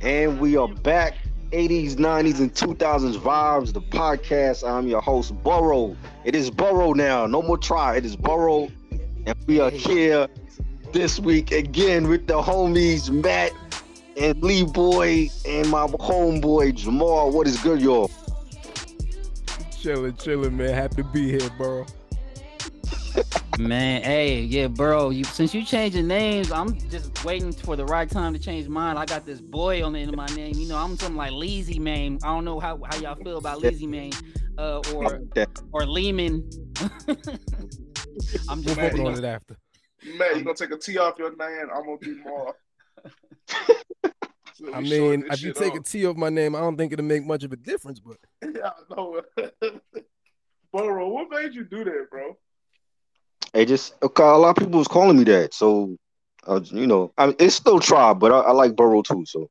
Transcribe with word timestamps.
And 0.00 0.38
we 0.38 0.56
are 0.56 0.68
back. 0.68 1.14
80s, 1.50 1.94
90s, 1.94 2.38
and 2.40 2.52
2000s 2.54 3.18
vibes. 3.18 3.72
The 3.72 3.80
podcast. 3.80 4.68
I'm 4.68 4.86
your 4.86 5.00
host, 5.00 5.34
Burrow. 5.42 5.96
It 6.24 6.34
is 6.34 6.50
Burrow 6.50 6.92
now. 6.92 7.26
No 7.26 7.42
more 7.42 7.58
try. 7.58 7.96
It 7.96 8.04
is 8.04 8.14
Burrow. 8.14 8.70
And 9.26 9.34
we 9.46 9.58
are 9.58 9.70
here 9.70 10.28
this 10.92 11.18
week 11.18 11.50
again 11.50 12.08
with 12.08 12.26
the 12.28 12.40
homies, 12.40 13.10
Matt 13.10 13.52
and 14.16 14.40
Lee 14.42 14.64
Boy 14.64 15.28
and 15.46 15.68
my 15.68 15.86
homeboy, 15.86 16.74
Jamal. 16.74 17.32
What 17.32 17.46
is 17.46 17.60
good, 17.60 17.80
y'all? 17.80 18.10
Chilling, 19.80 20.14
chilling, 20.16 20.56
man. 20.56 20.74
Happy 20.74 20.96
to 20.96 21.04
be 21.04 21.28
here, 21.30 21.50
bro. 21.56 21.86
Man, 23.58 24.02
hey, 24.04 24.42
yeah, 24.42 24.68
bro. 24.68 25.10
You 25.10 25.24
since 25.24 25.52
you 25.52 25.64
changing 25.64 26.06
names, 26.06 26.52
I'm 26.52 26.78
just 26.88 27.24
waiting 27.24 27.50
for 27.50 27.74
the 27.74 27.84
right 27.84 28.08
time 28.08 28.32
to 28.32 28.38
change 28.38 28.68
mine. 28.68 28.96
I 28.96 29.04
got 29.04 29.26
this 29.26 29.40
boy 29.40 29.84
on 29.84 29.94
the 29.94 29.98
end 29.98 30.10
of 30.10 30.16
my 30.16 30.28
name. 30.28 30.54
You 30.54 30.68
know, 30.68 30.76
I'm 30.76 30.96
something 30.96 31.16
like 31.16 31.32
Lazy 31.32 31.80
Man. 31.80 32.20
I 32.22 32.28
don't 32.28 32.44
know 32.44 32.60
how, 32.60 32.80
how 32.88 32.96
y'all 32.98 33.16
feel 33.16 33.38
about 33.38 33.60
Lazy 33.60 33.88
Man, 33.88 34.12
uh, 34.58 34.80
or 34.94 35.22
or 35.72 35.86
Lehman. 35.86 36.48
I'm 38.48 38.62
just 38.62 38.76
working 38.76 39.04
on 39.04 39.18
it 39.18 39.24
after. 39.24 39.56
Man, 40.04 40.38
you 40.38 40.44
gonna 40.44 40.54
take 40.54 40.70
a 40.70 40.78
T 40.78 40.96
off 40.98 41.18
your 41.18 41.34
name? 41.34 41.68
I'm 41.74 41.84
gonna 41.84 41.98
be 41.98 42.14
more. 42.14 42.54
so 44.54 44.72
I 44.72 44.80
mean, 44.80 45.24
if 45.32 45.42
you 45.42 45.52
take 45.52 45.72
off. 45.72 45.80
a 45.80 45.82
T 45.82 46.06
off 46.06 46.16
my 46.16 46.28
name, 46.28 46.54
I 46.54 46.60
don't 46.60 46.76
think 46.76 46.92
it'll 46.92 47.04
make 47.04 47.26
much 47.26 47.42
of 47.42 47.52
a 47.52 47.56
difference. 47.56 47.98
But 47.98 48.18
yeah, 48.54 48.70
I 48.70 48.94
know. 48.94 49.20
Burrow, 50.72 51.08
what 51.08 51.28
made 51.28 51.54
you 51.54 51.64
do 51.64 51.82
that, 51.82 52.06
bro? 52.08 52.36
It 53.54 53.66
just 53.66 53.94
a 54.02 54.22
lot 54.22 54.50
of 54.50 54.56
people 54.56 54.78
was 54.78 54.88
calling 54.88 55.16
me 55.16 55.24
that, 55.24 55.54
so 55.54 55.96
uh, 56.46 56.60
you 56.64 56.86
know, 56.86 57.12
I 57.18 57.26
mean, 57.26 57.36
it's 57.38 57.54
still 57.54 57.80
tribe, 57.80 58.20
but 58.20 58.32
I, 58.32 58.38
I 58.40 58.52
like 58.52 58.76
Burrow 58.76 59.02
too. 59.02 59.24
So, 59.26 59.50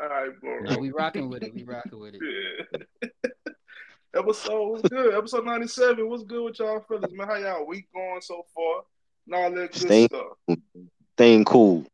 all 0.00 0.08
right, 0.08 0.30
Burrow. 0.40 0.70
Yeah, 0.70 0.76
we 0.76 0.90
rocking 0.90 1.28
with 1.28 1.42
it. 1.42 1.54
We 1.54 1.64
rocking 1.64 1.98
with 1.98 2.14
it. 2.14 2.20
Yeah. 3.02 4.20
Episode 4.20 4.68
was 4.68 4.82
good. 4.82 5.12
Episode 5.12 5.44
ninety 5.44 5.66
seven. 5.66 6.08
What's 6.08 6.22
good 6.22 6.44
with 6.44 6.58
y'all 6.60 6.78
fellas, 6.86 7.10
man? 7.12 7.26
How 7.26 7.34
y'all 7.34 7.66
week 7.66 7.88
going 7.92 8.20
so 8.20 8.44
far? 8.54 8.82
Nah, 9.26 9.48
that 9.50 9.72
good 9.72 9.74
staying, 9.74 10.06
stuff. 10.06 10.58
Staying 11.16 11.44
cool. 11.44 11.84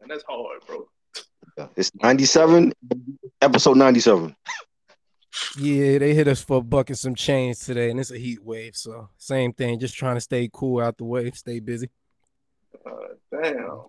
And 0.00 0.08
that's 0.08 0.22
hard, 0.28 0.60
bro. 0.68 0.86
Yeah, 1.58 1.66
it's 1.74 1.90
ninety 1.96 2.26
seven. 2.26 2.72
Episode 3.42 3.76
ninety 3.76 3.98
seven. 3.98 4.36
Yeah, 5.56 5.98
they 5.98 6.14
hit 6.14 6.28
us 6.28 6.42
for 6.42 6.62
bucking 6.62 6.96
some 6.96 7.14
chains 7.14 7.60
today, 7.60 7.90
and 7.90 7.98
it's 7.98 8.10
a 8.10 8.18
heat 8.18 8.42
wave. 8.44 8.76
So 8.76 9.08
same 9.16 9.52
thing, 9.52 9.78
just 9.78 9.96
trying 9.96 10.16
to 10.16 10.20
stay 10.20 10.48
cool 10.52 10.80
out 10.80 10.98
the 10.98 11.04
way, 11.04 11.30
stay 11.32 11.60
busy. 11.60 11.90
Uh, 12.86 13.14
damn. 13.30 13.82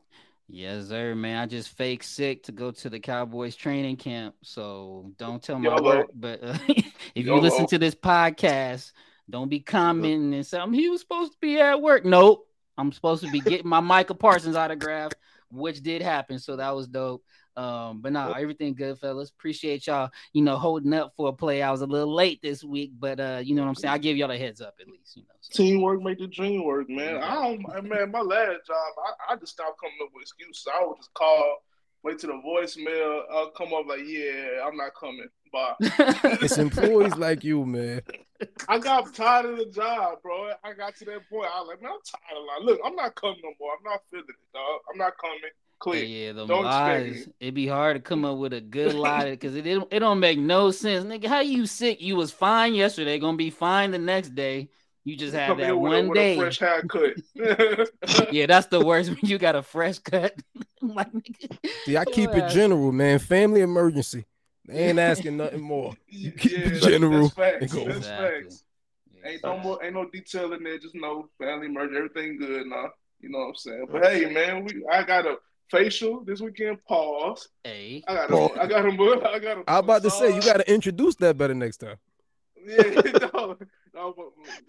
Yes, 0.47 0.89
sir, 0.89 1.15
man. 1.15 1.41
I 1.41 1.45
just 1.47 1.69
fake 1.69 2.03
sick 2.03 2.43
to 2.43 2.51
go 2.51 2.71
to 2.71 2.89
the 2.89 2.99
Cowboys 2.99 3.55
training 3.55 3.97
camp. 3.97 4.35
So 4.43 5.11
don't 5.17 5.41
tell 5.41 5.57
my 5.57 5.79
work. 5.81 6.07
But 6.13 6.43
uh, 6.43 6.57
if 7.15 7.25
you 7.25 7.35
listen 7.35 7.65
to 7.67 7.79
this 7.79 7.95
podcast, 7.95 8.91
don't 9.29 9.49
be 9.49 9.59
commenting 9.59 10.33
and 10.35 10.45
saying 10.45 10.73
he 10.73 10.89
was 10.89 11.01
supposed 11.01 11.31
to 11.31 11.37
be 11.41 11.59
at 11.59 11.81
work. 11.81 12.05
Nope. 12.05 12.47
I'm 12.77 12.91
supposed 12.91 13.23
to 13.23 13.31
be 13.31 13.39
getting 13.39 13.67
my 13.67 13.79
Micah 13.79 14.13
Parsons 14.13 14.55
autograph, 14.55 15.13
which 15.49 15.81
did 15.81 16.01
happen. 16.01 16.39
So 16.39 16.57
that 16.57 16.75
was 16.75 16.87
dope. 16.87 17.23
Um, 17.57 18.01
but 18.01 18.11
no, 18.11 18.31
everything 18.31 18.73
good, 18.75 18.99
fellas. 18.99 19.29
Appreciate 19.29 19.87
y'all, 19.87 20.09
you 20.33 20.41
know, 20.41 20.57
holding 20.57 20.93
up 20.93 21.13
for 21.15 21.29
a 21.29 21.33
play. 21.33 21.61
I 21.61 21.71
was 21.71 21.81
a 21.81 21.85
little 21.85 22.13
late 22.13 22.41
this 22.41 22.63
week, 22.63 22.91
but 22.99 23.19
uh, 23.19 23.41
you 23.43 23.55
know 23.55 23.61
what 23.61 23.69
I'm 23.69 23.75
saying. 23.75 23.93
I 23.93 23.97
give 23.97 24.17
y'all 24.17 24.31
a 24.31 24.37
heads 24.37 24.61
up 24.61 24.75
at 24.79 24.87
least, 24.87 25.15
you 25.15 25.23
know. 25.23 25.35
So. 25.39 25.63
Teamwork 25.63 26.01
make 26.01 26.19
the 26.19 26.27
dream 26.27 26.63
work, 26.65 26.89
man. 26.89 27.23
I 27.23 27.35
don't, 27.35 27.87
man. 27.87 28.11
My 28.11 28.21
last 28.21 28.67
job, 28.67 28.75
I, 29.29 29.33
I 29.33 29.35
just 29.37 29.53
stopped 29.53 29.79
coming 29.79 29.97
up 30.03 30.09
with 30.13 30.23
excuses. 30.23 30.67
I 30.73 30.85
would 30.85 30.97
just 30.97 31.13
call, 31.13 31.57
wait 32.03 32.19
to 32.19 32.27
the 32.27 32.33
voicemail. 32.33 33.21
I'll 33.31 33.51
come 33.51 33.73
up 33.73 33.85
like, 33.87 34.01
yeah, 34.05 34.65
I'm 34.65 34.75
not 34.75 34.91
coming. 34.99 35.29
Bye. 35.53 35.75
it's 36.41 36.57
employees 36.57 37.15
like 37.15 37.43
you, 37.43 37.65
man. 37.65 38.01
I 38.67 38.79
got 38.79 39.13
tired 39.13 39.45
of 39.45 39.57
the 39.57 39.65
job, 39.67 40.21
bro. 40.21 40.51
I 40.63 40.73
got 40.73 40.95
to 40.97 41.05
that 41.05 41.29
point. 41.29 41.49
I 41.55 41.61
was 41.61 41.69
like, 41.69 41.81
man, 41.81 41.91
I'm 41.91 41.99
tired 42.03 42.37
of 42.37 42.45
life. 42.45 42.65
Look, 42.65 42.79
I'm 42.83 42.95
not 42.95 43.15
coming 43.15 43.39
no 43.41 43.51
more. 43.59 43.71
I'm 43.77 43.89
not 43.89 44.01
feeling 44.11 44.25
it, 44.27 44.53
dog. 44.53 44.81
I'm 44.91 44.97
not 44.97 45.13
coming. 45.17 45.39
Click. 45.79 46.07
Yeah, 46.07 46.31
the 46.31 46.45
don't 46.45 46.63
lies. 46.63 47.27
It'd 47.39 47.53
be 47.53 47.67
hard 47.67 47.97
to 47.97 48.01
come 48.01 48.25
up 48.25 48.37
with 48.37 48.53
a 48.53 48.61
good 48.61 48.93
lie 48.95 49.31
because 49.31 49.55
it, 49.55 49.67
it 49.67 49.83
it 49.91 49.99
don't 49.99 50.19
make 50.19 50.39
no 50.39 50.71
sense, 50.71 51.05
nigga. 51.05 51.27
How 51.27 51.41
you 51.41 51.65
sick? 51.65 52.01
You 52.01 52.15
was 52.15 52.31
fine 52.31 52.73
yesterday, 52.73 53.19
gonna 53.19 53.37
be 53.37 53.49
fine 53.49 53.91
the 53.91 53.99
next 53.99 54.35
day. 54.35 54.69
You 55.03 55.15
just 55.15 55.35
had 55.35 55.57
that 55.59 55.77
one 55.77 56.07
with 56.07 56.15
day. 56.15 56.33
A 56.33 56.39
fresh 56.39 56.59
haircut. 56.59 57.13
yeah, 58.31 58.47
that's 58.47 58.67
the 58.67 58.83
worst 58.83 59.09
when 59.09 59.19
you 59.21 59.37
got 59.37 59.55
a 59.55 59.61
fresh 59.61 59.99
cut. 59.99 60.33
like, 60.81 61.07
See, 61.83 61.95
I 61.95 62.05
keep 62.05 62.31
it 62.31 62.49
general, 62.49 62.91
man. 62.91 63.19
Family 63.19 63.61
emergency. 63.61 64.25
They 64.67 64.89
ain't 64.89 64.97
asking 64.97 65.37
nothing 65.37 65.61
more. 65.61 65.93
You 66.07 66.31
keep 66.31 66.53
yeah, 66.53 66.57
it 66.57 66.81
general. 66.81 67.27
That's 67.27 67.33
facts. 67.35 67.73
That's 67.73 67.97
exactly. 67.97 68.41
facts. 68.41 68.63
Ain't 69.23 69.43
no 69.43 69.57
more, 69.59 69.83
ain't 69.83 69.93
no 69.93 70.09
detail 70.09 70.53
in 70.53 70.63
there. 70.63 70.79
Just 70.79 70.95
know 70.95 71.29
family 71.37 71.67
emergency, 71.67 71.97
everything 71.97 72.37
good 72.39 72.65
now. 72.65 72.89
You 73.19 73.29
know 73.29 73.39
what 73.39 73.49
I'm 73.49 73.55
saying? 73.55 73.87
But 73.91 74.05
hey, 74.05 74.25
man, 74.25 74.65
we 74.65 74.85
I 74.91 75.03
got 75.03 75.27
a 75.27 75.37
facial 75.69 76.23
this 76.23 76.41
weekend. 76.41 76.83
Pause. 76.85 77.49
Hey, 77.63 78.03
I 78.07 78.13
got 78.13 78.29
him. 78.29 78.59
I 78.59 78.67
got 78.67 78.85
him. 78.85 79.01
I 79.01 79.39
got 79.39 79.57
him. 79.57 79.63
I 79.67 79.73
was 79.73 79.83
about 79.83 80.03
to 80.03 80.11
say 80.11 80.35
you 80.35 80.41
got 80.41 80.57
to 80.57 80.73
introduce 80.73 81.15
that 81.15 81.37
better 81.37 81.53
next 81.53 81.77
time. 81.77 81.97
yeah, 82.65 82.77
no, 83.33 83.57
no, 83.93 84.13
but, 84.17 84.25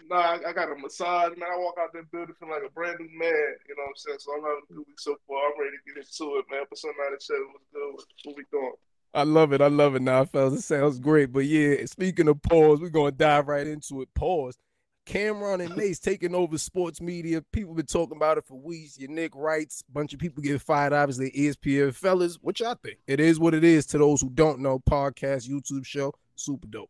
nah, 0.09 0.17
I, 0.17 0.49
I, 0.49 0.53
got 0.53 0.71
a 0.71 0.75
massage, 0.75 1.35
man. 1.37 1.49
I 1.51 1.57
walk 1.57 1.75
out 1.81 1.91
that 1.93 2.11
building 2.11 2.35
feeling 2.39 2.53
like 2.53 2.63
a 2.69 2.71
brand 2.71 2.97
new 2.99 3.09
man. 3.17 3.55
You 3.67 3.75
know 3.75 3.83
what 3.83 3.89
I'm 3.89 3.95
saying? 3.95 4.17
So 4.19 4.33
I'm 4.33 4.41
having 4.41 4.61
a 4.69 4.73
good 4.73 4.83
week 4.87 4.99
so 4.99 5.15
far. 5.27 5.37
I'm 5.37 5.59
ready 5.59 5.77
to 5.77 5.93
get 5.93 5.97
into 5.97 6.37
it, 6.37 6.45
man. 6.51 6.63
For 6.69 6.75
some 6.75 6.91
night 6.91 7.11
what's 7.11 7.27
good? 7.27 7.95
What 8.25 8.37
we 8.37 8.43
doing? 8.51 8.73
I 9.13 9.23
love 9.23 9.51
it. 9.53 9.61
I 9.61 9.67
love 9.67 9.95
it 9.95 10.01
now, 10.01 10.25
fellas. 10.25 10.59
It 10.59 10.61
sounds 10.61 10.99
great. 10.99 11.33
But 11.33 11.45
yeah, 11.45 11.85
speaking 11.85 12.27
of 12.27 12.41
pause, 12.41 12.79
we're 12.79 12.89
gonna 12.89 13.11
dive 13.11 13.47
right 13.47 13.65
into 13.65 14.01
it. 14.01 14.13
Pause. 14.13 14.57
Cam'ron 15.07 15.65
and 15.65 15.75
Mase 15.75 15.99
taking 15.99 16.35
over 16.35 16.57
sports 16.57 16.99
media. 16.99 17.41
People 17.53 17.73
been 17.73 17.85
talking 17.85 18.17
about 18.17 18.37
it 18.37 18.45
for 18.45 18.55
weeks. 18.55 18.99
Your 18.99 19.09
Nick 19.09 19.31
writes, 19.35 19.81
bunch 19.91 20.13
of 20.13 20.19
people 20.19 20.43
get 20.43 20.61
fired. 20.61 20.91
Obviously, 20.91 21.31
ESPN 21.31 21.95
fellas. 21.95 22.37
What 22.41 22.59
y'all 22.59 22.75
think? 22.75 22.97
It 23.07 23.19
is 23.19 23.39
what 23.39 23.53
it 23.53 23.63
is. 23.63 23.85
To 23.87 23.97
those 23.97 24.21
who 24.21 24.29
don't 24.29 24.59
know, 24.59 24.79
podcast, 24.79 25.49
YouTube 25.49 25.85
show, 25.85 26.13
super 26.35 26.67
dope. 26.67 26.89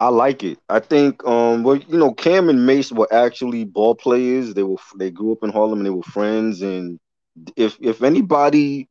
I 0.00 0.08
like 0.08 0.42
it. 0.42 0.58
I 0.68 0.80
think, 0.80 1.24
um, 1.26 1.62
well, 1.62 1.76
you 1.76 1.98
know, 1.98 2.12
Cam 2.12 2.48
and 2.48 2.66
Mase 2.66 2.92
were 2.92 3.12
actually 3.12 3.64
ball 3.64 3.94
players. 3.94 4.54
They 4.54 4.62
were 4.62 4.76
they 4.96 5.10
grew 5.10 5.32
up 5.32 5.42
in 5.42 5.52
Harlem 5.52 5.80
and 5.80 5.86
they 5.86 5.90
were 5.90 6.02
friends. 6.02 6.62
And 6.62 6.98
if 7.56 7.76
if 7.80 8.02
anybody 8.02 8.88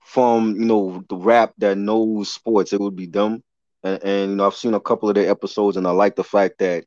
from 0.00 0.54
you 0.54 0.66
know 0.66 1.04
the 1.08 1.16
rap 1.16 1.54
that 1.58 1.76
knows 1.76 2.32
sports, 2.32 2.72
it 2.72 2.80
would 2.80 2.96
be 2.96 3.06
them. 3.06 3.42
And, 3.82 4.02
and 4.04 4.30
you 4.30 4.36
know, 4.36 4.46
I've 4.46 4.54
seen 4.54 4.74
a 4.74 4.80
couple 4.80 5.08
of 5.08 5.16
their 5.16 5.28
episodes, 5.28 5.76
and 5.76 5.86
I 5.86 5.90
like 5.90 6.14
the 6.14 6.24
fact 6.24 6.58
that 6.58 6.84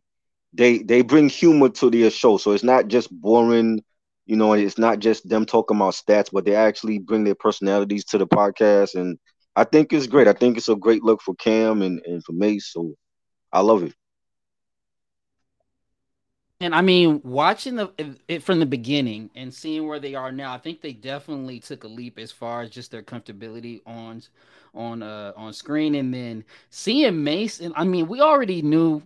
they 0.54 0.80
they 0.80 1.02
bring 1.02 1.30
humor 1.30 1.70
to 1.70 1.90
their 1.90 2.10
show. 2.10 2.38
So 2.38 2.52
it's 2.52 2.64
not 2.64 2.88
just 2.88 3.10
boring, 3.12 3.82
you 4.26 4.36
know, 4.36 4.54
it's 4.54 4.78
not 4.78 5.00
just 5.00 5.28
them 5.30 5.46
talking 5.46 5.78
about 5.78 5.94
stats, 5.94 6.30
but 6.32 6.46
they 6.46 6.56
actually 6.56 7.00
bring 7.00 7.24
their 7.24 7.36
personalities 7.36 8.06
to 8.06 8.18
the 8.18 8.28
podcast. 8.28 8.96
And 8.96 9.18
I 9.56 9.64
think 9.64 9.94
it's 9.94 10.08
great. 10.08 10.28
I 10.28 10.34
think 10.34 10.58
it's 10.58 10.70
a 10.70 10.76
great 10.76 11.04
look 11.04 11.22
for 11.22 11.36
Cam 11.36 11.82
and, 11.82 12.02
and 12.06 12.24
for 12.24 12.34
Mase. 12.34 12.70
So 12.72 12.94
I 13.52 13.62
love 13.62 13.84
it. 13.84 13.94
And 16.62 16.74
I 16.76 16.82
mean, 16.82 17.22
watching 17.24 17.76
the 17.76 17.92
it 18.28 18.44
from 18.44 18.60
the 18.60 18.66
beginning 18.66 19.30
and 19.36 19.54
seeing 19.54 19.88
where 19.88 20.00
they 20.00 20.16
are 20.16 20.32
now, 20.32 20.54
I 20.54 20.58
think 20.58 20.82
they 20.82 20.94
definitely 20.94 21.60
took 21.60 21.84
a 21.84 21.88
leap 21.88 22.18
as 22.20 22.32
far 22.32 22.62
as 22.62 22.70
just 22.70 22.92
their 22.92 23.02
comfortability 23.04 23.82
on 23.86 24.22
on 24.74 25.02
uh 25.02 25.34
on 25.36 25.54
screen, 25.54 25.96
and 25.96 26.14
then 26.14 26.44
seeing 26.70 27.24
Mason. 27.24 27.74
I 27.76 27.84
mean, 27.86 28.08
we 28.08 28.22
already 28.22 28.62
knew 28.62 29.04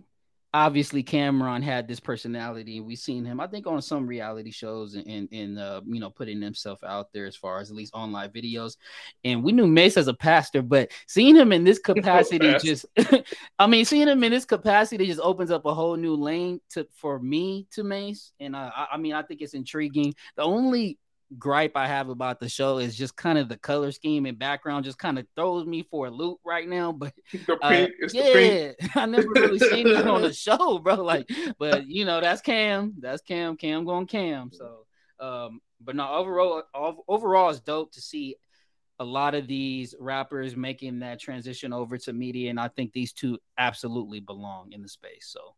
obviously 0.54 1.02
Cam'ron 1.02 1.62
had 1.62 1.88
this 1.88 1.98
personality. 1.98 2.78
and 2.78 2.86
We've 2.86 2.96
seen 2.96 3.24
him, 3.24 3.40
I 3.40 3.48
think, 3.48 3.66
on 3.66 3.82
some 3.82 4.06
reality 4.06 4.52
shows 4.52 4.94
and 4.94 5.28
in 5.30 5.58
uh, 5.58 5.80
you 5.84 5.98
know 6.00 6.08
putting 6.08 6.40
himself 6.40 6.82
out 6.84 7.12
there 7.12 7.26
as 7.26 7.36
far 7.36 7.60
as 7.60 7.70
at 7.70 7.76
least 7.76 7.92
online 7.92 8.30
videos. 8.30 8.76
And 9.24 9.42
we 9.42 9.52
knew 9.52 9.66
Mase 9.66 9.96
as 9.96 10.06
a 10.06 10.14
pastor, 10.14 10.62
but 10.62 10.92
seeing 11.08 11.34
him 11.34 11.52
in 11.52 11.64
this 11.64 11.80
capacity 11.80 12.54
just, 12.62 12.86
I 13.58 13.66
mean, 13.66 13.84
seeing 13.84 14.06
him 14.06 14.22
in 14.22 14.30
this 14.30 14.44
capacity 14.44 15.06
just 15.06 15.20
opens 15.20 15.50
up 15.50 15.66
a 15.66 15.74
whole 15.74 15.96
new 15.96 16.14
lane 16.14 16.60
to 16.70 16.86
for 16.94 17.18
me 17.18 17.66
to 17.72 17.82
Mase. 17.82 18.32
And 18.38 18.54
uh, 18.54 18.70
I, 18.74 18.88
I 18.92 18.96
mean, 18.96 19.12
I 19.12 19.22
think 19.22 19.42
it's 19.42 19.54
intriguing. 19.54 20.14
The 20.36 20.42
only 20.44 20.98
gripe 21.38 21.76
I 21.76 21.86
have 21.86 22.08
about 22.08 22.40
the 22.40 22.48
show 22.48 22.78
is 22.78 22.96
just 22.96 23.16
kind 23.16 23.38
of 23.38 23.48
the 23.48 23.56
color 23.56 23.92
scheme 23.92 24.26
and 24.26 24.38
background 24.38 24.84
just 24.84 24.98
kind 24.98 25.18
of 25.18 25.26
throws 25.34 25.66
me 25.66 25.82
for 25.90 26.06
a 26.06 26.10
loop 26.10 26.38
right 26.44 26.68
now. 26.68 26.92
But 26.92 27.14
uh, 27.62 27.86
yeah, 28.12 28.72
I 28.94 29.06
never 29.06 29.28
really 29.28 29.58
seen 29.58 29.86
it 29.86 30.06
on 30.06 30.22
the 30.22 30.32
show, 30.34 30.78
bro. 30.78 30.96
Like, 30.96 31.28
but 31.58 31.86
you 31.86 32.04
know, 32.04 32.20
that's 32.20 32.40
Cam, 32.40 32.94
that's 33.00 33.22
Cam, 33.22 33.56
Cam 33.56 33.84
going 33.84 34.06
Cam. 34.06 34.50
So, 34.52 34.86
um, 35.20 35.60
but 35.80 35.96
no, 35.96 36.08
overall, 36.08 36.62
overall, 37.08 37.50
it's 37.50 37.60
dope 37.60 37.92
to 37.92 38.00
see 38.00 38.36
a 38.98 39.04
lot 39.04 39.34
of 39.34 39.48
these 39.48 39.94
rappers 39.98 40.56
making 40.56 41.00
that 41.00 41.20
transition 41.20 41.72
over 41.72 41.98
to 41.98 42.12
media, 42.12 42.50
and 42.50 42.60
I 42.60 42.68
think 42.68 42.92
these 42.92 43.12
two 43.12 43.38
absolutely 43.58 44.20
belong 44.20 44.72
in 44.72 44.82
the 44.82 44.88
space. 44.88 45.26
So 45.26 45.54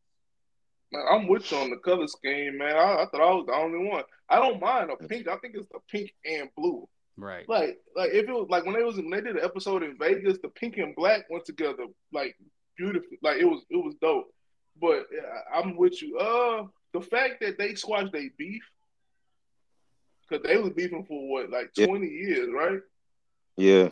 Man, 0.93 1.03
I'm 1.11 1.27
with 1.29 1.51
you 1.51 1.59
on 1.59 1.71
the 1.71 1.77
color 1.77 2.07
scheme, 2.07 2.59
man. 2.59 2.77
I, 2.77 3.03
I, 3.03 3.07
thought 3.07 3.21
I 3.21 3.35
was 3.35 3.47
the 3.47 3.55
only 3.55 3.89
one. 3.89 4.05
I 4.29 4.37
don't 4.37 4.61
mind 4.61 4.91
a 4.91 4.97
pink. 5.09 5.29
I 5.29 5.37
think 5.37 5.55
it's 5.57 5.69
the 5.69 5.81
pink 5.91 6.13
and 6.25 6.49
blue. 6.57 6.89
Right. 7.17 7.49
Like, 7.49 7.79
like 7.97 8.11
if 8.13 8.29
it 8.29 8.33
was 8.33 8.47
like 8.51 8.65
when 8.65 8.75
they 8.75 8.83
was 8.83 8.97
when 8.97 9.11
they 9.11 9.21
did 9.21 9.37
an 9.37 9.45
episode 9.45 9.83
in 9.83 9.97
Vegas, 9.99 10.39
the 10.43 10.49
pink 10.49 10.77
and 10.77 10.95
black 10.95 11.25
went 11.31 11.45
together 11.45 11.87
like 12.13 12.37
beautifully. 12.77 13.19
Like 13.23 13.39
it 13.39 13.47
was 13.47 13.63
it 13.71 13.77
was 13.77 13.95
dope. 14.01 14.29
But 14.81 15.07
yeah, 15.13 15.59
I'm 15.59 15.77
with 15.77 16.03
you. 16.03 16.19
Uh, 16.19 16.67
the 16.93 17.01
fact 17.01 17.41
that 17.41 17.59
they 17.59 17.75
squashed 17.75 18.13
their 18.13 18.29
beef 18.37 18.63
because 20.29 20.45
they 20.45 20.57
was 20.59 20.73
beefing 20.73 21.05
for 21.07 21.29
what 21.29 21.51
like 21.51 21.71
Yeah. 21.77 21.87
20 21.87 22.07
years, 22.07 22.49
right? 22.53 22.81
Yeah, 23.57 23.89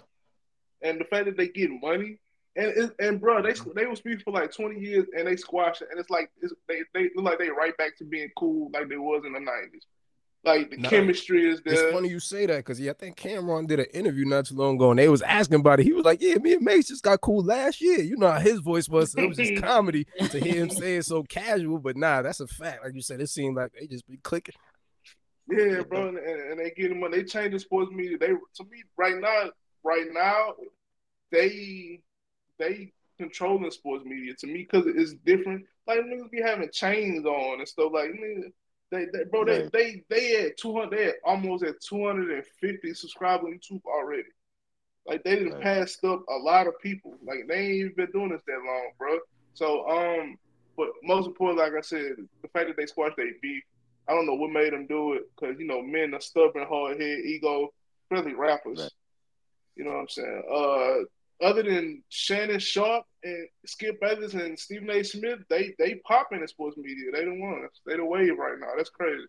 And 0.83 1.01
the 1.01 1.05
fact 1.05 1.25
that 1.25 1.37
they 1.39 1.49
get 1.49 1.71
money. 1.71 2.19
And, 2.57 2.73
and, 2.73 2.93
and 3.01 3.21
bro, 3.21 3.43
they 3.43 3.55
they 3.75 3.87
was 3.87 4.01
beefing 4.01 4.23
for 4.25 4.33
like 4.33 4.53
twenty 4.53 4.81
years, 4.81 5.07
and 5.17 5.27
they 5.27 5.37
squashed 5.37 5.83
it, 5.83 5.89
and 5.91 5.99
it's 5.99 6.11
like 6.11 6.31
it's, 6.41 6.55
they 6.69 6.81
they 6.95 7.11
look 7.17 7.25
like 7.25 7.39
they 7.39 7.49
right 7.49 7.77
back 7.77 7.97
to 7.99 8.05
being 8.05 8.31
cool 8.37 8.71
like 8.73 8.89
they 8.89 8.97
was 8.97 9.25
in 9.27 9.33
the 9.33 9.41
nineties. 9.41 9.87
Like 10.45 10.71
the 10.71 10.77
chemistry 10.77 11.51
is 11.51 11.63
there. 11.65 11.73
It's 11.73 11.95
funny 11.95 12.11
you 12.11 12.21
say 12.21 12.45
that 12.47 12.59
because 12.59 12.79
yeah, 12.79 12.91
I 12.91 12.95
think 12.95 13.17
Cam'ron 13.17 13.67
did 13.67 13.81
an 13.81 13.87
interview 13.95 14.27
not 14.27 14.45
too 14.45 14.55
long 14.55 14.77
ago, 14.77 14.91
and 14.91 14.99
they 14.99 15.09
was 15.09 15.23
asking 15.23 15.61
about 15.61 15.81
it. 15.81 15.85
He 15.85 15.95
was 15.95 16.05
like, 16.05 16.21
"Yeah, 16.21 16.35
me 16.35 16.53
and 16.53 16.63
Mase 16.63 16.89
just 16.89 17.03
got 17.03 17.23
cool 17.23 17.43
last 17.43 17.81
year." 17.81 18.01
You 18.01 18.19
know 18.19 18.31
how 18.31 18.39
his 18.39 18.59
voice 18.59 18.89
was. 18.89 19.13
So 19.13 19.23
it 19.23 19.29
was 19.29 19.39
just 19.39 19.57
comedy 19.63 20.07
to 20.19 20.39
hear 20.39 20.57
him 20.57 20.71
say 20.71 20.97
it 20.97 21.07
so 21.07 21.23
casual, 21.23 21.79
but 21.79 21.97
nah, 21.97 22.21
that's 22.21 22.41
a 22.41 22.47
fact. 22.47 22.85
Like 22.85 22.95
you 22.95 23.01
said, 23.01 23.23
it 23.23 23.31
seemed 23.31 23.57
like 23.57 23.73
they 23.73 23.87
just 23.87 24.07
be 24.07 24.19
clicking. 24.19 24.55
Yeah, 25.49 25.81
bro, 25.89 26.09
and, 26.09 26.19
and 26.19 26.61
they 26.61 26.71
get 26.71 26.95
money. 26.95 27.19
They 27.19 27.25
change 27.25 27.53
the 27.53 27.59
sports 27.59 27.91
media. 27.91 28.19
They 28.19 28.29
to 28.29 28.65
me 28.71 28.83
right 28.99 29.17
now, 29.19 29.51
right 29.83 30.07
now, 30.13 30.55
they 31.33 32.01
they 32.59 32.93
controlling 33.19 33.71
sports 33.71 34.05
media 34.05 34.35
to 34.39 34.47
me 34.47 34.67
because 34.71 34.87
it's 34.87 35.15
different. 35.25 35.65
Like 35.87 36.01
niggas 36.01 36.31
be 36.31 36.43
having 36.43 36.71
chains 36.73 37.25
on 37.25 37.59
and 37.61 37.69
stuff 37.69 37.93
like 37.93 38.11
nigga, 38.11 38.51
they, 38.91 39.07
they 39.13 39.25
bro 39.31 39.45
they 39.45 39.63
Right. 39.63 39.73
they 39.73 40.03
they 40.11 40.47
at 40.47 40.57
two 40.59 40.75
hundred 40.75 40.99
they 40.99 41.05
at 41.09 41.15
almost 41.25 41.65
at 41.65 41.75
two 41.87 42.05
hundred 42.07 42.31
and 42.31 42.45
fifty 42.61 42.95
subscribers 42.95 43.47
on 43.47 43.59
YouTube 43.59 43.83
already. 43.87 44.29
Like 45.07 45.23
they 45.25 45.37
didn't 45.37 45.59
Right. 45.59 45.61
passed 45.61 46.05
up 46.05 46.23
a 46.29 46.37
lot 46.37 46.67
of 46.67 46.79
people. 46.81 47.19
Like 47.27 47.47
they 47.49 47.55
ain't 47.59 47.75
even 47.75 47.95
been 47.97 48.11
doing 48.13 48.31
this 48.31 48.43
that 48.47 48.63
long, 48.65 48.91
bro. 48.99 49.19
So 49.55 49.89
um, 49.89 50.37
but 50.77 50.89
most 51.03 51.27
important, 51.27 51.59
like 51.59 51.73
I 51.77 51.81
said, 51.83 52.13
the 52.43 52.49
fact 52.49 52.69
that 52.69 52.77
they 52.77 52.87
squashed 52.87 53.17
their 53.17 53.27
beef. 53.43 53.63
I 54.09 54.13
don't 54.15 54.27
know 54.27 54.35
what 54.35 54.51
made 54.51 54.73
them 54.73 54.87
do 54.87 55.15
it 55.15 55.23
because 55.35 55.59
you 55.59 55.67
know 55.67 55.83
men 55.83 56.15
are 56.15 56.21
stubborn, 56.21 56.67
hard 56.67 57.01
head, 57.01 57.19
ego, 57.25 57.69
especially 58.11 58.35
rappers. 58.35 58.91
Right. 58.91 58.93
You 59.77 59.85
know 59.85 59.91
what 59.93 60.01
I'm 60.01 60.09
saying? 60.09 60.43
Uh, 60.53 61.05
other 61.43 61.63
than 61.63 62.03
Shannon 62.09 62.59
Sharpe 62.59 63.05
and 63.23 63.49
Skip 63.67 64.01
Bayless 64.01 64.35
and 64.35 64.59
Stephen 64.59 64.91
A. 64.91 65.03
Smith, 65.03 65.41
they 65.49 65.75
they 65.79 65.97
popping 66.07 66.41
in 66.41 66.49
sports 66.49 66.77
media. 66.77 67.11
They 67.13 67.25
the 67.25 67.35
ones. 67.35 67.71
They 67.87 67.97
the 67.97 68.05
wave 68.05 68.39
right 68.39 68.59
now. 68.59 68.71
That's 68.77 68.91
crazy. 68.91 69.25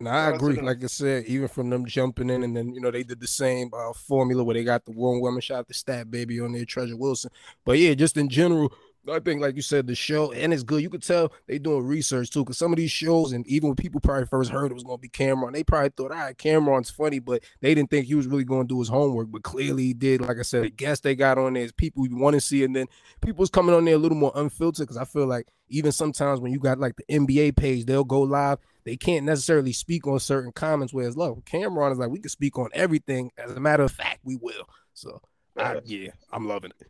Now 0.00 0.10
I 0.12 0.14
Shout 0.14 0.34
out 0.34 0.40
to 0.40 0.46
agree. 0.46 0.60
Like 0.60 0.84
I 0.84 0.86
said, 0.86 1.24
even 1.24 1.48
from 1.48 1.70
them 1.70 1.84
jumping 1.84 2.30
in, 2.30 2.44
and 2.44 2.56
then 2.56 2.72
you 2.72 2.80
know 2.80 2.90
they 2.90 3.02
did 3.02 3.20
the 3.20 3.26
same 3.26 3.70
uh, 3.74 3.92
formula 3.92 4.44
where 4.44 4.54
they 4.54 4.62
got 4.62 4.84
the 4.84 4.92
one 4.92 5.20
woman 5.20 5.40
shot 5.40 5.66
the 5.66 5.74
stat 5.74 6.10
baby 6.10 6.40
on 6.40 6.52
there, 6.52 6.64
Treasure 6.64 6.96
Wilson. 6.96 7.30
But 7.64 7.78
yeah, 7.78 7.94
just 7.94 8.16
in 8.16 8.28
general, 8.28 8.72
I 9.12 9.20
think 9.20 9.40
like 9.40 9.56
you 9.56 9.62
said, 9.62 9.86
the 9.86 9.94
show 9.94 10.32
and 10.32 10.52
it's 10.52 10.62
good. 10.62 10.82
You 10.82 10.90
could 10.90 11.02
tell 11.02 11.32
they 11.46 11.58
doing 11.58 11.86
research 11.86 12.30
too, 12.30 12.44
because 12.44 12.58
some 12.58 12.72
of 12.72 12.76
these 12.76 12.90
shows, 12.90 13.32
and 13.32 13.46
even 13.46 13.68
when 13.68 13.76
people 13.76 14.00
probably 14.00 14.26
first 14.26 14.50
heard 14.50 14.70
it 14.70 14.74
was 14.74 14.84
gonna 14.84 14.98
be 14.98 15.08
Cam'ron, 15.08 15.52
they 15.52 15.64
probably 15.64 15.90
thought, 15.90 16.12
all 16.12 16.18
right, 16.18 16.36
Cam'ron's 16.36 16.90
funny, 16.90 17.18
but 17.18 17.42
they 17.60 17.74
didn't 17.74 17.90
think 17.90 18.06
he 18.06 18.14
was 18.14 18.26
really 18.26 18.44
gonna 18.44 18.64
do 18.64 18.78
his 18.78 18.88
homework. 18.88 19.30
But 19.30 19.42
clearly 19.42 19.84
he 19.84 19.94
did. 19.94 20.20
Like 20.20 20.38
I 20.38 20.42
said, 20.42 20.64
the 20.64 20.70
guests 20.70 21.02
they 21.02 21.14
got 21.14 21.38
on 21.38 21.54
there 21.54 21.64
is 21.64 21.72
people 21.72 22.06
you 22.06 22.16
want 22.16 22.34
to 22.34 22.40
see, 22.40 22.64
and 22.64 22.74
then 22.74 22.86
people's 23.20 23.50
coming 23.50 23.74
on 23.74 23.84
there 23.84 23.94
a 23.94 23.98
little 23.98 24.18
more 24.18 24.32
unfiltered. 24.34 24.86
Because 24.86 24.96
I 24.96 25.04
feel 25.04 25.26
like 25.26 25.46
even 25.68 25.92
sometimes 25.92 26.40
when 26.40 26.52
you 26.52 26.58
got 26.58 26.78
like 26.78 26.96
the 26.96 27.04
NBA 27.04 27.56
page, 27.56 27.84
they'll 27.84 28.04
go 28.04 28.20
live 28.22 28.58
they 28.88 28.96
can't 28.96 29.26
necessarily 29.26 29.74
speak 29.74 30.06
on 30.06 30.18
certain 30.18 30.50
comments. 30.50 30.94
Whereas, 30.94 31.14
look, 31.14 31.44
Cam'ron 31.44 31.92
is 31.92 31.98
like, 31.98 32.08
we 32.08 32.20
can 32.20 32.30
speak 32.30 32.58
on 32.58 32.70
everything. 32.72 33.30
As 33.36 33.50
a 33.50 33.60
matter 33.60 33.82
of 33.82 33.92
fact, 33.92 34.20
we 34.24 34.36
will. 34.36 34.66
So, 34.94 35.20
I, 35.58 35.80
yeah, 35.84 36.12
I'm 36.32 36.48
loving 36.48 36.72
it. 36.80 36.88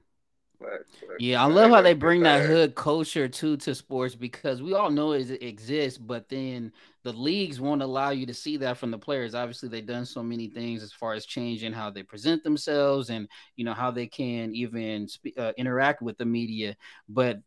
Yeah, 1.18 1.42
I 1.42 1.46
love 1.46 1.70
how 1.70 1.82
they 1.82 1.94
bring 1.94 2.22
that 2.22 2.46
hood 2.46 2.74
culture 2.74 3.28
too 3.28 3.56
to 3.58 3.74
sports 3.74 4.14
because 4.14 4.62
we 4.62 4.74
all 4.74 4.90
know 4.90 5.12
it 5.12 5.42
exists, 5.42 5.98
but 5.98 6.28
then 6.28 6.72
the 7.02 7.12
leagues 7.12 7.60
won't 7.60 7.82
allow 7.82 8.10
you 8.10 8.26
to 8.26 8.34
see 8.34 8.56
that 8.58 8.76
from 8.76 8.90
the 8.90 8.98
players. 8.98 9.34
Obviously, 9.34 9.68
they've 9.68 9.84
done 9.84 10.04
so 10.06 10.22
many 10.22 10.48
things 10.48 10.82
as 10.82 10.92
far 10.92 11.14
as 11.14 11.26
changing 11.26 11.72
how 11.72 11.90
they 11.90 12.02
present 12.02 12.44
themselves 12.44 13.10
and 13.10 13.28
you 13.56 13.64
know 13.64 13.74
how 13.74 13.90
they 13.90 14.06
can 14.06 14.54
even 14.54 15.08
spe- 15.08 15.36
uh, 15.36 15.52
interact 15.56 16.02
with 16.02 16.18
the 16.18 16.24
media. 16.24 16.76
But 17.08 17.40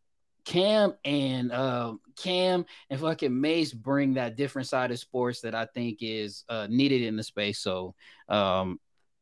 Cam 0.44 0.94
and 1.06 1.52
uh, 1.52 1.94
Cam 2.18 2.66
and 2.90 3.00
fucking 3.00 3.40
Mase 3.40 3.74
bring 3.74 4.16
that 4.16 4.36
different 4.36 4.68
side 4.68 4.92
of 4.92 5.00
sports 5.00 5.42
that 5.42 5.56
I 5.56 5.66
think 5.66 6.00
is 6.02 6.44
uh, 6.50 6.68
needed 6.70 7.04
in 7.04 7.16
the 7.16 7.24
space. 7.24 7.60
So, 7.60 7.96
um, 8.28 8.80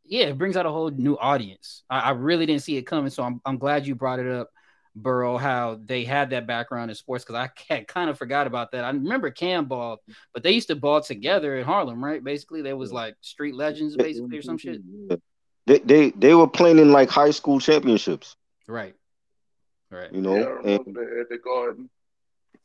yeah, 0.10 0.26
it 0.26 0.38
brings 0.38 0.58
out 0.58 0.66
a 0.66 0.72
whole 0.72 0.90
new 0.90 1.18
audience. 1.18 1.84
I, 1.90 2.00
I 2.00 2.10
really 2.12 2.46
didn't 2.46 2.64
see 2.64 2.78
it 2.78 2.84
coming, 2.84 3.12
so 3.12 3.24
I'm 3.24 3.40
I'm 3.46 3.58
glad 3.58 3.86
you 3.86 3.96
brought 3.96 4.20
it 4.20 4.28
up, 4.28 4.50
Burrow. 4.96 5.38
How 5.38 5.80
they 5.86 6.04
had 6.04 6.32
that 6.32 6.48
background 6.48 6.90
in 6.90 6.96
sports 6.96 7.24
because 7.24 7.36
I 7.36 7.50
had 7.74 7.88
kind 7.88 8.10
of 8.10 8.18
forgot 8.18 8.48
about 8.48 8.72
that. 8.72 8.84
I 8.84 8.90
remember 8.90 9.30
Cam 9.30 9.66
ball, 9.66 10.02
but 10.34 10.42
they 10.44 10.52
used 10.52 10.68
to 10.70 10.76
ball 10.76 11.02
together 11.02 11.58
in 11.58 11.64
Harlem, 11.64 12.04
right? 12.04 12.24
Basically, 12.24 12.62
they 12.62 12.74
was 12.74 12.92
like 12.92 13.16
street 13.22 13.54
legends, 13.56 13.96
basically, 13.96 14.38
or 14.38 14.42
some 14.42 14.58
shit. 14.58 14.82
They, 15.68 15.80
they 15.80 16.10
they 16.12 16.34
were 16.34 16.48
playing 16.48 16.80
in 16.80 16.92
like 16.92 17.10
high 17.10 17.32
school 17.32 17.60
championships, 17.60 18.36
Right, 18.68 18.96
right. 19.92 20.12
you 20.12 20.22
know. 20.22 20.36
Yeah, 20.36 20.46
I 20.46 20.50
remember 20.50 21.12
and, 21.12 21.22
at 21.22 21.30
the 21.30 21.38
garden. 21.38 21.90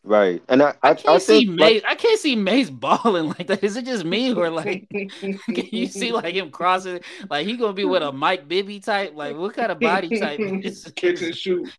Right, 0.05 0.43
and 0.51 0.63
I 0.63 0.75
I, 0.83 0.91
I 0.91 0.95
I, 1.07 1.19
can't 1.19 1.23
see 1.23 1.47
think 1.47 1.47
Mase. 1.47 1.83
I 1.89 1.95
can't 1.95 2.21
see 2.21 2.37
Mase 2.37 2.71
balling 2.71 3.29
like 3.39 3.47
that. 3.49 3.65
Is 3.65 3.77
it 3.77 3.87
just 3.87 4.05
me 4.05 4.35
or 4.35 4.51
like? 4.51 4.87
Can 5.55 5.69
you 5.73 5.87
see 5.87 6.13
like 6.13 6.35
him 6.35 6.51
crossing? 6.51 7.01
Like 7.31 7.47
he 7.47 7.57
gonna 7.57 7.73
be 7.73 7.87
with 7.87 8.03
a 8.03 8.13
Mike 8.13 8.47
Bibby 8.49 8.81
type? 8.81 9.15
Like 9.15 9.37
what 9.37 9.55
kind 9.55 9.73
of 9.73 9.81
body 9.81 10.13
type? 10.13 10.45
Is, 10.63 10.93
Catch 10.97 11.23
and 11.23 11.35
shoot. 11.37 11.71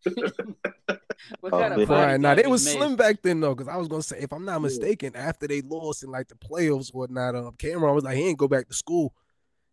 what 1.39 1.53
Oh, 1.53 1.57
kind 1.57 1.73
of 1.73 1.85
man. 1.87 1.87
body 1.87 2.13
Right 2.13 2.19
now, 2.19 2.35
they 2.35 2.43
is 2.43 2.47
was 2.47 2.61
Mase? 2.61 2.73
slim 2.75 2.95
back 2.95 3.21
then 3.21 3.39
though, 3.41 3.55
because 3.55 3.67
I 3.67 3.77
was 3.77 3.87
gonna 3.87 4.01
say, 4.03 4.19
if 4.19 4.33
I'm 4.33 4.45
not 4.45 4.61
mistaken, 4.61 5.15
after 5.15 5.47
they 5.47 5.61
lost 5.61 6.03
in 6.03 6.11
like 6.11 6.27
the 6.27 6.35
playoffs 6.35 6.93
or 6.93 6.99
whatnot, 7.01 7.35
um, 7.35 7.53
Cam'ron 7.57 7.95
was 7.95 8.03
like, 8.03 8.17
he 8.17 8.27
ain't 8.27 8.37
go 8.39 8.47
back 8.47 8.67
to 8.67 8.73
school. 8.73 9.13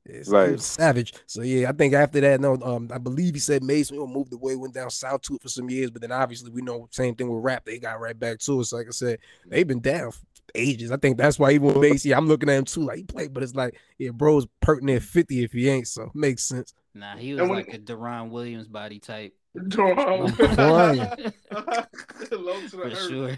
Yeah, 0.09 0.23
so 0.23 0.33
Right. 0.33 0.61
savage. 0.61 1.15
So 1.27 1.43
yeah, 1.43 1.69
I 1.69 1.73
think 1.73 1.95
after 1.95 2.21
that, 2.21 2.41
no, 2.41 2.57
um, 2.63 2.89
I 2.93 2.99
believe 2.99 3.35
he 3.35 3.41
said 3.41 3.63
Mason 3.63 3.97
moved 3.99 4.33
away, 4.33 4.57
went 4.57 4.75
down 4.75 4.91
south 4.91 5.23
to 5.23 5.37
it 5.37 5.43
for 5.43 5.49
some 5.49 5.71
years, 5.71 5.91
but 5.91 6.03
then 6.03 6.11
obviously 6.13 6.51
we 6.51 6.61
know 6.63 6.89
same 6.91 7.15
thing 7.15 7.33
with 7.33 7.45
rap, 7.45 7.65
they 7.65 7.79
got 7.79 8.01
right 8.01 8.19
back 8.19 8.39
to 8.41 8.61
us. 8.61 8.73
Like 8.73 8.89
I 8.89 8.91
said, 8.91 9.19
they've 9.47 9.67
been 9.67 9.81
down 9.81 10.11
for 10.11 10.21
ages. 10.57 10.91
I 10.91 10.97
think 10.97 11.19
that's 11.19 11.39
why 11.39 11.53
even 11.53 11.69
with 11.69 11.77
Macy, 11.77 12.13
I'm 12.13 12.27
looking 12.27 12.49
at 12.49 12.57
him 12.59 12.65
too, 12.65 12.83
like 12.85 12.97
he 12.99 13.05
played, 13.05 13.33
but 13.33 13.43
it's 13.45 13.55
like, 13.55 13.79
yeah, 13.99 14.11
bro's 14.11 14.47
pertinent 14.61 15.03
50 15.05 15.45
if 15.45 15.53
he 15.53 15.69
ain't, 15.69 15.87
so 15.87 16.11
makes 16.15 16.43
sense. 16.43 16.75
Nah, 16.95 17.17
he 17.17 17.33
was 17.35 17.43
when- 17.43 17.51
like 17.51 17.73
a 17.73 17.79
Deron 17.79 18.31
Williams 18.31 18.67
body 18.67 18.99
type 18.99 19.35
Drum. 19.69 20.33
Crying. 20.33 20.99
Low 21.53 22.61
to 22.61 22.63
the 22.63 22.69
for 22.71 22.83
earth. 22.85 23.09
sure. 23.09 23.37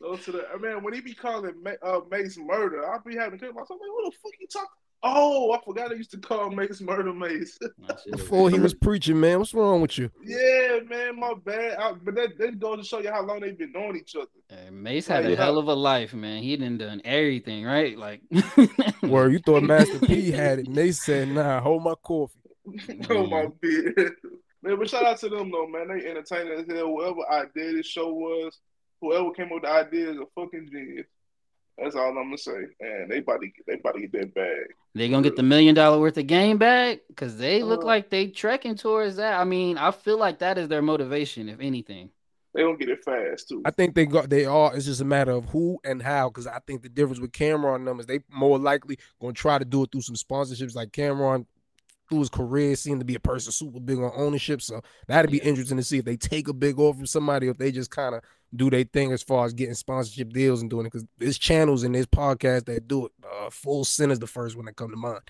Low 0.00 0.16
to 0.16 0.32
the 0.32 0.44
man. 0.60 0.82
When 0.84 0.94
he 0.94 1.00
be 1.00 1.14
calling 1.14 1.54
uh, 1.82 2.00
Mase 2.10 2.38
murder, 2.38 2.86
I'll 2.90 3.02
be 3.02 3.16
having 3.16 3.38
to 3.38 3.44
tell 3.44 3.54
myself, 3.54 3.70
like, 3.80 3.90
what 3.90 4.12
the 4.12 4.18
fuck 4.22 4.32
you 4.40 4.46
talking? 4.46 4.68
Oh, 5.02 5.52
I 5.52 5.60
forgot 5.64 5.92
I 5.92 5.94
used 5.94 6.10
to 6.10 6.18
call 6.18 6.50
Mase 6.50 6.80
murder 6.80 7.12
Mase. 7.12 7.56
Before 8.10 8.50
he 8.50 8.58
was 8.58 8.74
preaching, 8.74 9.20
man, 9.20 9.38
what's 9.38 9.54
wrong 9.54 9.80
with 9.80 9.96
you? 9.96 10.10
yeah, 10.24 10.80
man, 10.88 11.20
my 11.20 11.34
bad. 11.44 11.76
I, 11.78 11.92
but 11.92 12.16
that, 12.16 12.36
that 12.38 12.58
goes 12.58 12.78
to 12.78 12.84
show 12.84 12.98
you 12.98 13.10
how 13.10 13.24
long 13.24 13.40
they've 13.40 13.56
been 13.56 13.70
knowing 13.72 13.96
each 13.96 14.16
other. 14.16 14.26
Hey, 14.48 14.70
Mase 14.70 15.06
had 15.06 15.24
a 15.26 15.30
Yeah. 15.30 15.36
hell 15.36 15.58
of 15.58 15.68
a 15.68 15.74
life, 15.74 16.14
man. 16.14 16.42
He 16.42 16.56
done 16.56 16.78
done 16.78 17.00
everything, 17.04 17.64
right? 17.64 17.96
Like, 17.96 18.22
Where 19.00 19.30
you 19.30 19.38
thought 19.38 19.62
Master 19.62 20.00
P 20.00 20.30
had 20.32 20.58
it, 20.60 20.68
Mase 20.68 21.00
said, 21.04 21.28
nah, 21.28 21.60
hold 21.60 21.84
my 21.84 21.94
coffee. 22.02 22.34
oh 23.10 23.26
my 23.26 23.44
mm-hmm. 23.44 23.48
beard. 23.60 24.12
Man, 24.62 24.78
but 24.78 24.90
shout 24.90 25.04
out 25.06 25.18
to 25.18 25.28
them 25.28 25.52
though, 25.52 25.68
man. 25.68 25.88
They 25.88 26.06
entertaining 26.08 26.58
as 26.58 26.66
hell. 26.66 26.86
Whoever 26.88 27.30
idea 27.30 27.72
this 27.74 27.86
show 27.86 28.12
was, 28.12 28.58
whoever 29.00 29.30
came 29.30 29.46
up 29.46 29.52
with 29.52 29.62
the 29.62 29.70
idea 29.70 30.10
is 30.10 30.16
a 30.16 30.26
fucking 30.34 30.68
genius. 30.72 31.06
That's 31.80 31.94
all 31.94 32.08
I'm 32.08 32.14
gonna 32.14 32.38
say. 32.38 32.52
And 32.80 33.10
they 33.10 33.18
about 33.18 33.40
to 33.40 33.46
get, 33.46 33.66
they 33.66 33.74
about 33.74 33.94
to 33.94 34.00
get 34.00 34.12
that 34.12 34.34
bag. 34.34 34.66
They 34.94 35.08
gonna 35.08 35.22
get 35.22 35.36
the 35.36 35.42
million 35.42 35.74
dollar 35.74 36.00
worth 36.00 36.18
of 36.18 36.26
game 36.26 36.58
back 36.58 37.00
because 37.08 37.36
they 37.36 37.62
look 37.62 37.82
Uh, 37.82 37.86
like 37.86 38.10
they 38.10 38.26
trekking 38.28 38.74
towards 38.74 39.16
that. 39.16 39.38
I 39.38 39.44
mean, 39.44 39.78
I 39.78 39.90
feel 39.92 40.18
like 40.18 40.40
that 40.40 40.58
is 40.58 40.68
their 40.68 40.82
motivation, 40.82 41.48
if 41.48 41.60
anything. 41.60 42.10
They 42.54 42.62
gonna 42.62 42.76
get 42.78 42.88
it 42.88 43.04
fast 43.04 43.48
too. 43.48 43.62
I 43.64 43.70
think 43.70 43.94
they 43.94 44.06
got 44.06 44.28
they 44.30 44.44
are. 44.44 44.74
It's 44.74 44.86
just 44.86 45.00
a 45.00 45.04
matter 45.04 45.32
of 45.32 45.44
who 45.46 45.78
and 45.84 46.02
how. 46.02 46.30
Because 46.30 46.46
I 46.46 46.58
think 46.66 46.82
the 46.82 46.88
difference 46.88 47.20
with 47.20 47.32
Cameron 47.32 47.84
numbers, 47.84 48.06
they 48.06 48.20
more 48.30 48.58
likely 48.58 48.98
gonna 49.20 49.34
try 49.34 49.58
to 49.58 49.64
do 49.64 49.84
it 49.84 49.92
through 49.92 50.00
some 50.00 50.16
sponsorships. 50.16 50.74
Like 50.74 50.90
Cam'ron, 50.90 51.46
through 52.08 52.20
his 52.20 52.30
career, 52.30 52.74
seemed 52.74 53.00
to 53.00 53.04
be 53.04 53.14
a 53.14 53.20
person 53.20 53.52
super 53.52 53.78
big 53.78 53.98
on 53.98 54.10
ownership. 54.16 54.62
So 54.62 54.80
that'd 55.06 55.30
be 55.30 55.36
Yeah. 55.36 55.44
interesting 55.44 55.76
to 55.76 55.84
see 55.84 55.98
if 55.98 56.04
they 56.06 56.16
take 56.16 56.48
a 56.48 56.54
big 56.54 56.78
offer 56.80 56.96
from 56.96 57.06
somebody, 57.06 57.46
or 57.46 57.50
if 57.50 57.58
they 57.58 57.70
just 57.70 57.90
kind 57.90 58.14
of 58.14 58.22
do 58.54 58.70
their 58.70 58.84
thing 58.84 59.12
as 59.12 59.22
far 59.22 59.44
as 59.44 59.52
getting 59.52 59.74
sponsorship 59.74 60.32
deals 60.32 60.60
and 60.62 60.70
doing 60.70 60.86
it. 60.86 60.92
Because 60.92 61.06
there's 61.18 61.38
channels 61.38 61.82
and 61.82 61.94
there's 61.94 62.06
podcasts 62.06 62.64
that 62.66 62.88
do 62.88 63.06
it. 63.06 63.12
Uh, 63.24 63.50
Full 63.50 63.84
Sin 63.84 64.10
is 64.10 64.18
the 64.18 64.26
first 64.26 64.56
one 64.56 64.66
that 64.66 64.76
come 64.76 64.90
to 64.90 64.96
mind. 64.96 65.20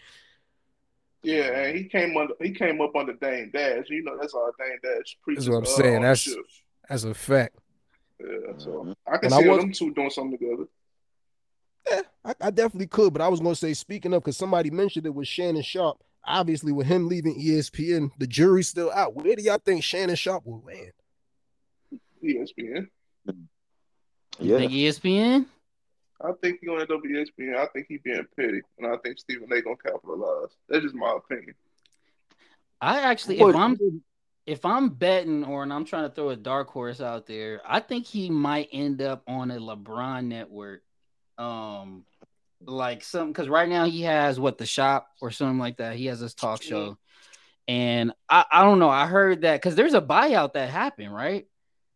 Yeah, 1.23 1.51
and 1.63 1.77
he 1.77 1.85
came 1.85 2.17
under 2.17 2.35
he 2.41 2.53
came 2.53 2.81
up 2.81 2.95
under 2.95 3.13
Dame 3.15 3.51
Dash. 3.53 3.87
You 3.89 4.05
know 4.05 4.17
that's 4.21 4.35
all 4.35 4.51
Dame 4.59 4.79
Dash 4.83 5.17
preaches. 5.23 5.47
That's 5.47 5.53
what 5.53 5.59
I'm 5.59 5.67
saying. 5.67 6.03
That's-. 6.03 6.29
That's 6.89 7.05
a 7.05 7.13
fact. 7.13 7.57
yeah. 8.21 8.27
So. 8.57 8.95
I 9.07 9.17
can 9.19 9.27
And 9.27 9.35
I 9.35 9.43
see 9.43 9.49
was- 9.49 9.59
them 9.59 9.73
two 9.73 9.93
doing 9.95 10.11
something 10.11 10.39
together. 10.39 10.65
Yeah, 11.91 12.03
I, 12.25 12.35
I 12.41 12.51
definitely 12.51 12.87
could, 12.87 13.13
but 13.15 13.23
I 13.23 13.29
was 13.29 13.41
gonna 13.41 13.55
say, 13.55 13.73
speaking 13.75 14.13
of, 14.13 14.23
because 14.23 14.37
somebody 14.37 14.71
mentioned 14.71 15.07
it 15.07 15.15
with 15.15 15.27
Shannon 15.27 15.63
Sharpe. 15.63 16.03
Obviously, 16.25 16.73
with 16.73 16.87
him 16.87 17.09
leaving 17.09 17.41
ESPN, 17.41 18.11
the 18.19 18.27
jury's 18.27 18.69
still 18.69 18.91
out. 18.93 19.15
Where 19.15 19.35
do 19.35 19.43
y'all 19.43 19.59
think 19.65 19.83
Shannon 19.83 20.15
Sharpe 20.17 20.45
will 20.47 20.63
land? 20.67 20.93
ESPN. 22.23 22.89
You 24.39 24.53
Yeah. 24.53 24.59
think 24.59 24.73
ESPN? 24.73 25.47
I 26.21 26.33
think 26.43 26.59
he 26.61 26.67
gonna 26.67 26.81
end 26.83 26.91
up 26.91 27.01
at 27.05 27.11
ESPN. 27.11 27.57
I 27.57 27.67
think 27.67 27.87
he 27.89 27.99
being 27.99 28.27
petty, 28.37 28.61
and 28.79 28.87
I 28.93 28.97
think 28.99 29.19
Stephen 29.19 29.53
A. 29.53 29.63
gonna 29.63 29.77
capitalize. 29.77 30.51
That's 30.69 30.83
just 30.83 30.95
my 30.95 31.17
opinion. 31.17 31.55
I 32.81 33.01
actually, 33.01 33.39
But- 33.39 33.51
if 33.51 33.57
I'm 33.57 34.03
if 34.47 34.65
I'm 34.65 34.89
betting 34.89 35.45
or 35.45 35.63
and 35.63 35.71
I'm 35.73 35.85
trying 35.85 36.09
to 36.09 36.15
throw 36.15 36.31
a 36.31 36.37
dark 36.37 36.71
horse 36.71 37.01
out 37.03 37.27
there, 37.27 37.61
I 37.67 37.81
think 37.81 38.07
he 38.07 38.31
might 38.31 38.71
end 38.73 39.03
up 39.03 39.23
on 39.29 39.51
a 39.51 39.59
LeBron 39.59 40.25
network. 40.27 40.83
Um 41.37 42.05
like 42.63 43.05
some 43.05 43.29
because 43.29 43.49
right 43.49 43.69
now 43.69 43.85
he 43.85 44.03
has 44.03 44.41
what 44.41 44.59
the 44.59 44.67
shop 44.67 45.09
or 45.21 45.31
something 45.31 45.59
like 45.59 45.77
that. 45.77 45.95
He 45.97 46.07
has 46.07 46.19
this 46.21 46.35
talk 46.35 46.63
show. 46.63 46.97
And 47.69 48.13
I, 48.29 48.47
I 48.51 48.65
don't 48.65 48.79
know. 48.79 48.89
I 48.89 49.07
heard 49.07 49.43
that 49.43 49.61
because 49.61 49.75
there's 49.77 49.93
a 49.95 50.01
buyout 50.01 50.55
that 50.55 50.71
happened, 50.71 51.15
right? 51.15 51.47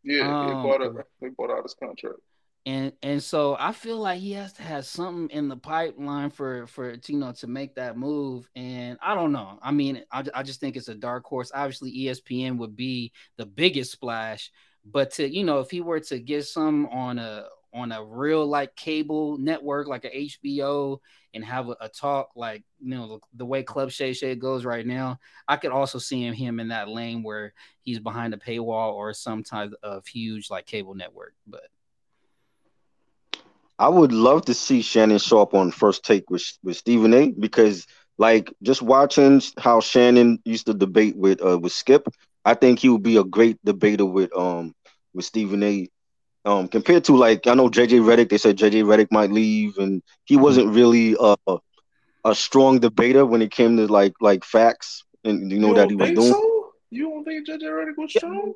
Yeah, 0.05 0.29
Um, 0.41 0.47
he 0.49 0.53
bought 0.53 0.83
out. 0.83 1.07
They 1.21 1.29
bought 1.31 1.51
out 1.51 1.63
his 1.63 1.75
contract. 1.75 2.21
And 2.65 2.93
and 3.03 3.23
so 3.23 3.57
I 3.59 3.73
feel 3.73 3.99
like 3.99 4.21
he 4.21 4.33
has 4.33 4.53
to 4.55 4.63
have 4.63 4.87
something 4.87 5.37
in 5.37 5.49
the 5.49 5.57
pipeline 5.57 6.31
for 6.31 6.67
for 6.69 6.97
you 7.07 7.19
know 7.19 7.33
to 7.33 7.47
make 7.49 7.75
that 7.75 7.97
move. 7.97 8.49
And 8.55 8.99
I 9.03 9.15
don't 9.15 9.33
know. 9.33 9.59
I 9.63 9.73
mean, 9.73 10.05
I, 10.13 10.25
I 10.33 10.43
just 10.43 10.61
think 10.61 10.77
it's 10.77 10.89
a 10.89 10.95
dark 10.95 11.25
horse. 11.25 11.51
Obviously, 11.53 11.93
ESPN 11.93 12.59
would 12.59 12.77
be 12.77 13.13
the 13.37 13.47
biggest 13.47 13.91
splash, 13.93 14.53
but 14.85 15.11
to 15.13 15.29
you 15.29 15.45
know, 15.45 15.59
if 15.59 15.71
he 15.71 15.81
were 15.81 16.01
to 16.01 16.21
get 16.21 16.47
some 16.47 16.87
on 16.87 17.19
a 17.19 17.47
on 17.75 17.91
a 17.91 18.05
real 18.05 18.47
like 18.47 18.77
cable 18.77 19.39
network 19.39 19.89
like 19.89 20.05
a 20.05 20.29
HBO 20.29 20.99
and 21.33 21.43
have 21.43 21.71
a, 21.71 21.77
a 21.81 21.89
talk 21.89 22.29
like 22.37 22.63
you 22.81 22.95
know 22.95 23.09
the, 23.09 23.39
the 23.39 23.47
way 23.47 23.63
Club 23.63 23.91
Shay 23.91 24.13
Shay 24.13 24.37
goes 24.37 24.65
right 24.65 24.87
now, 24.87 25.19
I 25.49 25.57
could 25.57 25.73
also 25.73 25.99
see 25.99 26.25
him 26.25 26.35
him 26.35 26.61
in 26.61 26.69
that 26.69 26.89
lane 26.89 27.25
where 27.25 27.55
he's 27.81 27.99
behind 27.99 28.35
a 28.35 28.37
paywall 28.37 28.93
or 28.93 29.13
some 29.15 29.43
type 29.43 29.73
of 29.83 30.07
huge 30.07 30.49
like 30.49 30.67
cable 30.67 30.95
network. 30.95 31.35
But 31.45 31.63
I 33.83 33.89
would 33.89 34.13
love 34.13 34.45
to 34.45 34.55
see 34.55 34.81
Shannon 34.81 35.19
Sharpe 35.19 35.55
on 35.55 35.73
first 35.73 36.05
take 36.05 36.31
with 36.31 36.45
with 36.63 36.77
Stephen 36.77 37.13
A. 37.13 37.33
Because 37.33 37.85
like 38.17 38.53
just 38.63 38.81
watching 38.81 39.43
how 39.59 39.81
Shannon 39.81 40.39
used 40.45 40.67
to 40.67 40.75
debate 40.75 41.17
with 41.17 41.45
uh 41.45 41.59
with 41.59 41.73
Skip, 41.73 42.07
I 42.45 42.55
think 42.55 42.79
he 42.79 42.89
would 42.89 43.03
be 43.03 43.17
a 43.17 43.25
great 43.25 43.59
debater 43.65 44.05
with 44.07 44.33
um 44.37 44.73
with 45.15 45.25
Stephen 45.25 45.65
A. 45.65 45.89
Um, 46.45 46.69
compared 46.69 47.03
to 47.05 47.17
like 47.17 47.49
I 47.49 47.55
know 47.55 47.69
JJ 47.69 48.03
Redick, 48.03 48.29
they 48.29 48.39
said 48.39 48.57
JJ 48.57 48.85
Redick 48.85 49.09
might 49.11 49.33
leave, 49.33 49.77
and 49.79 50.01
he 50.27 50.37
wasn't 50.37 50.73
really 50.73 51.17
a 51.19 51.37
a 52.25 52.35
strong 52.37 52.79
debater 52.79 53.27
when 53.27 53.43
it 53.43 53.51
came 53.51 53.77
to 53.79 53.89
like 53.89 54.13
like 54.21 54.45
facts 54.45 55.03
and 55.25 55.51
you 55.51 55.59
know 55.59 55.71
you 55.71 55.75
that 55.75 55.91
he 55.91 55.97
was 55.97 56.11
doing. 56.11 56.33
So? 56.33 56.71
You 56.91 57.11
don't 57.11 57.25
think 57.25 57.49
JJ 57.49 57.63
Redick 57.65 57.97
was 57.97 58.13
strong? 58.13 58.55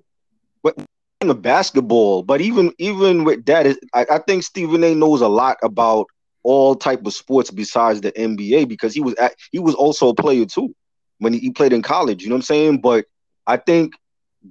In 1.27 1.35
the 1.37 1.43
basketball, 1.43 2.23
but 2.23 2.41
even 2.41 2.73
even 2.79 3.25
with 3.25 3.45
that, 3.47 3.77
I, 3.93 4.07
I 4.09 4.19
think 4.19 4.45
Stephen 4.45 4.85
A. 4.85 4.95
knows 4.95 5.23
a 5.23 5.29
lot 5.29 5.57
about 5.61 6.07
all 6.45 6.77
type 6.77 7.05
of 7.05 7.15
sports 7.15 7.51
besides 7.51 8.01
the 8.01 8.13
NBA 8.13 8.65
because 8.65 8.95
he 8.95 9.01
was 9.01 9.15
at, 9.17 9.35
he 9.51 9.59
was 9.59 9.75
also 9.75 10.11
a 10.11 10.15
player 10.15 10.47
too 10.47 10.73
when 11.19 11.33
he, 11.33 11.41
he 11.41 11.51
played 11.51 11.73
in 11.73 11.83
college. 11.83 12.23
You 12.23 12.29
know 12.29 12.37
what 12.37 12.39
I'm 12.39 12.43
saying? 12.43 12.81
But 12.81 13.07
I 13.45 13.57
think 13.57 13.95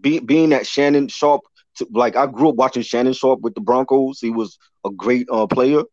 be, 0.02 0.20
being 0.20 0.50
that 0.50 0.68
Shannon 0.68 1.08
Sharpe, 1.08 1.44
to, 1.78 1.88
like 1.92 2.18
I 2.18 2.28
grew 2.28 2.50
up 2.50 2.56
watching 2.56 2.84
Shannon 2.84 3.14
Sharpe 3.14 3.40
with 3.40 3.56
the 3.56 3.62
Broncos. 3.62 4.20
He 4.20 4.32
was 4.32 4.58
a 4.86 4.90
great 4.90 5.28
uh, 5.32 5.48
player. 5.48 5.84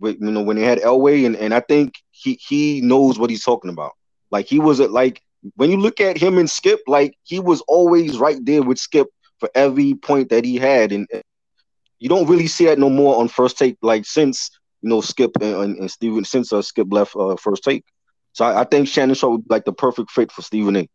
With 0.00 0.18
you 0.20 0.32
know 0.32 0.42
when 0.42 0.56
they 0.56 0.64
had 0.64 0.80
Elway, 0.80 1.24
and, 1.24 1.36
and 1.36 1.54
I 1.54 1.60
think 1.60 1.94
he 2.10 2.38
he 2.46 2.82
knows 2.82 3.18
what 3.18 3.30
he's 3.30 3.44
talking 3.44 3.70
about. 3.70 3.92
Like 4.30 4.46
he 4.46 4.58
was 4.58 4.80
a, 4.80 4.88
like 4.88 5.22
when 5.54 5.70
you 5.70 5.78
look 5.78 6.00
at 6.00 6.18
him 6.18 6.36
and 6.36 6.50
Skip, 6.50 6.80
like 6.86 7.16
he 7.22 7.40
was 7.40 7.62
always 7.62 8.18
right 8.18 8.44
there 8.44 8.62
with 8.62 8.78
Skip 8.78 9.08
for 9.38 9.50
every 9.54 9.94
point 9.94 10.30
that 10.30 10.44
he 10.44 10.56
had, 10.56 10.92
and 10.92 11.06
you 11.98 12.08
don't 12.08 12.28
really 12.28 12.46
see 12.46 12.66
that 12.66 12.78
no 12.78 12.90
more 12.90 13.18
on 13.20 13.28
first 13.28 13.58
take. 13.58 13.76
Like 13.82 14.06
since 14.06 14.50
you 14.82 14.88
know 14.88 15.00
Skip 15.00 15.32
and, 15.40 15.78
and, 15.78 15.90
Stephen, 15.90 16.24
since 16.24 16.52
uh, 16.52 16.62
Skip 16.62 16.88
left 16.90 17.16
uh, 17.16 17.36
first 17.36 17.62
take, 17.62 17.84
so 18.32 18.44
I, 18.44 18.62
I 18.62 18.64
think 18.64 18.88
Shannon 18.88 19.14
Sharpe 19.14 19.32
would 19.32 19.48
be 19.48 19.54
like 19.54 19.64
the 19.64 19.72
perfect 19.72 20.10
fit 20.10 20.32
for 20.32 20.42
Stephen 20.42 20.76
A. 20.76 20.88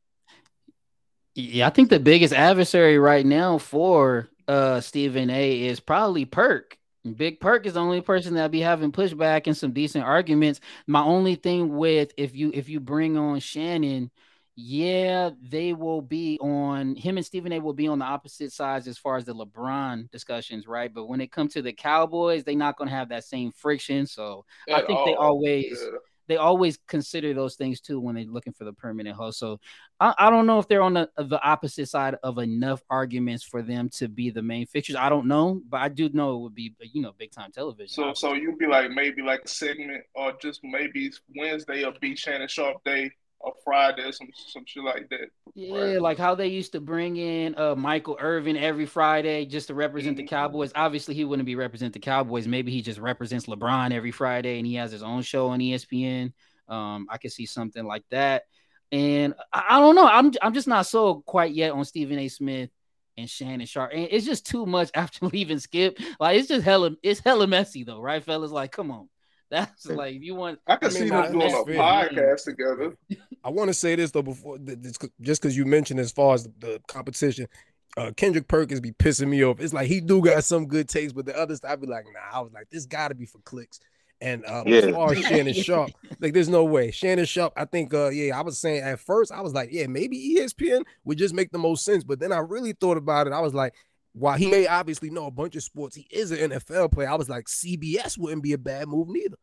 Yeah, 1.34 1.68
I 1.68 1.70
think 1.70 1.90
the 1.90 2.00
biggest 2.00 2.34
adversary 2.34 2.98
right 2.98 3.26
now 3.26 3.58
for 3.58 4.28
uh 4.48 4.82
Stephen 4.82 5.30
A 5.30 5.62
is 5.64 5.80
probably 5.80 6.26
Perk. 6.26 6.78
Big 7.16 7.40
Perk 7.40 7.66
is 7.66 7.74
the 7.74 7.80
only 7.80 8.02
person 8.02 8.36
that'll 8.36 8.50
be 8.50 8.62
having 8.62 8.92
pushback 8.92 9.48
and 9.48 9.58
some 9.58 9.72
decent 9.72 10.04
arguments. 10.04 10.60
My 10.86 11.02
only 11.02 11.36
thing 11.36 11.76
with 11.76 12.14
if 12.16 12.36
you 12.36 12.52
if 12.54 12.70
you 12.70 12.80
bring 12.80 13.18
on 13.18 13.40
Shannon, 13.40 14.12
yeah, 14.62 15.32
they 15.41 15.74
will 15.74 16.01
be 16.01 16.38
on 16.39 16.96
him 16.96 17.18
and 17.18 17.25
Stephen 17.25 17.51
A 17.53 17.60
will 17.60 17.74
be 17.74 17.88
on 17.88 18.00
the 18.00 18.06
opposite 18.06 18.51
sides 18.53 18.88
as 18.88 18.98
far 18.98 19.18
as 19.18 19.25
the 19.25 19.34
LeBron 19.34 20.10
discussions, 20.12 20.68
right? 20.68 20.94
But 20.94 21.08
when 21.08 21.22
it 21.22 21.32
comes 21.32 21.53
to 21.53 21.62
the 21.62 21.74
Cowboys, 21.74 22.44
they're 22.44 22.56
not 22.56 22.77
gonna 22.77 22.91
have 22.91 23.10
that 23.10 23.24
same 23.24 23.51
friction. 23.51 24.06
So 24.06 24.46
I 24.70 24.80
At 24.80 24.88
think 24.88 25.00
they 25.06 25.15
always 25.15 25.65
Yeah. 25.82 25.98
they 26.27 26.38
always 26.38 26.77
consider 26.88 27.34
those 27.34 27.56
things 27.56 27.82
too 27.82 28.00
when 28.00 28.15
they're 28.15 28.24
looking 28.25 28.53
for 28.53 28.63
the 28.63 28.74
permanent 28.74 29.15
host. 29.15 29.39
So 29.39 29.60
I, 30.00 30.13
I 30.18 30.30
don't 30.30 30.46
know 30.46 30.60
if 30.60 30.68
they're 30.68 30.82
on 30.82 30.94
the, 30.94 31.10
the 31.18 31.41
opposite 31.44 31.89
side 31.89 32.15
of 32.24 32.38
enough 32.38 32.82
arguments 32.89 33.44
for 33.44 33.62
them 33.62 33.89
to 33.98 34.08
be 34.08 34.30
the 34.30 34.41
main 34.41 34.65
fixtures. 34.68 34.96
I 34.96 35.10
don't 35.10 35.27
know, 35.27 35.62
but 35.68 35.82
I 35.82 35.89
do 35.89 36.10
know 36.10 36.36
it 36.36 36.39
would 36.41 36.56
be 36.56 36.75
you 36.94 37.01
know 37.01 37.13
big 37.18 37.32
time 37.32 37.51
television. 37.51 37.89
So 37.89 38.13
so 38.13 38.34
you'd 38.34 38.58
be 38.60 38.68
like 38.68 38.91
maybe 38.91 39.22
like 39.22 39.41
a 39.46 39.48
segment 39.48 40.03
or 40.13 40.34
just 40.41 40.62
maybe 40.63 41.12
Wednesday 41.36 41.84
or 41.84 41.94
be 42.00 42.15
Shannon 42.15 42.48
Sharpe 42.48 42.84
day 42.86 43.12
or 43.44 43.54
Friday 43.64 44.04
or 44.04 44.12
some 44.12 44.28
some 44.34 44.64
shit 44.66 44.84
like 44.84 45.10
that. 45.10 45.30
yeah, 45.56 46.00
like 46.00 46.18
how 46.18 46.36
they 46.36 46.48
used 46.48 46.72
to 46.74 46.80
bring 46.82 47.18
in 47.18 47.56
uh 47.58 47.76
Michael 47.76 48.18
Irvin 48.20 48.58
every 48.58 48.86
Friday 48.86 49.46
just 49.46 49.68
to 49.68 49.74
represent 49.74 50.18
the 50.18 50.24
Mhm. 50.24 50.30
Cowboys. 50.30 50.72
Obviously, 50.76 51.16
he 51.16 51.26
wouldn't 51.26 51.46
be 51.46 51.56
represent 51.56 51.94
the 51.94 52.00
Cowboys. 52.00 52.48
Maybe 52.48 52.72
he 52.72 52.82
just 52.82 53.00
represents 53.00 53.46
LeBron 53.48 53.92
every 53.94 54.12
Friday 54.12 54.58
and 54.58 54.68
he 54.68 54.76
has 54.76 54.92
his 54.92 55.04
own 55.04 55.22
show 55.22 55.50
on 55.50 55.60
ESPN. 55.60 56.34
Um, 56.68 57.08
I 57.10 57.18
could 57.18 57.32
see 57.32 57.46
something 57.46 57.84
like 57.86 58.04
that. 58.12 58.44
And 58.92 59.34
I, 59.54 59.64
I 59.72 59.80
don't 59.80 59.96
know. 59.96 60.08
I'm 60.08 60.32
I'm 60.42 60.54
just 60.54 60.68
not 60.68 60.86
sold 60.86 61.26
quite 61.26 61.54
yet 61.54 61.72
on 61.72 61.84
Stephen 61.86 62.20
A. 62.20 62.28
Smith 62.28 62.70
and 63.18 63.30
Shannon 63.30 63.66
Sharpe. 63.66 63.92
And 63.94 64.08
it's 64.12 64.26
just 64.26 64.46
too 64.46 64.66
much 64.66 64.90
after 64.96 65.26
leaving 65.28 65.60
Skip. 65.60 65.98
Like 66.20 66.38
it's 66.40 66.48
just 66.48 66.64
hella 66.66 66.92
it's 67.04 67.20
hella 67.20 67.48
messy 67.48 67.84
though, 67.84 68.02
right, 68.02 68.24
fellas? 68.24 68.52
Like, 68.52 68.72
come 68.72 68.92
on. 68.92 69.10
That's 69.51 69.86
like 69.86 70.15
if 70.15 70.24
you 70.24 70.34
want 70.36 70.60
I 70.65 70.77
can 70.77 70.89
I 70.89 70.93
mean, 70.93 71.03
see 71.03 71.10
them 71.10 71.31
doing 71.34 71.53
a 71.53 71.65
fair. 71.65 71.75
podcast 71.77 72.43
together. 72.46 72.96
I 73.43 73.50
want 73.50 73.67
to 73.67 73.74
say 73.74 73.96
this 73.96 74.12
though 74.12 74.22
before 74.22 74.58
this, 74.58 74.98
just 75.22 75.41
because 75.41 75.55
you 75.58 75.65
mentioned 75.65 76.00
as 76.00 76.12
far 76.12 76.34
as 76.36 76.48
the 76.60 76.81
competition, 76.88 77.48
uh, 77.98 78.12
Kendrick 78.15 78.48
Perkins 78.48 78.79
be 78.79 78.93
pissing 78.93 79.27
me 79.27 79.43
off. 79.43 79.60
It's 79.60 79.74
like 79.74 79.88
he 79.88 80.00
do 80.00 80.22
got 80.22 80.43
some 80.46 80.67
good 80.67 80.88
takes, 80.88 81.12
but 81.13 81.25
the 81.25 81.38
others 81.38 81.60
I 81.67 81.75
be 81.75 81.86
like, 81.88 82.05
nah. 82.05 82.38
I 82.39 82.41
was 82.41 82.53
like, 82.53 82.70
this 82.72 82.86
got 82.86 83.10
to 83.10 83.15
be 83.15 83.25
for 83.25 83.39
clicks. 83.39 83.79
And 84.22 84.46
as 84.46 84.63
Yeah. 84.67 84.91
far 84.91 85.12
as 85.12 85.17
Shannon 85.25 85.53
Sharpe, 85.53 85.91
like 86.20 86.34
there's 86.34 86.48
no 86.48 86.63
way 86.63 86.91
Shannon 86.91 87.25
Sharpe. 87.25 87.53
I 87.58 87.65
think, 87.65 87.93
uh, 87.93 88.10
yeah, 88.10 88.38
I 88.38 88.43
was 88.43 88.58
saying 88.60 88.84
at 88.84 89.00
first 89.00 89.31
I 89.31 89.41
was 89.41 89.53
like, 89.53 89.70
yeah, 89.72 89.88
maybe 89.88 90.38
ESPN 90.39 90.84
would 91.03 91.17
just 91.17 91.34
make 91.34 91.51
the 91.51 91.58
most 91.58 91.84
sense. 91.84 92.03
But 92.03 92.20
then 92.20 92.31
I 92.31 92.38
really 92.38 92.74
thought 92.74 92.98
about 92.98 93.27
it. 93.27 93.34
I 93.34 93.39
was 93.41 93.53
like, 93.53 93.74
while 94.13 94.38
he 94.38 94.48
may 94.50 94.68
obviously 94.68 95.10
know 95.10 95.27
a 95.27 95.32
bunch 95.32 95.56
of 95.56 95.63
sports, 95.63 95.96
he 95.96 96.08
is 96.12 96.32
an 96.32 96.51
NFL 96.51 96.91
player. 96.91 97.10
I 97.10 97.15
was 97.15 97.30
like, 97.30 97.46
CBS 97.46 98.18
wouldn't 98.18 98.44
be 98.44 98.53
a 98.53 98.58
bad 98.58 98.88
move 98.88 99.08
neither. 99.10 99.38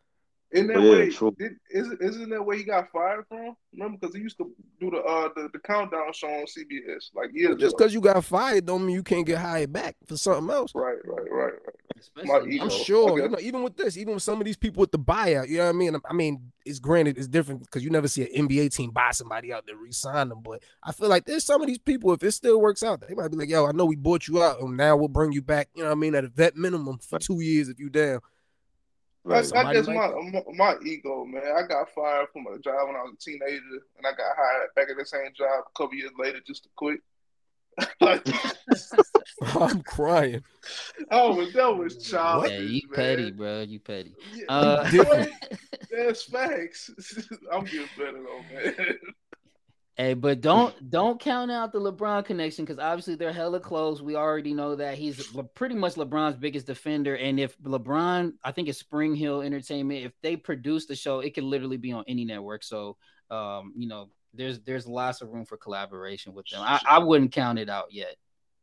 Isn't 0.50 0.68
that 0.68 0.80
Yeah, 0.82 0.90
way? 0.90 1.10
true. 1.10 1.34
Did, 1.38 1.52
isn't 1.70 2.00
isn't 2.00 2.30
that 2.30 2.42
where 2.42 2.56
he 2.56 2.64
got 2.64 2.90
fired 2.90 3.26
from? 3.28 3.54
Remember, 3.74 3.98
because 4.00 4.14
he 4.16 4.22
used 4.22 4.38
to 4.38 4.50
do 4.80 4.90
the 4.90 4.98
uh 4.98 5.28
the, 5.36 5.50
the 5.52 5.58
countdown 5.58 6.10
show 6.14 6.26
on 6.28 6.46
CBS 6.46 7.10
like 7.14 7.30
years 7.34 7.56
Just 7.58 7.76
because 7.76 7.92
you 7.92 8.00
got 8.00 8.24
fired 8.24 8.64
don't 8.64 8.86
mean 8.86 8.94
you 8.94 9.02
can't 9.02 9.26
get 9.26 9.38
hired 9.38 9.72
back 9.72 9.96
for 10.06 10.16
something 10.16 10.48
else. 10.54 10.72
Right, 10.74 10.96
right, 11.04 11.30
right, 11.30 11.52
right. 11.52 11.74
especially 11.98 12.28
My 12.28 12.38
now. 12.38 12.46
ego. 12.46 12.64
I'm 12.64 12.70
sure, 12.70 13.10
Okay. 13.10 13.22
you 13.24 13.28
know, 13.28 13.38
even 13.40 13.62
with 13.62 13.76
this, 13.76 13.98
even 13.98 14.14
with 14.14 14.22
some 14.22 14.40
of 14.40 14.46
these 14.46 14.56
people 14.56 14.80
with 14.80 14.90
the 14.92 14.98
buyout, 14.98 15.48
you 15.48 15.58
know 15.58 15.64
what 15.64 15.70
I 15.70 15.72
mean? 15.72 15.96
I 16.08 16.12
mean, 16.14 16.50
it's 16.64 16.78
granted, 16.78 17.18
it's 17.18 17.28
different 17.28 17.60
because 17.62 17.84
you 17.84 17.90
never 17.90 18.08
see 18.08 18.22
an 18.34 18.48
NBA 18.48 18.74
team 18.74 18.90
buy 18.90 19.10
somebody 19.10 19.52
out 19.52 19.66
there 19.66 19.76
re-sign 19.76 20.30
them. 20.30 20.40
But 20.42 20.62
I 20.82 20.92
feel 20.92 21.08
like 21.10 21.26
there's 21.26 21.44
some 21.44 21.60
of 21.60 21.66
these 21.66 21.78
people, 21.78 22.12
if 22.14 22.22
it 22.22 22.32
still 22.32 22.58
works 22.60 22.82
out, 22.82 23.02
they 23.06 23.14
might 23.14 23.28
be 23.30 23.36
like, 23.36 23.50
"Yo, 23.50 23.66
I 23.66 23.72
know 23.72 23.84
we 23.84 23.96
bought 23.96 24.28
you 24.28 24.42
out, 24.42 24.60
and 24.60 24.76
now 24.78 24.96
we'll 24.96 25.08
bring 25.08 25.32
you 25.32 25.42
back." 25.42 25.68
You 25.74 25.82
know 25.82 25.90
what 25.90 25.96
I 25.96 26.00
mean? 26.00 26.14
At 26.14 26.24
a 26.24 26.28
vet 26.28 26.56
minimum 26.56 26.98
for 26.98 27.18
two 27.18 27.40
years 27.40 27.68
if 27.68 27.78
you 27.78 27.90
down. 27.90 28.20
I, 29.28 29.32
Right. 29.32 29.38
I 29.38 29.42
Somebody 29.42 29.78
guess 29.78 29.88
my 29.88 30.42
my 30.56 30.76
ego, 30.84 31.24
man. 31.24 31.42
I 31.56 31.66
got 31.66 31.90
fired 31.94 32.28
from 32.32 32.46
a 32.46 32.58
job 32.58 32.86
when 32.86 32.96
I 32.96 33.02
was 33.02 33.14
a 33.14 33.18
teenager, 33.18 33.82
and 33.96 34.06
I 34.06 34.10
got 34.10 34.36
hired 34.36 34.74
back 34.74 34.88
at 34.90 34.96
the 34.96 35.04
same 35.04 35.32
job 35.36 35.64
a 35.66 35.78
couple 35.78 35.96
years 35.96 36.12
later 36.18 36.40
just 36.46 36.64
to 36.64 36.68
quit. 36.76 37.00
like, 38.00 38.26
I'm 39.54 39.82
crying. 39.82 40.42
oh, 41.10 41.34
was 41.36 41.52
that 41.52 41.76
was 41.76 41.96
childish. 42.08 42.50
Yeah, 42.50 42.58
you 42.58 42.80
man. 42.88 42.96
petty, 42.96 43.30
bro. 43.30 43.60
You 43.60 43.78
petty. 43.80 44.14
Yeah, 44.34 44.44
Uh. 44.48 44.90
That's 45.90 46.24
facts. 46.24 46.90
I'm 47.52 47.64
getting 47.64 47.88
better 47.96 48.22
though, 48.22 48.42
man. 48.52 48.98
Hey, 50.00 50.14
but 50.14 50.40
don't 50.40 50.90
don't 50.90 51.18
count 51.18 51.50
out 51.50 51.72
the 51.72 51.80
LeBron 51.80 52.24
connection 52.24 52.64
because 52.64 52.78
obviously 52.78 53.16
they're 53.16 53.32
hella 53.32 53.58
close. 53.58 54.00
We 54.00 54.14
already 54.14 54.54
know 54.54 54.76
that 54.76 54.96
he's 54.96 55.26
pretty 55.56 55.74
much 55.74 55.94
LeBron's 55.94 56.36
biggest 56.36 56.68
defender. 56.68 57.16
And 57.16 57.40
if 57.40 57.58
LeBron, 57.58 58.34
I 58.44 58.52
think 58.52 58.68
it's 58.68 58.80
SpringHill 58.80 59.44
Entertainment, 59.44 60.04
if 60.04 60.12
they 60.22 60.36
produce 60.36 60.86
the 60.86 60.94
show, 60.94 61.18
it 61.18 61.34
could 61.34 61.42
literally 61.42 61.78
be 61.78 61.90
on 61.90 62.04
any 62.06 62.24
network. 62.24 62.62
So, 62.62 62.96
um, 63.28 63.72
you 63.76 63.88
know, 63.88 64.10
there's 64.32 64.60
there's 64.60 64.86
lots 64.86 65.20
of 65.20 65.30
room 65.30 65.44
for 65.44 65.56
collaboration 65.56 66.32
with 66.32 66.46
them. 66.46 66.60
I, 66.62 66.80
I 66.88 66.98
wouldn't 67.00 67.32
count 67.32 67.58
it 67.58 67.68
out 67.68 67.92
yet. 67.92 68.14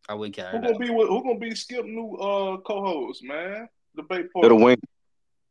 I 0.07 0.13
wouldn't 0.13 0.37
count 0.37 0.51
Who 0.51 0.57
it 0.59 0.61
gonna 0.61 0.75
out. 0.75 0.79
be 0.79 0.89
with, 0.89 1.09
who 1.09 1.21
gonna 1.21 1.37
be 1.37 1.53
Skip 1.53 1.85
new 1.85 2.15
uh 2.15 2.57
co-host, 2.61 3.25
man? 3.25 3.67
Debate 3.93 4.31
part. 4.31 4.45
Lil 4.45 4.59
Wayne. 4.59 4.77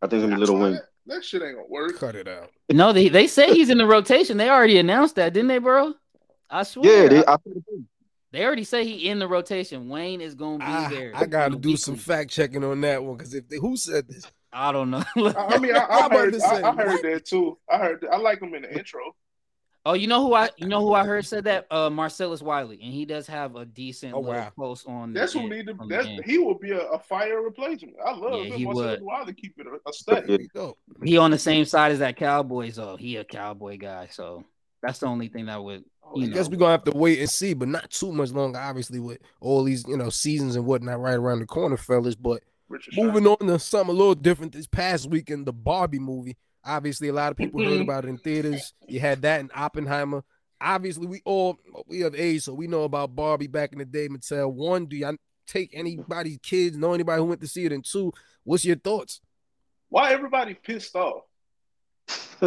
I 0.00 0.06
think 0.06 0.22
it's 0.22 0.30
gonna 0.30 0.40
be 0.40 0.50
Lil 0.50 0.58
Wayne. 0.62 0.80
That, 1.06 1.14
that 1.14 1.24
shit 1.24 1.42
ain't 1.42 1.56
gonna 1.56 1.68
work. 1.68 1.98
Cut 1.98 2.14
it 2.14 2.28
out. 2.28 2.50
No, 2.70 2.92
they 2.92 3.08
they 3.08 3.26
say 3.26 3.52
he's 3.52 3.70
in 3.70 3.78
the 3.78 3.86
rotation. 3.86 4.36
They 4.36 4.48
already 4.48 4.78
announced 4.78 5.16
that, 5.16 5.32
didn't 5.32 5.48
they, 5.48 5.58
bro? 5.58 5.94
I 6.50 6.62
swear. 6.62 7.02
Yeah, 7.02 7.08
they, 7.08 7.26
I, 7.26 7.36
They 8.32 8.44
already 8.44 8.64
say 8.64 8.84
he 8.84 9.08
in 9.08 9.18
the 9.18 9.28
rotation. 9.28 9.88
Wayne 9.88 10.20
is 10.20 10.34
gonna 10.34 10.58
be 10.58 10.64
I, 10.64 10.88
there. 10.88 11.12
I 11.14 11.26
got 11.26 11.50
to 11.50 11.56
do 11.56 11.76
some 11.76 11.94
weekly. 11.94 12.04
fact 12.04 12.30
checking 12.30 12.64
on 12.64 12.80
that 12.82 13.02
one 13.02 13.16
because 13.16 13.34
if 13.34 13.48
they, 13.48 13.56
who 13.56 13.76
said 13.76 14.08
this? 14.08 14.26
I 14.52 14.70
don't 14.70 14.90
know. 14.90 15.04
I, 15.16 15.34
I 15.36 15.58
mean, 15.58 15.74
I, 15.74 15.84
I 15.90 16.08
heard, 16.08 16.40
I, 16.40 16.62
I 16.62 16.74
heard 16.74 17.02
that 17.02 17.24
too. 17.24 17.58
I 17.68 17.78
heard, 17.78 18.00
that. 18.02 18.12
I 18.12 18.16
like 18.18 18.40
him 18.40 18.54
in 18.54 18.62
the 18.62 18.72
intro. 18.72 19.14
Oh, 19.86 19.94
you 19.94 20.06
know 20.06 20.26
who 20.26 20.34
I 20.34 20.50
you 20.56 20.66
know 20.66 20.80
who 20.80 20.94
I 20.94 21.04
heard 21.04 21.24
said 21.26 21.44
that? 21.44 21.66
Uh 21.70 21.90
Marcellus 21.90 22.42
Wiley, 22.42 22.80
and 22.82 22.92
he 22.92 23.04
does 23.04 23.26
have 23.26 23.56
a 23.56 23.64
decent 23.64 24.14
Oh, 24.14 24.20
wow. 24.20 24.50
post 24.56 24.86
on. 24.88 25.12
That's 25.12 25.32
who 25.32 25.48
need 25.48 25.66
to. 25.66 25.76
That's 25.88 26.08
he 26.24 26.38
will 26.38 26.58
be 26.58 26.70
a, 26.72 26.80
a 26.88 26.98
fire 26.98 27.42
replacement. 27.42 27.96
I 28.04 28.14
love 28.14 28.40
Yeah, 28.40 28.52
him. 28.52 28.58
he 28.58 28.64
Marcellus 28.64 29.00
would. 29.00 29.02
Wilder 29.02 29.32
keep 29.32 29.54
it 29.58 29.66
a, 29.66 29.88
a 29.88 29.92
stay. 29.92 30.48
He 31.02 31.16
on 31.18 31.30
the 31.30 31.38
same 31.38 31.64
side 31.64 31.92
as 31.92 31.98
that 32.00 32.16
Cowboys. 32.16 32.78
Oh, 32.78 32.96
he 32.96 33.16
a 33.16 33.24
Cowboy 33.24 33.78
guy, 33.78 34.08
so 34.10 34.44
that's 34.82 34.98
the 34.98 35.06
only 35.06 35.28
thing 35.28 35.46
that 35.46 35.62
would. 35.62 35.84
Oh, 36.02 36.18
You 36.18 36.24
I 36.24 36.26
know. 36.28 36.34
guess 36.34 36.48
we're 36.48 36.56
gonna 36.56 36.72
have 36.72 36.84
to 36.84 36.92
wait 36.96 37.18
and 37.20 37.30
see, 37.30 37.54
but 37.54 37.68
not 37.68 37.90
too 37.90 38.12
much 38.12 38.30
longer, 38.30 38.58
obviously, 38.58 39.00
with 39.00 39.18
all 39.40 39.64
these, 39.64 39.84
you 39.88 39.96
know, 39.96 40.10
seasons 40.10 40.56
and 40.56 40.66
whatnot 40.66 41.00
right 41.00 41.14
around 41.14 41.40
the 41.40 41.46
corner, 41.46 41.76
fellas. 41.76 42.14
But 42.14 42.42
Richard 42.68 42.94
moving 42.96 43.26
on 43.26 43.38
to 43.38 43.58
something 43.58 43.94
a 43.94 43.98
little 43.98 44.14
different 44.14 44.52
this 44.52 44.66
past 44.66 45.08
weekend, 45.10 45.46
the 45.46 45.52
Barbie 45.52 45.98
movie. 45.98 46.36
Obviously, 46.64 47.08
a 47.08 47.12
lot 47.12 47.30
of 47.30 47.36
people 47.36 47.62
heard 47.62 47.72
mm-hmm. 47.72 47.82
about 47.82 48.04
it 48.04 48.08
in 48.08 48.18
theaters. 48.18 48.72
You 48.88 49.00
had 49.00 49.22
that 49.22 49.40
in 49.40 49.50
Oppenheimer. 49.54 50.24
Obviously, 50.60 51.06
we 51.06 51.20
all 51.24 51.58
we 51.86 52.00
have 52.00 52.14
age, 52.14 52.42
so 52.42 52.54
we 52.54 52.66
know 52.66 52.84
about 52.84 53.14
Barbie 53.14 53.48
back 53.48 53.72
in 53.72 53.78
the 53.78 53.84
day. 53.84 54.08
Mattel, 54.08 54.52
one, 54.52 54.86
do 54.86 54.96
y'all 54.96 55.16
take 55.46 55.70
anybody's 55.74 56.38
kids, 56.42 56.76
know 56.76 56.94
anybody 56.94 57.20
who 57.20 57.26
went 57.26 57.40
to 57.42 57.48
see 57.48 57.64
it? 57.66 57.72
And 57.72 57.84
two, 57.84 58.12
what's 58.44 58.64
your 58.64 58.76
thoughts? 58.76 59.20
Why 59.88 60.12
everybody 60.12 60.54
pissed 60.54 60.96
off? 60.96 61.24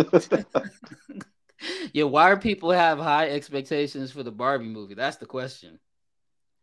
Yeah, 1.93 2.03
why 2.03 2.33
do 2.33 2.39
people 2.39 2.71
have 2.71 2.99
high 2.99 3.29
expectations 3.29 4.11
for 4.11 4.23
the 4.23 4.31
Barbie 4.31 4.65
movie? 4.65 4.93
That's 4.93 5.17
the 5.17 5.25
question. 5.25 5.79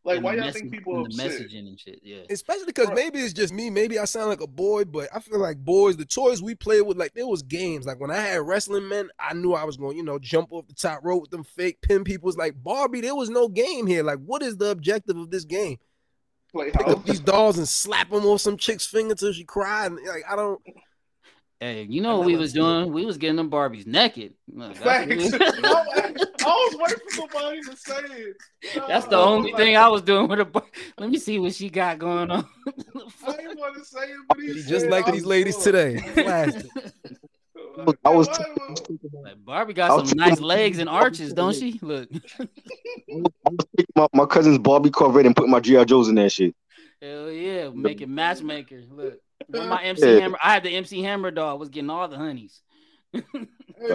Like, 0.06 0.22
why 0.22 0.32
the 0.32 0.36
y'all 0.36 0.46
message- 0.46 0.60
think 0.60 0.72
people 0.72 0.96
and 0.98 1.06
upset? 1.06 1.30
the 1.30 1.44
messaging 1.44 1.68
and 1.68 1.80
shit? 1.80 2.00
Yeah. 2.02 2.18
Especially 2.28 2.66
because 2.66 2.86
Bro. 2.88 2.94
maybe 2.96 3.20
it's 3.20 3.32
just 3.32 3.54
me. 3.54 3.70
Maybe 3.70 3.98
I 3.98 4.04
sound 4.04 4.28
like 4.28 4.42
a 4.42 4.46
boy, 4.46 4.84
but 4.84 5.08
I 5.14 5.20
feel 5.20 5.38
like 5.38 5.56
boys, 5.58 5.96
the 5.96 6.04
toys 6.04 6.42
we 6.42 6.54
played 6.54 6.82
with, 6.82 6.98
like 6.98 7.14
there 7.14 7.26
was 7.26 7.42
games. 7.42 7.86
Like 7.86 7.98
when 8.00 8.10
I 8.10 8.16
had 8.16 8.42
wrestling 8.46 8.86
men, 8.86 9.08
I 9.18 9.32
knew 9.32 9.54
I 9.54 9.64
was 9.64 9.78
going, 9.78 9.96
you 9.96 10.02
know, 10.02 10.18
jump 10.18 10.52
off 10.52 10.66
the 10.68 10.74
top 10.74 11.00
rope 11.02 11.22
with 11.22 11.30
them 11.30 11.42
fake 11.42 11.80
pin 11.80 12.04
people. 12.04 12.28
It's 12.28 12.36
like 12.36 12.62
Barbie, 12.62 13.00
there 13.00 13.14
was 13.14 13.30
no 13.30 13.48
game 13.48 13.86
here. 13.86 14.02
Like, 14.02 14.18
what 14.18 14.42
is 14.42 14.58
the 14.58 14.70
objective 14.70 15.16
of 15.16 15.30
this 15.30 15.44
game? 15.44 15.78
Like 16.52 16.72
pick 16.74 16.86
up 16.86 17.04
these 17.04 17.18
dolls 17.20 17.58
and 17.58 17.66
slap 17.66 18.10
them 18.10 18.26
off 18.26 18.40
some 18.42 18.56
chick's 18.58 18.86
finger 18.86 19.14
till 19.14 19.32
she 19.32 19.44
cried. 19.44 19.90
Like, 19.92 20.22
I 20.30 20.36
don't. 20.36 20.60
Hey, 21.60 21.86
you 21.88 22.02
know 22.02 22.18
what 22.18 22.26
we 22.26 22.32
was 22.36 22.50
understood. 22.50 22.84
doing? 22.84 22.92
We 22.92 23.06
was 23.06 23.16
getting 23.16 23.36
them 23.36 23.50
Barbies 23.50 23.86
naked. 23.86 24.34
Look, 24.52 24.74
that's, 24.74 24.80
Facts. 24.84 25.32
I 26.44 26.46
was 26.46 26.76
waiting 26.78 26.98
for 27.08 27.10
somebody 27.30 27.60
to 27.62 27.76
say 27.76 27.94
it. 28.00 28.36
that's 28.88 29.06
the 29.06 29.16
oh, 29.16 29.24
only 29.24 29.52
like, 29.52 29.60
thing 29.62 29.76
I 29.76 29.88
was 29.88 30.02
doing 30.02 30.28
with 30.28 30.40
a. 30.40 30.44
Bar- 30.44 30.64
Let 30.98 31.10
me 31.10 31.18
see 31.18 31.38
what 31.38 31.54
she 31.54 31.70
got 31.70 31.98
going 31.98 32.30
on. 32.30 32.44
I 33.26 33.32
didn't 33.36 33.58
want 33.58 33.76
to 33.76 33.84
say 33.84 34.00
it, 34.02 34.16
but 34.28 34.38
he 34.40 34.52
Just 34.62 34.68
said 34.82 34.90
like 34.90 35.06
these 35.10 35.24
ladies 35.24 35.54
fucked. 35.54 35.64
today. 35.64 36.00
Plastic. 36.14 36.66
I 38.04 38.10
was. 38.10 38.28
why 38.28 38.44
Like, 39.22 39.44
Barbie 39.44 39.72
got 39.74 39.90
I 39.90 39.94
some 39.94 40.00
was 40.02 40.14
nice 40.14 40.30
taking- 40.32 40.44
legs 40.44 40.78
and 40.78 40.88
arches, 40.88 41.32
don't 41.32 41.54
she? 41.54 41.78
Look, 41.82 42.08
I 42.38 42.46
was 43.18 43.66
taking 43.76 43.92
my, 43.96 44.06
my 44.12 44.26
cousin's 44.26 44.58
Barbie 44.58 44.90
Corvette 44.90 45.26
and 45.26 45.34
putting 45.34 45.50
my 45.50 45.60
GI 45.60 45.84
Joes 45.86 46.08
in 46.08 46.16
that 46.16 46.30
shit. 46.30 46.54
hell 47.00 47.30
yeah, 47.30 47.70
making 47.70 48.14
matchmakers. 48.14 48.84
Look, 48.90 49.18
with 49.48 49.68
my 49.68 49.82
MC 49.82 50.06
Yeah. 50.14 50.20
Hammer, 50.20 50.38
I 50.42 50.54
had 50.54 50.62
the 50.62 50.70
MC 50.70 51.02
Hammer 51.02 51.30
doll. 51.30 51.58
Was 51.58 51.68
getting 51.68 51.90
all 51.90 52.08
the 52.08 52.16
honeys. 52.16 52.60
Hey 53.12 53.22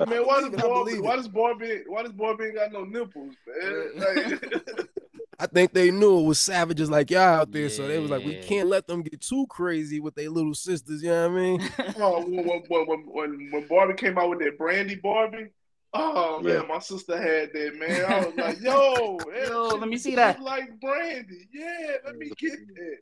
man, 0.05 0.25
why 0.25 0.41
does 0.41 0.49
believe 0.49 0.53
it, 0.53 0.59
I 0.59 0.67
Barbie? 0.67 0.99
Why 0.99 1.13
it. 1.13 1.17
does 1.17 1.27
Barbie? 1.27 1.81
Why 1.87 2.03
does 2.03 2.11
Barbie 2.13 2.43
ain't 2.45 2.55
got 2.55 2.71
no 2.71 2.83
nipples, 2.85 3.35
man? 3.47 3.91
Uh, 3.97 4.05
like, 4.05 4.87
I 5.41 5.45
think 5.47 5.71
they 5.73 5.89
knew 5.89 6.19
it 6.19 6.23
was 6.27 6.37
savages 6.39 6.89
like 6.89 7.09
y'all 7.11 7.21
out 7.21 7.51
there, 7.51 7.69
so 7.69 7.87
they 7.87 7.97
was 7.97 8.11
like, 8.11 8.25
we 8.25 8.35
can't 8.39 8.67
let 8.67 8.87
them 8.87 9.01
get 9.01 9.21
too 9.21 9.45
crazy 9.49 9.99
with 10.01 10.15
their 10.15 10.29
little 10.29 10.53
sisters. 10.53 11.01
You 11.01 11.09
know 11.11 11.29
what 11.29 11.37
I 11.37 11.41
mean? 11.41 11.69
oh, 11.97 12.25
when, 12.25 12.45
when, 12.45 12.85
when, 12.87 12.99
when, 13.07 13.49
when 13.51 13.67
Barbie 13.67 13.93
came 13.93 14.17
out 14.17 14.29
with 14.29 14.39
that 14.39 14.57
Brandy 14.57 14.95
Barbie, 14.95 15.47
oh 15.93 16.41
man, 16.41 16.53
Yeah. 16.55 16.61
my 16.67 16.79
sister 16.79 17.17
had 17.17 17.51
that 17.53 17.75
man. 17.79 18.05
I 18.05 18.25
was 18.25 18.35
like, 18.35 18.59
yo, 18.61 19.17
Yo, 19.47 19.77
let 19.77 19.87
me 19.87 19.97
see 19.97 20.15
that. 20.15 20.41
Like 20.41 20.77
Brandy, 20.81 21.47
yeah, 21.53 21.95
let 22.05 22.17
me 22.17 22.31
get 22.37 22.59
that. 22.75 22.97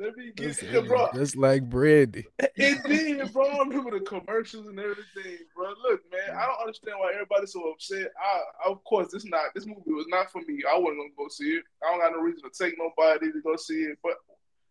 Let 0.00 0.16
me 0.16 0.30
get 0.36 0.46
Listen, 0.46 0.72
that, 0.72 0.86
bro. 0.86 1.08
Just 1.12 1.36
like. 1.36 1.62
It 1.72 2.84
did, 2.84 3.32
bro. 3.32 3.46
I 3.46 3.58
remember 3.58 3.98
the 3.98 4.04
commercials 4.04 4.68
and 4.68 4.78
everything, 4.78 5.38
bro. 5.56 5.70
Look, 5.82 6.02
man, 6.12 6.36
I 6.36 6.46
don't 6.46 6.60
understand 6.60 6.98
why 7.00 7.12
everybody's 7.14 7.52
so 7.52 7.68
upset. 7.72 8.12
I, 8.16 8.70
of 8.70 8.84
course, 8.84 9.10
this 9.10 9.24
not 9.24 9.46
this 9.54 9.66
movie 9.66 9.90
was 9.90 10.06
not 10.08 10.30
for 10.30 10.40
me. 10.42 10.62
I 10.72 10.78
wasn't 10.78 10.98
gonna 10.98 11.10
go 11.16 11.28
see 11.28 11.56
it. 11.56 11.64
I 11.82 11.90
don't 11.90 12.00
got 12.00 12.12
no 12.12 12.20
reason 12.22 12.42
to 12.42 12.64
take 12.64 12.76
nobody 12.78 13.32
to 13.32 13.40
go 13.40 13.56
see 13.56 13.82
it. 13.82 13.98
But 14.02 14.14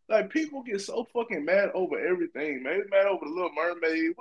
like, 0.08 0.30
people 0.30 0.64
get 0.64 0.80
so 0.80 1.06
fucking 1.14 1.44
mad 1.44 1.72
over 1.74 2.00
everything, 2.00 2.64
man. 2.64 2.80
They 2.80 2.98
mad 2.98 3.08
over 3.08 3.26
the 3.26 3.32
Little 3.32 3.52
Mermaid. 3.54 4.16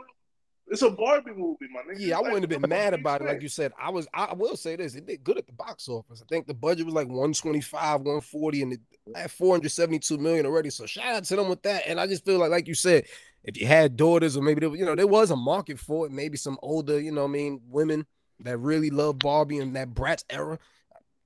It's 0.68 0.82
a 0.82 0.90
Barbie 0.90 1.30
movie, 1.32 1.66
my 1.72 1.80
nigga. 1.82 2.00
Yeah, 2.00 2.16
I 2.16 2.20
Like, 2.20 2.32
wouldn't 2.32 2.50
have 2.52 2.60
been 2.60 2.68
mad 2.76 2.92
about 2.92 3.20
it, 3.20 3.26
like 3.26 3.40
you 3.40 3.48
said. 3.48 3.72
I 3.80 3.90
was. 3.90 4.08
I 4.12 4.34
will 4.34 4.56
say 4.56 4.74
this: 4.76 4.94
it 4.96 5.06
did 5.06 5.22
good 5.22 5.38
at 5.38 5.46
the 5.46 5.52
box 5.52 5.88
office. 5.88 6.20
I 6.22 6.26
think 6.28 6.46
the 6.48 6.54
budget 6.54 6.86
was 6.86 6.94
like 6.94 7.06
125, 7.06 8.00
140, 8.00 8.62
and 8.62 8.72
it 8.72 8.80
had 9.14 9.30
472 9.30 10.18
million 10.18 10.44
already. 10.44 10.70
So 10.70 10.84
shout 10.86 11.14
out 11.14 11.24
to 11.24 11.36
them 11.36 11.48
with 11.48 11.62
that. 11.62 11.84
And 11.86 12.00
I 12.00 12.06
just 12.08 12.24
feel 12.24 12.38
like, 12.38 12.50
like 12.50 12.66
you 12.66 12.74
said, 12.74 13.04
if 13.44 13.60
you 13.60 13.66
had 13.66 13.96
daughters, 13.96 14.36
or 14.36 14.42
maybe 14.42 14.58
there, 14.60 14.70
was- 14.70 14.80
you 14.80 14.86
know, 14.86 14.96
there 14.96 15.06
was 15.06 15.30
a 15.30 15.36
market 15.36 15.78
for 15.78 16.06
it. 16.06 16.10
Maybe 16.12 16.36
some 16.36 16.58
older, 16.62 16.98
you 17.00 17.12
know, 17.12 17.22
what 17.22 17.28
I 17.28 17.32
mean, 17.32 17.60
women 17.68 18.04
that 18.40 18.58
really 18.58 18.90
love 18.90 19.20
Barbie 19.20 19.58
and 19.58 19.76
that 19.76 19.94
Bratz 19.94 20.24
era. 20.30 20.58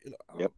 You 0.05 0.11
know, 0.11 0.17
Yep. 0.39 0.53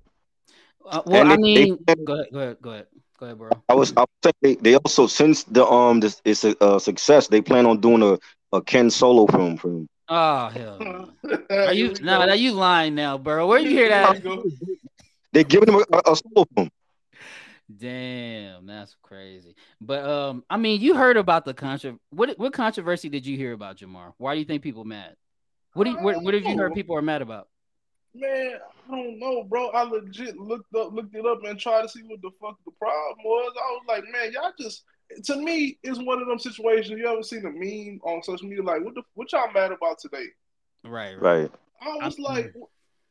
Uh, 0.85 1.03
well, 1.07 1.21
And 1.23 1.33
I 1.33 1.37
they- 1.37 1.42
they- 1.42 1.64
mean, 1.71 1.79
go 2.05 2.14
ahead, 2.14 2.29
go 2.33 2.40
ahead, 2.40 2.57
go 2.61 2.71
ahead, 2.71 2.87
go 3.21 3.27
ahead, 3.27 3.38
bro. 3.38 3.51
I 3.68 3.75
was. 3.75 3.92
I 3.97 4.01
was 4.01 4.09
saying 4.25 4.35
they, 4.42 4.55
they 4.57 4.75
also 4.75 5.07
since 5.07 5.45
the 5.45 5.64
um 5.64 6.01
this 6.01 6.21
it's 6.25 6.42
a, 6.42 6.57
uh 6.61 6.81
success. 6.81 7.29
They 7.29 7.40
plan 7.40 7.66
on 7.66 7.81
doing 7.81 8.03
a, 8.03 8.18
a 8.53 8.62
Ken 8.62 8.91
Solo 8.91 9.27
film 9.27 9.57
for 9.57 9.69
him. 9.69 9.88
Oh 10.09 10.49
hell, 10.49 11.09
are 11.51 11.73
you 11.73 11.95
no? 12.01 12.19
go. 12.19 12.27
Now 12.27 12.35
you 12.35 12.53
lying 12.53 12.95
now, 12.95 13.17
bro? 13.17 13.47
Where 13.47 13.59
you 13.59 13.71
hear 13.71 13.88
that? 13.88 14.23
They're 15.33 15.45
giving 15.45 15.73
him 15.73 15.83
a, 15.93 16.12
a 16.12 16.17
solo 16.17 16.47
film. 16.55 16.71
Damn, 17.75 18.67
that's 18.67 18.95
crazy. 19.03 19.55
But 19.81 20.05
um, 20.05 20.45
I 20.51 20.59
mean, 20.59 20.81
you 20.81 20.95
heard 20.95 21.17
about 21.17 21.45
the 21.45 21.55
contra. 21.55 21.97
What 22.11 22.38
what 22.38 22.53
controversy 22.53 23.09
did 23.09 23.25
you 23.25 23.37
hear 23.37 23.53
about 23.53 23.77
Jamal? 23.77 24.15
Why 24.19 24.35
do 24.35 24.41
you 24.41 24.45
think 24.45 24.62
people 24.62 24.85
mad? 24.85 25.17
What 25.75 25.85
do 25.85 25.91
you, 25.91 25.99
what, 26.01 26.23
what 26.23 26.35
have 26.35 26.45
you 26.45 26.57
heard 26.59 26.75
people 26.75 26.95
are 26.97 27.03
mad 27.03 27.23
about? 27.23 27.49
Man, 28.15 28.59
I 28.88 28.91
don't 28.91 29.19
know, 29.19 29.45
bro. 29.45 29.69
I 29.69 29.85
legit 29.85 30.37
looked 30.37 30.75
up, 30.75 30.93
looked 30.93 31.15
it 31.15 31.25
up, 31.25 31.43
and 31.45 31.59
tried 31.59 31.83
to 31.83 31.88
see 31.88 32.03
what 32.03 32.21
the 32.21 32.31
fuck 32.38 32.59
the 32.67 32.73
problem 32.73 33.25
was. 33.25 33.55
I 33.57 33.71
was 33.71 33.85
like, 33.88 34.05
man, 34.12 34.33
y'all 34.33 34.53
just. 34.61 34.85
To 35.25 35.37
me, 35.37 35.79
it's 35.83 35.98
one 35.98 36.20
of 36.20 36.29
them 36.29 36.38
situations. 36.38 36.98
You 36.98 37.07
ever 37.09 37.22
seen 37.22 37.44
a 37.46 37.51
meme 37.51 38.01
on 38.05 38.22
social 38.22 38.48
media 38.48 38.62
like, 38.62 38.85
what 38.85 38.94
the 38.94 39.03
what 39.14 39.33
y'all 39.33 39.53
mad 39.53 39.72
about 39.72 39.98
today? 39.98 40.27
Right, 40.85 41.20
Right. 41.20 41.51
I 41.81 42.05
was 42.05 42.14
I'm- 42.18 42.22
like, 42.22 42.55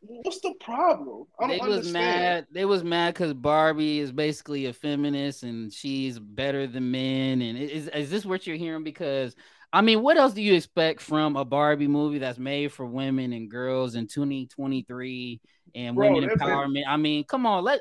what's 0.02 0.40
the 0.42 0.54
problem? 0.62 1.26
I 1.40 1.48
They 1.48 1.58
don't 1.60 1.68
was 1.68 1.78
understand. 1.80 1.94
mad. 2.22 2.48
They 2.52 2.66
was 2.66 2.84
mad 2.84 3.14
because 3.14 3.34
Barbie 3.34 4.00
is 4.00 4.12
basically 4.12 4.66
a 4.66 4.74
feminist 4.74 5.44
and 5.44 5.72
she's 5.72 6.18
better 6.20 6.68
than 6.68 6.90
men. 6.92 7.42
And 7.42 7.58
is 7.58 7.88
is 7.90 8.10
this 8.10 8.26
what 8.26 8.48
you're 8.48 8.56
hearing? 8.58 8.84
Because 8.84 9.36
I 9.74 9.82
mean, 9.82 10.02
what 10.02 10.18
else 10.18 10.34
do 10.34 10.42
you 10.42 10.54
expect 10.54 11.00
from 11.02 11.36
a 11.38 11.46
Barbie 11.46 11.88
movie 11.88 12.18
that's 12.18 12.40
made 12.40 12.74
for 12.74 12.86
women 12.86 13.32
and 13.32 13.50
girls 13.50 13.96
in 13.96 14.06
2023 14.08 15.40
and 15.76 15.96
Bro, 15.96 16.12
women 16.14 16.28
that's 16.30 16.42
a- 16.42 16.46
empowerment? 16.46 16.84
I 16.88 16.98
mean, 16.98 17.24
come 17.24 17.46
on, 17.46 17.64
let 17.64 17.80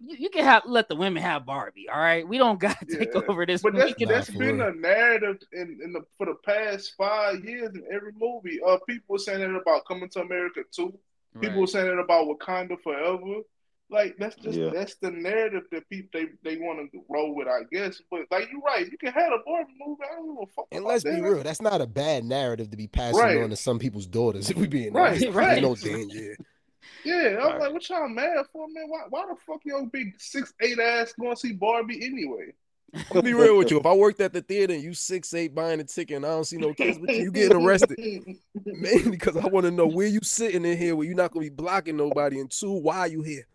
you, 0.00 0.16
you 0.18 0.30
can 0.30 0.44
have 0.44 0.62
let 0.66 0.88
the 0.88 0.96
women 0.96 1.22
have 1.22 1.44
Barbie. 1.46 1.88
All 1.88 2.00
right, 2.00 2.26
we 2.26 2.38
don't 2.38 2.58
got 2.66 2.78
to 2.80 2.86
take 2.98 3.10
Yeah. 3.14 3.20
over 3.28 3.46
this. 3.46 3.62
But 3.62 3.74
we 3.74 3.80
that's 3.80 3.94
can- 3.94 4.08
Nah, 4.08 4.14
that's 4.14 4.30
been 4.30 4.60
a 4.60 4.72
narrative 4.72 5.38
in, 5.52 5.78
in 5.82 5.92
the 5.92 6.00
for 6.18 6.26
the 6.26 6.34
past 6.44 6.94
five 6.96 7.44
years 7.44 7.70
in 7.74 7.84
every 7.92 8.12
movie. 8.18 8.60
Uh, 8.66 8.78
people 8.88 9.14
were 9.14 9.18
saying 9.18 9.40
it 9.42 9.54
about 9.54 9.86
Coming 9.86 10.08
to 10.10 10.20
America 10.20 10.60
too. 10.72 10.92
People 11.40 11.60
were 11.60 11.66
saying 11.66 11.86
it 11.86 11.98
about 11.98 12.26
Wakanda 12.26 12.76
Forever. 12.82 13.42
Like 13.92 14.16
that's 14.18 14.36
just 14.36 14.56
Yeah. 14.56 14.70
that's 14.72 14.94
the 15.02 15.10
narrative 15.10 15.62
that 15.72 15.88
people 15.90 16.10
they, 16.12 16.26
they 16.44 16.56
want 16.60 16.90
to 16.92 17.00
roll 17.08 17.34
with, 17.34 17.48
I 17.48 17.62
guess. 17.72 18.00
But 18.08 18.20
like 18.30 18.48
you're 18.52 18.60
right, 18.60 18.88
you 18.90 18.96
can 18.96 19.12
have 19.12 19.32
a 19.32 19.38
Barbie 19.44 19.72
movie. 19.84 20.00
I 20.08 20.14
don't 20.14 20.28
give 20.36 20.42
a 20.44 20.46
fuck. 20.54 20.66
And 20.70 20.84
let's 20.84 21.02
be 21.02 21.20
real, 21.20 21.42
that's 21.42 21.60
not 21.60 21.80
a 21.80 21.86
bad 21.88 22.24
narrative 22.24 22.70
to 22.70 22.76
be 22.76 22.86
passing 22.86 23.20
Right. 23.20 23.42
on 23.42 23.50
to 23.50 23.56
some 23.56 23.78
people's 23.80 24.06
daughters. 24.06 24.48
If 24.50 24.56
we 24.56 24.68
being 24.68 24.92
Right, 24.92 25.08
honest, 25.20 25.28
right. 25.36 25.60
there's 25.60 25.62
no 25.62 25.74
danger. 25.74 26.18
Yeah, 26.20 26.34
I'm 27.04 27.42
All 27.42 27.50
right. 27.52 27.60
like, 27.60 27.72
what 27.72 27.88
y'all 27.88 28.08
mad 28.08 28.46
for, 28.52 28.66
man? 28.68 28.84
Why, 28.88 29.02
why 29.08 29.26
the 29.26 29.36
fuck 29.46 29.60
your 29.64 29.86
big 29.86 30.14
six 30.18 30.52
eight 30.60 30.78
ass 30.78 31.12
going 31.18 31.34
to 31.34 31.40
see 31.40 31.52
Barbie 31.52 32.04
anyway? 32.04 32.52
I'm 32.94 33.04
gonna 33.08 33.22
be 33.22 33.34
real 33.34 33.56
with 33.56 33.70
you. 33.70 33.78
If 33.78 33.86
I 33.86 33.92
worked 33.92 34.20
at 34.20 34.32
the 34.32 34.42
theater 34.42 34.74
and 34.74 34.82
you 34.82 34.94
six 34.94 35.32
eight 35.34 35.54
buying 35.54 35.80
a 35.80 35.84
ticket 35.84 36.16
and 36.16 36.26
I 36.26 36.30
don't 36.30 36.44
see 36.44 36.58
no 36.58 36.74
kids 36.74 36.98
with 36.98 37.10
you, 37.10 37.24
you 37.24 37.30
getting 37.30 37.56
arrested. 37.56 37.98
Mainly 38.66 39.10
because 39.10 39.36
I 39.36 39.46
want 39.46 39.64
to 39.66 39.70
know 39.70 39.86
where 39.86 40.06
you 40.06 40.20
sitting 40.22 40.64
in 40.64 40.76
here 40.76 40.96
where 40.96 41.06
you're 41.06 41.14
not 41.14 41.30
gonna 41.30 41.44
be 41.44 41.50
blocking 41.50 41.96
nobody, 41.96 42.40
and 42.40 42.50
two, 42.50 42.72
why 42.72 43.06
you 43.06 43.22
here? 43.22 43.46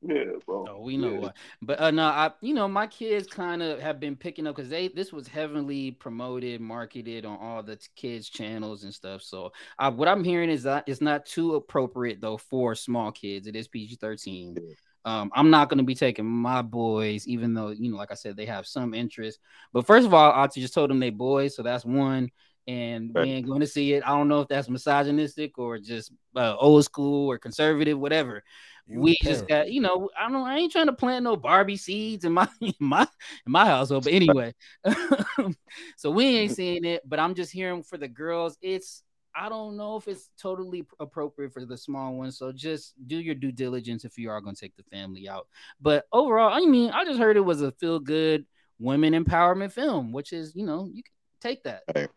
Yeah, 0.00 0.24
bro. 0.46 0.66
Oh, 0.70 0.80
we 0.82 0.96
know 0.96 1.12
Yeah. 1.12 1.18
what. 1.18 1.36
But 1.62 1.80
uh 1.80 1.90
no, 1.90 2.04
I 2.04 2.30
you 2.40 2.54
know, 2.54 2.68
my 2.68 2.86
kids 2.86 3.26
kind 3.26 3.62
of 3.62 3.80
have 3.80 3.98
been 4.00 4.16
picking 4.16 4.46
up 4.46 4.54
because 4.56 4.70
they 4.70 4.88
this 4.88 5.12
was 5.12 5.26
heavily 5.26 5.92
promoted, 5.92 6.60
marketed 6.60 7.24
on 7.24 7.38
all 7.38 7.62
the 7.62 7.78
kids' 7.96 8.28
channels 8.28 8.84
and 8.84 8.94
stuff. 8.94 9.22
So 9.22 9.52
uh, 9.78 9.90
what 9.90 10.08
I'm 10.08 10.24
hearing 10.24 10.50
is 10.50 10.64
that 10.64 10.84
it's 10.86 11.00
not 11.00 11.26
too 11.26 11.54
appropriate 11.54 12.20
though 12.20 12.36
for 12.36 12.74
small 12.74 13.12
kids. 13.12 13.46
It 13.46 13.56
is 13.56 13.68
PG-13. 13.68 14.58
Um, 15.04 15.30
I'm 15.34 15.50
not 15.50 15.68
gonna 15.70 15.84
be 15.84 15.94
taking 15.94 16.26
my 16.26 16.62
boys, 16.62 17.26
even 17.26 17.54
though 17.54 17.70
you 17.70 17.90
know, 17.90 17.96
like 17.96 18.10
I 18.10 18.14
said, 18.14 18.36
they 18.36 18.46
have 18.46 18.66
some 18.66 18.94
interest. 18.94 19.38
But 19.72 19.86
first 19.86 20.06
of 20.06 20.12
all, 20.14 20.32
I 20.32 20.46
just 20.48 20.74
told 20.74 20.90
them 20.90 21.00
they 21.00 21.10
boys, 21.10 21.56
so 21.56 21.62
that's 21.62 21.84
one. 21.84 22.30
And 22.68 23.14
Right. 23.14 23.28
we 23.28 23.30
ain't 23.30 23.46
going 23.48 23.60
to 23.62 23.66
see 23.66 23.94
it. 23.94 24.04
I 24.06 24.10
don't 24.10 24.28
know 24.28 24.42
if 24.42 24.48
that's 24.48 24.68
misogynistic 24.68 25.58
or 25.58 25.78
just 25.78 26.12
uh, 26.36 26.56
old 26.56 26.84
school 26.84 27.28
or 27.30 27.38
conservative, 27.38 27.98
whatever 27.98 28.44
You 28.86 29.00
we 29.00 29.16
just 29.22 29.46
got 29.46 29.70
you 29.70 29.80
know 29.82 30.08
i 30.18 30.30
don't 30.30 30.46
i 30.46 30.56
ain't 30.56 30.72
trying 30.72 30.86
to 30.86 30.92
plant 30.94 31.24
no 31.24 31.36
barbie 31.36 31.76
seeds 31.76 32.24
in 32.24 32.32
my 32.32 32.48
in 32.62 32.72
my 32.80 33.02
in 33.46 33.52
my 33.52 33.66
household 33.66 34.04
but 34.04 34.14
anyway 34.14 34.54
so 35.96 36.10
we 36.10 36.24
ain't 36.38 36.52
seeing 36.52 36.84
it 36.84 37.02
but 37.08 37.20
i'm 37.20 37.34
just 37.34 37.52
hearing 37.52 37.82
for 37.82 37.98
the 37.98 38.08
girls 38.08 38.56
it's 38.62 39.02
i 39.36 39.48
don't 39.48 39.76
know 39.76 39.96
if 39.96 40.08
it's 40.08 40.30
totally 40.40 40.86
appropriate 41.00 41.52
for 41.52 41.64
the 41.66 41.76
small 41.76 42.14
ones 42.14 42.38
so 42.38 42.52
just 42.52 42.94
do 43.06 43.18
your 43.18 43.34
due 43.34 43.52
diligence 43.52 44.04
if 44.04 44.16
you 44.18 44.30
are 44.30 44.40
going 44.40 44.54
to 44.54 44.60
take 44.60 44.76
the 44.76 44.82
family 44.84 45.28
out 45.28 45.46
but 45.80 46.06
overall 46.12 46.52
i 46.52 46.64
mean 46.66 46.90
i 46.90 47.04
just 47.04 47.18
heard 47.18 47.36
it 47.36 47.40
was 47.40 47.62
a 47.62 47.72
feel 47.72 48.00
good 48.00 48.46
women 48.78 49.12
empowerment 49.12 49.72
film 49.72 50.12
which 50.12 50.32
is 50.32 50.54
you 50.54 50.64
know 50.64 50.88
you 50.92 51.02
can 51.02 51.12
take 51.40 51.62
that 51.64 51.82
Right. 51.94 52.10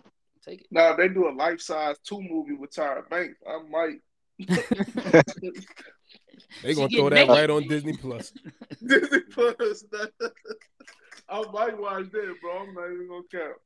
Take 0.46 0.62
it 0.62 0.68
Now 0.72 0.96
they 0.96 1.08
do 1.08 1.30
a 1.30 1.34
life 1.34 1.62
size 1.62 1.98
two 2.04 2.22
movie 2.22 2.54
with 2.54 2.72
Tyra 2.72 3.08
Banks. 3.10 3.40
I 3.48 3.60
might. 3.70 4.00
They 6.64 6.74
gonna 6.74 6.90
throw 6.90 7.10
that 7.10 7.16
naked. 7.16 7.30
right 7.30 7.50
on 7.50 7.68
Disney 7.68 7.96
Plus. 7.98 8.32
Disney 8.86 9.22
Plus. 9.32 9.84
I 11.30 11.44
might 11.52 11.80
watch 11.80 12.12
that, 12.12 12.36
bro. 12.42 12.60
I'm 12.60 12.74
not 12.74 12.92
even 12.92 13.08
gonna 13.08 13.22
count. 13.32 13.58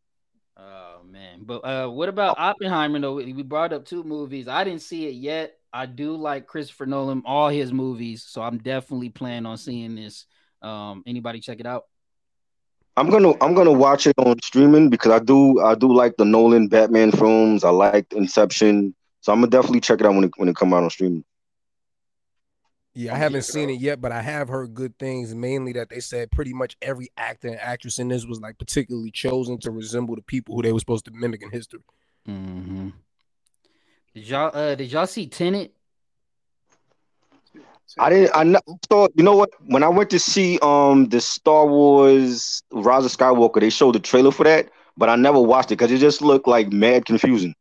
Oh 0.58 1.04
man, 1.04 1.42
but 1.44 1.60
uh, 1.66 1.90
what 1.90 2.10
about 2.10 2.38
Oppenheimer? 2.40 3.00
Though 3.00 3.16
we 3.16 3.44
brought 3.44 3.74
up 3.74 3.86
two 3.86 4.04
movies. 4.04 4.48
I 4.48 4.64
didn't 4.64 4.82
see 4.82 5.08
it 5.08 5.16
yet. 5.16 5.58
I 5.74 5.86
do 5.86 6.16
like 6.16 6.48
Christopher 6.48 6.86
Nolan, 6.86 7.24
all 7.26 7.50
his 7.50 7.74
movies, 7.74 8.24
so 8.24 8.42
I'm 8.42 8.60
definitely 8.60 9.10
planning 9.10 9.46
on 9.46 9.58
seeing 9.58 9.96
this. 9.96 10.26
Um, 10.62 11.04
anybody 11.06 11.42
check 11.42 11.60
it 11.60 11.66
out? 11.66 11.84
I'm 12.98 13.10
gonna 13.10 13.34
I'm 13.42 13.54
gonna 13.54 13.74
watch 13.74 14.08
it 14.08 14.16
on 14.18 14.40
streaming 14.42 14.90
because 14.90 15.12
I 15.12 15.20
do 15.20 15.60
I 15.60 15.76
do 15.76 15.94
like 15.94 16.16
the 16.18 16.26
Nolan 16.26 16.68
Batman 16.68 17.12
films. 17.12 17.64
I 17.64 17.70
like 17.70 18.12
Inception, 18.14 18.96
so 19.22 19.34
I'm 19.34 19.40
gonna 19.40 19.50
definitely 19.52 19.82
check 19.82 20.00
it 20.00 20.06
out 20.06 20.16
when 20.16 20.26
it 20.26 20.32
when 20.38 20.48
it 20.48 20.56
come 20.56 20.74
out 20.74 20.84
on 20.84 20.90
streaming. 20.90 21.26
Yeah, 22.98 23.14
I 23.14 23.18
haven't 23.18 23.42
seen 23.42 23.70
it 23.70 23.82
yet, 23.82 24.00
but 24.00 24.14
I 24.14 24.22
have 24.22 24.48
heard 24.48 24.74
good 24.74 24.98
things. 24.98 25.36
Mainly 25.36 25.74
that 25.74 25.90
they 25.90 26.00
said 26.00 26.32
pretty 26.32 26.54
much 26.54 26.78
every 26.82 27.10
actor 27.18 27.50
and 27.50 27.60
actress 27.60 28.00
in 28.00 28.08
this 28.08 28.26
was 28.26 28.40
like 28.40 28.58
particularly 28.58 29.12
chosen 29.12 29.58
to 29.60 29.72
resemble 29.72 30.16
the 30.16 30.22
people 30.22 30.56
who 30.56 30.62
they 30.62 30.72
were 30.72 30.80
supposed 30.80 31.04
to 31.06 31.12
mimic 31.12 31.44
in 31.44 31.52
history. 31.52 31.82
Mm-hmm. 32.26 32.90
Did 34.14 34.28
y'all 34.30 34.52
uh 34.54 34.76
did 34.76 34.90
y'all 34.90 35.08
see 35.08 35.28
Tenet? 35.28 35.74
I 38.00 38.10
didn't 38.10 38.32
I 38.36 38.60
saw 38.90 39.08
you 39.16 39.24
know 39.24 39.36
what 39.36 39.52
when 39.68 39.84
I 39.84 39.90
went 39.90 40.10
to 40.12 40.20
see 40.20 40.60
um 40.62 41.10
the 41.10 41.22
Star 41.22 41.68
Wars 41.68 42.62
Rise 42.72 43.06
of 43.06 43.12
Skywalker 43.12 43.60
they 43.60 43.70
showed 43.70 43.96
the 43.96 44.00
trailer 44.00 44.32
for 44.32 44.44
that, 44.44 44.70
but 44.98 45.10
I 45.10 45.16
never 45.16 45.40
watched 45.40 45.72
it 45.72 45.78
because 45.78 45.92
it 45.92 46.00
just 46.00 46.22
looked 46.22 46.48
like 46.48 46.72
mad 46.72 47.06
confusing. 47.06 47.56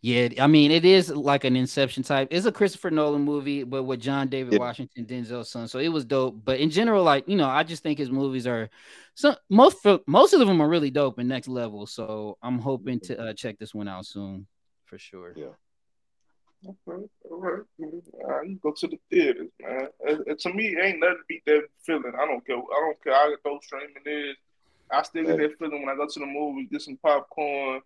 Yeah, 0.00 0.28
I 0.38 0.46
mean 0.46 0.70
it 0.70 0.84
is 0.84 1.10
like 1.10 1.44
an 1.44 1.56
Inception 1.56 2.02
type. 2.04 2.28
It's 2.30 2.46
a 2.46 2.52
Christopher 2.52 2.90
Nolan 2.90 3.22
movie, 3.22 3.64
but 3.64 3.82
with 3.82 4.00
John 4.00 4.28
David 4.28 4.52
Yeah. 4.52 4.60
Washington, 4.60 5.04
Denzel's 5.04 5.50
son. 5.50 5.66
So 5.68 5.78
it 5.80 5.88
was 5.88 6.04
dope. 6.04 6.36
But 6.44 6.60
in 6.60 6.70
general, 6.70 7.02
like 7.02 7.28
you 7.28 7.36
know, 7.36 7.48
I 7.48 7.64
just 7.64 7.82
think 7.82 7.98
his 7.98 8.10
movies 8.10 8.46
are 8.46 8.70
so 9.14 9.34
most 9.50 9.84
most 10.06 10.32
of 10.32 10.40
them 10.40 10.60
are 10.60 10.68
really 10.68 10.90
dope 10.90 11.18
and 11.18 11.28
next 11.28 11.48
level. 11.48 11.86
So 11.86 12.38
I'm 12.42 12.58
hoping 12.58 13.00
to 13.00 13.18
uh, 13.20 13.32
check 13.34 13.58
this 13.58 13.74
one 13.74 13.88
out 13.88 14.06
soon 14.06 14.46
for 14.84 14.98
sure. 14.98 15.32
Yeah. 15.36 15.46
Okay, 16.64 17.04
all 17.30 17.40
right. 17.40 17.62
Uh, 17.80 18.42
you 18.42 18.58
go 18.62 18.72
to 18.72 18.86
the 18.86 18.98
theaters, 19.10 19.50
man. 19.60 19.88
Uh, 20.08 20.34
to 20.38 20.54
me, 20.54 20.76
ain't 20.80 21.00
nothing 21.00 21.16
beat 21.28 21.42
that 21.46 21.62
feeling. 21.84 22.12
I 22.14 22.24
don't 22.24 22.46
care. 22.46 22.56
I 22.56 22.80
don't 22.80 23.02
care 23.02 23.14
how 23.14 23.34
those 23.44 23.64
streaming 23.64 24.02
is. 24.06 24.36
I 24.90 25.02
still 25.02 25.24
get 25.24 25.38
that 25.38 25.58
feeling 25.58 25.80
when 25.80 25.88
I 25.88 25.96
go 25.96 26.06
to 26.06 26.20
the 26.20 26.26
movie, 26.26 26.68
get 26.70 26.82
some 26.82 26.98
popcorn. 26.98 27.80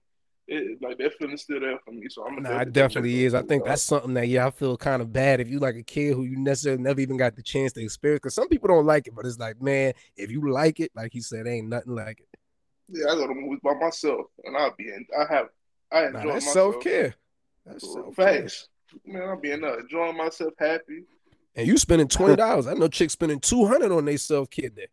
It, 0.48 0.80
like 0.80 0.98
that 0.98 1.14
feeling 1.14 1.36
still 1.38 1.58
there 1.58 1.78
for 1.84 1.90
me. 1.90 2.06
So 2.08 2.24
I'm 2.24 2.40
Nah, 2.40 2.60
it 2.60 2.72
definitely 2.72 3.24
is. 3.24 3.34
I 3.34 3.42
think 3.42 3.64
that's 3.64 3.82
something 3.82 4.14
that 4.14 4.28
yeah, 4.28 4.46
I 4.46 4.50
feel 4.50 4.76
kind 4.76 5.02
of 5.02 5.12
bad 5.12 5.40
if 5.40 5.48
you 5.48 5.58
like 5.58 5.74
a 5.74 5.82
kid 5.82 6.14
who 6.14 6.22
you 6.22 6.36
necessarily 6.38 6.82
never 6.82 7.00
even 7.00 7.16
got 7.16 7.34
the 7.34 7.42
chance 7.42 7.72
to 7.72 7.82
experience. 7.82 8.20
Because 8.20 8.34
some 8.34 8.48
people 8.48 8.68
don't 8.68 8.86
like 8.86 9.08
it, 9.08 9.14
but 9.14 9.26
it's 9.26 9.38
like, 9.38 9.60
man, 9.60 9.92
if 10.16 10.30
you 10.30 10.52
like 10.52 10.78
it, 10.78 10.92
like 10.94 11.12
he 11.12 11.20
said, 11.20 11.48
ain't 11.48 11.68
nothing 11.68 11.94
like 11.94 12.20
it. 12.20 12.28
Yeah, 12.88 13.10
I 13.10 13.14
go 13.14 13.26
to 13.26 13.34
movies 13.34 13.58
by 13.64 13.74
myself, 13.74 14.26
and 14.44 14.56
I'll 14.56 14.74
be 14.76 14.84
in. 14.84 15.04
I 15.18 15.34
have. 15.34 15.46
I 15.90 16.06
enjoy 16.06 16.18
Nah, 16.18 16.34
that's 16.34 16.46
myself. 16.46 16.74
self 16.74 16.84
care. 16.84 17.14
That's 17.66 17.92
self 17.92 18.16
care. 18.16 18.42
Facts. 18.42 18.68
Man, 19.05 19.22
I'll 19.22 19.40
be 19.40 19.50
in 19.50 19.61
there 19.61 19.81
enjoying 19.81 20.16
myself, 20.16 20.55
happy. 20.59 21.05
And 21.55 21.66
you 21.66 21.76
spending 21.76 22.09
twenty 22.09 22.37
dollars. 22.37 22.66
I 22.66 22.74
know 22.74 22.88
chicks 22.88 23.12
spending 23.12 23.40
two 23.40 23.66
hundred 23.66 23.92
on 23.92 24.05
they 24.05 24.16
self 24.16 24.48
care 24.48 24.70
day. 24.70 24.87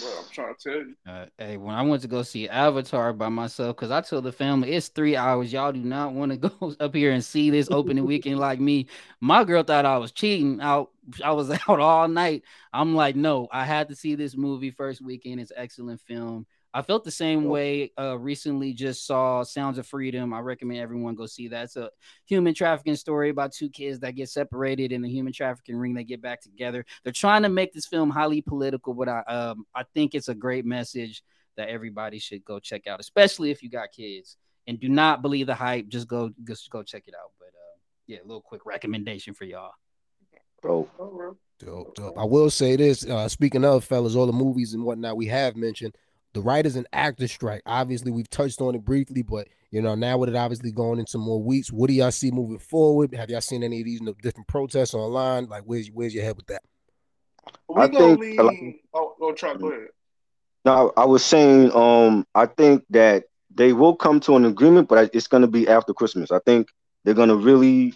Bro, 0.00 0.08
I'm 0.18 0.24
trying 0.32 0.54
to 0.54 0.62
tell 0.62 0.80
you. 0.80 0.94
Uh, 1.06 1.26
hey, 1.36 1.56
when 1.58 1.74
I 1.74 1.82
went 1.82 2.00
to 2.02 2.08
go 2.08 2.22
see 2.22 2.48
Avatar 2.48 3.12
by 3.12 3.28
myself, 3.28 3.76
because 3.76 3.90
I 3.90 4.00
told 4.00 4.24
the 4.24 4.32
family 4.32 4.72
it's 4.72 4.88
three 4.88 5.14
hours. 5.14 5.52
Y'all 5.52 5.72
do 5.72 5.80
not 5.80 6.14
want 6.14 6.32
to 6.32 6.38
go 6.48 6.74
up 6.80 6.94
here 6.94 7.12
and 7.12 7.22
see 7.22 7.50
this 7.50 7.70
opening 7.70 8.06
weekend 8.06 8.38
like 8.38 8.60
me. 8.60 8.86
My 9.20 9.44
girl 9.44 9.62
thought 9.62 9.84
I 9.84 9.98
was 9.98 10.10
cheating. 10.10 10.60
Out, 10.62 10.90
I 11.22 11.32
was 11.32 11.50
out 11.68 11.80
all 11.80 12.08
night. 12.08 12.44
I'm 12.72 12.94
like, 12.94 13.14
no, 13.14 13.46
I 13.52 13.64
had 13.64 13.88
to 13.90 13.94
see 13.94 14.14
this 14.14 14.36
movie 14.36 14.70
first 14.70 15.02
weekend. 15.02 15.40
It's 15.40 15.50
an 15.50 15.58
excellent 15.58 16.00
film. 16.00 16.46
I 16.76 16.82
felt 16.82 17.04
the 17.04 17.10
same 17.12 17.44
way. 17.44 17.92
Uh, 17.96 18.18
recently, 18.18 18.72
just 18.72 19.06
saw 19.06 19.44
Sounds 19.44 19.78
of 19.78 19.86
Freedom. 19.86 20.34
I 20.34 20.40
recommend 20.40 20.80
everyone 20.80 21.14
go 21.14 21.24
see 21.24 21.46
that. 21.48 21.64
It's 21.64 21.76
a 21.76 21.88
human 22.26 22.52
trafficking 22.52 22.96
story 22.96 23.30
about 23.30 23.52
two 23.52 23.70
kids 23.70 24.00
that 24.00 24.16
get 24.16 24.28
separated 24.28 24.90
in 24.90 25.00
the 25.00 25.08
human 25.08 25.32
trafficking 25.32 25.76
ring. 25.76 25.94
They 25.94 26.02
get 26.02 26.20
back 26.20 26.42
together. 26.42 26.84
They're 27.04 27.12
trying 27.12 27.42
to 27.44 27.48
make 27.48 27.72
this 27.72 27.86
film 27.86 28.10
highly 28.10 28.42
political, 28.42 28.92
but 28.92 29.08
I 29.08 29.20
um 29.20 29.64
I 29.72 29.84
think 29.94 30.16
it's 30.16 30.28
a 30.28 30.34
great 30.34 30.64
message 30.64 31.22
that 31.56 31.68
everybody 31.68 32.18
should 32.18 32.44
go 32.44 32.58
check 32.58 32.88
out, 32.88 32.98
especially 32.98 33.52
if 33.52 33.62
you 33.62 33.70
got 33.70 33.92
kids. 33.92 34.36
And 34.66 34.80
do 34.80 34.88
not 34.88 35.22
believe 35.22 35.46
the 35.46 35.54
hype. 35.54 35.86
Just 35.86 36.08
go 36.08 36.32
just 36.42 36.68
go 36.70 36.82
check 36.82 37.04
it 37.06 37.14
out. 37.14 37.30
But 37.38 37.48
uh, 37.48 37.78
yeah, 38.08 38.18
a 38.18 38.26
little 38.26 38.42
quick 38.42 38.66
recommendation 38.66 39.32
for 39.32 39.44
y'all. 39.44 39.70
Bro, 40.60 40.88
All 40.98 41.10
right. 41.12 41.36
Dope, 41.60 41.94
dope. 41.94 42.18
I 42.18 42.24
will 42.24 42.50
say 42.50 42.74
this. 42.74 43.06
Uh, 43.06 43.28
speaking 43.28 43.64
of 43.64 43.84
fellas, 43.84 44.16
all 44.16 44.26
the 44.26 44.32
movies 44.32 44.74
and 44.74 44.82
whatnot 44.82 45.16
we 45.16 45.26
have 45.26 45.54
mentioned, 45.54 45.94
the 46.34 46.42
writers 46.42 46.76
and 46.76 46.86
actors 46.92 47.32
strike. 47.32 47.62
Obviously, 47.64 48.10
we've 48.10 48.28
touched 48.28 48.60
on 48.60 48.74
it 48.74 48.84
briefly, 48.84 49.22
but 49.22 49.48
you 49.70 49.80
know 49.80 49.94
now 49.94 50.18
with 50.18 50.28
it 50.28 50.36
obviously 50.36 50.70
going 50.70 50.98
into 50.98 51.16
more 51.18 51.42
weeks, 51.42 51.72
what 51.72 51.88
do 51.88 51.94
y'all 51.94 52.10
see 52.10 52.30
moving 52.30 52.58
forward? 52.58 53.14
Have 53.14 53.30
y'all 53.30 53.40
seen 53.40 53.62
any 53.62 53.80
of 53.80 53.84
these 53.86 54.00
different 54.22 54.46
protests 54.48 54.94
online? 54.94 55.46
Like, 55.46 55.62
where's 55.64 55.88
where's 55.88 56.14
your 56.14 56.24
head 56.24 56.36
with 56.36 56.46
that? 56.48 56.62
We 57.68 57.82
I 57.82 57.88
gonna 57.88 58.16
think- 58.16 58.38
lean. 58.40 58.78
Oh, 58.92 59.14
go 59.18 59.32
try. 59.32 59.54
Go 59.54 59.70
ahead. 59.72 59.88
now 60.64 60.92
I 60.96 61.04
was 61.04 61.24
saying 61.24 61.72
um 61.74 62.26
I 62.34 62.46
think 62.46 62.84
that 62.90 63.24
they 63.54 63.72
will 63.72 63.94
come 63.94 64.18
to 64.20 64.36
an 64.36 64.44
agreement, 64.44 64.88
but 64.88 65.14
it's 65.14 65.28
gonna 65.28 65.46
be 65.46 65.68
after 65.68 65.94
Christmas. 65.94 66.30
I 66.32 66.40
think 66.40 66.68
they're 67.04 67.14
gonna 67.14 67.36
really, 67.36 67.94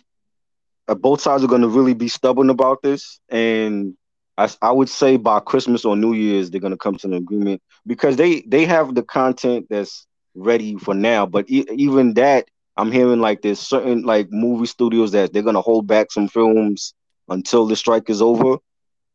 uh, 0.87 0.95
both 0.95 1.21
sides 1.21 1.43
are 1.43 1.49
gonna 1.49 1.69
really 1.69 1.95
be 1.95 2.07
stubborn 2.09 2.51
about 2.51 2.83
this, 2.83 3.19
and 3.29 3.95
I, 4.39 4.49
I 4.63 4.73
would 4.73 4.91
say 4.91 5.19
by 5.19 5.41
Christmas 5.41 5.85
or 5.85 5.97
New 5.97 6.15
Year's 6.15 6.51
they're 6.51 6.61
gonna 6.61 6.79
come 6.79 6.97
to 6.97 7.09
an 7.09 7.15
agreement 7.15 7.63
because 7.87 8.17
they 8.17 8.43
they 8.49 8.67
have 8.67 8.95
the 8.95 9.03
content 9.03 9.67
that's 9.71 10.07
ready 10.35 10.77
for 10.79 10.95
now. 10.95 11.27
But 11.27 11.51
e- 11.51 11.67
even 11.73 12.15
that, 12.15 12.47
I'm 12.77 12.93
hearing 12.93 13.21
like 13.21 13.43
there's 13.43 13.61
certain 13.61 14.03
like 14.05 14.29
movie 14.31 14.67
studios 14.67 15.13
that 15.13 15.33
they're 15.35 15.43
gonna 15.43 15.63
hold 15.63 15.89
back 15.89 16.13
some 16.13 16.29
films 16.29 16.95
until 17.29 17.67
the 17.67 17.77
strike 17.77 18.11
is 18.11 18.23
over. 18.23 18.59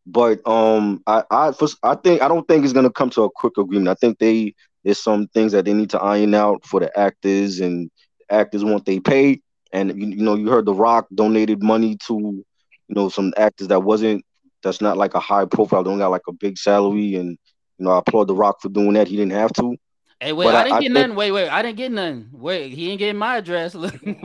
But 0.05 0.45
um, 0.47 1.01
I 1.07 1.23
I 1.31 1.53
I 1.83 1.95
think 1.95 2.21
I 2.21 2.27
don't 2.29 2.47
think 2.47 2.63
it's 2.63 2.73
gonna 2.73 2.91
come 2.91 3.09
to 3.11 3.23
a 3.23 3.31
quick 3.31 3.57
agreement. 3.57 3.89
I 3.89 3.95
think 3.95 4.19
they 4.19 4.53
there's 4.83 5.01
some 5.01 5.27
things 5.27 5.53
that 5.53 5.65
they 5.65 5.73
need 5.73 5.91
to 5.91 6.01
iron 6.01 6.33
out 6.35 6.65
for 6.65 6.79
the 6.81 6.97
actors 6.99 7.59
and 7.59 7.89
the 8.29 8.35
actors 8.35 8.65
want 8.65 8.85
they 8.85 8.99
pay. 8.99 9.41
And 9.73 9.89
you, 9.99 10.07
you 10.09 10.23
know 10.23 10.35
you 10.35 10.49
heard 10.49 10.65
The 10.65 10.73
Rock 10.73 11.07
donated 11.13 11.63
money 11.63 11.97
to 12.07 12.17
you 12.17 12.95
know 12.95 13.09
some 13.09 13.33
actors 13.37 13.67
that 13.69 13.81
wasn't 13.81 14.23
that's 14.63 14.81
not 14.81 14.97
like 14.97 15.13
a 15.13 15.19
high 15.19 15.45
profile, 15.45 15.83
don't 15.83 15.99
got 15.99 16.09
like 16.11 16.27
a 16.27 16.33
big 16.33 16.57
salary. 16.57 17.15
And 17.15 17.37
you 17.77 17.85
know 17.85 17.91
I 17.91 17.99
applaud 17.99 18.27
The 18.27 18.35
Rock 18.35 18.61
for 18.61 18.69
doing 18.69 18.93
that. 18.93 19.07
He 19.07 19.15
didn't 19.17 19.33
have 19.33 19.53
to. 19.53 19.75
Hey, 20.19 20.31
wait, 20.31 20.47
I 20.47 20.61
I- 20.61 20.63
didn't 20.63 20.75
I 20.75 20.79
get 20.79 20.85
think- 20.85 20.93
nothing. 20.93 21.15
Wait, 21.15 21.31
wait, 21.31 21.49
I 21.49 21.61
didn't 21.61 21.77
get 21.77 21.91
nothing. 21.91 22.29
Wait, 22.31 22.71
he 22.73 22.89
ain't 22.91 22.99
getting 22.99 23.17
my 23.19 23.37
address. 23.37 23.75
Let 23.75 24.01
me 24.03 24.17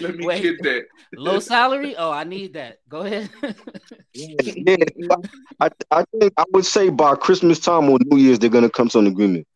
let 0.00 0.16
me 0.16 0.26
Wait. 0.26 0.42
get 0.42 0.62
that. 0.62 0.84
low 1.16 1.40
salary. 1.40 1.94
Oh, 1.96 2.10
I 2.10 2.24
need 2.24 2.54
that. 2.54 2.78
Go 2.88 3.00
ahead. 3.00 3.28
Yeah, 4.14 4.76
I, 5.60 5.68
I 5.90 6.04
think 6.18 6.32
I 6.38 6.44
would 6.52 6.64
say 6.64 6.88
by 6.88 7.14
Christmas 7.16 7.58
time 7.58 7.90
or 7.90 7.98
New 8.06 8.18
Year's 8.18 8.38
they're 8.38 8.48
gonna 8.50 8.70
come 8.70 8.88
to 8.90 8.98
an 8.98 9.06
agreement. 9.08 9.46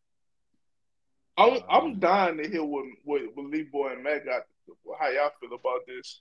I'm 1.39 1.61
I'm 1.71 1.99
dying 1.99 2.37
to 2.39 2.49
hear 2.49 2.63
what 2.65 2.85
what, 3.05 3.23
what 3.35 3.47
Lee 3.47 3.63
Boy 3.63 3.93
and 3.93 4.03
Matt 4.05 4.25
got. 4.27 4.43
How 5.01 5.09
y'all 5.09 5.31
feel 5.41 5.51
about 5.55 5.81
this? 5.87 6.21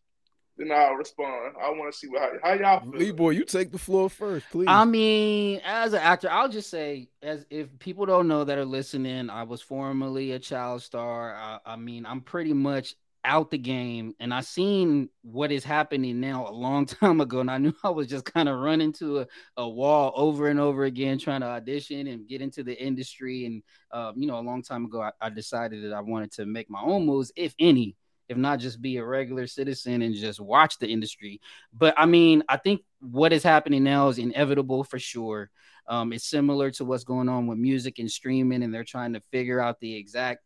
Then 0.57 0.71
I'll 0.71 0.93
respond. 0.93 1.55
I 1.61 1.69
want 1.69 1.91
to 1.91 1.97
see 1.97 2.07
what 2.07 2.21
how, 2.21 2.49
how 2.49 2.53
y'all 2.53 2.79
feel. 2.81 2.99
Lee 2.99 3.11
boy, 3.11 3.31
you 3.31 3.45
take 3.45 3.71
the 3.71 3.77
floor 3.77 4.09
first, 4.09 4.45
please. 4.51 4.67
I 4.67 4.85
mean, 4.85 5.61
as 5.65 5.93
an 5.93 5.99
actor, 5.99 6.29
I'll 6.29 6.49
just 6.49 6.69
say, 6.69 7.09
as 7.21 7.45
if 7.49 7.67
people 7.79 8.05
don't 8.05 8.27
know 8.27 8.43
that 8.43 8.57
are 8.57 8.65
listening, 8.65 9.29
I 9.29 9.43
was 9.43 9.61
formerly 9.61 10.33
a 10.33 10.39
child 10.39 10.83
star. 10.83 11.35
I, 11.35 11.59
I 11.65 11.75
mean, 11.77 12.05
I'm 12.05 12.21
pretty 12.21 12.53
much 12.53 12.95
out 13.23 13.51
the 13.51 13.57
game, 13.57 14.13
and 14.19 14.33
I 14.33 14.41
seen 14.41 15.09
what 15.21 15.51
is 15.51 15.63
happening 15.63 16.19
now 16.19 16.47
a 16.47 16.51
long 16.51 16.85
time 16.87 17.21
ago, 17.21 17.39
and 17.39 17.51
I 17.51 17.57
knew 17.57 17.73
I 17.83 17.89
was 17.89 18.07
just 18.07 18.25
kind 18.25 18.49
of 18.49 18.59
running 18.59 18.93
to 18.93 19.21
a, 19.21 19.27
a 19.57 19.69
wall 19.69 20.11
over 20.15 20.47
and 20.47 20.59
over 20.59 20.83
again, 20.83 21.17
trying 21.17 21.41
to 21.41 21.47
audition 21.47 22.07
and 22.07 22.27
get 22.27 22.41
into 22.41 22.63
the 22.63 22.79
industry. 22.81 23.45
And 23.45 23.63
um, 23.91 24.15
you 24.17 24.27
know, 24.27 24.39
a 24.39 24.41
long 24.41 24.63
time 24.63 24.85
ago, 24.85 25.01
I, 25.01 25.11
I 25.21 25.29
decided 25.29 25.83
that 25.83 25.93
I 25.93 26.01
wanted 26.01 26.31
to 26.33 26.45
make 26.45 26.69
my 26.69 26.81
own 26.81 27.05
moves, 27.05 27.31
if 27.35 27.55
any. 27.59 27.95
If 28.31 28.37
not 28.37 28.59
just 28.59 28.81
be 28.81 28.95
a 28.95 29.05
regular 29.05 29.45
citizen 29.45 30.01
and 30.01 30.15
just 30.15 30.39
watch 30.39 30.79
the 30.79 30.87
industry, 30.87 31.41
but 31.73 31.93
I 31.97 32.05
mean, 32.05 32.43
I 32.47 32.55
think 32.55 32.81
what 33.01 33.33
is 33.33 33.43
happening 33.43 33.83
now 33.83 34.07
is 34.07 34.17
inevitable 34.17 34.85
for 34.85 34.99
sure. 34.99 35.51
Um, 35.87 36.13
it's 36.13 36.23
similar 36.23 36.71
to 36.71 36.85
what's 36.85 37.03
going 37.03 37.27
on 37.27 37.47
with 37.47 37.57
music 37.57 37.99
and 37.99 38.09
streaming, 38.09 38.63
and 38.63 38.73
they're 38.73 38.85
trying 38.85 39.13
to 39.13 39.21
figure 39.31 39.59
out 39.59 39.81
the 39.81 39.93
exact 39.93 40.45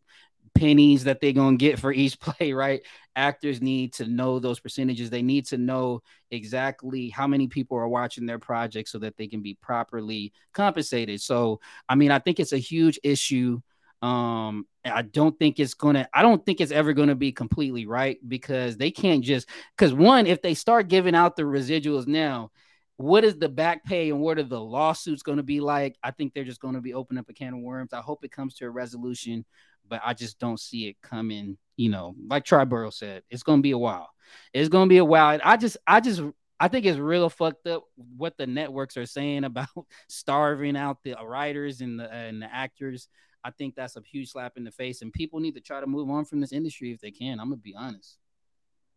pennies 0.56 1.04
that 1.04 1.22
they're 1.22 1.34
gonna 1.34 1.58
get 1.58 1.78
for 1.78 1.92
each 1.92 2.20
play, 2.20 2.54
right? 2.54 2.82
Actors 3.16 3.62
need 3.62 3.94
to 3.94 4.08
know 4.08 4.40
those 4.40 4.60
percentages. 4.60 5.12
They 5.12 5.22
need 5.22 5.46
to 5.48 5.58
know 5.58 6.02
exactly 6.32 7.10
how 7.10 7.28
many 7.28 7.48
people 7.48 7.78
are 7.78 7.88
watching 7.88 8.26
their 8.26 8.40
project 8.40 8.90
so 8.90 8.98
that 9.00 9.16
they 9.18 9.28
can 9.28 9.42
be 9.42 9.54
properly 9.62 10.34
compensated. 10.54 11.22
So, 11.22 11.60
I 11.88 11.96
mean, 11.96 12.10
I 12.10 12.20
think 12.20 12.40
it's 12.40 12.54
a 12.54 12.58
huge 12.58 13.00
issue. 13.04 13.62
Um, 14.02 14.68
I 14.84 15.02
don't 15.02 15.38
think 15.40 15.60
it's 15.60 15.74
gonna, 15.74 16.08
I 16.14 16.22
don't 16.22 16.46
think 16.46 16.62
it's 16.62 16.72
ever 16.72 16.94
gonna 16.94 17.16
be 17.16 17.32
completely 17.32 17.86
right 17.86 18.18
because 18.28 18.78
they 18.78 18.92
can't 18.92 19.24
just 19.24 19.50
because 19.76 19.94
one, 19.94 20.28
if 20.28 20.42
they 20.42 20.54
start 20.54 20.88
giving 20.90 21.16
out 21.16 21.36
the 21.36 21.44
residuals 21.44 22.06
now, 22.06 22.52
what 22.98 23.24
is 23.24 23.38
the 23.38 23.50
back 23.50 23.84
pay 23.84 24.10
and 24.10 24.22
what 24.22 24.38
are 24.38 24.44
the 24.44 24.60
lawsuits 24.60 25.24
going 25.24 25.38
to 25.38 25.44
be 25.44 25.60
like? 25.60 25.98
I 26.02 26.12
think 26.12 26.34
they're 26.34 26.44
just 26.44 26.62
going 26.62 26.76
to 26.76 26.82
be 26.82 26.94
opening 26.94 27.20
up 27.20 27.30
a 27.30 27.34
can 27.34 27.54
of 27.54 27.60
worms. 27.60 27.94
I 27.94 28.00
hope 28.00 28.24
it 28.24 28.32
comes 28.32 28.56
to 28.56 28.66
a 28.66 28.70
resolution, 28.70 29.44
but 29.88 30.02
I 30.04 30.14
just 30.14 30.40
don't 30.40 30.60
see 30.60 30.88
it 30.88 31.02
coming. 31.02 31.58
You 31.76 31.90
know, 31.90 32.16
like 32.28 32.46
Triborough 32.46 32.94
said, 32.94 33.24
it's 33.30 33.44
going 33.44 33.60
to 33.60 33.64
be 33.64 33.72
a 33.72 33.78
while. 33.78 34.10
It's 34.54 34.70
going 34.70 34.88
to 34.88 34.94
be 34.94 34.98
a 34.98 35.06
while. 35.06 35.40
I 35.44 35.58
just, 35.58 35.78
I 35.86 36.00
just, 36.00 36.22
I 36.58 36.70
think 36.70 36.86
it's 36.86 36.98
real 36.98 37.30
fucked 37.30 37.68
up 37.68 37.84
what 38.16 38.38
the 38.38 38.48
networks 38.48 38.96
are 38.96 39.06
saying 39.06 39.44
about 39.44 39.68
starving 40.08 40.78
out 40.78 41.04
the 41.04 41.16
writers 41.22 41.82
and 41.82 42.00
the 42.00 42.12
and 42.12 42.42
the 42.42 42.54
actors. 42.54 43.10
I 43.46 43.52
think 43.52 43.76
that's 43.76 43.96
a 43.96 44.02
huge 44.02 44.32
slap 44.32 44.58
in 44.58 44.64
the 44.64 44.72
face, 44.72 45.04
and 45.04 45.14
people 45.14 45.40
need 45.40 45.54
to 45.54 45.62
try 45.62 45.80
to 45.80 45.86
move 45.86 46.10
on 46.10 46.26
from 46.26 46.42
this 46.42 46.52
industry 46.52 46.92
if 46.92 47.00
they 47.00 47.12
can. 47.12 47.40
I'm 47.40 47.50
gonna 47.50 47.58
be 47.58 47.76
honest. 47.76 48.18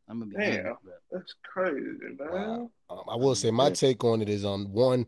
I'm 0.09 0.21
gonna 0.21 0.31
be 0.31 0.37
Damn. 0.37 0.67
honest. 0.67 0.79
That's 1.13 1.35
crazy, 1.45 2.17
man. 2.19 2.31
Wow. 2.33 2.71
Um, 2.89 3.03
I 3.11 3.17
will 3.17 3.35
say 3.35 3.51
my 3.51 3.69
take 3.69 4.03
on 4.05 4.23
it 4.23 4.31
is 4.31 4.47
um 4.47 4.73
one, 4.73 5.05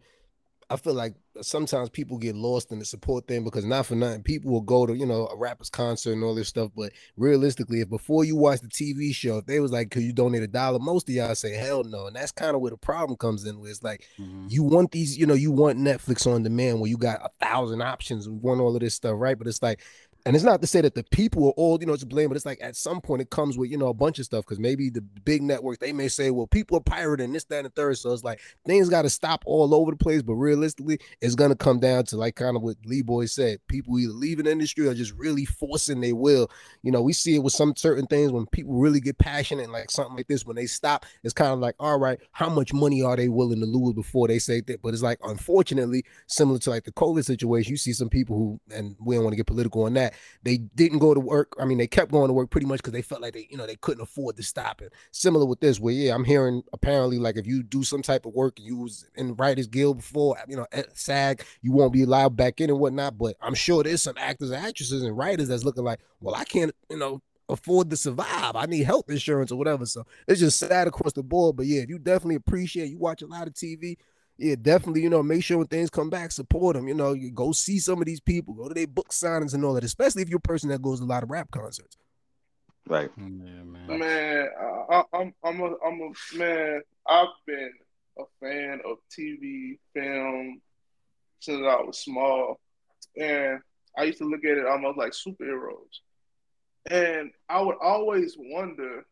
I 0.71 0.77
feel 0.77 0.95
like 0.95 1.15
sometimes 1.43 1.91
people 1.91 2.17
get 2.17 2.37
lost 2.37 2.71
in 2.71 2.79
the 2.79 2.85
support 2.85 3.27
thing 3.27 3.43
because 3.43 3.65
not 3.65 3.87
for 3.87 3.97
nothing, 3.97 4.23
people 4.23 4.53
will 4.53 4.61
go 4.61 4.87
to 4.87 4.97
you 4.97 5.05
know 5.05 5.27
a 5.27 5.37
rapper's 5.37 5.69
concert 5.69 6.13
and 6.13 6.23
all 6.23 6.35
this 6.35 6.49
stuff. 6.49 6.71
But 6.77 6.93
realistically, 7.17 7.81
if 7.81 7.89
before 7.91 8.25
you 8.25 8.37
watch 8.37 8.61
the 8.61 8.69
TV 8.69 9.13
show, 9.13 9.39
if 9.39 9.47
they 9.47 9.59
was 9.59 9.73
like, 9.73 9.91
"Could 9.91 10.05
you 10.05 10.13
donate 10.13 10.45
a 10.45 10.47
dollar?" 10.47 10.79
Most 10.79 11.09
of 11.09 11.15
y'all 11.15 11.35
say, 11.35 11.55
"Hell 11.55 11.83
no," 11.83 12.07
and 12.07 12.15
that's 12.15 12.31
kind 12.31 12.55
of 12.55 12.61
where 12.61 12.71
the 12.71 12.77
problem 12.77 13.17
comes 13.17 13.45
in. 13.45 13.59
Where 13.61 13.71
it's 13.71 13.83
like 13.83 14.07
Mhm. 14.19 14.47
you 14.49 14.63
want 14.63 14.93
these, 14.93 15.19
you 15.19 15.27
know, 15.27 15.35
you 15.35 15.51
want 15.51 15.79
Netflix 15.79 16.25
on 16.33 16.45
demand 16.45 16.81
where 16.81 16.89
you 16.89 16.97
got 16.97 17.21
a 17.21 17.45
thousand 17.45 17.83
options, 17.83 18.29
want 18.29 18.61
all 18.61 18.75
of 18.77 18.81
this 18.81 18.95
stuff, 18.95 19.17
right? 19.19 19.37
But 19.37 19.49
it's 19.49 19.63
like, 19.63 19.83
and 20.27 20.37
it's 20.37 20.45
not 20.45 20.61
to 20.61 20.67
say 20.67 20.81
that 20.81 20.95
the 20.95 21.05
people 21.05 21.47
are 21.47 21.53
all, 21.53 21.79
you 21.81 21.87
know, 21.87 21.97
to 21.97 22.07
blame, 22.07 22.29
but 22.29 22.37
it's 22.37 22.47
like 22.47 22.61
at 22.63 22.77
some 22.77 23.01
point 23.01 23.23
it 23.23 23.31
comes 23.31 23.57
with, 23.57 23.71
you 23.71 23.79
know, 23.79 23.89
a 23.89 23.95
bunch 23.95 24.19
of 24.19 24.25
stuff 24.25 24.45
because 24.45 24.59
maybe 24.59 24.91
the 24.91 25.01
big 25.01 25.43
networks 25.43 25.79
they 25.79 25.93
may 25.93 26.09
say, 26.09 26.31
well, 26.31 26.47
people 26.47 26.77
are 26.77 26.83
pirating 26.83 27.33
this, 27.33 27.45
that, 27.45 27.59
and 27.59 27.67
the 27.67 27.71
third. 27.71 27.99
So 27.99 28.13
it's 28.13 28.25
like 28.25 28.41
things 28.67 28.89
got 28.89 29.03
to 29.03 29.11
stop 29.11 29.43
all 29.47 29.75
over 29.75 29.91
the 29.91 29.97
place. 29.97 30.23
But 30.23 30.35
realistically, 30.35 30.99
it's 31.21 31.35
gonna 31.35 31.57
come 31.57 31.81
down 31.81 32.05
to 32.07 32.17
like 32.17 32.37
kind 32.37 32.57
of 32.57 32.63
what 32.63 32.77
Lee 32.85 33.03
Boy 33.03 33.27
said: 33.27 33.61
people 33.69 33.99
either 33.99 34.13
leaving 34.13 34.45
the 34.45 34.53
industry 34.53 34.87
or 34.87 34.95
just 34.95 35.13
really 35.13 35.45
forcing 35.45 36.01
their 36.01 36.15
will. 36.15 36.51
You 36.83 36.93
know, 36.93 37.03
we 37.03 37.13
see 37.13 37.37
it 37.37 37.43
with 37.43 37.53
some 37.53 37.75
certain 37.77 38.07
things 38.07 38.33
when 38.33 38.47
people 38.47 38.75
really 38.75 39.01
get 39.01 39.19
passionate, 39.19 39.71
like 39.71 39.91
something 39.91 40.17
like 40.17 40.29
this, 40.29 40.47
when 40.47 40.57
they 40.57 40.67
stop, 40.67 41.07
it's 41.25 41.35
kind 41.35 41.53
of 41.53 41.59
like, 41.59 41.75
all 41.79 41.99
right, 41.99 42.19
how 42.33 42.49
much 42.49 42.73
money 42.73 43.03
are 43.03 43.17
they 43.17 43.29
willing 43.29 43.61
to 43.61 43.67
lose 43.67 43.95
before 43.95 44.29
they 44.29 44.39
say 44.39 44.61
that? 44.63 44.83
But 44.83 44.95
it's 44.95 45.03
like, 45.03 45.19
unfortunately, 45.23 46.05
similar 46.27 46.59
to 46.61 46.71
like 46.71 46.85
the 46.85 46.93
COVID 46.93 47.25
situation, 47.25 47.71
you 47.71 47.77
see 47.77 47.93
some 47.93 48.09
people 48.09 48.37
who, 48.37 48.61
and 48.75 48.97
we 49.01 49.15
don't 49.15 49.25
want 49.25 49.33
to 49.33 49.37
get 49.37 49.47
political 49.47 49.85
on 49.85 49.95
that, 49.95 50.10
they 50.43 50.59
didn't 50.59 50.99
go 50.99 51.15
to 51.15 51.21
work. 51.21 51.55
I 51.61 51.65
mean, 51.65 51.79
they 51.79 51.87
kept 51.87 52.13
going 52.13 52.29
to 52.29 52.33
work 52.33 52.51
pretty 52.51 52.67
much 52.67 52.79
because 52.79 52.93
they 52.93 53.03
felt 53.03 53.21
like 53.21 53.35
they, 53.35 53.47
you 53.51 53.57
know, 53.57 53.67
they 53.67 53.77
couldn't 53.77 54.03
afford 54.03 54.37
to 54.37 54.43
stop 54.43 54.83
it. 54.83 54.93
Similar 55.13 55.47
with 55.47 55.61
this, 55.61 55.81
where 55.81 55.95
yeah, 55.95 56.15
I'm 56.15 56.25
hearing 56.25 56.63
apparently 56.73 57.19
like 57.19 57.37
if 57.37 57.47
you 57.47 57.63
do 57.63 57.83
some 57.83 58.03
type 58.03 58.27
of 58.27 58.35
work, 58.35 58.59
and 58.59 58.67
you 58.67 58.77
was 58.77 59.09
in 59.17 59.35
Writers 59.37 59.67
Guild 59.67 59.99
before, 59.99 60.37
you 60.49 60.57
know, 60.57 60.67
at 60.73 60.97
SAG, 60.97 61.45
you 61.63 61.73
won't 61.73 61.93
be 61.93 62.03
allowed 62.03 62.37
back 62.37 62.61
in 62.61 62.71
and 62.71 62.79
whatnot. 62.79 63.19
But 63.19 63.37
I'm 63.41 63.55
sure 63.55 63.83
there's 63.83 64.03
some 64.03 64.17
actors 64.19 64.51
and 64.51 64.65
actresses 64.65 65.03
and 65.03 65.17
writers 65.17 65.49
that's 65.49 65.65
looking 65.65 65.85
like, 65.85 66.01
well, 66.21 66.35
I 66.35 66.45
can't, 66.45 66.73
you 66.91 66.99
know, 66.99 67.23
afford 67.49 67.91
to 67.91 67.97
survive. 67.97 68.57
I 68.57 68.67
need 68.67 68.85
health 68.85 69.11
insurance 69.11 69.53
or 69.53 69.59
whatever. 69.59 69.87
So 69.87 70.07
it's 70.27 70.41
just 70.41 70.59
sad 70.59 70.87
across 70.87 71.13
the 71.13 71.23
board. 71.23 71.57
But 71.57 71.67
yeah, 71.67 71.83
you 71.87 71.99
definitely 71.99 72.37
appreciate 72.37 72.89
you 72.89 72.99
watch 72.99 73.23
a 73.23 73.27
lot 73.27 73.47
of 73.47 73.55
TV, 73.55 73.97
yeah, 74.41 74.55
definitely, 74.61 75.03
you 75.03 75.11
know, 75.11 75.23
make 75.23 75.45
sure 75.45 75.59
when 75.59 75.67
things 75.67 75.91
come 75.91 76.09
back, 76.09 76.33
support 76.33 76.75
them. 76.75 76.89
You 76.89 76.95
know, 76.95 77.13
you 77.13 77.31
go 77.31 77.53
see 77.53 77.79
some 77.79 78.01
of 78.01 78.07
these 78.07 78.21
people, 78.21 78.55
go 78.55 78.69
to 78.69 78.75
their 78.75 78.87
book 78.87 79.11
signings 79.11 79.53
and 79.53 79.63
all 79.65 79.75
that, 79.75 79.85
especially 79.85 80.23
if 80.23 80.31
you're 80.31 80.39
a 80.39 80.41
person 80.41 80.71
that 80.71 80.81
goes 80.81 81.01
to 81.01 81.05
a 81.05 81.07
lot 81.07 81.23
of 81.23 81.31
rap 81.31 81.51
concerts. 81.51 81.99
Right. 82.89 83.11
Yeah, 83.19 83.25
man. 83.25 83.99
Man, 83.99 84.49
I, 84.59 84.95
I, 84.95 85.03
I'm 85.13 85.35
I'm 85.45 85.61
a 85.61 85.75
I'm 85.87 86.01
a 86.01 86.37
man. 86.39 86.81
I've 87.07 87.29
been 87.47 87.73
a 88.19 88.25
fan 88.41 88.81
of 88.87 88.97
TV, 89.17 89.79
film 89.95 90.61
since 91.41 91.61
I 91.61 91.83
was 91.83 91.99
small, 91.99 92.59
and 93.17 93.61
I 93.97 94.05
used 94.05 94.19
to 94.19 94.25
look 94.25 94.45
at 94.45 94.59
it 94.59 94.67
almost 94.67 94.99
like 94.99 95.13
superheroes. 95.13 96.01
And 96.91 97.31
I 97.49 97.61
would 97.61 97.77
always 97.83 98.37
wonder, 98.39 99.05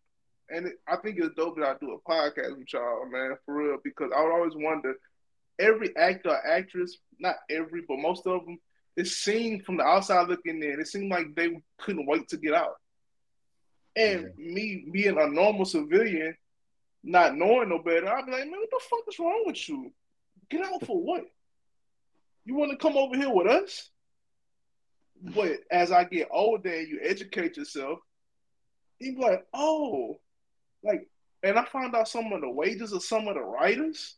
and 0.48 0.68
it, 0.68 0.76
I 0.88 0.96
think 0.96 1.18
it's 1.18 1.34
dope 1.36 1.56
that 1.58 1.68
I 1.68 1.74
do 1.80 1.92
a 1.92 2.10
podcast 2.10 2.58
with 2.58 2.72
y'all, 2.72 3.08
man, 3.10 3.36
for 3.44 3.54
real, 3.54 3.78
because 3.84 4.10
I 4.16 4.22
would 4.22 4.32
always 4.32 4.54
wonder. 4.56 4.94
Every 5.58 5.96
actor 5.96 6.30
or 6.30 6.46
actress, 6.46 6.96
not 7.18 7.36
every, 7.50 7.82
but 7.86 7.98
most 7.98 8.26
of 8.26 8.44
them, 8.44 8.58
it 8.96 9.06
seemed 9.06 9.64
from 9.64 9.76
the 9.76 9.84
outside 9.84 10.28
looking 10.28 10.62
in, 10.62 10.80
it 10.80 10.88
seemed 10.88 11.10
like 11.10 11.34
they 11.34 11.60
couldn't 11.78 12.06
wait 12.06 12.28
to 12.28 12.36
get 12.36 12.54
out. 12.54 12.76
And 13.96 14.32
me 14.36 14.86
being 14.92 15.18
a 15.18 15.28
normal 15.28 15.64
civilian, 15.64 16.36
not 17.02 17.36
knowing 17.36 17.68
no 17.68 17.78
better, 17.78 18.08
I'd 18.08 18.26
be 18.26 18.32
like, 18.32 18.40
man, 18.42 18.52
what 18.52 18.70
the 18.70 18.80
fuck 18.88 19.00
is 19.08 19.18
wrong 19.18 19.42
with 19.46 19.68
you? 19.68 19.92
Get 20.50 20.64
out 20.64 20.84
for 20.84 21.00
what? 21.00 21.24
You 22.44 22.54
want 22.54 22.70
to 22.72 22.76
come 22.76 22.96
over 22.96 23.16
here 23.16 23.32
with 23.32 23.46
us? 23.46 23.90
But 25.20 25.58
as 25.70 25.90
I 25.90 26.04
get 26.04 26.28
older 26.30 26.68
and 26.68 26.88
you 26.88 27.00
educate 27.02 27.56
yourself, 27.56 27.98
you 29.00 29.16
be 29.16 29.20
like, 29.20 29.46
oh, 29.52 30.20
like, 30.82 31.08
and 31.42 31.58
I 31.58 31.64
found 31.64 31.94
out 31.94 32.08
some 32.08 32.32
of 32.32 32.40
the 32.40 32.50
wages 32.50 32.92
of 32.92 33.02
some 33.02 33.28
of 33.28 33.34
the 33.34 33.42
writers. 33.42 34.16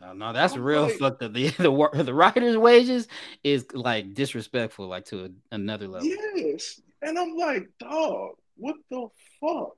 No, 0.00 0.12
no, 0.12 0.32
that's 0.32 0.54
I'm 0.54 0.62
real 0.62 0.82
like- 0.84 0.98
fucked 0.98 1.22
up. 1.22 1.32
The 1.34 1.48
the 1.50 1.70
wor- 1.70 1.90
the 1.94 2.14
writers' 2.14 2.56
wages 2.56 3.08
is 3.44 3.66
like 3.72 4.14
disrespectful, 4.14 4.86
like 4.88 5.04
to 5.06 5.26
a, 5.26 5.28
another 5.54 5.88
level. 5.88 6.08
Yes. 6.08 6.80
And 7.02 7.18
I'm 7.18 7.36
like, 7.36 7.68
dog, 7.78 8.36
what 8.56 8.76
the 8.90 9.08
fuck? 9.40 9.72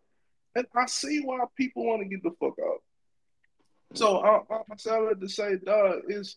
And 0.54 0.66
I 0.76 0.86
see 0.86 1.20
why 1.24 1.38
people 1.56 1.84
want 1.86 2.02
to 2.02 2.08
get 2.08 2.22
the 2.22 2.30
fuck 2.38 2.54
out. 2.64 2.82
So 3.94 4.18
I, 4.18 4.36
I, 4.54 4.56
I 4.58 4.76
said 4.76 4.92
I 4.94 5.08
had 5.08 5.20
to 5.20 5.28
say, 5.28 5.56
dog, 5.64 6.02
is 6.08 6.36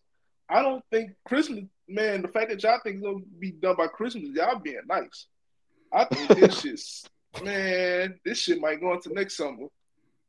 I 0.49 0.61
don't 0.61 0.83
think 0.91 1.11
Christmas, 1.25 1.65
man, 1.87 2.21
the 2.21 2.27
fact 2.29 2.49
that 2.49 2.63
y'all 2.63 2.79
think 2.83 2.97
it's 2.97 3.05
gonna 3.05 3.19
be 3.39 3.51
done 3.51 3.75
by 3.77 3.87
Christmas, 3.87 4.29
y'all 4.33 4.59
being 4.59 4.79
nice. 4.87 5.27
I 5.93 6.05
think 6.05 6.39
this 6.39 6.59
shit's 6.61 7.05
man, 7.43 8.19
this 8.25 8.39
shit 8.39 8.59
might 8.59 8.79
go 8.81 8.93
into 8.93 9.13
next 9.13 9.37
summer. 9.37 9.67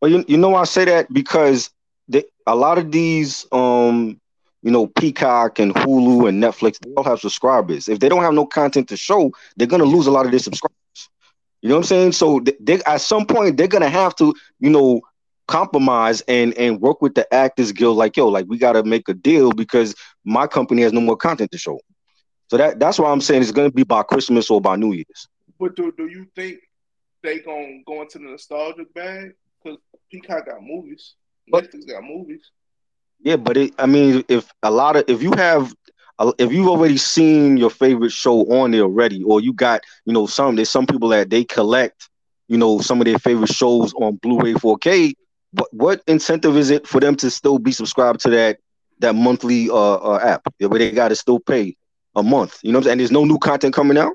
Well, 0.00 0.10
you, 0.10 0.24
you 0.28 0.36
know 0.36 0.54
I 0.54 0.64
say 0.64 0.84
that 0.86 1.12
because 1.12 1.70
they, 2.08 2.24
a 2.46 2.54
lot 2.54 2.78
of 2.78 2.90
these, 2.92 3.46
um, 3.52 4.20
you 4.62 4.70
know, 4.70 4.86
Peacock 4.86 5.58
and 5.58 5.74
Hulu 5.74 6.28
and 6.28 6.42
Netflix, 6.42 6.78
they 6.80 6.90
all 6.96 7.04
have 7.04 7.20
subscribers. 7.20 7.88
If 7.88 8.00
they 8.00 8.08
don't 8.08 8.22
have 8.22 8.34
no 8.34 8.46
content 8.46 8.88
to 8.88 8.96
show, 8.96 9.30
they're 9.56 9.66
gonna 9.68 9.84
lose 9.84 10.06
a 10.06 10.10
lot 10.10 10.24
of 10.26 10.32
their 10.32 10.40
subscribers. 10.40 10.74
You 11.62 11.68
know 11.70 11.76
what 11.76 11.80
I'm 11.80 11.84
saying? 11.84 12.12
So 12.12 12.40
they, 12.40 12.52
they 12.60 12.80
at 12.86 13.00
some 13.00 13.26
point 13.26 13.56
they're 13.56 13.68
gonna 13.68 13.88
have 13.88 14.14
to, 14.16 14.34
you 14.60 14.70
know, 14.70 15.00
compromise 15.46 16.20
and 16.22 16.54
and 16.58 16.80
work 16.80 17.00
with 17.02 17.14
the 17.14 17.32
Actors 17.34 17.72
Guild. 17.72 17.96
Like, 17.96 18.16
yo, 18.16 18.28
like 18.28 18.46
we 18.48 18.58
gotta 18.58 18.82
make 18.84 19.08
a 19.08 19.14
deal 19.14 19.52
because 19.52 19.94
my 20.24 20.46
company 20.46 20.82
has 20.82 20.92
no 20.92 21.00
more 21.00 21.16
content 21.16 21.50
to 21.52 21.58
show. 21.58 21.78
So 22.50 22.56
that 22.56 22.78
that's 22.78 22.98
why 22.98 23.10
I'm 23.10 23.20
saying 23.20 23.42
it's 23.42 23.52
gonna 23.52 23.70
be 23.70 23.84
by 23.84 24.02
Christmas 24.02 24.50
or 24.50 24.60
by 24.60 24.76
New 24.76 24.92
Year's. 24.92 25.28
But 25.58 25.76
do 25.76 25.92
do 25.96 26.06
you 26.08 26.26
think 26.34 26.58
they 27.22 27.40
gonna 27.40 27.82
go 27.86 28.02
into 28.02 28.18
the 28.18 28.24
nostalgic 28.24 28.92
bag? 28.94 29.32
Because 29.62 29.78
Peacock 30.10 30.46
got 30.46 30.62
movies, 30.62 31.14
But- 31.50 31.64
Netflix 31.64 31.86
got 31.86 32.02
movies. 32.02 32.50
Yeah, 33.20 33.36
but 33.36 33.56
it, 33.56 33.74
I 33.78 33.86
mean, 33.86 34.24
if 34.28 34.48
a 34.62 34.70
lot 34.70 34.96
of 34.96 35.04
if 35.08 35.22
you 35.22 35.32
have 35.32 35.74
if 36.38 36.52
you've 36.52 36.68
already 36.68 36.96
seen 36.96 37.56
your 37.56 37.70
favorite 37.70 38.12
show 38.12 38.40
on 38.60 38.70
there 38.70 38.82
already, 38.82 39.22
or 39.24 39.40
you 39.40 39.52
got 39.52 39.82
you 40.04 40.12
know 40.12 40.26
some 40.26 40.56
there's 40.56 40.70
some 40.70 40.86
people 40.86 41.08
that 41.08 41.30
they 41.30 41.44
collect 41.44 42.08
you 42.48 42.58
know 42.58 42.78
some 42.78 43.00
of 43.00 43.06
their 43.06 43.18
favorite 43.18 43.50
shows 43.52 43.92
on 43.94 44.16
Blu-ray 44.16 44.54
4K. 44.54 45.14
What 45.52 45.68
what 45.72 46.02
incentive 46.06 46.56
is 46.56 46.70
it 46.70 46.86
for 46.86 47.00
them 47.00 47.16
to 47.16 47.30
still 47.30 47.58
be 47.58 47.72
subscribed 47.72 48.20
to 48.20 48.30
that 48.30 48.58
that 49.00 49.14
monthly 49.14 49.70
uh, 49.70 49.94
uh 49.94 50.18
app 50.22 50.42
where 50.58 50.78
they 50.78 50.90
got 50.90 51.08
to 51.08 51.16
still 51.16 51.40
pay 51.40 51.76
a 52.14 52.22
month? 52.22 52.58
You 52.62 52.72
know 52.72 52.78
what 52.78 52.82
I'm 52.82 52.84
saying? 52.84 52.92
And 52.92 53.00
there's 53.00 53.12
no 53.12 53.24
new 53.24 53.38
content 53.38 53.74
coming 53.74 53.98
out. 53.98 54.12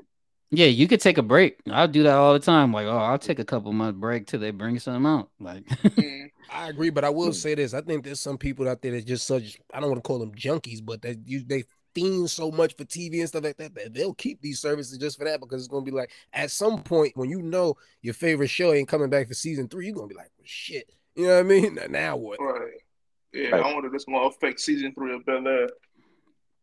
Yeah, 0.56 0.66
you 0.66 0.86
could 0.88 1.00
take 1.00 1.18
a 1.18 1.22
break. 1.22 1.58
I'll 1.70 1.88
do 1.88 2.02
that 2.04 2.14
all 2.14 2.32
the 2.32 2.38
time. 2.38 2.72
Like, 2.72 2.86
oh, 2.86 2.96
I'll 2.96 3.18
take 3.18 3.38
a 3.38 3.44
couple 3.44 3.72
month 3.72 3.96
break 3.96 4.26
till 4.26 4.40
they 4.40 4.50
bring 4.50 4.78
something 4.78 5.06
out. 5.06 5.30
Like, 5.40 5.64
Mm. 5.66 6.30
I 6.50 6.68
agree, 6.68 6.90
but 6.90 7.04
I 7.04 7.10
will 7.10 7.26
Hmm. 7.26 7.32
say 7.32 7.54
this: 7.54 7.74
I 7.74 7.80
think 7.80 8.04
there's 8.04 8.20
some 8.20 8.38
people 8.38 8.68
out 8.68 8.80
there 8.82 8.92
that 8.92 9.06
just 9.06 9.26
such 9.26 9.58
I 9.72 9.80
don't 9.80 9.90
want 9.90 10.02
to 10.02 10.06
call 10.06 10.18
them 10.18 10.32
junkies, 10.34 10.84
but 10.84 11.02
they 11.02 11.16
you 11.24 11.42
they 11.46 11.64
fiend 11.94 12.28
so 12.30 12.50
much 12.50 12.76
for 12.76 12.84
TV 12.84 13.20
and 13.20 13.28
stuff 13.28 13.44
like 13.44 13.56
that 13.56 13.74
that 13.74 13.94
they'll 13.94 14.14
keep 14.14 14.40
these 14.40 14.60
services 14.60 14.98
just 14.98 15.16
for 15.18 15.24
that 15.24 15.40
because 15.40 15.62
it's 15.62 15.68
gonna 15.68 15.84
be 15.84 15.90
like 15.92 16.10
at 16.32 16.50
some 16.50 16.82
point 16.82 17.16
when 17.16 17.30
you 17.30 17.40
know 17.40 17.76
your 18.02 18.14
favorite 18.14 18.48
show 18.48 18.72
ain't 18.72 18.88
coming 18.88 19.08
back 19.10 19.28
for 19.28 19.34
season 19.34 19.68
three, 19.68 19.86
you're 19.86 19.94
gonna 19.94 20.08
be 20.08 20.14
like, 20.14 20.30
well, 20.36 20.44
shit, 20.44 20.90
you 21.16 21.24
know 21.26 21.34
what 21.34 21.40
I 21.40 21.42
mean? 21.44 21.74
Now- 21.76 21.86
Now 21.88 22.16
what? 22.16 22.40
Right. 22.40 22.72
Yeah, 23.32 23.50
Right. 23.50 23.64
I 23.64 23.72
wonder 23.74 23.86
if 23.88 23.92
this 23.92 24.04
gonna 24.04 24.18
affect 24.26 24.60
season 24.60 24.92
three 24.94 25.14
of 25.14 25.24
Bel 25.24 25.46
Air. 25.48 25.68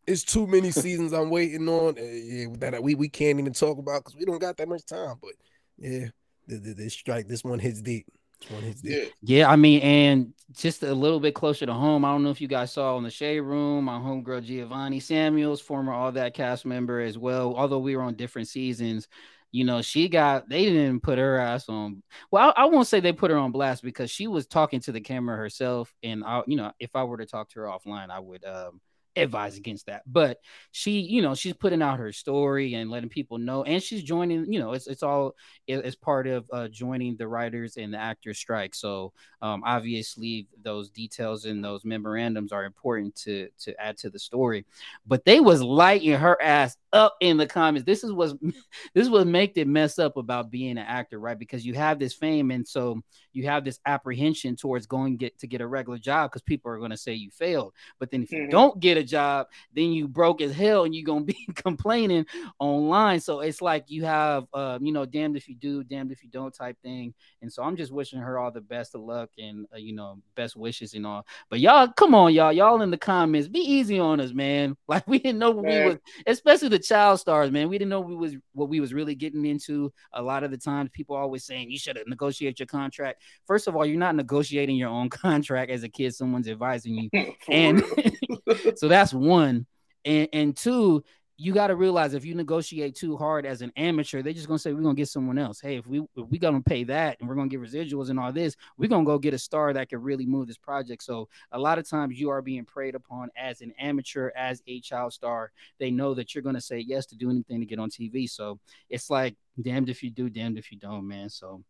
It's 0.08 0.24
too 0.24 0.48
many 0.48 0.72
seasons 0.72 1.14
I'm 1.14 1.30
waiting 1.30 1.68
on 1.70 1.98
uh, 1.98 2.02
yeah, 2.02 2.48
that 2.72 2.82
we 2.84 2.96
we 2.96 3.10
can't 3.10 3.40
even 3.40 3.54
talk 3.54 3.78
about 3.78 4.04
because 4.04 4.16
we 4.16 4.26
don't 4.26 4.40
got 4.40 4.58
that 4.58 4.68
much 4.68 4.86
time. 4.86 5.16
But 5.22 5.34
yeah, 5.78 6.08
the, 6.48 6.58
the, 6.58 6.74
this 6.74 6.94
strike, 6.94 7.28
this 7.28 7.44
one 7.44 7.60
hits 7.60 7.82
deep. 7.82 8.08
This 8.42 8.52
one 8.52 8.64
hits 8.64 8.82
deep. 8.82 9.14
Yeah. 9.22 9.38
yeah, 9.38 9.52
I 9.52 9.56
mean, 9.56 9.82
and 9.82 10.34
just 10.52 10.84
a 10.84 10.94
little 10.94 11.20
bit 11.20 11.36
closer 11.36 11.66
to 11.66 11.74
home. 11.74 12.04
I 12.04 12.12
don't 12.12 12.24
know 12.24 12.32
if 12.32 12.42
you 12.42 12.48
guys 12.48 12.72
saw 12.72 12.98
in 12.98 13.04
the 13.04 13.12
shade 13.12 13.42
room, 13.42 13.86
my 13.86 14.00
homegirl 14.00 14.46
Giovonnie 14.46 15.02
Samuels, 15.02 15.62
former 15.62 15.94
All 15.94 16.12
That 16.12 16.34
cast 16.34 16.66
member 16.66 17.00
as 17.00 17.18
well. 17.18 17.56
Although 17.56 17.80
we 17.80 17.96
were 17.96 18.02
on 18.02 18.16
different 18.16 18.48
seasons, 18.48 19.08
you 19.52 19.66
know, 19.66 19.82
she 19.82 20.10
got 20.10 20.50
they 20.50 20.66
didn't 20.66 21.02
put 21.02 21.20
her 21.20 21.38
ass 21.38 21.68
on. 21.70 22.02
Well, 22.32 22.54
I, 22.56 22.64
I 22.64 22.66
won't 22.66 22.88
say 22.88 23.00
they 23.00 23.14
put 23.14 23.32
her 23.32 23.38
on 23.38 23.52
blast 23.52 23.84
because 23.84 24.10
she 24.10 24.28
was 24.28 24.48
talking 24.48 24.80
to 24.82 24.92
the 24.92 25.02
camera 25.02 25.38
herself, 25.38 25.94
and 26.02 26.24
I, 26.24 26.42
you 26.48 26.56
know, 26.56 26.72
if 26.80 26.96
I 26.96 27.04
were 27.04 27.18
to 27.18 27.26
talk 27.26 27.50
to 27.50 27.60
her 27.60 27.66
offline, 27.66 28.10
I 28.10 28.20
would 28.20 28.46
um 28.46 28.80
advise 29.16 29.58
against 29.58 29.88
that. 29.88 30.04
But 30.06 30.40
she, 30.72 31.02
you 31.02 31.22
know, 31.22 31.36
she's 31.36 31.54
putting 31.54 31.82
out 31.82 32.00
her 32.00 32.12
story 32.12 32.74
and 32.74 32.90
letting 32.90 33.10
people 33.10 33.38
know, 33.38 33.64
and 33.64 33.82
she's 33.82 34.04
joining. 34.04 34.52
You 34.52 34.60
know, 34.60 34.74
it's 34.74 34.88
it's 34.88 35.04
all 35.04 35.36
it's 35.68 35.96
part 35.96 36.28
of 36.28 36.46
uh, 36.52 36.68
joining 36.68 37.18
the 37.18 37.28
writers 37.28 37.78
and 37.78 37.94
the 37.94 37.98
actors 37.98 38.38
strike. 38.38 38.76
So 38.76 39.14
um, 39.42 39.64
obviously, 39.66 40.48
those 40.62 40.90
details 40.90 41.46
and 41.46 41.64
those 41.64 41.86
memorandums 41.86 42.52
are 42.52 42.66
important 42.66 43.16
to 43.18 43.50
to 43.60 43.80
add 43.82 43.98
to 44.00 44.10
the 44.10 44.20
story. 44.20 44.66
But 45.06 45.26
they 45.26 45.40
was 45.40 45.62
lighting 45.62 46.14
her 46.14 46.42
ass 46.42 46.78
up 46.94 47.16
in 47.22 47.38
the 47.38 47.48
comments. 47.48 47.86
This 47.86 48.04
is 48.04 48.12
what 48.12 48.34
this 48.94 49.04
is 49.04 49.10
what 49.10 49.28
make 49.28 49.58
it 49.58 49.68
mess 49.68 50.00
up 50.00 50.18
about 50.18 50.52
being 50.52 50.72
an 50.72 50.80
actor, 50.80 51.20
right? 51.20 51.38
Because 51.38 51.66
you 51.66 51.74
have 51.76 52.00
this 52.00 52.14
fame, 52.14 52.52
and 52.52 52.68
so 52.68 53.02
you 53.34 53.46
have 53.46 53.64
this 53.64 53.80
apprehension 53.86 54.56
towards 54.56 54.86
going 54.86 55.18
get 55.18 55.38
to 55.40 55.48
get 55.48 55.62
a 55.62 55.68
regular 55.68 55.98
job 55.98 56.30
because 56.32 56.42
people 56.42 56.72
are 56.72 56.78
going 56.78 56.92
to 56.92 56.98
say 56.98 57.14
you 57.14 57.30
failed. 57.32 57.74
But 58.00 58.12
then 58.12 58.24
if 58.24 58.32
you 58.32 58.40
Mhm. 58.40 58.50
don't 58.50 58.80
get 58.80 58.98
a 58.98 59.04
job, 59.04 59.48
then 59.74 59.92
you 59.92 60.08
broke 60.08 60.42
as 60.42 60.54
hell 60.54 60.84
and 60.84 60.94
you're 60.94 61.06
gonna 61.06 61.26
be 61.26 61.38
complaining 61.56 62.26
online. 62.60 63.20
So 63.20 63.40
it's 63.42 63.62
like 63.62 63.86
you 63.90 64.06
have 64.06 64.48
uh, 64.54 64.80
you 64.82 64.92
know, 64.92 65.06
damned 65.06 65.38
if 65.38 65.48
you 65.48 65.56
do, 65.56 65.84
damned 65.84 66.12
if 66.12 66.24
you 66.24 66.30
don't 66.30 66.54
type 66.54 66.78
thing. 66.84 67.14
And 67.42 67.52
so 67.52 67.64
I'm 67.64 67.76
just 67.76 67.92
wishing 67.92 68.20
her 68.20 68.38
all 68.38 68.52
the 68.52 68.62
best 68.62 68.96
of 68.96 69.02
luck 69.02 69.30
and 69.38 69.66
uh, 69.74 69.78
you 69.78 69.94
know, 69.94 70.20
best 70.36 70.56
wishes 70.56 70.94
and 70.94 71.06
all. 71.06 71.26
But 71.50 71.60
y'all, 71.60 71.88
come 71.88 72.14
on, 72.16 72.34
y'all, 72.34 72.52
y'all 72.52 72.82
in 72.82 72.92
the 72.92 72.98
comments, 72.98 73.48
be 73.48 73.60
easy 73.60 74.00
on 74.00 74.20
us, 74.20 74.34
man. 74.34 74.76
Like 74.88 75.08
we 75.08 75.20
didn't 75.20 75.40
know 75.40 75.52
what 75.52 75.66
we 75.66 75.80
was, 75.80 75.98
especially 76.28 76.68
the 76.68 76.78
child 76.82 77.20
stars, 77.20 77.52
man. 77.52 77.70
We 77.70 77.78
didn't 77.78 77.90
know 77.90 78.02
we 78.02 78.16
was 78.16 78.36
what 78.54 78.70
we 78.70 78.80
was 78.80 78.94
really 78.94 79.16
getting 79.16 79.46
into. 79.46 79.94
A 80.14 80.22
lot 80.22 80.44
of 80.44 80.52
the 80.52 80.58
times, 80.58 80.90
people 80.94 81.16
always 81.16 81.46
saying 81.46 81.70
you 81.70 81.78
should 81.78 81.98
have 81.98 82.08
negotiated 82.08 82.60
your 82.60 82.68
contract. 82.68 83.22
First 83.46 83.68
of 83.68 83.76
all, 83.76 83.86
you're 83.86 83.98
not 83.98 84.16
negotiating 84.16 84.76
your 84.76 84.90
own 84.90 85.10
contract 85.10 85.72
as 85.72 85.84
a 85.84 85.90
kid. 85.90 86.14
Someone's 86.14 86.50
advising 86.50 86.96
you 86.96 87.34
and 87.50 87.84
so 88.76 88.88
that's 88.88 89.14
one 89.14 89.66
and 90.06 90.28
and 90.34 90.58
two 90.58 91.04
you 91.42 91.54
got 91.54 91.68
to 91.68 91.76
realize 91.76 92.14
if 92.14 92.24
you 92.24 92.36
negotiate 92.36 92.94
too 92.94 93.18
hard 93.18 93.48
as 93.48 93.64
an 93.64 93.72
amateur 93.76 94.22
they're 94.22 94.32
just 94.32 94.48
to 94.60 94.62
say 94.62 94.74
we're 94.74 94.82
to 94.96 95.00
get 95.00 95.08
someone 95.08 95.40
else. 95.40 95.60
Hey 95.60 95.78
if 95.78 95.88
we 95.88 96.00
if 96.16 96.30
we 96.30 96.38
to 96.38 96.62
pay 96.62 96.84
that 96.84 97.18
and 97.20 97.28
we're 97.28 97.34
to 97.50 97.58
get 97.58 97.66
residuals 97.66 98.12
and 98.12 98.20
all 98.20 98.32
this 98.32 98.56
we're 98.78 98.90
to 99.04 99.12
go 99.12 99.18
get 99.18 99.34
a 99.34 99.40
star 99.40 99.74
that 99.74 99.90
can 99.90 100.04
really 100.04 100.28
move 100.28 100.46
this 100.46 100.60
project. 100.60 101.02
So 101.02 101.30
a 101.52 101.58
lot 101.58 101.80
of 101.80 101.90
times 101.90 102.20
you 102.20 102.30
are 102.30 102.44
being 102.44 102.64
preyed 102.64 102.94
upon 102.94 103.30
as 103.36 103.62
an 103.62 103.74
amateur 103.80 104.30
as 104.36 104.62
a 104.68 104.82
child 104.82 105.14
star. 105.14 105.52
They 105.80 105.90
know 105.90 106.14
that 106.14 106.36
you're 106.36 106.44
to 106.54 106.62
say 106.62 106.78
yes 106.78 107.08
to 107.08 107.16
do 107.16 107.32
anything 107.32 107.60
to 107.60 107.66
get 107.66 107.80
on 107.80 107.90
tv 107.90 108.30
so 108.30 108.60
it's 108.88 109.10
like 109.10 109.36
damned 109.60 109.90
if 109.90 110.04
you 110.04 110.12
do 110.12 110.30
damned 110.30 110.60
if 110.60 110.72
you 110.72 110.78
don't 110.78 111.08
man. 111.08 111.30
So 111.30 111.64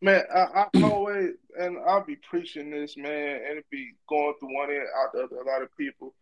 Man, 0.00 0.22
I, 0.32 0.66
I 0.74 0.82
always 0.82 1.30
and 1.58 1.78
I'll 1.88 2.04
be 2.04 2.16
preaching 2.16 2.70
this, 2.70 2.96
man, 2.96 3.40
and 3.48 3.58
it 3.58 3.66
be 3.70 3.94
going 4.08 4.34
through 4.38 4.54
one 4.54 4.70
ear 4.70 4.86
out 4.96 5.12
the 5.12 5.24
other. 5.24 5.36
A 5.36 5.44
lot 5.44 5.62
of 5.62 5.76
people, 5.76 6.14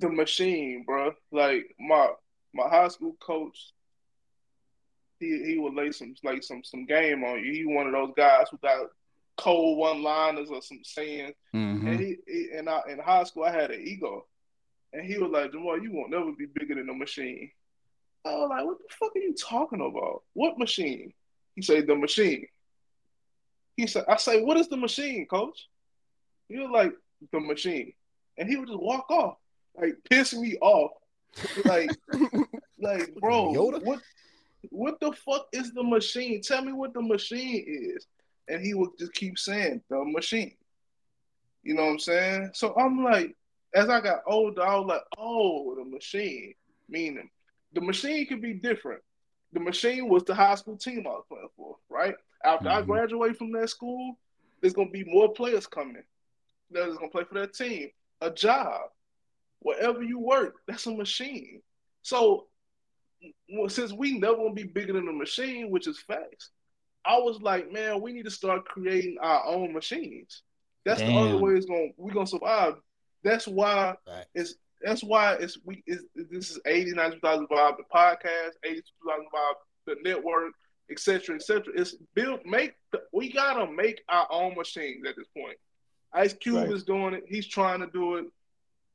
the 0.00 0.08
machine, 0.08 0.84
bro. 0.86 1.12
Like 1.30 1.74
my 1.78 2.08
my 2.54 2.68
high 2.68 2.88
school 2.88 3.16
coach, 3.20 3.72
he 5.20 5.42
he 5.44 5.58
would 5.58 5.74
lay 5.74 5.92
some 5.92 6.14
like 6.22 6.42
some 6.42 6.62
some 6.64 6.86
game 6.86 7.24
on 7.24 7.44
you. 7.44 7.52
He 7.52 7.64
one 7.64 7.86
of 7.86 7.92
those 7.92 8.12
guys 8.16 8.46
who 8.50 8.58
got 8.58 8.88
cold 9.36 9.78
one 9.78 10.02
liners 10.02 10.50
or 10.50 10.60
some 10.62 10.80
sayings. 10.82 11.34
mhm. 11.54 11.86
And 11.88 12.00
he, 12.00 12.16
he 12.26 12.50
and 12.56 12.68
I 12.68 12.80
in 12.88 12.98
high 12.98 13.24
school 13.24 13.44
I 13.44 13.52
had 13.52 13.70
an 13.70 13.80
ego, 13.80 14.26
and 14.92 15.04
he 15.04 15.18
was 15.18 15.30
like, 15.30 15.52
"Jamal, 15.52 15.80
you 15.82 15.92
won't 15.92 16.10
never 16.10 16.32
be 16.32 16.46
bigger 16.46 16.74
than 16.74 16.86
the 16.86 16.94
machine." 16.94 17.50
I 18.24 18.34
was 18.34 18.48
like, 18.50 18.64
"What 18.64 18.78
the 18.78 18.84
fuck 18.98 19.16
are 19.16 19.18
you 19.20 19.34
talking 19.34 19.80
about? 19.80 20.22
What 20.34 20.58
machine?" 20.58 21.12
He 21.54 21.62
said, 21.62 21.86
"The 21.86 21.94
machine." 21.96 22.46
He 23.76 23.86
said, 23.86 24.04
"I 24.08 24.16
say, 24.16 24.42
what 24.42 24.56
is 24.56 24.68
the 24.68 24.76
machine, 24.76 25.26
coach?" 25.26 25.68
He 26.48 26.58
was 26.58 26.70
like, 26.70 26.92
"The 27.32 27.40
machine," 27.40 27.92
and 28.36 28.48
he 28.48 28.56
would 28.56 28.68
just 28.68 28.80
walk 28.80 29.08
off, 29.10 29.36
like 29.80 29.96
piss 30.08 30.34
me 30.34 30.56
off, 30.60 30.92
like, 31.64 31.90
like, 32.80 33.14
bro, 33.20 33.52
Yoda? 33.54 33.82
what, 33.82 34.00
what 34.70 35.00
the 35.00 35.12
fuck 35.12 35.46
is 35.52 35.72
the 35.72 35.82
machine? 35.82 36.40
Tell 36.42 36.62
me 36.64 36.72
what 36.72 36.94
the 36.94 37.02
machine 37.02 37.64
is. 37.66 38.06
And 38.48 38.64
he 38.64 38.74
would 38.74 38.90
just 38.98 39.12
keep 39.12 39.38
saying 39.38 39.82
the 39.90 40.04
machine. 40.04 40.54
You 41.62 41.74
know 41.74 41.84
what 41.84 41.90
I'm 41.92 41.98
saying? 41.98 42.50
So 42.54 42.74
I'm 42.76 43.04
like, 43.04 43.36
as 43.74 43.88
I 43.90 44.00
got 44.00 44.22
older, 44.26 44.62
I 44.62 44.76
was 44.76 44.86
like, 44.86 45.02
oh, 45.18 45.74
the 45.74 45.84
machine. 45.84 46.54
Meaning, 46.88 47.28
the 47.74 47.82
machine 47.82 48.26
could 48.26 48.40
be 48.40 48.54
different. 48.54 49.02
The 49.52 49.60
machine 49.60 50.08
was 50.08 50.24
the 50.24 50.34
high 50.34 50.54
school 50.54 50.76
team 50.78 51.00
I 51.06 51.10
was 51.10 51.24
playing 51.28 51.48
for, 51.56 51.76
right? 51.90 52.14
After 52.44 52.70
I 52.70 52.80
Mhm. 52.80 52.86
graduate 52.86 53.36
from 53.36 53.52
that 53.52 53.68
school, 53.68 54.18
there's 54.60 54.72
gonna 54.72 54.88
be 54.90 55.04
more 55.04 55.32
players 55.32 55.66
coming. 55.66 56.02
That's 56.70 56.96
gonna 56.96 57.10
play 57.10 57.24
for 57.24 57.34
that 57.34 57.52
team. 57.52 57.90
A 58.22 58.30
job, 58.30 58.90
wherever 59.60 60.02
you 60.02 60.18
work, 60.18 60.54
that's 60.66 60.86
a 60.86 60.92
machine. 60.94 61.60
So, 62.02 62.46
well, 63.52 63.68
since 63.68 63.92
we 63.92 64.18
never 64.18 64.36
gonna 64.36 64.52
be 64.52 64.64
bigger 64.64 64.92
than 64.92 65.08
a 65.08 65.12
machine, 65.12 65.70
which 65.70 65.86
is 65.86 65.98
facts, 66.06 66.50
I 67.04 67.18
was 67.18 67.40
like, 67.40 67.72
man, 67.72 68.00
we 68.00 68.12
need 68.12 68.24
to 68.24 68.30
start 68.30 68.64
creating 68.66 69.16
our 69.20 69.44
own 69.46 69.72
machines. 69.72 70.42
That's 70.84 71.00
the 71.02 71.08
only 71.12 71.42
way 71.42 71.52
it's 71.52 71.66
gonna 71.66 71.88
we're 71.96 72.12
gonna 72.12 72.26
survive. 72.26 72.74
That's 73.24 73.46
why 73.48 73.94
Right. 74.06 74.26
it's 74.34 74.54
that's 74.80 75.02
why 75.02 75.34
it's 75.34 75.58
we 75.64 75.82
is 75.86 76.04
this 76.14 76.50
is 76.50 76.60
80, 76.64 76.92
90 76.92 77.18
thousand 77.20 77.48
vibe 77.48 77.76
the 77.78 77.84
podcast, 77.92 78.52
80 78.64 78.82
thousand 79.06 79.26
vibe 79.34 79.54
the 79.86 79.96
network, 80.04 80.52
etc. 80.90 81.34
etc. 81.36 81.64
It's 81.74 81.96
build 82.14 82.40
make 82.46 82.74
we 83.12 83.32
gotta 83.32 83.70
make 83.72 84.02
our 84.08 84.26
own 84.30 84.54
machines 84.54 85.04
at 85.06 85.16
this 85.16 85.26
point. 85.36 85.58
Ice 86.12 86.32
Cube 86.34 86.56
Right. 86.56 86.70
is 86.72 86.84
doing 86.84 87.14
it, 87.14 87.24
he's 87.26 87.46
trying 87.48 87.80
to 87.80 87.86
do 87.88 88.16
it, 88.16 88.26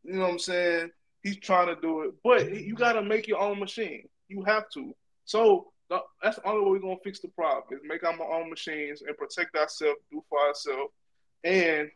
you 0.04 0.14
know 0.14 0.22
what 0.22 0.32
I'm 0.32 0.40
saying? 0.40 0.92
He's 1.22 1.38
trying 1.38 1.68
to 1.68 1.82
do 1.82 2.02
it, 2.02 2.14
but 2.24 2.54
you 2.54 2.76
gotta 2.76 3.02
make 3.02 3.28
your 3.28 3.40
own 3.40 3.60
machine. 3.60 4.08
You 4.28 4.44
have 4.44 4.70
to. 4.72 4.94
So 5.26 5.72
the, 5.90 6.02
that's 6.22 6.38
the 6.38 6.48
only 6.48 6.66
way 6.66 6.72
we're 6.72 6.80
gonna 6.80 6.96
fix 7.04 7.20
the 7.20 7.30
problem 7.30 7.64
is 7.72 7.80
make 7.86 8.04
our 8.04 8.34
own 8.34 8.50
machines 8.50 9.02
and 9.02 9.18
protect 9.18 9.56
ourselves, 9.56 10.00
do 10.12 10.24
for 10.30 10.40
ourselves. 10.40 10.92
And 11.44 11.90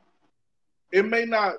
it 0.91 1.05
may 1.05 1.25
not 1.25 1.55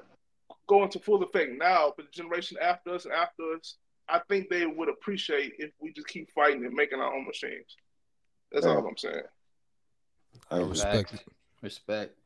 go 0.66 0.82
into 0.82 0.98
full 0.98 1.22
effect 1.22 1.52
now, 1.58 1.92
but 1.96 2.06
the 2.06 2.12
generation 2.12 2.56
after 2.62 2.94
us 2.94 3.04
and 3.04 3.14
after 3.14 3.54
us, 3.54 3.76
I 4.08 4.20
think 4.28 4.48
they 4.48 4.64
would 4.64 4.88
appreciate 4.88 5.54
if 5.58 5.70
we 5.80 5.92
just 5.92 6.08
keep 6.08 6.30
fighting 6.34 6.64
and 6.64 6.74
making 6.74 7.00
our 7.00 7.14
own 7.14 7.26
machines. 7.26 7.76
That's 8.50 8.64
all 8.64 8.86
I'm 8.86 8.96
saying. 8.96 9.22
I 10.50 10.58
respect. 10.58 11.12
respect 11.12 11.14
it. 11.14 11.32
respect 11.62 12.18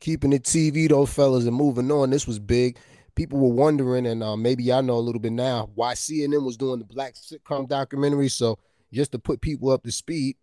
Keeping 0.00 0.32
it 0.34 0.42
TV 0.42 0.88
though, 0.88 1.06
fellas, 1.06 1.46
and 1.46 1.56
moving 1.56 1.90
on. 1.90 2.10
This 2.10 2.26
was 2.26 2.38
big. 2.38 2.76
People 3.14 3.38
were 3.38 3.54
wondering, 3.54 4.06
and 4.06 4.22
uh, 4.22 4.36
maybe 4.36 4.64
y'all 4.64 4.82
know 4.82 4.96
a 4.96 4.98
little 4.98 5.20
bit 5.20 5.32
now 5.32 5.70
why 5.74 5.94
CNN 5.94 6.44
was 6.44 6.56
doing 6.56 6.80
the 6.80 6.84
black 6.84 7.14
sitcom 7.14 7.68
documentary. 7.68 8.28
So 8.28 8.58
just 8.92 9.12
to 9.12 9.18
put 9.18 9.40
people 9.40 9.70
up 9.70 9.82
to 9.84 9.92
speed, 9.92 10.36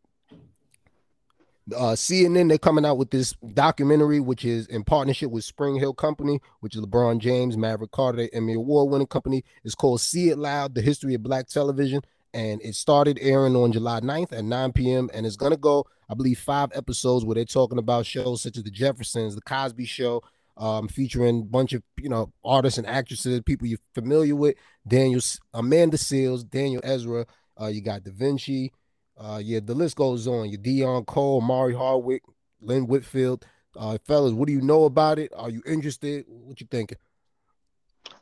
uh, 1.76 1.94
CNN 1.94 2.50
they're 2.50 2.58
coming 2.58 2.86
out 2.86 2.98
with 2.98 3.12
this 3.12 3.34
documentary, 3.54 4.20
which 4.20 4.46
is 4.46 4.68
in 4.68 4.84
partnership 4.84 5.32
with 5.32 5.44
SpringHill 5.44 5.96
Company, 5.96 6.40
which 6.60 6.76
is 6.76 6.82
LeBron 6.82 7.20
James, 7.20 7.58
Maverick 7.58 7.92
Carter, 7.92 8.28
Emmy 8.34 8.54
Award 8.54 8.92
winning 8.92 9.08
company. 9.08 9.44
It's 9.64 9.76
called 9.76 10.02
See 10.02 10.30
It 10.30 10.38
Loud: 10.38 10.76
The 10.76 10.82
History 10.82 11.14
of 11.14 11.24
Black 11.24 11.48
Television, 11.48 12.02
and 12.34 12.62
it 12.62 12.76
started 12.76 13.20
airing 13.22 13.56
on 13.56 13.72
July 13.72 14.00
9th 14.00 14.34
at 14.34 14.44
9 14.44 14.72
p.m. 14.74 15.10
and 15.14 15.26
it's 15.26 15.36
gonna 15.36 15.58
go, 15.58 15.86
I 16.10 16.14
believe, 16.14 16.40
five 16.40 16.72
episodes 16.74 17.26
where 17.26 17.36
they're 17.36 17.46
talking 17.46 17.78
about 17.78 18.06
shows 18.06 18.42
such 18.42 18.58
as 18.58 18.64
The 18.64 18.72
Jeffersons, 18.72 19.36
The 19.36 19.42
Cosby 19.42 19.86
Show, 19.86 20.24
um, 20.58 20.88
featuring 20.88 21.42
a 21.42 21.46
bunch 21.46 21.74
of 21.74 21.84
you 21.98 22.10
know 22.10 22.32
artists 22.44 22.78
and 22.78 22.88
actresses, 22.88 23.42
people 23.46 23.68
you're 23.68 23.80
familiar 23.94 24.36
with. 24.36 24.56
Daniel, 24.88 25.22
Amanda 25.54 25.98
Seales, 25.98 26.48
Daniel 26.48 26.82
Ezra. 26.84 27.26
Uh, 27.60 27.68
you 27.68 27.82
got 27.82 28.04
Da 28.04 28.12
Vinci. 28.12 28.72
Uh, 29.18 29.40
yeah, 29.44 29.60
the 29.64 29.74
list 29.76 29.96
goes 29.96 30.28
on. 30.28 30.50
You 30.50 30.58
Deon 30.58 31.06
Cole, 31.06 31.42
Mari 31.42 31.76
Hardwick, 31.76 32.24
Lynn 32.60 32.88
Whitfield. 32.88 33.46
Uh, 33.78 33.98
fellas, 34.06 34.34
what 34.34 34.48
do 34.48 34.54
you 34.54 34.62
know 34.62 34.86
about 34.86 35.20
it? 35.20 35.32
Are 35.36 35.50
you 35.50 35.62
interested? 35.66 36.26
What 36.28 36.60
you 36.60 36.68
thinking? 36.70 36.98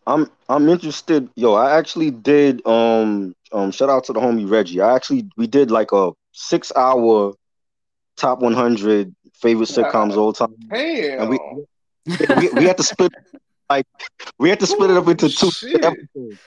I'm 0.06 0.30
I'm 0.48 0.68
interested. 0.70 1.30
Yo, 1.36 1.54
I 1.54 1.78
actually 1.78 2.12
did 2.12 2.66
um 2.66 3.36
um 3.52 3.72
shout 3.72 3.90
out 3.90 4.06
to 4.06 4.14
the 4.14 4.20
homie 4.20 4.50
Reggie. 4.50 4.82
I 4.82 4.96
actually 4.96 5.30
we 5.38 5.48
did 5.48 5.72
like 5.72 5.92
a 5.92 6.12
six 6.32 6.72
hour 6.76 7.34
top 8.18 8.40
100 8.40 9.16
favorite 9.34 9.70
sitcoms 9.70 10.18
all 10.18 10.34
time. 10.34 10.54
Damn. 10.70 11.22
And 11.22 11.30
we, 11.30 11.40
we 12.38 12.50
we 12.50 12.66
had 12.66 12.78
to 12.78 12.84
split 12.84 13.14
like 13.70 13.86
we 14.38 14.50
had 14.50 14.60
to 14.60 14.68
split 14.68 14.90
it 14.90 14.98
up 14.98 15.08
into 15.08 15.30
two 15.30 15.52
Shit. 15.52 15.84
episodes. 15.84 16.40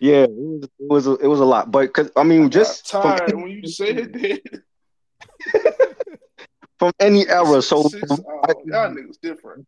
Yeah, 0.00 0.24
it 0.24 0.30
was 0.30 0.62
it 0.78 0.88
was 0.88 1.06
a, 1.06 1.14
it 1.16 1.26
was 1.26 1.40
a 1.40 1.44
lot, 1.44 1.70
but 1.70 1.92
cause 1.92 2.10
I 2.16 2.22
mean, 2.22 2.50
just 2.50 2.90
got 2.92 3.30
from, 3.30 3.42
when 3.42 3.50
you 3.50 3.66
said 3.68 4.12
that. 4.12 4.62
from 6.78 6.92
any 7.00 7.28
era. 7.28 7.60
So 7.60 7.82
Six, 7.82 8.10
oh, 8.10 8.42
y'all 8.64 8.90
niggas 8.90 9.18
different. 9.20 9.66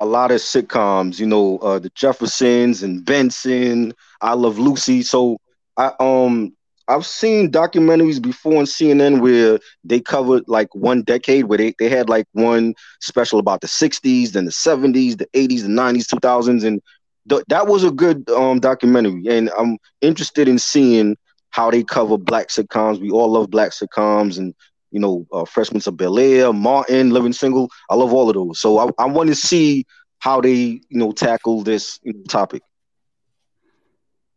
a 0.00 0.06
lot 0.06 0.30
of 0.30 0.40
sitcoms, 0.40 1.18
you 1.18 1.26
know, 1.26 1.58
uh, 1.58 1.78
the 1.78 1.90
Jeffersons 1.94 2.82
and 2.82 3.04
Benson, 3.04 3.94
I 4.20 4.34
Love 4.34 4.58
Lucy. 4.58 5.02
So 5.02 5.38
I 5.76 5.92
um 5.98 6.54
I've 6.88 7.06
seen 7.06 7.50
documentaries 7.50 8.20
before 8.20 8.58
on 8.58 8.66
CNN 8.66 9.20
where 9.20 9.58
they 9.84 10.00
covered 10.00 10.44
like 10.46 10.74
one 10.74 11.02
decade 11.02 11.44
where 11.44 11.58
they, 11.58 11.74
they 11.78 11.88
had 11.88 12.08
like 12.08 12.26
one 12.32 12.74
special 13.00 13.38
about 13.38 13.60
the 13.60 13.68
60s, 13.68 14.32
then 14.32 14.44
the 14.44 14.50
70s, 14.52 15.16
the 15.16 15.26
80s, 15.34 15.62
the 15.62 15.68
90s, 15.68 16.06
2000s 16.06 16.64
and 16.64 16.80
th- 17.28 17.42
that 17.48 17.66
was 17.66 17.84
a 17.84 17.90
good 17.90 18.28
um 18.30 18.60
documentary 18.60 19.24
and 19.28 19.50
I'm 19.58 19.78
interested 20.00 20.48
in 20.48 20.58
seeing 20.58 21.16
how 21.50 21.70
they 21.70 21.82
cover 21.84 22.18
black 22.18 22.48
sitcoms. 22.48 23.00
We 23.00 23.10
all 23.10 23.30
love 23.32 23.50
black 23.50 23.70
sitcoms 23.70 24.38
and 24.38 24.54
you 24.90 25.00
know, 25.00 25.26
uh, 25.32 25.44
Freshman 25.44 25.82
of 25.86 25.96
Bel 25.96 26.18
Air, 26.18 26.52
Martin, 26.52 27.10
Living 27.10 27.32
Single. 27.32 27.68
I 27.90 27.94
love 27.96 28.12
all 28.12 28.28
of 28.28 28.34
those. 28.34 28.60
So 28.60 28.78
I, 28.78 28.88
I 28.98 29.06
want 29.06 29.28
to 29.28 29.34
see 29.34 29.84
how 30.20 30.40
they, 30.40 30.52
you 30.54 30.80
know, 30.90 31.12
tackle 31.12 31.62
this 31.62 31.98
topic. 32.28 32.62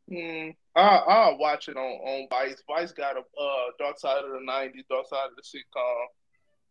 Hmm. 0.10 0.52
I 0.78 0.97
I'll 0.97 1.38
watch 1.39 1.67
it 1.69 1.75
on, 1.78 1.84
on 1.84 2.28
Vice. 2.30 2.61
Vice 2.67 2.91
got 2.91 3.17
a 3.17 3.19
uh 3.21 3.65
Dark 3.80 3.99
Side 3.99 4.23
of 4.23 4.32
the 4.32 4.45
'90s, 4.49 4.86
Dark 4.89 5.07
Side 5.07 5.30
of 5.30 5.36
the 5.36 5.41
sitcom. 5.41 6.05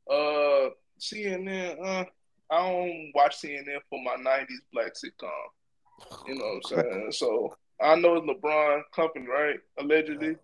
Uh, 0.08 0.70
CNN. 1.00 1.84
Uh, 1.84 2.04
I 2.48 2.58
don't 2.70 3.10
watch 3.14 3.36
CNN 3.42 3.80
for 3.90 3.98
my 4.04 4.16
'90s 4.16 4.46
black 4.72 4.92
sitcom. 4.94 5.28
You 6.26 6.36
know 6.36 6.44
what 6.44 6.78
I'm 6.78 6.84
saying? 6.84 7.12
So 7.12 7.56
I 7.80 7.96
know 7.96 8.16
it's 8.16 8.26
LeBron 8.26 8.82
company, 8.94 9.26
right? 9.26 9.58
Allegedly. 9.78 10.36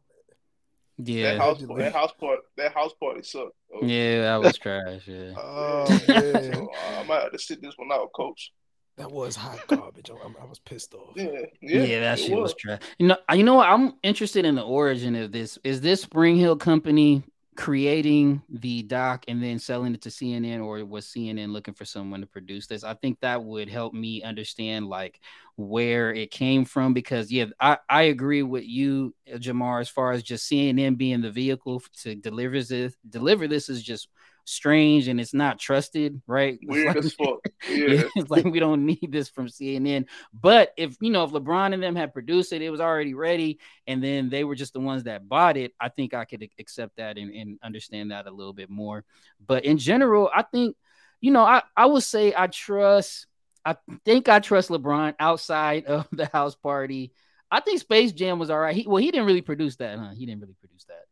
That 0.98 1.08
Yeah. 1.08 1.38
house 1.38 1.60
that 1.60 1.92
house 1.92 2.12
party 2.18 2.42
that 2.56 2.74
house 2.74 2.92
party 3.00 3.22
sucked. 3.22 3.54
So, 3.70 3.86
Yeah, 3.86 4.20
that 4.22 4.36
was 4.42 4.58
trash. 4.58 5.02
Yeah. 5.06 5.32
Oh 5.36 5.86
so, 6.06 6.70
uh, 6.76 7.00
I 7.00 7.04
might 7.04 7.22
have 7.22 7.32
to 7.32 7.38
sit 7.38 7.62
this 7.62 7.74
one 7.76 7.92
out, 7.92 8.12
coach. 8.12 8.52
That 8.96 9.10
was 9.10 9.36
hot 9.36 9.66
garbage. 9.68 10.10
I, 10.10 10.42
I 10.42 10.44
was 10.44 10.58
pissed 10.58 10.94
off. 10.94 11.12
Yeah, 11.16 11.30
Yeah, 11.60 11.82
yeah, 11.82 12.00
that 12.00 12.18
it 12.18 12.24
shit 12.24 12.36
was 12.36 12.54
trash. 12.54 12.80
You 12.98 13.08
know, 13.08 13.16
you 13.32 13.42
know 13.42 13.54
what? 13.54 13.68
I'm 13.68 13.94
interested 14.02 14.44
in 14.44 14.54
the 14.54 14.62
origin 14.62 15.14
of 15.16 15.32
this. 15.32 15.58
Is 15.64 15.80
this 15.80 16.04
SpringHill 16.04 16.60
Company 16.60 17.22
creating 17.56 18.42
the 18.48 18.82
doc 18.82 19.24
and 19.28 19.42
then 19.42 19.58
selling 19.58 19.94
it 19.94 20.02
to 20.02 20.08
CNN, 20.10 20.62
or 20.64 20.84
was 20.84 21.06
CNN 21.06 21.52
looking 21.52 21.74
for 21.74 21.86
someone 21.86 22.20
to 22.20 22.26
produce 22.26 22.66
this? 22.66 22.84
I 22.84 22.94
think 22.94 23.18
that 23.20 23.42
would 23.42 23.68
help 23.68 23.94
me 23.94 24.22
understand 24.22 24.88
like 24.88 25.20
where 25.56 26.12
it 26.12 26.30
came 26.30 26.66
from. 26.66 26.92
Because 26.92 27.32
yeah, 27.32 27.46
I 27.58 27.78
I 27.88 28.02
agree 28.02 28.42
with 28.42 28.64
you, 28.64 29.14
Jamar, 29.26 29.80
as 29.80 29.88
far 29.88 30.12
as 30.12 30.22
just 30.22 30.50
CNN 30.50 30.98
being 30.98 31.22
the 31.22 31.30
vehicle 31.30 31.82
to 32.02 32.14
deliver 32.14 32.62
this. 32.62 32.94
Deliver 33.08 33.48
this 33.48 33.70
is 33.70 33.82
just 33.82 34.08
strange 34.44 35.08
and 35.08 35.20
it's 35.20 35.34
not 35.34 35.58
trusted, 35.58 36.20
right? 36.26 36.58
It's 36.60 36.70
Weird 36.70 36.86
like- 36.88 36.96
as 36.96 37.14
fuck. 37.14 37.38
yeah, 37.68 37.86
Yeah. 37.86 38.02
it's 38.16 38.30
like 38.30 38.44
we 38.44 38.60
don't 38.60 38.84
need 38.86 39.08
this 39.10 39.28
from 39.28 39.48
CNN. 39.48 40.06
But 40.32 40.72
if 40.76 40.96
you 41.00 41.10
know, 41.10 41.24
if 41.24 41.30
LeBron 41.30 41.74
and 41.74 41.82
them 41.82 41.96
had 41.96 42.12
produced 42.12 42.52
it, 42.52 42.62
it 42.62 42.70
was 42.70 42.80
already 42.80 43.14
ready, 43.14 43.58
and 43.86 44.02
then 44.02 44.30
they 44.30 44.44
were 44.44 44.54
just 44.54 44.72
the 44.72 44.80
ones 44.80 45.04
that 45.04 45.28
bought 45.28 45.56
it. 45.56 45.72
I 45.80 45.88
think 45.88 46.14
I 46.14 46.24
could 46.24 46.48
accept 46.58 46.96
that 46.96 47.18
and, 47.18 47.34
and 47.34 47.58
understand 47.62 48.10
that 48.10 48.26
a 48.26 48.30
little 48.30 48.52
bit 48.52 48.70
more. 48.70 49.04
But 49.46 49.64
in 49.64 49.78
general, 49.78 50.30
I 50.34 50.42
think, 50.42 50.76
you 51.20 51.30
know, 51.30 51.42
I 51.44 51.62
I 51.76 51.86
would 51.86 52.02
say 52.02 52.34
I 52.36 52.46
trust. 52.48 53.26
I 53.64 53.76
think 54.04 54.28
I 54.28 54.40
trust 54.40 54.70
LeBron 54.70 55.14
outside 55.20 55.84
of 55.86 56.08
the 56.10 56.26
house 56.26 56.56
party. 56.56 57.12
I 57.48 57.60
think 57.60 57.80
Space 57.80 58.12
Jam 58.12 58.38
was 58.38 58.48
all 58.50 58.58
right. 58.58 58.74
He, 58.74 58.86
well, 58.88 58.96
he 58.96 59.10
didn't 59.10 59.26
really 59.26 59.42
produce 59.42 59.76
that, 59.76 59.98
huh? 59.98 60.10
He 60.16 60.24
didn't 60.26 60.40
really 60.40 60.56
produce 60.58 60.84
that. 60.84 61.04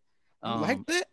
Um, 0.42 0.62
like 0.62 0.84
that? 0.86 1.06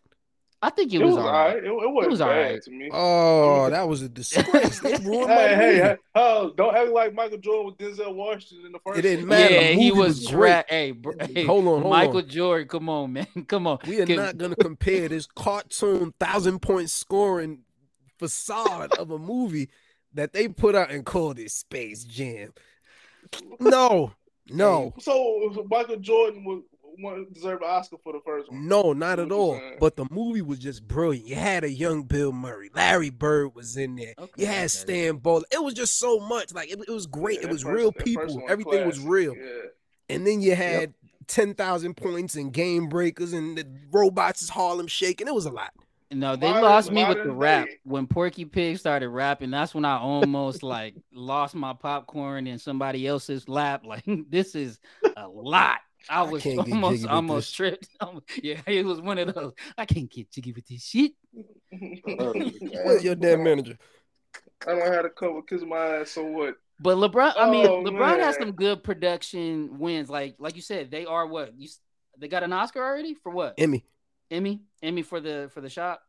I 0.60 0.70
think 0.70 0.92
it, 0.92 1.00
It 1.00 1.04
was, 1.04 1.14
was 1.14 1.24
alright. 1.24 1.54
right. 1.54 1.64
It, 1.64 1.68
it 1.68 1.72
wasn't 1.92 2.10
was 2.10 2.18
bad 2.18 2.28
alright. 2.28 2.62
to 2.62 2.70
me. 2.72 2.90
Oh, 2.92 3.70
that 3.70 3.88
was 3.88 4.02
a 4.02 4.08
disgrace. 4.08 4.80
They 4.80 4.96
ruined 5.04 5.30
Hey, 5.30 5.54
hey, 5.54 5.74
hey, 5.76 5.96
oh, 6.16 6.52
don't 6.56 6.74
act 6.76 6.90
like 6.90 7.14
Michael 7.14 7.38
Jordan 7.38 7.66
with 7.66 7.78
Denzel 7.78 8.12
Washington 8.14 8.66
in 8.66 8.72
the 8.72 8.80
first. 8.84 8.98
It 8.98 9.02
didn't 9.02 9.28
one. 9.28 9.38
matter. 9.38 9.54
Yeah, 9.54 9.60
he 9.68 9.90
movie 9.90 10.00
was, 10.00 10.08
was 10.20 10.26
dra- 10.26 10.38
great. 10.40 10.64
Hey, 10.68 10.90
br- 10.90 11.12
hey, 11.20 11.44
Hold 11.44 11.66
on, 11.68 11.82
hold 11.82 11.92
Michael 11.94 12.16
on. 12.18 12.28
Jordan. 12.28 12.66
Come 12.68 12.88
on, 12.88 13.12
man. 13.12 13.26
Come 13.46 13.66
on. 13.68 13.78
We 13.86 14.00
are 14.00 14.06
Can- 14.06 14.16
not 14.16 14.36
going 14.36 14.50
to 14.50 14.56
compare 14.56 15.08
this 15.08 15.26
cartoon 15.26 16.12
thousand 16.18 16.60
point 16.60 16.90
scoring 16.90 17.60
facade 18.18 18.92
of 18.98 19.12
a 19.12 19.18
movie 19.18 19.68
that 20.14 20.32
they 20.32 20.48
put 20.48 20.74
out 20.74 20.90
and 20.90 21.06
called 21.06 21.38
it 21.38 21.52
Space 21.52 22.02
Jam. 22.02 22.52
No, 23.60 24.12
no, 24.50 24.94
So 24.98 25.50
so 25.54 25.66
Michael 25.70 25.96
Jordan 25.98 26.42
would, 26.44 26.62
would 26.77 26.77
deserve 27.32 27.62
an 27.62 27.68
Oscar 27.68 27.96
for 28.02 28.12
the 28.12 28.20
first 28.24 28.50
one. 28.50 28.66
no, 28.68 28.92
not 28.92 29.18
at 29.18 29.30
all. 29.32 29.60
But 29.80 29.96
the 29.96 30.06
movie 30.10 30.42
was 30.42 30.58
just 30.58 30.86
brilliant. 30.86 31.26
You 31.26 31.34
had 31.36 31.64
a 31.64 31.70
young 31.70 32.02
Bill 32.02 32.32
Murray, 32.32 32.70
Larry 32.74 33.10
Bird 33.10 33.54
was 33.54 33.76
in 33.76 33.96
there. 33.96 34.14
Okay, 34.18 34.32
You 34.42 34.46
had 34.46 34.56
okay. 34.60 34.68
Stan 34.68 35.16
Bowler. 35.16 35.44
It 35.52 35.62
was 35.62 35.74
just 35.74 35.98
so 35.98 36.18
much. 36.20 36.52
Like 36.52 36.70
it, 36.70 36.78
it 36.86 36.90
was 36.90 37.06
great. 37.06 37.40
Yeah, 37.40 37.48
it 37.48 37.52
was 37.52 37.62
first- 37.62 37.74
real 37.76 37.92
people. 37.92 38.34
one 38.36 38.44
Everything 38.50 38.86
was 38.86 39.00
real. 39.00 39.34
Yeah. 39.36 39.44
And 40.10 40.26
then 40.26 40.40
you 40.40 40.54
had 40.54 40.94
ten 41.26 41.54
thousand 41.54 41.96
points 41.96 42.34
and 42.36 42.52
game 42.52 42.88
breakers 42.88 43.32
and 43.32 43.56
the 43.58 43.66
robots 43.92 44.42
is 44.42 44.48
Harlem 44.48 44.86
shaking. 44.86 45.28
It 45.28 45.34
was 45.34 45.46
a 45.46 45.50
lot. 45.50 45.72
No, 46.10 46.36
they 46.36 46.46
Modern- 46.48 46.62
lost 46.64 46.90
me 46.90 47.04
with 47.06 47.22
the 47.22 47.30
rap. 47.30 47.66
day. 47.66 47.74
When 47.84 48.06
Porky 48.06 48.46
Pig 48.46 48.78
started 48.78 49.10
rapping, 49.10 49.50
that's 49.50 49.74
when 49.74 49.84
I 49.84 49.98
almost 49.98 50.62
like 50.62 50.94
lost 51.12 51.54
my 51.54 51.74
popcorn 51.74 52.46
in 52.46 52.58
somebody 52.58 53.06
else's 53.06 53.46
lap. 53.46 53.84
Like 53.84 54.04
this 54.30 54.54
is 54.54 54.78
a 55.18 55.28
lot. 55.28 55.80
I 56.08 56.20
I 56.20 56.22
was 56.22 56.42
can't 56.42 56.58
almost 56.58 57.06
almost 57.06 57.48
this. 57.48 57.52
tripped. 57.52 57.88
yeah, 58.42 58.60
it 58.66 58.84
was 58.84 59.00
one 59.00 59.18
of 59.18 59.34
those. 59.34 59.52
I 59.76 59.84
can't 59.84 60.10
get 60.10 60.30
jiggy 60.30 60.52
with 60.52 60.66
this 60.66 60.84
shit. 60.84 61.12
Where's 62.84 63.04
your 63.04 63.14
damn 63.14 63.42
manager? 63.42 63.78
I 64.66 64.74
don't 64.74 64.92
have 64.92 65.02
to 65.04 65.10
cover 65.10 65.42
kiss 65.42 65.62
my 65.62 65.76
ass. 66.00 66.10
So 66.12 66.24
what? 66.24 66.56
But 66.80 66.96
LeBron, 66.96 67.34
I 67.36 67.50
mean, 67.50 67.66
Oh, 67.66 67.82
LeBron 67.82 68.18
has 68.20 68.36
some 68.36 68.52
good 68.52 68.82
production 68.84 69.78
wins. 69.78 70.08
Like 70.08 70.36
like 70.38 70.56
you 70.56 70.62
said, 70.62 70.90
they 70.90 71.04
are 71.06 71.26
what 71.26 71.52
you. 71.58 71.68
They 72.18 72.28
got 72.28 72.42
an 72.42 72.52
Oscar 72.52 72.82
already 72.82 73.14
for 73.14 73.30
what? 73.30 73.54
Emmy. 73.58 73.84
Emmy, 74.30 74.60
Emmy 74.82 75.02
for 75.02 75.20
the 75.20 75.50
for 75.54 75.60
the 75.60 75.70
shop. 75.70 76.02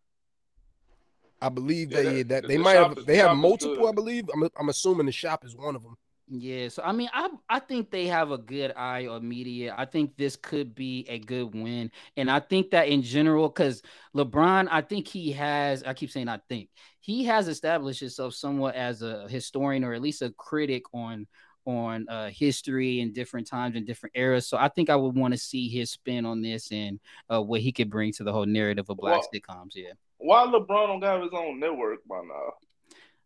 I 1.41 1.49
believe 1.49 1.91
Yeah, 1.91 2.01
they 2.03 2.23
the- 2.23 2.23
that 2.23 2.47
they 2.47 2.57
the 2.57 2.63
might 2.63 2.73
have 2.75 2.97
is- 2.97 3.05
they 3.05 3.17
the 3.17 3.27
have 3.27 3.37
multiple. 3.37 3.87
I 3.87 3.91
believe. 3.91 4.29
I'm 4.33 4.49
I'm 4.59 4.69
assuming 4.69 5.05
the 5.05 5.11
shop 5.11 5.45
is 5.45 5.55
one 5.55 5.75
of 5.75 5.83
them. 5.83 5.95
Yeah, 6.31 6.69
so 6.69 6.83
I 6.83 6.91
mean, 6.91 7.09
I 7.11 7.29
I 7.49 7.59
think 7.59 7.89
they 7.89 8.05
have 8.05 8.29
a 8.29 8.37
good 8.37 8.71
eye 8.77 9.07
on 9.07 9.27
media. 9.27 9.73
I 9.75 9.85
think 9.85 10.15
this 10.15 10.35
could 10.35 10.75
be 10.75 11.05
a 11.09 11.17
good 11.17 11.55
win, 11.55 11.89
and 12.17 12.29
I 12.29 12.39
think 12.39 12.69
that 12.69 12.87
in 12.87 13.01
general, 13.01 13.49
because 13.49 13.81
LeBron, 14.15 14.67
I 14.69 14.81
think 14.81 15.07
he 15.07 15.31
has. 15.31 15.83
I 15.83 15.95
keep 15.95 16.11
saying 16.11 16.29
I 16.29 16.39
think 16.47 16.69
he 16.99 17.23
has 17.25 17.47
established 17.47 17.99
himself 17.99 18.35
somewhat 18.35 18.75
as 18.75 19.01
a 19.01 19.27
historian 19.27 19.83
or 19.83 19.93
at 19.93 20.01
least 20.03 20.21
a 20.21 20.29
critic 20.37 20.83
on 20.93 21.25
on 21.65 22.07
uh, 22.09 22.29
history 22.29 23.01
and 23.01 23.13
different 23.13 23.47
times 23.47 23.75
and 23.75 23.85
different 23.85 24.15
eras. 24.15 24.47
So 24.47 24.57
I 24.57 24.69
think 24.69 24.91
I 24.91 24.95
would 24.95 25.15
want 25.15 25.33
to 25.33 25.39
see 25.39 25.67
his 25.67 25.91
spin 25.91 26.25
on 26.25 26.41
this 26.43 26.71
and 26.71 26.99
uh, 27.27 27.41
what 27.41 27.61
he 27.61 27.71
could 27.71 27.89
bring 27.89 28.11
to 28.13 28.23
the 28.23 28.31
whole 28.31 28.45
narrative 28.45 28.85
of 28.89 28.97
black 28.97 29.21
Well, 29.21 29.29
sitcoms. 29.33 29.71
Yeah, 29.75 29.93
Why 30.17 30.45
LeBron 30.45 30.87
don't 30.87 30.99
got 30.99 31.23
his 31.23 31.31
own 31.33 31.59
network 31.59 31.99
by 32.07 32.21
now? 32.21 32.53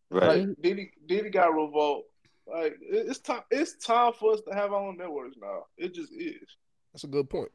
Right. 0.09 0.47
Like, 0.47 0.61
did 0.61 0.77
he 0.77 0.91
did 1.05 1.25
he 1.25 1.31
got 1.31 1.53
Revolt? 1.53 2.05
Like 2.51 2.77
it's 2.81 3.19
time. 3.19 3.41
It's 3.51 3.75
time 3.85 4.13
for 4.13 4.33
us 4.33 4.41
to 4.47 4.53
have 4.53 4.73
our 4.73 4.81
own 4.81 4.97
networks 4.97 5.37
now. 5.41 5.65
It 5.77 5.93
just 5.93 6.11
is. 6.13 6.57
That's 6.93 7.03
a 7.03 7.07
good 7.07 7.29
point. 7.29 7.51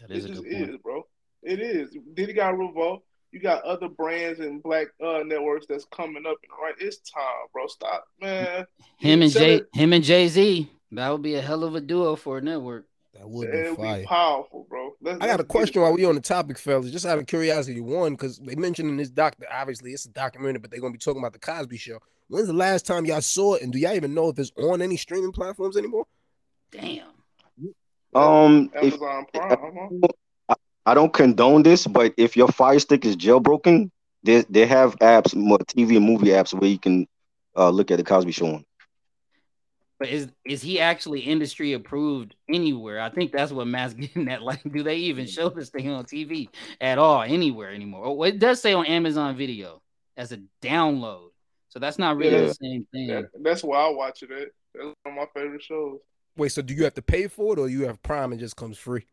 That 0.00 0.10
It 0.10 0.16
is 0.18 0.24
a 0.24 0.28
just 0.28 0.42
good 0.42 0.52
point. 0.52 0.70
is, 0.70 0.76
bro. 0.78 1.06
It 1.42 1.60
is. 1.60 1.96
Then 2.14 2.28
you 2.28 2.34
got 2.34 2.58
Revolt. 2.58 3.02
You 3.30 3.40
got 3.40 3.62
other 3.62 3.88
brands 3.88 4.40
and 4.40 4.62
black 4.62 4.86
uh, 5.04 5.22
networks 5.24 5.66
that's 5.68 5.84
coming 5.94 6.24
up. 6.26 6.36
And 6.42 6.52
right, 6.62 6.74
it's 6.80 6.98
time, 7.10 7.46
bro. 7.52 7.66
Stop, 7.66 8.06
man. 8.20 8.66
Him 8.98 9.22
and 9.22 9.30
Jay, 9.30 9.56
it. 9.56 9.68
him 9.74 9.92
and 9.92 10.02
Jay 10.02 10.28
Z, 10.28 10.70
that 10.92 11.10
would 11.10 11.22
be 11.22 11.34
a 11.34 11.42
hell 11.42 11.62
of 11.62 11.74
a 11.74 11.80
duo 11.80 12.16
for 12.16 12.38
a 12.38 12.40
network. 12.40 12.86
That 13.14 13.28
would 13.28 13.50
be 13.52 13.74
fire. 13.74 14.00
be 14.00 14.06
powerful, 14.06 14.66
bro. 14.68 14.92
Let's, 15.02 15.18
I 15.20 15.26
got 15.26 15.40
a 15.40 15.44
question 15.44 15.82
while 15.82 15.92
we 15.92 16.04
on 16.04 16.14
the 16.14 16.20
topic, 16.20 16.56
fellas. 16.58 16.90
Just 16.90 17.04
out 17.04 17.18
of 17.18 17.26
curiosity, 17.26 17.80
one, 17.80 18.12
because 18.12 18.38
they 18.38 18.54
mentioned 18.54 18.88
in 18.88 18.96
this 18.96 19.10
doc 19.10 19.36
obviously 19.52 19.92
it's 19.92 20.06
a 20.06 20.10
documentary, 20.10 20.60
but 20.60 20.70
they're 20.70 20.80
gonna 20.80 20.92
be 20.92 20.98
talking 20.98 21.20
about 21.20 21.32
the 21.32 21.38
Cosby 21.38 21.76
Show. 21.76 21.98
When's 22.28 22.46
the 22.46 22.52
last 22.52 22.86
time 22.86 23.06
y'all 23.06 23.20
saw 23.20 23.54
it, 23.54 23.62
and 23.62 23.72
do 23.72 23.78
y'all 23.78 23.94
even 23.94 24.14
know 24.14 24.28
if 24.28 24.38
it's 24.38 24.52
on 24.58 24.82
any 24.82 24.96
streaming 24.96 25.32
platforms 25.32 25.76
anymore? 25.76 26.06
Damn. 26.70 27.08
Um, 28.14 28.70
if 28.74 28.94
Amazon 28.94 29.26
Prime, 29.32 30.00
huh? 30.48 30.54
I 30.86 30.94
don't 30.94 31.12
condone 31.12 31.62
this, 31.62 31.86
but 31.86 32.14
if 32.16 32.36
your 32.36 32.48
Fire 32.48 32.78
Stick 32.78 33.04
is 33.04 33.16
jailbroken, 33.16 33.90
they 34.22 34.42
they 34.48 34.66
have 34.66 34.96
apps, 34.98 35.34
TV 35.34 35.96
and 35.96 36.06
movie 36.06 36.28
apps 36.28 36.52
where 36.52 36.70
you 36.70 36.78
can 36.78 37.06
uh, 37.56 37.70
look 37.70 37.90
at 37.90 37.98
the 37.98 38.04
Cosby 38.04 38.32
Show 38.32 38.46
on. 38.46 38.64
But 39.98 40.08
is 40.08 40.28
is 40.46 40.62
he 40.62 40.80
actually 40.80 41.20
industry 41.20 41.72
approved 41.72 42.34
anywhere? 42.48 43.00
I 43.00 43.10
think 43.10 43.32
that's 43.32 43.52
what 43.52 43.66
Matt's 43.66 43.94
getting 43.94 44.28
at. 44.28 44.42
Like, 44.42 44.62
do 44.62 44.82
they 44.82 44.96
even 44.96 45.26
show 45.26 45.48
this 45.48 45.70
thing 45.70 45.90
on 45.90 46.04
TV 46.04 46.48
at 46.80 46.98
all 46.98 47.22
anywhere 47.22 47.70
anymore? 47.70 48.06
Oh, 48.06 48.22
it 48.22 48.38
does 48.38 48.62
say 48.62 48.72
on 48.72 48.86
Amazon 48.86 49.36
Video 49.36 49.82
as 50.16 50.32
a 50.32 50.40
download, 50.62 51.30
so 51.68 51.78
that's 51.78 51.98
not 51.98 52.16
really 52.16 52.32
Yeah. 52.32 52.46
the 52.46 52.54
same 52.54 52.86
thing. 52.92 53.08
Yeah, 53.08 53.22
that's 53.42 53.62
why 53.62 53.78
I 53.78 53.90
watch 53.90 54.22
it. 54.22 54.30
At. 54.30 54.48
That's 54.74 54.84
one 54.84 54.94
of 55.06 55.14
my 55.14 55.26
favorite 55.34 55.62
shows. 55.62 55.98
Wait, 56.36 56.50
so 56.52 56.62
do 56.62 56.72
you 56.74 56.84
have 56.84 56.94
to 56.94 57.02
pay 57.02 57.26
for 57.26 57.54
it, 57.54 57.58
or 57.58 57.68
you 57.68 57.86
have 57.86 58.02
Prime 58.02 58.32
and 58.32 58.40
it 58.40 58.44
just 58.44 58.56
comes 58.56 58.78
free? 58.78 59.06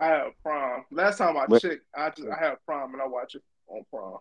I 0.00 0.06
have 0.06 0.32
Prime. 0.42 0.84
Last 0.90 1.18
time 1.18 1.36
I 1.36 1.46
But- 1.46 1.62
checked, 1.62 1.84
I 1.94 2.10
just 2.10 2.28
I 2.28 2.38
have 2.44 2.58
Prime 2.66 2.92
and 2.92 3.00
I 3.02 3.06
watch 3.06 3.34
it 3.36 3.42
on 3.68 3.82
Prime. 3.90 4.18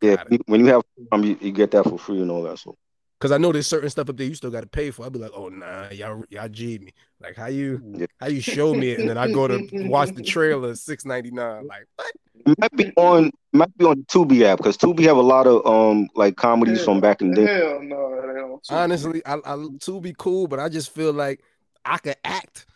Yeah, 0.00 0.22
when 0.46 0.60
you 0.60 0.66
have 0.66 0.82
Prime, 1.10 1.24
you, 1.24 1.36
you 1.40 1.50
get 1.52 1.70
that 1.72 1.84
for 1.84 1.98
free 1.98 2.20
and 2.20 2.30
all 2.30 2.42
that. 2.44 2.58
So 2.58 2.76
Because 3.18 3.32
I 3.32 3.38
know 3.38 3.50
there's 3.50 3.66
certain 3.66 3.90
stuff 3.90 4.08
up 4.10 4.16
there 4.16 4.26
you 4.26 4.34
still 4.34 4.50
got 4.50 4.60
to 4.60 4.68
pay 4.68 4.90
for. 4.92 5.04
I'd 5.06 5.12
be 5.12 5.18
like, 5.18 5.32
oh 5.34 5.48
nah, 5.48 5.88
y'all 5.90 6.22
y'all 6.28 6.48
G 6.48 6.78
me. 6.78 6.92
Like 7.20 7.34
how 7.36 7.46
you 7.46 7.80
Yeah. 7.96 8.06
how 8.20 8.28
you 8.28 8.40
show 8.40 8.74
me 8.74 8.90
it, 8.90 9.00
and 9.00 9.08
then 9.08 9.18
I 9.18 9.26
go 9.32 9.48
to 9.48 9.66
watch 9.88 10.10
the 10.14 10.22
trailer 10.22 10.74
six 10.76 11.04
ninety 11.04 11.30
nine. 11.32 11.66
Like 11.66 11.86
what? 11.96 12.12
It 12.50 12.58
might 12.58 12.72
be 12.76 12.92
on 12.96 13.26
it 13.26 13.32
might 13.52 13.76
be 13.78 13.84
on 13.84 13.98
the 13.98 14.04
Tubi 14.04 14.42
app 14.42 14.58
because 14.58 14.76
Tubi 14.76 15.02
have 15.04 15.16
a 15.16 15.22
lot 15.22 15.46
of 15.46 15.66
um 15.66 16.08
like 16.14 16.36
comedies 16.36 16.84
from 16.84 17.00
back 17.00 17.20
in 17.22 17.30
the 17.30 17.44
day. 17.46 17.54
Hell 17.54 17.80
no, 17.82 18.14
it 18.14 18.28
ain't 18.28 18.38
on 18.38 18.58
Tubi. 18.58 18.70
Honestly, 18.72 19.22
I, 19.26 19.36
I 19.44 19.66
to 19.80 20.00
be 20.00 20.14
cool, 20.18 20.46
but 20.48 20.58
I 20.60 20.68
just 20.68 20.92
feel 20.94 21.12
like 21.12 21.42
I 21.84 21.98
could 21.98 22.16
act. 22.24 22.66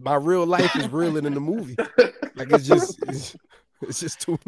My 0.00 0.14
real 0.14 0.46
life 0.46 0.74
is 0.76 0.88
realer 0.88 1.20
than 1.20 1.34
the 1.34 1.40
movie. 1.40 1.76
Like 2.36 2.50
it's 2.50 2.66
just 2.66 2.98
it's, 3.06 3.36
it's 3.82 4.00
just 4.00 4.20
too 4.20 4.38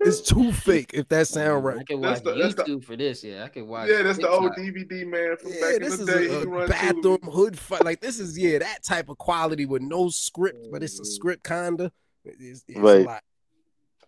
it's 0.00 0.20
too 0.22 0.52
fake. 0.52 0.92
If 0.94 1.08
that 1.08 1.28
sound 1.28 1.64
right, 1.64 1.74
I 1.74 1.76
right. 1.78 1.86
could 1.86 1.96
watch 2.00 2.08
That's 2.14 2.20
the- 2.22 2.34
that's 2.42 2.54
the- 2.54 2.62
YouTube 2.64 2.84
for 2.84 2.96
this. 2.96 3.22
Yeah, 3.22 3.44
I 3.44 3.48
could 3.48 3.64
watch. 3.64 3.88
yeah, 3.90 4.02
that's 4.02 4.18
the 4.18 4.28
old 4.28 4.52
DVD 4.52 5.06
man 5.06 5.36
from 5.36 5.52
Yeah, 5.52 5.60
back 5.60 5.74
in 5.76 5.82
this 5.82 5.96
the 5.98 6.02
is 6.02 6.08
day. 6.08 6.26
a, 6.34 6.40
he 6.40 6.64
a 6.64 6.66
bathroom 6.68 7.18
Tubi. 7.18 7.32
hood 7.32 7.58
fight. 7.58 7.84
Like 7.84 8.00
this 8.00 8.18
is 8.18 8.38
yeah, 8.38 8.58
that 8.58 8.82
type 8.84 9.08
of 9.08 9.18
quality 9.18 9.66
with 9.66 9.82
no 9.82 10.08
script, 10.08 10.68
but 10.72 10.82
it's 10.82 10.98
a 10.98 11.04
script 11.04 11.44
kinda. 11.44 11.92
It's, 12.24 12.64
it's 12.66 12.78
Right. 12.78 13.06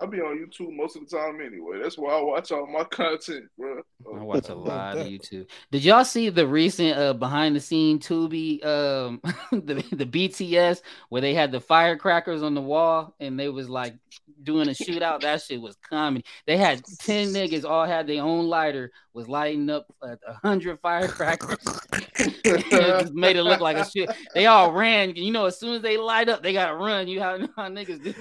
A 0.01 0.05
lot. 0.05 0.09
I 0.09 0.11
be 0.11 0.20
on 0.20 0.38
YouTube 0.38 0.74
most 0.76 0.96
of 0.96 1.09
the 1.09 1.16
time 1.16 1.40
anyway. 1.40 1.78
That's 1.82 1.99
why 1.99 2.14
I 2.14 2.20
watch 2.20 2.53
all 2.53 2.66
my 2.66 2.84
content, 2.90 3.46
bro. 3.59 3.82
I 4.14 4.22
watch 4.22 4.49
a 4.49 4.55
lot 4.55 4.99
of 4.99 5.07
YouTube. 5.07 5.49
Did 5.70 5.84
y'all 5.84 6.05
see 6.05 6.28
the 6.28 6.46
recent 6.46 6.99
uh 6.99 7.14
behind 7.14 7.57
the 7.57 7.61
scene 7.61 7.99
Tubi 7.99 8.64
um 8.64 9.20
the, 9.53 9.74
the 9.92 10.07
BTS 10.07 10.82
where 11.09 11.22
they 11.22 11.34
had 11.34 11.53
the 11.53 11.61
firecrackers 11.61 12.42
on 12.42 12.55
the 12.55 12.62
wall 12.62 13.14
and 13.20 13.38
they 13.38 13.49
was 13.49 13.68
like 13.68 13.96
doing 14.42 14.68
a 14.68 14.72
shootout? 14.72 15.20
That 15.20 15.42
shit 15.42 15.61
was 15.61 15.76
comedy. 15.88 16.24
They 16.46 16.57
had 16.57 16.82
10 17.01 17.28
niggas 17.28 17.64
all 17.64 17.86
had 17.86 18.07
their 18.07 18.22
own 18.22 18.46
lighter, 18.46 18.92
was 19.12 19.28
lighting 19.28 19.68
up 19.70 19.86
a 20.03 20.16
a 20.26 20.34
hundred 20.34 20.78
firecrackers. 20.80 21.57
it 22.18 22.70
just 22.70 23.14
made 23.14 23.36
it 23.36 23.42
look 23.42 23.61
like 23.61 23.76
a 23.76 23.88
shit. 23.88 24.11
They 24.34 24.46
all 24.46 24.72
ran. 24.72 25.16
You 25.16 25.32
know, 25.32 25.46
as 25.46 25.59
soon 25.59 25.74
as 25.74 25.82
they 25.82 25.96
light 25.96 26.28
up, 26.28 26.42
they 26.42 26.53
gotta 26.53 26.74
run. 26.74 27.09
You 27.09 27.20
know 27.20 27.49
how 27.57 27.68
niggas 27.68 28.03
do. 28.03 28.14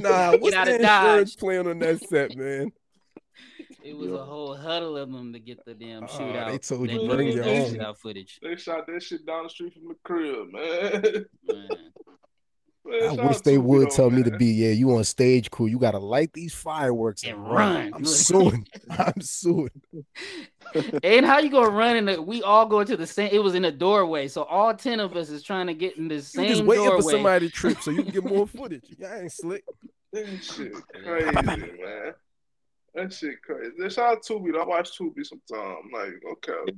Nah, 0.00 0.32
Get 0.32 0.40
what's 0.40 0.56
out 0.56 0.68
the 1.24 1.36
of 1.36 1.36
Dodge. 1.36 1.36
insurance 1.36 1.36
plan 1.36 1.66
on 1.66 1.78
that 1.80 2.00
set, 2.02 2.36
man? 2.36 2.72
It 3.82 3.94
was 3.94 4.12
a 4.12 4.24
whole 4.24 4.56
huddle 4.56 4.96
of 4.96 5.12
them 5.12 5.34
to 5.34 5.38
get 5.38 5.62
the 5.66 5.74
damn 5.74 6.04
Oh, 6.04 6.06
shootout. 6.06 6.46
they 6.52 6.58
told 6.58 6.90
you 6.90 6.98
They 6.98 7.06
bring 7.06 7.26
did 7.26 7.34
your 7.34 7.44
the 7.44 7.50
own. 7.50 7.74
shootout 7.74 7.98
footage. 7.98 8.38
They 8.42 8.56
shot 8.56 8.86
that 8.86 9.02
shit 9.02 9.26
down 9.26 9.42
the 9.44 9.50
street 9.50 9.74
from 9.74 9.88
the 9.88 9.94
crib, 10.04 10.50
man. 10.52 11.26
Man. 11.46 11.76
Man, 12.86 13.08
I 13.08 13.12
wish 13.28 13.40
they 13.40 13.56
would 13.56 13.88
though, 13.90 13.96
tell 13.96 14.10
me 14.10 14.22
to 14.22 14.30
be, 14.30 14.44
yeah, 14.46 14.68
you 14.72 14.94
on 14.94 15.04
stage 15.04 15.50
crew. 15.50 15.66
You 15.66 15.78
gotta 15.78 15.98
light 15.98 16.32
these 16.34 16.54
fireworks 16.54 17.22
and, 17.24 17.32
And 17.32 17.42
run. 17.42 17.74
run. 17.76 17.92
I'm 17.94 18.04
suing. 18.04 18.66
I'm 18.90 19.20
suing. 19.22 19.70
And 21.02 21.24
how 21.24 21.38
you 21.38 21.50
gonna 21.50 21.70
run 21.70 21.96
in 21.96 22.04
the? 22.04 22.20
We 22.20 22.42
all 22.42 22.66
go 22.66 22.80
into 22.80 22.96
the 22.98 23.06
same. 23.06 23.30
It 23.32 23.38
was 23.42 23.54
in 23.54 23.64
a 23.64 23.72
doorway, 23.72 24.28
so 24.28 24.42
all 24.44 24.74
ten 24.74 25.00
of 25.00 25.16
us 25.16 25.30
is 25.30 25.42
trying 25.42 25.66
to 25.68 25.74
get 25.74 25.96
in 25.96 26.08
the 26.08 26.16
You 26.16 26.20
same 26.20 26.46
just 26.48 26.64
waiting 26.64 26.84
doorway. 26.84 27.02
for 27.02 27.10
somebody 27.10 27.46
to 27.48 27.52
trip 27.52 27.80
so 27.80 27.90
you 27.90 28.02
can 28.02 28.12
get 28.12 28.24
more 28.24 28.46
footage. 28.46 28.84
Y'all 28.98 29.14
ain't 29.14 29.32
slick. 29.32 29.64
That 30.14 30.44
shit 30.44 30.72
crazy, 31.02 31.32
man. 31.32 32.14
That 32.94 33.12
shit 33.12 33.42
crazy. 33.42 33.90
Shout 33.90 34.12
out 34.12 34.22
Tubi. 34.22 34.56
I 34.56 34.64
watch 34.64 34.96
Tubi 34.96 35.26
sometime. 35.26 35.90
Like, 35.92 36.22
okay. 36.34 36.72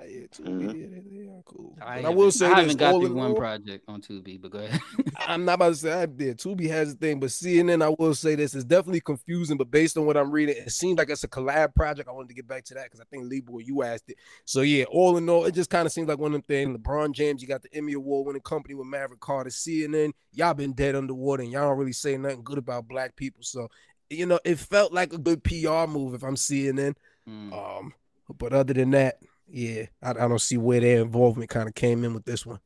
Yeah, 0.00 0.26
too, 0.30 0.42
Mhm. 0.44 0.62
yeah, 0.66 0.86
they, 0.86 1.24
they 1.24 1.28
are 1.28 1.42
cool. 1.44 1.76
I, 1.82 2.02
I 2.02 2.08
will 2.10 2.30
say 2.30 2.46
I 2.46 2.50
this: 2.50 2.58
haven't 2.58 2.76
got 2.78 2.94
all 2.94 3.00
through 3.00 3.14
one 3.14 3.30
all, 3.32 3.36
project 3.36 3.84
on 3.88 4.00
Tubi, 4.00 4.40
but 4.40 4.52
go 4.52 4.58
ahead. 4.60 4.80
I'm 5.26 5.44
not 5.44 5.54
about 5.54 5.70
to 5.70 5.74
say 5.74 5.92
I 5.92 6.06
did. 6.06 6.38
Tubi 6.38 6.68
has 6.68 6.92
a 6.92 6.96
thing, 6.96 7.18
but 7.18 7.30
CNN, 7.30 7.82
I 7.82 7.92
will 7.98 8.14
say 8.14 8.36
this 8.36 8.54
is 8.54 8.64
definitely 8.64 9.00
confusing. 9.00 9.56
But 9.56 9.72
based 9.72 9.98
on 9.98 10.06
what 10.06 10.16
I'm 10.16 10.30
reading, 10.30 10.54
it 10.56 10.70
seems 10.70 10.98
like 10.98 11.10
it's 11.10 11.24
a 11.24 11.28
collab 11.28 11.74
project. 11.74 12.08
I 12.08 12.12
wanted 12.12 12.28
to 12.28 12.34
get 12.34 12.46
back 12.46 12.64
to 12.66 12.74
that 12.74 12.84
because 12.84 13.00
I 13.00 13.04
think 13.10 13.28
Lee 13.28 13.40
Boy, 13.40 13.58
you 13.58 13.82
asked 13.82 14.08
it. 14.08 14.18
So 14.44 14.60
yeah, 14.60 14.84
all 14.84 15.16
in 15.16 15.28
all, 15.28 15.46
it 15.46 15.52
just 15.52 15.68
kind 15.68 15.84
of 15.84 15.92
seems 15.92 16.08
like 16.08 16.18
one 16.18 16.28
of 16.28 16.32
them 16.34 16.42
things. 16.42 16.78
LeBron 16.78 17.12
James, 17.12 17.42
you 17.42 17.48
got 17.48 17.62
the 17.62 17.74
Emmy 17.74 17.94
Award 17.94 18.28
winning 18.28 18.42
company 18.42 18.74
with 18.76 18.86
Maverick 18.86 19.20
Carter. 19.20 19.50
CNN, 19.50 20.12
y'all 20.32 20.54
been 20.54 20.74
dead 20.74 20.94
underwater, 20.94 21.42
and 21.42 21.50
y'all 21.50 21.68
don't 21.68 21.78
really 21.78 21.92
say 21.92 22.16
nothing 22.16 22.44
good 22.44 22.58
about 22.58 22.86
black 22.86 23.16
people. 23.16 23.42
So 23.42 23.68
you 24.10 24.26
know, 24.26 24.38
it 24.44 24.58
felt 24.58 24.92
like 24.92 25.12
a 25.12 25.18
good 25.18 25.42
PR 25.42 25.86
move 25.86 26.14
if 26.14 26.22
I'm 26.22 26.36
CNN. 26.36 26.94
Mm. 27.28 27.52
Um, 27.52 27.92
but 28.38 28.52
other 28.52 28.72
than 28.74 28.90
that, 28.92 29.18
yeah, 29.50 29.86
I, 30.02 30.10
I 30.10 30.28
don't 30.28 30.40
see 30.40 30.56
where 30.56 30.80
their 30.80 31.00
involvement 31.02 31.50
kind 31.50 31.68
of 31.68 31.74
came 31.74 32.04
in 32.04 32.14
with 32.14 32.24
this 32.24 32.44
one. 32.46 32.60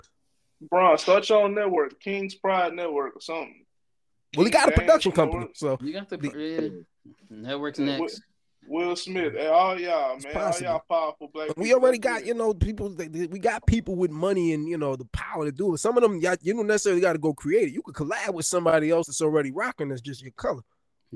Bron, 0.71 0.97
start 0.99 1.29
your 1.29 1.43
own 1.45 1.55
network, 1.55 1.99
King's 2.01 2.35
Pride 2.35 2.73
Network 2.73 3.17
or 3.17 3.21
something. 3.21 3.65
Well, 4.37 4.47
he 4.47 4.51
got 4.53 4.69
a 4.69 4.73
production 4.73 5.13
company, 5.13 5.49
so 5.55 5.77
You 5.81 5.93
got 5.93 6.09
the 6.09 6.17
The- 6.17 6.39
yeah. 6.39 7.07
networks 7.31 7.79
next. 7.79 8.23
Will 8.69 8.95
Smith, 8.95 9.33
hey, 9.33 9.49
all 9.49 9.79
y'all, 9.79 10.17
man, 10.21 10.37
all 10.37 10.61
y'all 10.61 10.83
powerful 10.89 11.29
black. 11.35 11.49
we 11.57 11.65
people, 11.65 11.81
already 11.81 11.99
got 11.99 12.19
get 12.21 12.29
you 12.29 12.35
know 12.35 12.55
people 12.55 12.91
they- 12.91 13.09
they- 13.09 13.27
we 13.27 13.41
got 13.41 13.67
people 13.67 13.97
with 13.97 14.13
money 14.13 14.53
and 14.53 14.69
you 14.69 14.79
know 14.79 14.95
the 14.95 15.05
power 15.07 15.45
to 15.45 15.51
do 15.51 15.75
it 15.75 15.79
some 15.79 15.97
of 15.97 16.03
them 16.05 16.21
y'all- 16.21 16.37
you 16.43 16.55
don't 16.55 16.69
necessarily 16.69 17.01
got 17.01 17.15
to 17.15 17.19
go 17.19 17.35
create 17.35 17.67
it 17.69 17.73
you 17.75 17.83
could 17.83 17.97
collab 17.97 18.33
with 18.35 18.47
somebody 18.47 18.89
else 18.91 19.09
that's 19.09 19.21
already 19.21 19.51
rocking 19.51 19.89
that's 19.89 20.01
just 20.01 20.23
your 20.23 20.31
color 20.33 20.63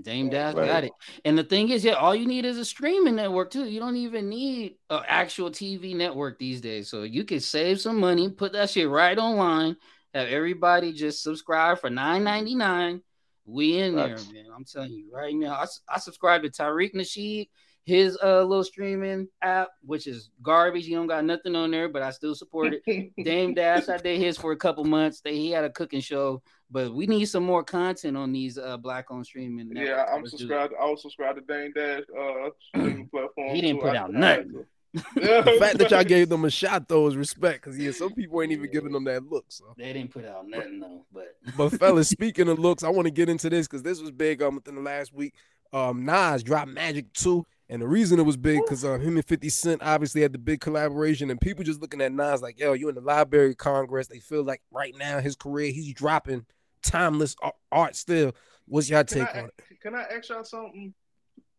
Dame 0.00 0.28
Dash 0.28 0.54
Right. 0.54 0.66
got 0.66 0.84
it. 0.84 0.92
And 1.24 1.38
the 1.38 1.44
thing 1.44 1.70
is, 1.70 1.84
yeah, 1.84 1.94
all 1.94 2.14
you 2.14 2.26
need 2.26 2.44
is 2.44 2.58
a 2.58 2.64
streaming 2.64 3.16
network 3.16 3.50
too. 3.50 3.64
You 3.64 3.80
don't 3.80 3.96
even 3.96 4.28
need 4.28 4.76
an 4.90 5.02
actual 5.06 5.50
TV 5.50 5.94
network 5.94 6.38
these 6.38 6.60
days. 6.60 6.88
So 6.88 7.02
you 7.02 7.24
can 7.24 7.40
save 7.40 7.80
some 7.80 7.98
money, 7.98 8.30
put 8.30 8.52
that 8.52 8.70
shit 8.70 8.88
right 8.88 9.16
online, 9.16 9.76
have 10.12 10.28
everybody 10.28 10.92
just 10.92 11.22
subscribe 11.22 11.78
for 11.78 11.90
nine 11.90 12.24
ninety 12.24 12.54
nine. 12.54 13.02
We 13.44 13.78
in 13.78 13.94
there, 13.94 14.16
man. 14.32 14.46
I'm 14.54 14.64
telling 14.64 14.90
you 14.92 15.08
right 15.12 15.34
now. 15.34 15.64
I 15.88 15.98
subscribe 15.98 16.42
to 16.42 16.50
Tariq 16.50 16.94
Nasheed, 16.94 17.48
his 17.84 18.18
uh 18.22 18.42
little 18.42 18.64
streaming 18.64 19.28
app, 19.40 19.68
which 19.82 20.06
is 20.06 20.30
garbage. 20.42 20.84
He 20.86 20.94
don't 20.94 21.06
got 21.06 21.24
nothing 21.24 21.54
on 21.54 21.70
there, 21.70 21.88
but 21.88 22.02
I 22.02 22.10
still 22.10 22.34
support 22.34 22.74
it. 22.74 23.12
Dame 23.24 23.54
Dash, 23.54 23.88
I 23.88 23.98
did 23.98 24.20
his 24.20 24.36
for 24.36 24.52
a 24.52 24.56
couple 24.56 24.84
months. 24.84 25.20
They 25.20 25.36
he 25.36 25.52
had 25.52 25.64
a 25.64 25.70
cooking 25.70 26.00
show, 26.00 26.42
but 26.70 26.94
we 26.94 27.06
need 27.06 27.26
some 27.26 27.44
more 27.44 27.62
content 27.62 28.16
on 28.16 28.32
these 28.32 28.58
uh 28.58 28.76
black 28.76 29.10
on 29.10 29.24
streaming. 29.24 29.70
Yeah, 29.74 29.82
networks. 29.82 30.10
I'm 30.12 30.20
Let's 30.22 30.30
subscribed. 30.32 30.74
I 30.80 30.84
was 30.86 31.02
subscribed 31.02 31.38
to 31.46 31.52
Dame 31.52 31.72
Dash 31.72 32.02
uh 32.18 32.50
streaming 32.68 33.08
platform. 33.12 33.54
He 33.54 33.60
didn't 33.60 33.76
too. 33.80 33.86
put 33.86 33.96
out 33.96 34.14
I- 34.14 34.18
nothing. 34.18 34.64
Yeah, 34.94 35.02
the 35.42 35.56
fact 35.58 35.78
that 35.78 35.90
y'all 35.90 36.04
gave 36.04 36.28
them 36.28 36.44
a 36.44 36.50
shot 36.50 36.88
though 36.88 37.06
is 37.06 37.16
respect 37.16 37.62
because 37.62 37.78
yeah 37.78 37.90
some 37.90 38.12
people 38.14 38.40
ain't 38.40 38.52
even 38.52 38.70
giving 38.70 38.92
them 38.92 39.04
that 39.04 39.24
look 39.28 39.44
so 39.48 39.74
They 39.76 39.92
didn't 39.92 40.10
put 40.10 40.24
out 40.24 40.48
nothing 40.48 40.80
though, 40.80 41.04
but 41.12 41.36
but 41.56 41.70
fellas 41.78 42.08
speaking 42.08 42.48
of 42.48 42.58
looks 42.58 42.82
i 42.82 42.88
want 42.88 43.04
to 43.04 43.10
get 43.10 43.28
into 43.28 43.50
this 43.50 43.66
because 43.66 43.82
this 43.82 44.00
was 44.00 44.10
big 44.10 44.40
um 44.40 44.54
within 44.54 44.74
the 44.74 44.80
last 44.80 45.12
week 45.12 45.34
um 45.74 46.06
nas 46.06 46.42
dropped 46.42 46.70
magic 46.70 47.12
2 47.12 47.44
and 47.68 47.82
the 47.82 47.88
reason 47.88 48.20
it 48.20 48.22
was 48.22 48.36
big 48.36 48.60
because 48.64 48.84
um, 48.84 49.00
him 49.00 49.16
and 49.16 49.26
50 49.26 49.48
Cent 49.48 49.82
obviously 49.82 50.22
had 50.22 50.32
the 50.32 50.38
big 50.38 50.60
collaboration, 50.60 51.30
and 51.30 51.40
people 51.40 51.64
just 51.64 51.80
looking 51.80 52.00
at 52.00 52.12
Nas 52.12 52.40
like, 52.40 52.60
yo, 52.60 52.74
you 52.74 52.88
in 52.88 52.94
the 52.94 53.00
Library 53.00 53.50
of 53.50 53.56
Congress. 53.56 54.06
They 54.06 54.20
feel 54.20 54.44
like 54.44 54.62
right 54.70 54.94
now 54.96 55.18
his 55.18 55.34
career, 55.34 55.72
he's 55.72 55.92
dropping 55.92 56.46
timeless 56.86 57.36
art 57.72 57.96
still. 57.96 58.32
What's 58.66 58.88
your 58.90 59.04
Can 59.04 59.18
take 59.26 59.34
I, 59.36 59.40
on 59.40 59.44
it? 59.46 59.80
can 59.82 59.94
I 59.94 60.02
ask 60.02 60.28
y'all 60.28 60.44
something? 60.44 60.92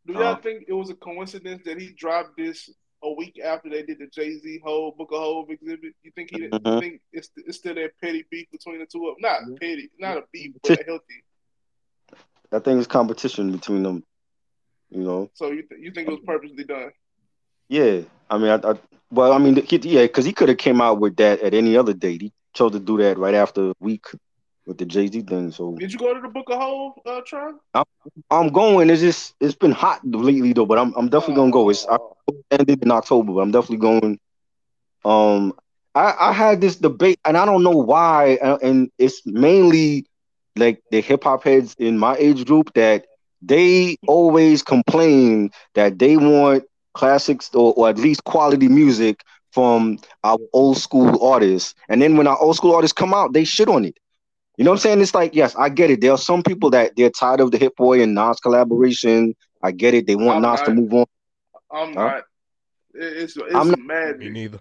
Do 0.05 0.13
y'all 0.13 0.23
Uh-huh. 0.34 0.41
think 0.41 0.65
it 0.67 0.73
was 0.73 0.89
a 0.89 0.95
coincidence 0.95 1.63
that 1.65 1.80
he 1.80 1.91
dropped 1.93 2.38
this 2.38 2.69
a 3.03 3.11
week 3.11 3.39
after 3.43 3.69
they 3.69 3.84
did 3.84 3.99
the 3.99 4.07
Jay 4.07 4.38
Z 4.38 4.61
whole 4.63 4.91
Book 4.91 5.09
of 5.11 5.19
Hove 5.19 5.49
exhibit? 5.49 5.93
You 6.03 6.11
think 6.15 6.30
he? 6.32 6.39
You 6.39 6.49
Mhm. 6.49 6.80
think 6.80 7.01
it's 7.13 7.30
it's 7.36 7.57
still 7.57 7.75
that 7.75 7.91
petty 8.01 8.25
beef 8.32 8.47
between 8.51 8.80
the 8.80 8.86
two 8.86 9.07
of 9.07 9.15
them? 9.15 9.21
Not 9.21 9.41
Yeah. 9.49 9.57
petty, 9.59 9.89
not 9.99 10.17
a 10.17 10.23
beef, 10.32 10.55
but 10.63 10.80
a 10.80 10.84
healthy. 10.84 11.23
I 12.51 12.59
think 12.59 12.78
it's 12.80 12.88
competition 12.88 13.51
between 13.51 13.84
them. 13.84 14.03
You 14.89 15.03
know. 15.03 15.30
So 15.34 15.51
you 15.51 15.63
th- 15.63 15.82
you 15.82 15.91
think 15.91 16.07
it 16.07 16.11
was 16.11 16.21
purposely 16.25 16.63
done? 16.63 16.91
Yeah, 17.69 18.01
I 18.30 18.38
mean, 18.38 18.47
I, 18.49 18.55
I 18.71 18.75
well, 19.11 19.34
I 19.34 19.38
mean, 19.38 19.55
he, 19.57 19.78
yeah, 19.78 20.03
because 20.03 20.23
he 20.25 20.32
could 20.34 20.47
have 20.49 20.57
came 20.57 20.80
out 20.82 20.99
with 20.99 21.17
that 21.17 21.41
at 21.41 21.53
any 21.53 21.75
other 21.75 21.93
date. 21.93 22.21
He 22.21 22.32
chose 22.53 22.71
to 22.71 22.80
do 22.80 22.97
that 22.99 23.17
right 23.17 23.34
after 23.36 23.69
a 23.71 23.73
week 23.80 24.05
with 24.68 24.78
the 24.78 24.86
Jay 24.86 25.07
Z 25.07 25.22
thing. 25.22 25.51
So 25.51 25.76
Did 25.78 25.93
you 25.93 25.97
go 25.97 26.13
to 26.13 26.20
the 26.20 26.28
Book 26.28 26.47
of 26.49 26.59
Hove, 26.59 26.93
uh, 27.05 27.22
Tron? 27.26 27.59
I'm 28.30 28.49
going. 28.49 28.89
It's 28.89 29.01
just 29.01 29.36
it's 29.39 29.55
been 29.55 29.72
hot 29.72 30.01
lately 30.03 30.53
though, 30.53 30.65
but 30.65 30.78
I'm 30.78 30.93
I'm 30.95 31.09
definitely 31.09 31.36
gonna 31.36 31.51
go. 31.51 31.70
It's 31.70 31.88
I 31.88 31.97
ended 32.51 32.84
in 32.84 32.91
October, 32.91 33.34
but 33.34 33.39
I'm 33.39 33.51
definitely 33.51 33.78
going. 33.78 34.20
Um, 35.05 35.53
I 35.95 36.13
I 36.20 36.34
had 36.34 36.61
this 36.61 36.76
debate, 36.76 37.20
and 37.26 37.38
I 37.38 37.45
don't 37.45 37.63
know 37.63 37.72
why, 37.72 38.38
uh, 38.41 38.57
and 38.61 38.91
it's 38.97 39.26
mainly 39.26 40.05
like 40.57 40.82
the 40.91 41.01
hip 41.01 41.24
hop 41.24 41.43
heads 41.43 41.76
in 41.80 41.97
my 41.97 42.15
age 42.18 42.45
group 42.45 42.74
that 42.74 43.05
they 43.41 43.97
always 44.07 44.63
complain 44.63 45.51
that 45.76 45.99
they 45.99 46.18
want 46.18 46.63
classics 46.93 47.53
or, 47.53 47.74
or 47.74 47.88
at 47.89 47.97
least 47.99 48.24
quality 48.24 48.68
music 48.68 49.24
from 49.51 49.99
our 50.24 50.39
old 50.53 50.78
school 50.78 51.24
artists, 51.24 51.74
and 51.89 52.01
then 52.01 52.18
when 52.18 52.28
our 52.28 52.38
old 52.39 52.55
school 52.55 52.76
artists 52.76 52.93
come 52.93 53.13
out, 53.13 53.34
they 53.34 53.43
shit 53.43 53.70
on 53.70 53.86
it. 53.86 53.97
You 54.58 54.64
know 54.64 54.72
what 54.72 54.76
I'm 54.78 54.82
saying? 54.82 55.01
It's 55.01 55.14
like, 55.14 55.36
yes, 55.36 55.55
I 55.55 55.70
get 55.70 55.91
it. 55.91 56.01
There 56.01 56.12
are 56.12 56.18
some 56.18 56.41
people 56.43 56.72
that 56.72 56.95
they're 56.95 57.12
tired 57.12 57.39
of 57.39 57.51
the 57.51 57.58
Hit 57.60 57.76
Boy 57.76 58.01
and 58.01 58.16
Nas 58.16 58.39
collaboration. 58.39 59.36
I 59.64 59.72
get 59.72 59.93
it. 59.93 60.08
They 60.08 60.16
want 60.16 60.43
I'm 60.43 60.51
Nas 60.51 60.62
to 60.64 60.74
move 60.74 60.93
on. 60.93 61.05
I'm 61.72 61.93
Huh? 61.93 61.93
not. 61.93 62.24
It's 62.95 63.38
it's 63.38 63.55
I'm 63.55 63.70
not- 63.70 63.80
mad. 63.80 64.20
Me 64.20 64.30
neither. 64.30 64.60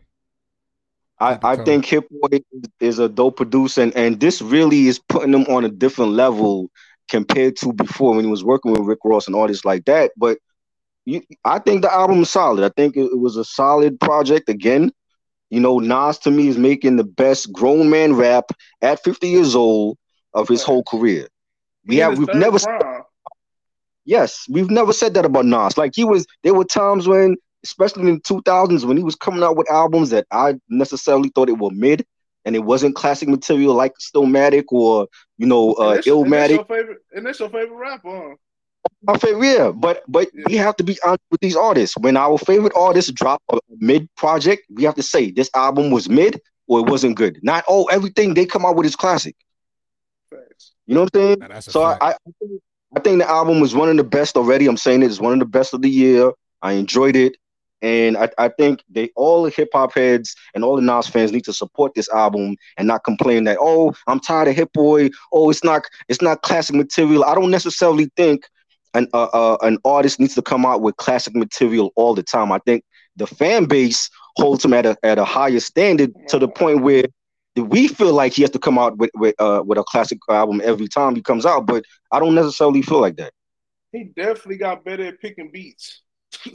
I, 1.18 1.38
I 1.42 1.57
think 1.57 1.86
Hit 1.86 2.05
Boy 2.11 2.40
is 2.78 2.99
a 2.99 3.09
dope 3.09 3.38
producer, 3.38 3.80
and, 3.80 3.97
and 3.97 4.20
this 4.20 4.42
really 4.42 4.86
is 4.86 4.99
putting 4.99 5.32
him 5.32 5.44
on 5.44 5.64
a 5.64 5.70
different 5.70 6.12
level 6.12 6.70
compared 7.09 7.57
to 7.57 7.72
before 7.72 8.14
when 8.14 8.24
he 8.24 8.30
was 8.30 8.44
working 8.44 8.72
with 8.72 8.82
Rick 8.82 8.99
Ross 9.03 9.26
and 9.26 9.34
artists 9.34 9.64
like 9.64 9.86
that. 9.86 10.11
But 10.18 10.36
you, 11.07 11.22
I 11.42 11.59
think 11.59 11.80
the 11.80 11.90
album 11.92 12.20
is 12.20 12.30
solid. 12.30 12.64
I 12.64 12.68
think 12.76 12.97
it, 12.99 13.05
it 13.05 13.18
was 13.18 13.36
a 13.36 13.44
solid 13.44 13.99
project. 13.99 14.51
Again, 14.51 14.92
you 15.51 15.61
know, 15.61 15.78
Nas 15.78 16.18
to 16.20 16.30
me 16.30 16.49
is 16.49 16.59
making 16.59 16.97
the 16.97 17.05
best 17.05 17.53
grown 17.53 17.90
man 17.90 18.14
rap 18.14 18.51
at 18.82 19.03
50 19.03 19.28
years 19.28 19.55
old 19.55 19.99
of 20.34 20.49
his 20.49 20.62
whole 20.62 20.82
career. 20.84 21.28
We 21.86 21.97
He 21.97 22.01
have 22.01 22.18
we've 22.18 22.32
never 22.34 22.59
prime. 22.59 23.03
Yes, 24.05 24.47
we've 24.49 24.70
never 24.70 24.92
said 24.92 25.14
that 25.14 25.24
about 25.24 25.47
Nas. 25.47 25.76
Like 25.76 25.92
he 25.94 26.05
was, 26.05 26.26
there 26.42 26.55
were 26.55 26.64
times 26.64 27.09
when, 27.09 27.36
especially 27.64 28.09
in 28.09 28.14
the 28.16 28.20
2000s, 28.20 28.84
when 28.84 28.97
he 28.97 29.03
was 29.03 29.16
coming 29.16 29.42
out 29.42 29.57
with 29.57 29.70
albums 29.70 30.11
that 30.11 30.26
I 30.30 30.55
necessarily 30.68 31.30
thought 31.34 31.49
it 31.49 31.59
were 31.59 31.70
mid, 31.70 32.05
and 32.44 32.55
it 32.55 32.64
wasn't 32.64 32.94
classic 32.94 33.28
material 33.28 33.74
like 33.74 33.92
Stillmatic 34.01 34.64
or 34.68 35.09
you 35.36 35.47
know 35.47 35.72
uh, 35.74 35.94
that's, 35.94 36.07
and 36.07 36.32
that's 36.32 36.49
Illmatic. 36.49 36.51
your 36.51 36.64
favorite. 36.64 36.99
And 37.12 37.26
that's 37.26 37.40
your 37.40 37.49
favorite 37.51 37.76
rapper. 37.76 38.30
Huh? 38.30 38.34
My 39.03 39.16
favorite, 39.18 39.47
yeah. 39.47 39.70
But 39.70 40.03
but 40.09 40.28
Yeah. 40.34 40.45
we 40.49 40.57
have 40.57 40.76
to 40.76 40.84
be 40.84 40.99
honest 41.05 41.22
with 41.30 41.41
these 41.41 41.57
artists. 41.57 41.97
When 41.97 42.16
our 42.16 42.39
favorite 42.39 42.72
artists 42.76 43.11
drop 43.12 43.43
a 43.53 43.59
mid 43.78 44.09
project, 44.16 44.64
we 44.70 44.84
have 44.84 44.95
to 44.97 45.03
say 45.03 45.30
this 45.30 45.51
album 45.55 45.91
was 45.91 46.09
mid 46.09 46.41
or 46.68 46.80
it 46.80 46.91
wasn't 46.91 47.16
good. 47.16 47.39
Not 47.43 47.64
oh 47.68 47.84
everything 47.84 48.34
they 48.34 48.47
come 48.47 48.64
out 48.66 48.76
with 48.76 48.87
is 48.87 48.97
classic. 48.97 49.37
Facts. 50.30 50.72
You 50.87 50.95
know 50.95 51.03
what 51.03 51.14
I'm 51.14 51.20
saying? 51.20 51.39
Now, 51.41 51.61
So 51.61 51.82
I. 51.82 51.97
I, 52.01 52.11
I 52.11 52.16
think- 52.41 52.61
I 52.97 53.01
think 53.01 53.18
the 53.18 53.28
album 53.28 53.61
was 53.61 53.74
one 53.74 53.91
of 53.91 53.97
the 53.99 54.05
best 54.05 54.37
already. 54.39 54.66
I'm 54.66 54.76
saying 54.78 55.03
it 55.03 55.11
is 55.11 55.20
one 55.20 55.34
of 55.34 55.39
the 55.41 55.45
best 55.45 55.74
of 55.74 55.82
the 55.82 55.91
year. 55.91 56.32
I 56.62 56.72
enjoyed 56.74 57.14
it, 57.14 57.37
and 57.82 58.16
I, 58.16 58.30
I 58.39 58.49
think 58.49 58.82
they 58.89 59.11
all 59.16 59.43
the 59.43 59.51
hip 59.51 59.68
hop 59.74 59.93
heads 59.95 60.34
and 60.55 60.64
all 60.64 60.76
the 60.76 60.82
Nas 60.82 61.07
fans 61.07 61.30
need 61.30 61.45
to 61.45 61.53
support 61.53 61.93
this 61.95 62.09
album 62.09 62.57
and 62.78 62.87
not 62.89 63.05
complain 63.05 63.45
that 63.45 63.59
oh 63.61 63.93
I'm 64.07 64.20
tired 64.20 64.49
of 64.49 64.55
Hit 64.57 64.72
Boy. 64.72 65.11
Oh 65.32 65.51
it's 65.51 65.62
not 65.62 65.82
it's 66.09 66.22
not 66.22 66.41
classic 66.43 66.74
material. 66.74 67.24
I 67.24 67.34
don't 67.34 67.51
necessarily 67.51 68.09
think 68.16 68.47
an 68.97 69.09
uh, 69.12 69.24
uh, 69.32 69.57
an 69.62 69.78
artist 69.84 70.18
needs 70.20 70.34
to 70.34 70.42
come 70.42 70.64
out 70.66 70.80
with 70.82 70.97
classic 70.97 71.34
material 71.34 71.92
all 71.97 72.14
the 72.14 72.22
time. 72.22 72.51
I 72.53 72.59
think 72.66 72.84
the 73.16 73.26
fan 73.26 73.64
base 73.66 74.11
holds 74.36 74.64
him 74.64 74.72
at 74.74 74.86
a 74.86 74.97
at 75.03 75.18
a 75.18 75.24
higher 75.24 75.61
standard 75.61 76.11
to 76.28 76.38
the 76.38 76.49
point 76.49 76.82
where 76.82 77.05
we 77.57 77.88
feel 77.88 78.12
like 78.12 78.32
he 78.34 78.42
has 78.42 78.51
to 78.51 78.59
come 78.59 78.78
out 78.78 78.97
with 78.99 79.11
with 79.14 79.34
uh 79.38 79.62
with 79.64 79.78
a 79.78 79.84
classic 79.84 80.18
album 80.28 80.61
every 80.64 80.88
time 80.88 81.14
he 81.14 81.22
comes 81.22 81.47
out, 81.47 81.66
but 81.66 81.84
I 82.12 82.18
don't 82.20 82.34
necessarily 82.34 82.82
feel 82.82 83.01
like 83.01 83.16
that. 83.16 83.32
He 83.92 84.05
definitely 84.05 84.59
got 84.59 84.84
better 84.84 85.07
at 85.07 85.20
picking 85.20 85.51
beats. 85.51 86.03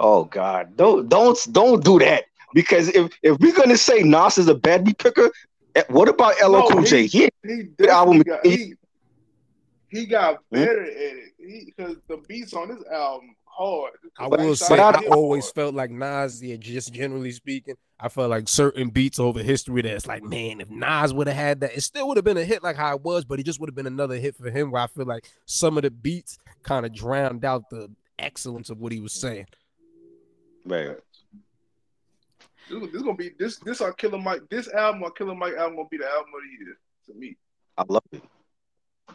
Oh 0.00 0.24
God, 0.24 0.76
don't 0.76 1.08
don't 1.08 1.38
don't 1.52 1.82
do 1.84 2.00
that 2.00 2.24
because 2.52 2.88
if 2.88 3.12
if 3.22 3.38
we're 3.38 3.54
gonna 3.54 3.76
say 3.76 4.02
Nas 4.02 4.38
is 4.38 4.48
a 4.48 4.54
bad 4.54 4.84
beat 4.84 4.98
picker, 4.98 5.30
eh, 5.76 5.84
what 5.88 6.08
about 6.08 6.34
LL 6.42 6.50
No, 6.52 6.68
Cool 6.68 6.80
he- 6.82 6.86
J? 6.88 7.06
He 7.06 7.30
He 7.46 7.62
Good 7.78 7.88
album. 7.90 8.22
got 8.22 8.44
he, 8.44 8.74
he 9.94 10.06
got 10.06 10.38
better 10.50 10.82
at 10.82 10.90
it 10.90 11.66
because 11.66 11.96
the 12.08 12.16
beats 12.28 12.52
on 12.52 12.68
this 12.68 12.84
album 12.92 13.34
hard. 13.44 13.92
I 14.18 14.26
will 14.26 14.36
but 14.36 14.54
say, 14.56 14.78
I- 14.78 14.90
I 14.90 15.06
always 15.06 15.48
felt 15.50 15.74
like 15.74 15.90
Nas, 15.90 16.42
yeah, 16.42 16.56
just 16.56 16.92
generally 16.92 17.30
speaking, 17.30 17.76
I 18.00 18.08
felt 18.08 18.30
like 18.30 18.48
certain 18.48 18.90
beats 18.90 19.20
over 19.20 19.42
history 19.42 19.82
that's 19.82 20.06
like, 20.06 20.24
man, 20.24 20.60
if 20.60 20.68
Nas 20.68 21.14
would 21.14 21.28
have 21.28 21.36
had 21.36 21.60
that, 21.60 21.76
it 21.76 21.82
still 21.82 22.08
would 22.08 22.16
have 22.16 22.24
been 22.24 22.36
a 22.36 22.44
hit 22.44 22.62
like 22.62 22.76
how 22.76 22.96
it 22.96 23.02
was, 23.02 23.24
but 23.24 23.38
it 23.38 23.44
just 23.44 23.60
would 23.60 23.68
have 23.68 23.76
been 23.76 23.86
another 23.86 24.16
hit 24.16 24.36
for 24.36 24.50
him 24.50 24.72
where 24.72 24.82
I 24.82 24.86
feel 24.88 25.06
like 25.06 25.30
some 25.46 25.76
of 25.76 25.84
the 25.84 25.90
beats 25.90 26.38
kind 26.64 26.84
of 26.84 26.92
drowned 26.92 27.44
out 27.44 27.70
the 27.70 27.88
excellence 28.18 28.70
of 28.70 28.78
what 28.78 28.90
he 28.92 29.00
was 29.00 29.12
saying. 29.12 29.46
Man. 30.64 30.96
This, 32.68 32.92
this 32.92 33.02
gonna 33.02 33.14
be 33.14 33.30
this 33.38 33.58
this 33.58 33.82
our 33.82 33.92
Killer 33.92 34.18
Mike. 34.18 34.40
This 34.50 34.68
album, 34.68 35.04
our 35.04 35.10
Killer 35.10 35.34
Mike 35.34 35.52
album, 35.54 35.76
gonna 35.76 35.88
be 35.90 35.98
the 35.98 36.06
album 36.06 36.30
of 36.34 36.40
the 36.42 36.64
year 36.64 36.78
to 37.06 37.14
me. 37.14 37.36
I 37.76 37.84
love 37.86 38.02
it. 38.10 38.22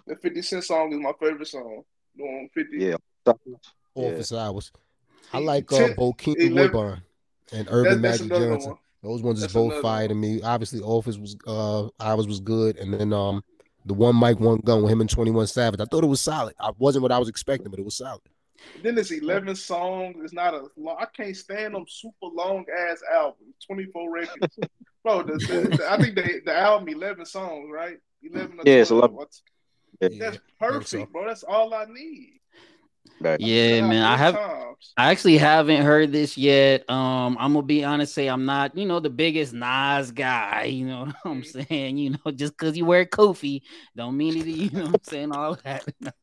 The 0.08 0.16
Fifty 0.16 0.42
Cent 0.42 0.64
song 0.64 0.92
is 0.94 1.00
my 1.00 1.12
favorite 1.20 1.48
song. 1.48 1.84
You 2.16 2.26
know, 2.26 2.48
Fifty. 2.54 2.78
Yeah. 2.80 2.96
Yeah. 3.26 3.34
Office 4.08 4.32
hours. 4.34 4.72
I 5.34 5.40
like 5.40 5.72
uh, 5.74 5.90
Bokeem 5.90 6.36
11 6.38 6.56
Woodbine 6.56 7.02
and 7.52 7.68
Earvin 7.70 8.02
That's, 8.02 8.20
that's 8.20 8.30
Magic 8.30 8.50
Johnson. 8.50 8.72
one. 8.72 8.80
Those 9.04 9.22
ones 9.24 9.44
is 9.44 9.54
both 9.54 9.68
another 9.72 9.82
fire 9.82 10.02
one. 10.02 10.10
to 10.10 10.16
me. 10.16 10.42
Obviously, 10.42 10.82
Office 10.82 11.18
was 11.18 11.36
uh 11.48 11.88
Hours 12.00 12.28
was 12.28 12.40
good, 12.40 12.78
and 12.78 12.94
then 12.94 13.14
um 13.14 13.44
the 13.86 13.94
one 13.94 14.16
Mike 14.16 14.40
one 14.40 14.58
gun 14.60 14.82
with 14.84 14.92
him 14.92 15.02
and 15.02 15.10
Twenty 15.10 15.32
One 15.32 15.48
Savage. 15.48 15.80
I 15.80 15.86
thought 15.86 16.04
it 16.04 16.08
was 16.08 16.22
solid. 16.22 16.56
I 16.60 16.72
wasn't 16.78 17.04
what 17.04 17.12
I 17.12 17.18
was 17.20 17.30
expecting, 17.30 17.70
but 17.70 17.80
it 17.80 17.86
was 17.86 17.98
solid. 17.98 18.22
Then 18.84 18.98
it's 18.98 19.12
eleven 19.12 19.56
songs. 19.56 20.18
It's 20.22 20.34
not 20.34 20.54
a 20.54 20.66
long. 20.78 20.98
I 21.00 21.06
can't 21.06 21.36
stand 21.36 21.76
them 21.76 21.86
super 21.88 22.28
long 22.34 22.66
ass 22.90 23.02
albums. 23.14 23.56
Twenty 23.66 23.86
four 23.86 24.12
records, 24.12 24.58
bro. 25.04 25.24
The, 25.24 25.34
the, 25.34 25.78
the- 25.78 25.92
I 25.92 25.98
think 25.98 26.16
the 26.16 26.42
the 26.46 26.58
album 26.58 26.90
eleven 26.90 27.26
songs, 27.26 27.70
right? 27.72 27.98
Eleven. 28.24 28.60
Or 28.60 28.64
Yeah, 28.66 28.82
it's 28.82 28.90
12. 28.90 29.12
11. 29.12 29.28
That's 30.02 30.40
perfect, 30.60 30.90
so. 30.90 31.06
bro. 31.06 31.28
That's 31.28 31.44
all 31.44 31.74
I 31.74 31.86
need. 31.86 32.40
Right. 33.22 33.40
Yeah, 33.40 33.82
man. 33.82 34.04
I 34.04 34.16
have 34.16 34.36
times. 34.36 34.94
I 34.96 35.12
actually 35.12 35.38
haven't 35.38 35.82
heard 35.82 36.12
this 36.12 36.38
yet. 36.38 36.90
Um, 36.90 37.38
I'm 37.40 37.54
gonna 37.54 37.66
be 37.66 37.84
honest, 37.84 38.14
say 38.14 38.28
I'm 38.28 38.46
not, 38.46 38.78
you 38.78 38.86
know, 38.86 39.00
the 39.00 39.10
biggest 39.10 39.54
Nas 39.54 40.12
guy. 40.12 40.64
You 40.66 40.86
know 40.86 41.06
what 41.06 41.16
I'm 41.26 41.44
saying? 41.44 41.98
You 41.98 42.12
know, 42.12 42.32
just 42.32 42.58
because 42.58 42.78
you 42.78 42.86
wear 42.86 43.06
Kofi, 43.06 43.62
don't 43.96 44.16
mean 44.16 44.38
it. 44.38 44.46
You 44.48 44.70
know 44.72 44.86
what 44.86 44.96
I'm 44.96 45.04
saying? 45.04 45.32
All 45.34 45.58
that. 45.64 45.86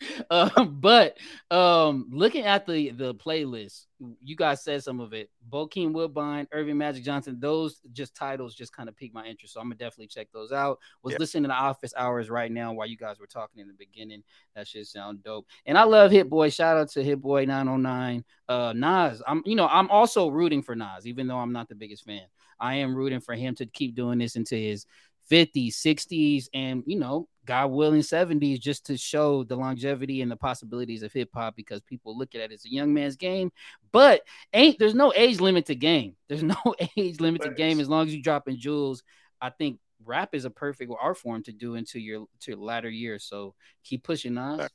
um, 0.30 0.78
but 0.80 1.16
um, 1.50 2.08
looking 2.12 2.44
at 2.44 2.66
the 2.66 2.90
the 2.90 3.14
playlist, 3.14 3.86
you 4.22 4.36
guys 4.36 4.62
said 4.62 4.82
some 4.82 5.00
of 5.00 5.12
it. 5.12 5.30
Bokeem 5.50 5.92
Woodbine, 5.92 6.46
Earvin 6.52 6.76
Magic 6.76 7.04
Johnson. 7.04 7.38
Those 7.40 7.80
just 7.92 8.14
titles 8.14 8.54
just 8.54 8.74
kind 8.74 8.88
of 8.88 8.96
piqued 8.96 9.14
my 9.14 9.24
interest, 9.26 9.54
so 9.54 9.60
I'm 9.60 9.66
gonna 9.66 9.76
definitely 9.76 10.08
check 10.08 10.28
those 10.32 10.52
out. 10.52 10.78
Was 11.02 11.12
Yeah. 11.12 11.18
listening 11.20 11.44
to 11.50 11.54
Office 11.54 11.94
Hours 11.96 12.28
right 12.30 12.50
now 12.50 12.72
while 12.72 12.86
you 12.86 12.96
guys 12.96 13.18
were 13.18 13.26
talking 13.26 13.60
in 13.60 13.68
the 13.68 13.74
beginning. 13.74 14.22
That 14.54 14.66
should 14.68 14.86
sound 14.86 15.22
dope. 15.22 15.46
And 15.66 15.78
I 15.78 15.84
love 15.84 16.10
Hit 16.10 16.28
Boy. 16.28 16.50
Shout 16.50 16.76
out 16.76 16.90
to 16.90 17.02
Hit 17.02 17.20
Boy 17.20 17.44
909. 17.44 18.24
Uh 18.48 18.72
Nas. 18.76 19.22
I'm 19.26 19.42
you 19.44 19.56
know, 19.56 19.66
I'm 19.66 19.90
also 19.90 20.28
rooting 20.28 20.62
for 20.62 20.74
Nas, 20.76 21.06
even 21.06 21.26
though 21.26 21.38
I'm 21.38 21.52
not 21.52 21.68
the 21.68 21.74
biggest 21.74 22.04
fan. 22.04 22.22
I 22.58 22.76
am 22.76 22.94
rooting 22.94 23.20
for 23.20 23.34
him 23.34 23.54
to 23.56 23.66
keep 23.66 23.94
doing 23.94 24.18
this 24.18 24.34
into 24.36 24.56
his 24.56 24.86
50s, 25.30 25.74
60s, 25.74 26.48
and 26.54 26.82
you 26.86 26.98
know, 26.98 27.28
God 27.44 27.70
willing, 27.70 28.00
70s, 28.00 28.60
just 28.60 28.86
to 28.86 28.96
show 28.96 29.44
the 29.44 29.56
longevity 29.56 30.20
and 30.20 30.30
the 30.30 30.36
possibilities 30.36 31.02
of 31.02 31.12
hip 31.12 31.30
hop 31.32 31.56
because 31.56 31.80
people 31.82 32.16
look 32.18 32.34
at 32.34 32.40
it 32.40 32.52
as 32.52 32.64
a 32.64 32.72
young 32.72 32.92
man's 32.92 33.16
game. 33.16 33.52
But 33.92 34.22
ain't 34.52 34.78
there's 34.78 34.94
no 34.94 35.12
age 35.14 35.40
limit 35.40 35.66
to 35.66 35.74
game. 35.74 36.16
There's 36.28 36.42
no 36.42 36.56
age 36.96 37.20
limit 37.20 37.42
to 37.42 37.50
game 37.50 37.80
as 37.80 37.88
long 37.88 38.06
as 38.06 38.14
you 38.14 38.22
dropping 38.22 38.58
jewels. 38.58 39.02
I 39.40 39.50
think 39.50 39.78
rap 40.04 40.34
is 40.34 40.44
a 40.44 40.50
perfect 40.50 40.92
art 41.00 41.18
form 41.18 41.42
to 41.44 41.52
do 41.52 41.76
into 41.76 42.00
your 42.00 42.26
to 42.40 42.52
your 42.52 42.58
latter 42.58 42.90
years. 42.90 43.24
So 43.24 43.54
keep 43.84 44.02
pushing 44.02 44.34
Nas. 44.34 44.68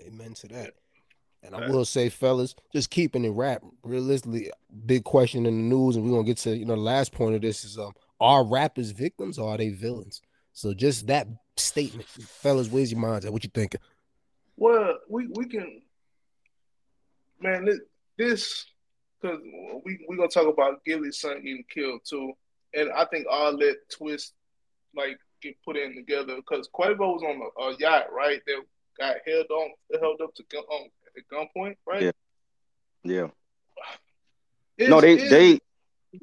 Amen 0.00 0.34
to 0.34 0.48
that. 0.48 0.74
And 1.42 1.54
I 1.54 1.68
will 1.68 1.84
say, 1.84 2.08
fellas, 2.08 2.54
just 2.72 2.88
keeping 2.88 3.24
it 3.24 3.30
rap. 3.30 3.62
Realistically, 3.82 4.50
big 4.86 5.04
question 5.04 5.44
in 5.44 5.56
the 5.56 5.76
news, 5.76 5.94
and 5.94 6.04
we're 6.04 6.12
gonna 6.12 6.24
get 6.24 6.38
to 6.38 6.56
you 6.56 6.64
know 6.64 6.74
the 6.74 6.80
last 6.80 7.12
point 7.12 7.34
of 7.34 7.42
this 7.42 7.64
is 7.64 7.78
um, 7.78 7.92
are 8.20 8.44
rappers 8.44 8.90
victims 8.90 9.38
or 9.38 9.50
are 9.54 9.58
they 9.58 9.70
villains? 9.70 10.22
So 10.52 10.72
just 10.72 11.08
that 11.08 11.26
statement, 11.56 12.08
fellas, 12.08 12.68
where's 12.68 12.92
your 12.92 13.00
minds 13.00 13.26
at? 13.26 13.32
What 13.32 13.44
you 13.44 13.50
thinking? 13.52 13.80
Well, 14.56 14.98
we 15.08 15.28
we 15.34 15.46
can 15.46 15.82
man, 17.40 17.64
this, 17.64 17.80
this 18.16 18.66
because 19.20 19.40
we 19.84 20.04
we 20.08 20.16
gonna 20.16 20.28
talk 20.28 20.52
about 20.52 20.84
Gillie's 20.84 21.20
son 21.20 21.36
getting 21.36 21.64
killed 21.72 22.00
too, 22.04 22.32
and 22.74 22.90
I 22.92 23.04
think 23.06 23.26
all 23.30 23.56
that 23.56 23.76
twist 23.90 24.32
like 24.96 25.18
get 25.42 25.56
put 25.64 25.76
in 25.76 25.94
together 25.94 26.36
because 26.36 26.68
Quavo 26.74 26.98
was 26.98 27.22
on 27.22 27.40
a, 27.40 27.70
a, 27.70 27.76
yacht, 27.78 28.12
right? 28.12 28.40
That 28.46 28.62
got 28.98 29.16
held 29.26 29.46
on, 29.50 29.70
held 30.00 30.20
up 30.20 30.34
to 30.34 30.44
gun, 30.50 30.62
um, 30.72 30.86
at 31.16 31.24
gunpoint, 31.30 31.76
right? 31.86 32.02
Yeah. 32.02 32.10
Yeah. 33.02 33.28
It's, 34.78 34.90
no, 34.90 35.00
they 35.00 35.28
they 35.28 35.58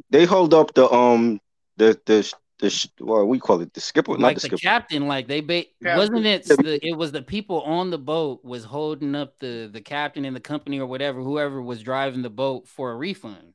they 0.10 0.26
hold 0.26 0.54
up 0.54 0.74
the 0.74 0.90
um 0.90 1.40
the 1.82 2.00
the 2.06 2.34
the 2.60 2.90
what 3.00 3.28
we 3.28 3.40
call 3.40 3.60
it 3.62 3.74
the 3.74 3.82
skipper, 3.82 4.12
like 4.12 4.20
not 4.20 4.30
the, 4.30 4.36
the, 4.36 4.40
skipper. 4.42 4.62
captain. 4.62 5.08
Like 5.08 5.28
they 5.28 5.42
ba- 5.42 5.66
wasn't 5.82 6.26
it? 6.26 6.46
The, 6.46 6.80
it 6.86 6.96
was 6.96 7.12
the 7.12 7.24
people 7.24 7.62
on 7.62 7.90
the 7.90 7.98
boat 7.98 8.46
was 8.46 8.64
holding 8.64 9.16
up 9.16 9.40
the 9.40 9.70
the 9.72 9.82
captain 9.82 10.26
and 10.26 10.36
the 10.36 10.42
company 10.42 10.80
or 10.80 10.86
whatever, 10.86 11.22
whoever 11.22 11.62
was 11.62 11.82
driving 11.82 12.22
the 12.22 12.30
boat 12.30 12.68
for 12.68 12.92
a 12.92 12.96
refund. 12.96 13.54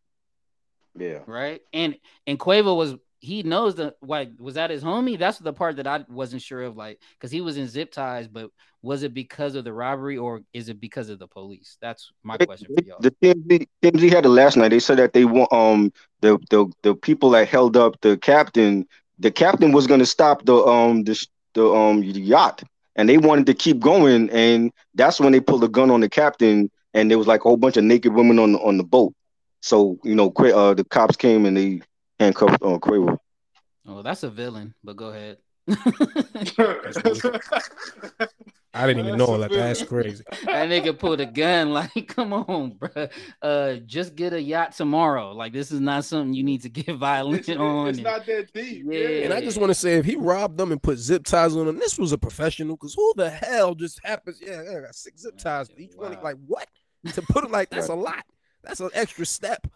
Yeah. 0.98 1.20
Right. 1.26 1.60
And 1.72 1.96
and 2.26 2.38
Quavo 2.38 2.76
was 2.76 2.94
he 3.20 3.42
knows 3.42 3.74
the 3.74 3.94
like 4.02 4.30
was 4.38 4.54
that 4.54 4.70
his 4.70 4.82
homie? 4.82 5.18
That's 5.18 5.38
the 5.38 5.52
part 5.52 5.76
that 5.76 5.86
I 5.86 6.04
wasn't 6.08 6.42
sure 6.42 6.62
of, 6.62 6.76
like 6.76 7.00
because 7.18 7.30
he 7.30 7.40
was 7.40 7.56
in 7.56 7.68
zip 7.68 7.90
ties, 7.90 8.28
but 8.28 8.50
was 8.82 9.02
it 9.02 9.14
because 9.14 9.54
of 9.54 9.64
the 9.64 9.72
robbery 9.72 10.16
or 10.16 10.42
is 10.52 10.68
it 10.68 10.80
because 10.80 11.08
of 11.08 11.18
the 11.18 11.26
police? 11.26 11.76
That's 11.80 12.12
my 12.22 12.38
question 12.38 12.70
for 12.74 12.82
y'all. 12.82 13.00
The 13.00 13.10
TMZ, 13.22 13.66
TMZ 13.82 14.10
had 14.10 14.24
it 14.24 14.30
last 14.30 14.56
night. 14.56 14.68
They 14.68 14.78
said 14.80 14.98
that 14.98 15.12
they 15.12 15.24
want 15.24 15.52
um 15.52 15.92
the 16.20 16.38
the 16.50 16.66
the 16.82 16.94
people 16.94 17.30
that 17.30 17.48
held 17.48 17.76
up 17.76 18.00
the 18.00 18.16
captain. 18.16 18.86
The 19.18 19.30
captain 19.30 19.72
was 19.72 19.86
going 19.86 20.00
to 20.00 20.06
stop 20.06 20.44
the 20.44 20.56
um 20.56 21.04
the 21.04 21.26
the 21.54 21.72
um 21.72 22.00
the 22.00 22.20
yacht, 22.20 22.62
and 22.96 23.08
they 23.08 23.18
wanted 23.18 23.46
to 23.46 23.54
keep 23.54 23.80
going, 23.80 24.30
and 24.30 24.70
that's 24.94 25.20
when 25.20 25.32
they 25.32 25.40
pulled 25.40 25.64
a 25.64 25.68
gun 25.68 25.90
on 25.90 26.00
the 26.00 26.08
captain, 26.08 26.70
and 26.94 27.10
there 27.10 27.18
was 27.18 27.26
like 27.26 27.40
a 27.40 27.48
whole 27.48 27.56
bunch 27.56 27.76
of 27.76 27.84
naked 27.84 28.12
women 28.14 28.38
on 28.38 28.54
on 28.56 28.76
the 28.76 28.84
boat. 28.84 29.12
So 29.62 29.98
you 30.04 30.14
know, 30.14 30.30
uh, 30.30 30.74
the 30.74 30.84
cops 30.84 31.16
came 31.16 31.44
and 31.46 31.56
they 31.56 31.80
handcuffed 32.18 32.62
on 32.62 32.74
uh, 32.74 32.78
Quavo. 32.78 33.18
Oh, 33.86 34.02
that's 34.02 34.22
a 34.22 34.30
villain. 34.30 34.74
But 34.82 34.96
go 34.96 35.08
ahead. 35.08 35.38
I 38.76 38.86
didn't 38.86 39.06
even 39.06 39.18
know 39.18 39.38
that. 39.38 39.50
That's 39.50 39.82
crazy. 39.82 40.22
That 40.44 40.68
nigga 40.68 40.96
pulled 40.96 41.20
a 41.20 41.26
gun. 41.26 41.70
Like, 41.76 42.08
come 42.08 42.32
on, 42.32 42.70
bro. 42.72 43.08
Uh, 43.42 43.74
just 43.86 44.14
get 44.14 44.32
a 44.32 44.40
yacht 44.40 44.72
tomorrow. 44.72 45.32
Like, 45.32 45.52
this 45.52 45.72
is 45.72 45.80
not 45.80 46.04
something 46.04 46.34
you 46.34 46.42
need 46.42 46.62
to 46.62 46.68
get 46.68 46.94
violent 46.96 47.48
it's, 47.48 47.58
on. 47.58 47.88
It's 47.88 47.98
and, 47.98 48.04
not 48.04 48.26
that 48.26 48.52
deep. 48.52 48.84
Yeah. 48.86 48.98
Yeah. 48.98 49.24
And 49.24 49.34
I 49.34 49.40
just 49.40 49.58
want 49.58 49.70
to 49.70 49.74
say, 49.74 49.94
if 49.94 50.04
he 50.04 50.16
robbed 50.16 50.58
them 50.58 50.72
and 50.72 50.82
put 50.82 50.98
zip 50.98 51.24
ties 51.24 51.56
on 51.56 51.66
them, 51.66 51.78
this 51.78 51.98
was 51.98 52.12
a 52.12 52.18
professional. 52.18 52.76
Because 52.76 52.94
who 52.94 53.12
the 53.16 53.30
hell 53.30 53.74
just 53.74 54.00
happens? 54.04 54.40
Yeah, 54.40 54.60
I 54.60 54.80
got 54.80 54.94
six 54.94 55.22
zip 55.22 55.36
ties 55.38 55.68
for 55.68 55.78
each 55.78 55.94
Wow. 55.96 56.10
one. 56.10 56.18
Like 56.22 56.36
what? 56.46 56.68
To 57.14 57.22
put 57.22 57.44
it 57.44 57.50
like 57.50 57.70
that's 57.70 57.88
a 57.88 57.94
lot. 57.94 58.24
That's 58.62 58.80
an 58.80 58.90
extra 58.94 59.26
step. 59.26 59.66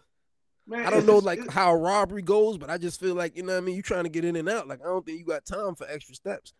Man, 0.71 0.85
I 0.85 0.89
don't 0.89 1.05
know 1.05 1.17
like 1.17 1.47
how 1.49 1.71
a 1.71 1.77
robbery 1.77 2.21
goes, 2.21 2.57
but 2.57 2.69
I 2.69 2.77
just 2.77 2.99
feel 2.99 3.13
like 3.13 3.35
you 3.35 3.43
know 3.43 3.53
what 3.53 3.57
I 3.57 3.61
mean. 3.61 3.75
You 3.75 3.81
trying 3.81 4.05
to 4.05 4.09
get 4.09 4.23
in 4.25 4.35
and 4.37 4.47
out. 4.49 4.67
Like 4.67 4.79
I 4.81 4.85
don't 4.85 5.05
think 5.05 5.19
you 5.19 5.25
got 5.25 5.45
time 5.45 5.75
for 5.75 5.85
extra 5.89 6.15
steps. 6.15 6.53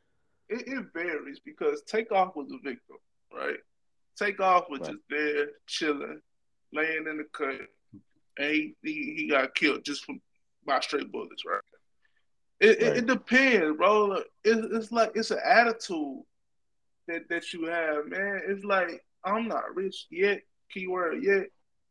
it, 0.49 0.67
it 0.67 0.85
varies 0.93 1.39
because 1.39 1.81
Takeoff 1.83 2.35
was 2.35 2.51
a 2.51 2.57
victim, 2.63 2.97
right? 3.33 3.57
Takeoff 4.17 4.69
was 4.69 4.81
Right. 4.81 4.91
just 4.91 5.03
there 5.09 5.47
chilling, 5.67 6.19
laying 6.73 7.07
in 7.09 7.17
the 7.17 7.25
cut, 7.31 7.55
and 8.37 8.51
he, 8.53 8.75
he, 8.83 9.13
he 9.15 9.27
got 9.29 9.55
killed 9.55 9.83
just 9.85 10.03
from 10.05 10.21
by 10.65 10.79
straight 10.81 11.11
bullets, 11.11 11.43
right? 11.45 11.61
It, 12.59 12.81
it, 12.81 12.87
Right. 12.89 12.97
it 12.97 13.05
depends, 13.07 13.77
bro. 13.77 14.11
It, 14.13 14.25
it's 14.43 14.91
like 14.91 15.13
it's 15.15 15.31
an 15.31 15.39
attitude 15.43 16.21
that, 17.07 17.29
that 17.29 17.53
you 17.53 17.65
have, 17.67 18.07
man. 18.07 18.41
It's 18.47 18.65
like 18.65 19.03
I'm 19.23 19.47
not 19.47 19.73
rich 19.73 20.07
yet, 20.11 20.41
keyword 20.71 21.23
yet. 21.23 21.47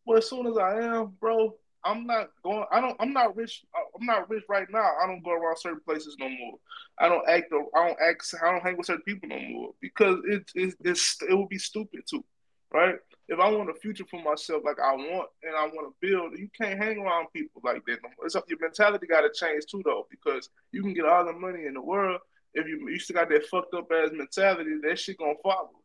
But 0.07 0.19
as 0.19 0.29
soon 0.29 0.47
as 0.47 0.57
I 0.59 0.81
am, 0.83 1.17
bro, 1.21 1.57
I'm 1.85 2.07
not 2.07 2.31
going. 2.43 2.65
I 2.71 2.81
don't. 2.81 2.97
I'm 3.01 3.13
not 3.13 3.37
rich. 3.37 3.65
Uh, 3.75 3.99
I'm 3.99 4.07
not 4.07 4.29
rich 4.29 4.45
right 4.49 4.67
now. 4.71 4.91
I 5.03 5.07
don't 5.07 5.25
go 5.25 5.33
around 5.33 5.59
certain 5.59 5.81
places 5.81 6.17
no 6.19 6.29
more. 6.29 6.59
I 6.99 7.09
don't 7.09 7.27
act. 7.29 7.53
I 7.75 7.87
don't 7.87 7.99
act. 8.07 8.35
I 8.43 8.51
don't 8.51 8.63
hang 8.63 8.77
with 8.77 8.87
certain 8.87 9.03
people 9.03 9.29
no 9.29 9.39
more 9.39 9.71
because 9.81 10.19
it 10.27 10.51
it 10.55 10.75
it's, 10.85 11.17
it 11.29 11.35
would 11.35 11.49
be 11.49 11.59
stupid 11.59 12.03
too, 12.09 12.25
right? 12.73 12.97
If 13.29 13.39
I 13.39 13.51
want 13.51 13.71
a 13.71 13.75
future 13.75 14.05
for 14.11 14.23
myself 14.23 14.63
like 14.65 14.81
I 14.81 14.95
want 14.95 15.29
and 15.43 15.55
I 15.57 15.67
want 15.67 15.89
to 15.89 16.07
build, 16.07 16.39
you 16.39 16.49
can't 16.61 16.79
hang 16.79 16.99
around 16.99 17.29
people 17.33 17.63
like 17.65 17.85
that. 17.87 17.99
No. 18.03 18.11
It's 18.25 18.35
up, 18.35 18.45
your 18.49 18.59
mentality 18.61 19.07
got 19.07 19.21
to 19.23 19.31
change 19.33 19.65
too, 19.71 19.83
though, 19.85 20.07
because 20.11 20.51
you 20.73 20.83
can 20.83 20.95
get 20.95 21.07
all 21.07 21.25
the 21.25 21.33
money 21.33 21.67
in 21.67 21.75
the 21.75 21.83
world 21.83 22.21
if 22.55 22.67
you 22.67 22.89
you 22.89 22.99
still 22.99 23.15
got 23.15 23.29
that 23.31 23.47
fucked 23.47 23.75
up 23.75 23.91
ass 23.93 24.11
mentality. 24.13 24.71
That 24.83 24.99
shit 24.99 25.19
gonna 25.19 25.35
follow. 25.43 25.80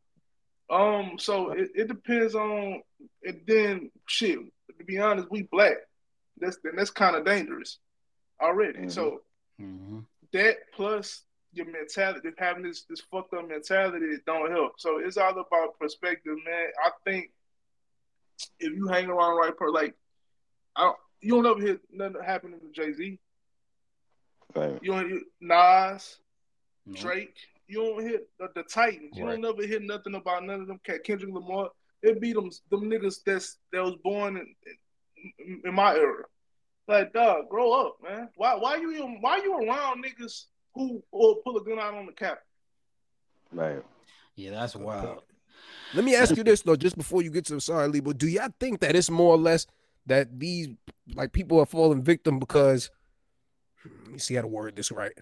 Um, 0.69 1.17
so 1.19 1.51
it, 1.51 1.69
it 1.75 1.87
depends 1.87 2.35
on. 2.35 2.81
And 3.23 3.41
then 3.47 3.91
shit. 4.07 4.39
To 4.77 4.85
be 4.85 4.99
honest, 4.99 5.29
we 5.31 5.43
black. 5.43 5.77
That's 6.37 6.57
then 6.63 6.73
that's 6.75 6.89
kind 6.89 7.15
of 7.15 7.25
dangerous 7.25 7.79
already. 8.41 8.79
Mhm. 8.79 8.91
So 8.91 9.21
Mhm. 9.61 10.05
that 10.33 10.57
plus 10.73 11.23
your 11.53 11.65
mentality, 11.67 12.29
having 12.37 12.63
this 12.63 12.83
this 12.83 13.01
fucked 13.11 13.33
up 13.33 13.47
mentality, 13.47 14.05
it 14.07 14.25
don't 14.25 14.51
help. 14.51 14.73
So 14.79 14.97
it's 14.97 15.17
all 15.17 15.31
about 15.31 15.79
perspective, 15.79 16.35
man. 16.45 16.67
I 16.83 16.91
think 17.05 17.31
if 18.59 18.73
you 18.73 18.87
hang 18.87 19.07
around 19.07 19.37
right 19.37 19.55
person, 19.55 19.73
like 19.73 19.95
I 20.75 20.83
don't, 20.83 20.97
you 21.21 21.41
don't 21.41 21.45
ever 21.45 21.61
hear 21.65 21.79
nothing 21.91 22.21
happening 22.23 22.59
to 22.59 22.69
Jay 22.71 22.91
Z. 22.91 23.17
Right. 24.55 24.79
You 24.83 24.91
don't 24.91 25.09
hear 25.09 25.21
Nas. 25.39 26.17
Drake. 26.91 27.35
You 27.67 27.77
don't 27.83 28.07
hear 28.07 28.19
the, 28.39 28.49
the 28.55 28.63
Titans. 28.63 29.17
You 29.17 29.25
Right. 29.25 29.41
don't 29.41 29.57
ever 29.57 29.67
hear 29.67 29.79
nothing 29.79 30.15
about 30.15 30.43
none 30.43 30.61
of 30.61 30.67
them. 30.67 30.79
Cat 30.83 31.03
Kendrick 31.03 31.33
Lamar. 31.33 31.69
It 32.01 32.21
be 32.21 32.33
them 32.33 32.49
them 32.69 32.83
niggas 32.89 33.23
that's 33.25 33.57
that 33.73 33.83
was 33.83 33.95
born 34.03 34.37
in, 34.37 34.55
in, 35.39 35.61
in 35.65 35.73
my 35.73 35.95
era. 35.95 36.23
Like, 36.87 37.13
dog, 37.13 37.49
grow 37.49 37.71
up, 37.71 37.97
man. 38.03 38.29
Why 38.35 38.55
why 38.55 38.75
you 38.75 38.91
even 38.91 39.17
why 39.21 39.37
you 39.37 39.55
around 39.57 40.03
niggas 40.03 40.45
who 40.75 41.01
will 41.11 41.35
pull 41.43 41.57
a 41.57 41.63
gun 41.63 41.79
out 41.79 41.95
on 41.95 42.05
the 42.05 42.11
cap? 42.11 42.39
Right. 43.51 43.81
Yeah, 44.35 44.51
that's 44.51 44.75
wild. 44.75 45.23
Let 45.93 46.03
me 46.03 46.15
ask 46.15 46.35
you 46.35 46.43
this 46.43 46.61
though, 46.61 46.75
just 46.75 46.97
before 46.97 47.21
you 47.21 47.31
get 47.31 47.45
to 47.45 47.59
sorry, 47.59 47.87
Lee, 47.87 48.01
but 48.01 48.17
do 48.17 48.27
y'all 48.27 48.49
think 48.59 48.81
that 48.81 48.95
it's 48.95 49.09
more 49.09 49.33
or 49.33 49.37
less 49.37 49.65
that 50.05 50.39
these 50.39 50.69
like 51.15 51.31
people 51.31 51.59
are 51.59 51.65
falling 51.65 52.03
victim 52.03 52.37
because 52.37 52.91
hmm, 53.81 53.89
let 54.03 54.11
me 54.11 54.19
see 54.19 54.35
how 54.35 54.41
to 54.41 54.47
word 54.47 54.75
this 54.75 54.91
right. 54.91 55.13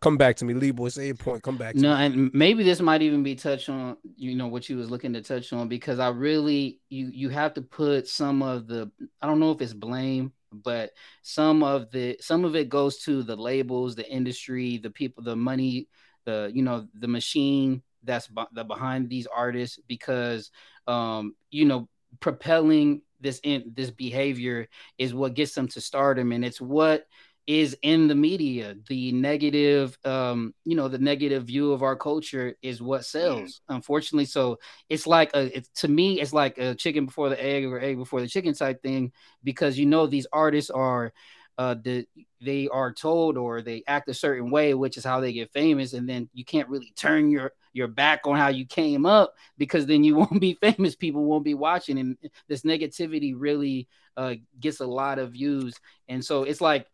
Come 0.00 0.16
back 0.16 0.36
to 0.36 0.44
me, 0.46 0.54
Lee 0.54 0.70
boy. 0.70 0.88
Say 0.88 1.06
your 1.06 1.14
point. 1.14 1.42
Come 1.42 1.58
back 1.58 1.74
to 1.74 1.80
No, 1.80 1.94
me. 1.94 2.04
and 2.04 2.30
maybe 2.32 2.62
this 2.64 2.80
might 2.80 3.02
even 3.02 3.22
be 3.22 3.34
touch 3.34 3.68
on, 3.68 3.98
you 4.16 4.34
know, 4.34 4.46
what 4.46 4.68
you 4.68 4.78
was 4.78 4.90
looking 4.90 5.12
to 5.12 5.20
touch 5.20 5.52
on 5.52 5.68
because 5.68 5.98
I 5.98 6.08
really 6.08 6.80
you 6.88 7.10
you 7.12 7.28
have 7.28 7.52
to 7.54 7.62
put 7.62 8.08
some 8.08 8.42
of 8.42 8.66
the 8.66 8.90
I 9.20 9.26
don't 9.26 9.40
know 9.40 9.50
if 9.50 9.60
it's 9.60 9.74
blame, 9.74 10.32
but 10.52 10.92
some 11.22 11.62
of 11.62 11.90
the 11.90 12.16
some 12.20 12.46
of 12.46 12.56
it 12.56 12.70
goes 12.70 12.98
to 13.02 13.22
the 13.22 13.36
labels, 13.36 13.94
the 13.94 14.10
industry, 14.10 14.78
the 14.78 14.90
people, 14.90 15.22
the 15.22 15.36
money, 15.36 15.88
the 16.24 16.50
you 16.54 16.62
know, 16.62 16.88
the 16.94 17.08
machine 17.08 17.82
that's 18.02 18.26
be- 18.28 18.42
the 18.52 18.64
behind 18.64 19.10
these 19.10 19.26
artists 19.26 19.78
because 19.86 20.50
um, 20.86 21.34
you 21.50 21.66
know, 21.66 21.90
propelling 22.20 23.02
this 23.20 23.38
in 23.42 23.70
this 23.74 23.90
behavior 23.90 24.66
is 24.96 25.12
what 25.12 25.34
gets 25.34 25.54
them 25.54 25.68
to 25.68 25.80
stardom 25.80 26.32
and 26.32 26.42
it's 26.42 26.60
what 26.60 27.04
is 27.46 27.76
in 27.82 28.06
the 28.08 28.14
media. 28.14 28.76
The 28.88 29.12
negative 29.12 29.98
um 30.04 30.54
you 30.64 30.76
know 30.76 30.88
the 30.88 30.98
negative 30.98 31.44
view 31.44 31.72
of 31.72 31.82
our 31.82 31.96
culture 31.96 32.54
is 32.62 32.80
what 32.82 33.04
sells 33.04 33.60
unfortunately. 33.68 34.26
So 34.26 34.58
it's 34.88 35.06
like 35.06 35.30
a 35.34 35.56
it's 35.56 35.68
to 35.80 35.88
me 35.88 36.20
it's 36.20 36.32
like 36.32 36.58
a 36.58 36.74
chicken 36.74 37.06
before 37.06 37.28
the 37.28 37.42
egg 37.42 37.64
or 37.64 37.80
egg 37.80 37.96
before 37.96 38.20
the 38.20 38.28
chicken 38.28 38.54
type 38.54 38.82
thing 38.82 39.12
because 39.42 39.78
you 39.78 39.86
know 39.86 40.06
these 40.06 40.26
artists 40.32 40.70
are 40.70 41.12
uh 41.58 41.74
the 41.82 42.06
they 42.40 42.68
are 42.68 42.92
told 42.92 43.36
or 43.36 43.60
they 43.60 43.82
act 43.86 44.08
a 44.08 44.14
certain 44.14 44.50
way 44.50 44.72
which 44.74 44.96
is 44.96 45.04
how 45.04 45.20
they 45.20 45.32
get 45.32 45.52
famous. 45.52 45.92
And 45.92 46.08
then 46.08 46.28
you 46.32 46.44
can't 46.44 46.68
really 46.68 46.92
turn 46.96 47.30
your 47.30 47.52
your 47.72 47.88
back 47.88 48.20
on 48.26 48.36
how 48.36 48.48
you 48.48 48.66
came 48.66 49.06
up 49.06 49.34
because 49.58 49.86
then 49.86 50.02
you 50.04 50.14
won't 50.16 50.40
be 50.40 50.54
famous. 50.54 50.94
People 50.96 51.24
won't 51.24 51.44
be 51.44 51.54
watching. 51.54 51.98
And 51.98 52.16
this 52.48 52.62
negativity 52.62 53.34
really 53.36 53.88
uh 54.16 54.34
gets 54.58 54.80
a 54.80 54.86
lot 54.86 55.18
of 55.18 55.32
views. 55.32 55.74
And 56.08 56.24
so 56.24 56.44
it's 56.44 56.60
like 56.60 56.82
it- 56.82 56.88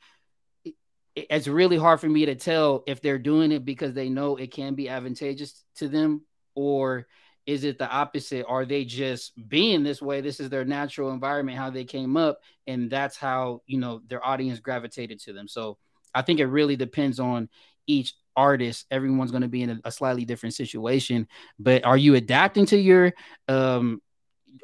it's 1.17 1.49
really 1.49 1.79
hard 1.79 1.99
for 1.99 2.09
me 2.09 2.27
to 2.27 2.35
tell 2.35 2.85
if 2.87 3.01
they're 3.01 3.19
doing 3.19 3.51
it 3.51 3.64
because 3.64 3.95
they 3.95 4.09
know 4.09 4.37
it 4.37 4.53
can 4.53 4.75
be 4.75 4.89
advantageous 4.89 5.64
to 5.77 5.89
them 5.89 6.23
or 6.55 7.07
is 7.47 7.64
it 7.64 7.79
the 7.79 7.89
opposite? 7.89 8.45
Are 8.49 8.67
they 8.67 8.85
just 8.85 9.33
being 9.49 9.83
this 9.83 10.03
way? 10.03 10.21
This 10.21 10.41
is 10.41 10.51
their 10.51 10.64
natural 10.64 11.12
environment 11.12 11.57
how 11.57 11.71
they 11.71 11.85
came 11.85 12.17
up 12.17 12.41
and 12.67 12.91
that's 12.91 13.17
how 13.17 13.62
you 13.67 13.79
know 13.79 14.03
their 14.09 14.25
audience 14.25 14.61
gravitated 14.61 15.21
to 15.21 15.33
them. 15.33 15.49
So 15.49 15.79
i 16.14 16.23
think 16.23 16.41
it 16.41 16.47
really 16.47 16.77
depends 16.77 17.19
on 17.21 17.49
each 17.87 18.14
artist. 18.37 18.87
Everyone's 18.91 19.31
going 19.31 19.43
to 19.43 19.49
be 19.49 19.62
in 19.62 19.71
a, 19.71 19.81
a 19.85 19.93
slightly 19.93 20.27
different 20.27 20.55
situation 20.55 21.27
but 21.59 21.85
are 21.85 21.97
you 21.97 22.14
adapting 22.14 22.67
to 22.67 22.79
your 22.79 23.12
um 23.49 24.03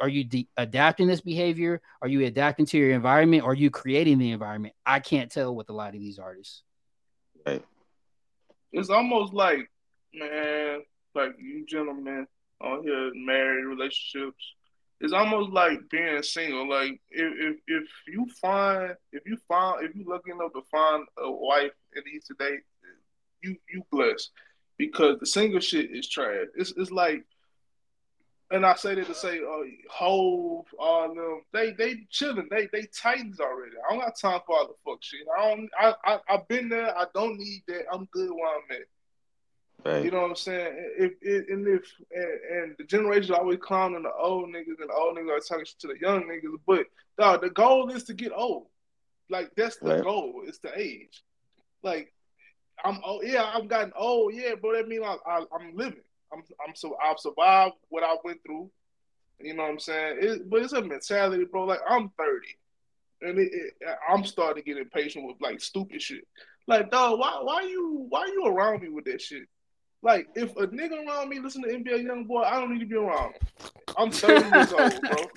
are 0.01 0.09
you 0.09 0.25
de- 0.25 0.49
adapting 0.57 1.07
this 1.07 1.21
behavior 1.21 1.81
are 2.01 2.09
you 2.09 2.25
adapting 2.27 2.67
to 2.67 2.79
your 2.79 2.93
environment 2.93 3.45
are 3.45 3.55
you 3.55 3.71
creating 3.71 4.19
the 4.19 4.31
environment 4.31 4.75
i 4.87 4.99
can't 5.01 5.31
tell 5.31 5.55
with 5.55 5.69
a 5.71 5.73
lot 5.73 5.95
of 5.95 6.01
these 6.01 6.19
artists 6.19 6.63
Right. 7.47 7.65
It's 8.73 8.91
almost 8.91 9.33
like, 9.35 9.71
man, 10.15 10.81
like 11.15 11.35
you 11.39 11.67
gentlemen 11.67 12.27
on 12.61 12.83
here, 12.83 13.11
married 13.15 13.65
relationships. 13.65 14.45
it's 15.01 15.13
almost 15.13 15.51
like 15.51 15.79
being 15.91 16.23
single. 16.23 16.69
Like 16.69 17.01
if, 17.11 17.33
if 17.37 17.57
if 17.67 17.89
you 18.07 18.27
find 18.41 18.95
if 19.13 19.23
you 19.27 19.37
find 19.49 19.85
if 19.85 19.95
you 19.97 20.05
lucky 20.07 20.31
enough 20.31 20.53
to 20.53 20.63
find 20.71 21.05
a 21.19 21.31
wife 21.31 21.73
in 21.97 22.03
these 22.07 22.25
today, 22.25 22.59
you 23.43 23.57
you 23.73 23.83
blessed 23.91 24.31
because 24.79 25.19
the 25.19 25.27
single 25.27 25.61
shit 25.61 25.91
is 25.91 26.09
trash. 26.09 26.47
It's 26.57 26.73
it's 26.77 26.91
like, 26.93 27.25
and 28.53 28.67
I 28.67 28.75
say 28.75 28.95
that 28.95 29.07
to 29.07 29.15
say, 29.15 29.39
uh, 29.41 29.63
Hove, 29.91 30.67
all 30.79 31.11
of 31.11 31.17
them, 31.17 31.43
they 31.53 31.73
they 31.73 32.07
chilling, 32.11 32.49
they 32.51 32.69
they 32.73 32.87
titans 32.95 33.41
already. 33.41 33.73
I 33.89 33.93
don't 33.95 34.03
got 34.03 34.17
time 34.17 34.41
for 34.47 34.57
all 34.59 34.69
the 34.69 34.75
fuck 34.85 35.03
shit. 35.03 35.27
I 35.39 35.49
don't. 35.49 35.71
I 35.81 35.95
I 36.05 36.19
I've 36.29 36.49
been 36.49 36.69
there. 36.69 36.97
I 36.97 37.07
don't 37.15 37.39
need 37.39 37.63
that. 37.69 37.85
I'm 37.93 38.05
good 38.13 38.31
where 38.31 38.57
I'm 38.57 38.63
at. 38.77 38.87
Right. 39.85 40.05
You 40.05 40.11
know 40.13 40.21
what 40.23 40.31
I'm 40.31 40.37
saying? 40.37 40.93
If, 40.99 41.13
if 41.23 41.49
and 41.49 41.67
if 41.67 41.93
and, 42.13 42.61
and 42.63 42.75
the 42.79 42.85
generation 42.85 43.35
always 43.35 43.59
clowning 43.61 44.03
the 44.03 44.13
old 44.13 44.49
niggas 44.51 44.79
and 44.81 44.89
the 44.91 44.95
old 44.95 45.17
niggas 45.17 45.39
are 45.39 45.41
talking 45.41 45.65
shit 45.65 45.79
to 45.81 45.89
the 45.89 45.99
young 46.01 46.23
niggas, 46.25 46.57
but 46.67 46.87
dog, 47.19 47.41
the 47.41 47.51
goal 47.51 47.91
is 47.91 48.05
to 48.05 48.15
get 48.15 48.33
old. 48.35 48.67
Like 49.29 49.51
that's 49.57 49.77
the 49.79 49.95
Right. 49.95 50.05
goal. 50.05 50.43
It's 50.47 50.59
the 50.59 50.79
age. 50.79 51.23
Like 51.83 52.13
I'm 52.85 53.01
oh 53.05 53.23
yeah, 53.23 53.51
I've 53.55 53.69
gotten 53.69 53.93
old, 53.97 54.35
yeah, 54.35 54.55
but 54.61 54.75
that 54.75 54.89
means 54.89 55.05
I, 55.05 55.17
I 55.27 55.45
I'm 55.53 55.75
living. 55.75 56.03
I'm 56.33 56.43
I'm 56.67 56.75
so 56.75 56.97
I've 57.05 57.19
survived 57.19 57.75
what 57.89 58.03
I 58.03 58.17
went 58.25 58.41
through. 58.45 58.71
You 59.41 59.55
know 59.55 59.63
what 59.65 59.71
I'm 59.73 59.79
saying? 59.81 60.19
It, 60.21 60.51
but 60.51 60.63
it's 60.63 60.73
a 60.73 60.83
mentality, 60.83 61.45
bro. 61.45 61.65
Like 61.65 61.81
I'm 61.89 62.11
30, 62.17 62.47
and 63.23 63.39
it, 63.39 63.51
it, 63.53 63.75
I'm 64.09 64.25
starting 64.25 64.63
to 64.63 64.67
get 64.69 64.79
impatient 64.81 65.27
with 65.27 65.37
like 65.41 65.61
stupid 65.61 66.01
shit. 66.01 66.27
Like, 66.69 66.91
dog, 66.91 67.19
why 67.19 67.41
why 67.43 67.63
you 67.63 68.07
why 68.09 68.27
you 68.27 68.47
around 68.47 68.83
me 68.83 68.89
with 68.89 69.05
that 69.07 69.21
shit? 69.21 69.45
Like, 70.05 70.29
if 70.35 70.51
a 70.57 70.67
nigga 70.69 71.07
around 71.07 71.29
me 71.29 71.39
listen 71.41 71.63
to 71.63 71.69
NBA 71.69 72.05
Young 72.05 72.25
Boy, 72.25 72.43
I 72.43 72.59
don't 72.61 72.73
need 72.73 72.81
to 72.81 72.87
be 72.87 72.97
around. 72.97 73.35
him. 73.35 73.41
I'm 73.97 74.11
30 74.11 74.51
years 74.51 74.73
old, 74.73 75.01
bro. 75.09 75.17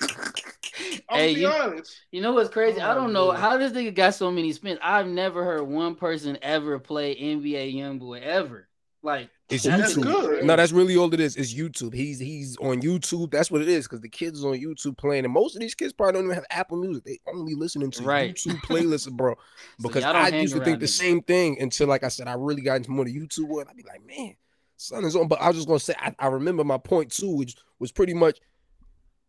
I'm 1.10 1.18
Hey, 1.18 1.34
be 1.34 1.40
you- 1.40 1.48
honest. 1.48 1.96
You 2.10 2.20
know 2.20 2.32
what's 2.32 2.50
crazy? 2.50 2.80
I 2.80 2.92
Oh, 2.92 2.94
don't 2.94 3.12
know 3.12 3.32
man. 3.32 3.40
how 3.40 3.56
this 3.58 3.72
nigga 3.72 3.94
got 3.94 4.14
so 4.14 4.30
many 4.30 4.52
spins. 4.52 4.78
I've 4.82 5.06
never 5.06 5.44
heard 5.44 5.62
one 5.62 5.94
person 5.94 6.38
ever 6.42 6.78
play 6.78 7.14
NBA 7.14 7.74
YoungBoy 7.76 8.22
ever. 8.22 8.68
Like 9.02 9.30
It's 9.48 9.62
That's 9.62 9.94
YouTube. 9.94 10.02
good. 10.02 10.44
No, 10.44 10.56
that's 10.56 10.72
really 10.72 10.96
all 10.96 11.12
it 11.14 11.20
is. 11.20 11.36
It's 11.36 11.54
YouTube. 11.54 11.94
He's 11.94 12.18
he's 12.18 12.56
on 12.56 12.80
YouTube. 12.82 13.30
That's 13.30 13.48
what 13.48 13.62
it 13.62 13.68
is. 13.68 13.86
Because 13.86 14.00
the 14.00 14.08
kids 14.08 14.44
on 14.44 14.54
YouTube 14.54 14.96
playing, 14.98 15.24
and 15.24 15.32
most 15.32 15.54
of 15.54 15.60
these 15.60 15.74
kids 15.76 15.92
probably 15.92 16.14
don't 16.14 16.24
even 16.24 16.34
have 16.34 16.46
Apple 16.50 16.78
Music. 16.78 17.04
They 17.04 17.20
only 17.32 17.54
listening 17.54 17.92
to 17.92 18.02
Right. 18.02 18.34
YouTube 18.34 18.60
playlists, 18.62 19.10
bro. 19.12 19.36
Because 19.80 20.02
y'all 20.02 20.16
I 20.16 20.28
used 20.30 20.54
to 20.54 20.58
around 20.60 20.64
think 20.64 20.80
the 20.80 20.88
same 20.88 21.22
thing 21.22 21.58
until, 21.60 21.86
like 21.86 22.02
I 22.02 22.08
said, 22.08 22.26
I 22.26 22.34
really 22.34 22.62
got 22.62 22.76
into 22.78 22.90
more 22.90 23.06
of 23.06 23.12
the 23.12 23.16
YouTube 23.20 23.46
world. 23.46 23.68
I'd 23.70 23.76
be 23.76 23.84
like, 23.84 24.04
man, 24.04 24.34
son 24.78 25.04
is 25.04 25.14
on. 25.14 25.28
But 25.28 25.40
I 25.40 25.46
was 25.46 25.56
just 25.56 25.68
gonna 25.68 25.78
say, 25.78 25.94
I, 26.00 26.12
I 26.18 26.26
remember 26.26 26.64
my 26.64 26.78
point 26.78 27.12
too, 27.12 27.30
which 27.36 27.54
was 27.78 27.92
pretty 27.92 28.14
much 28.14 28.40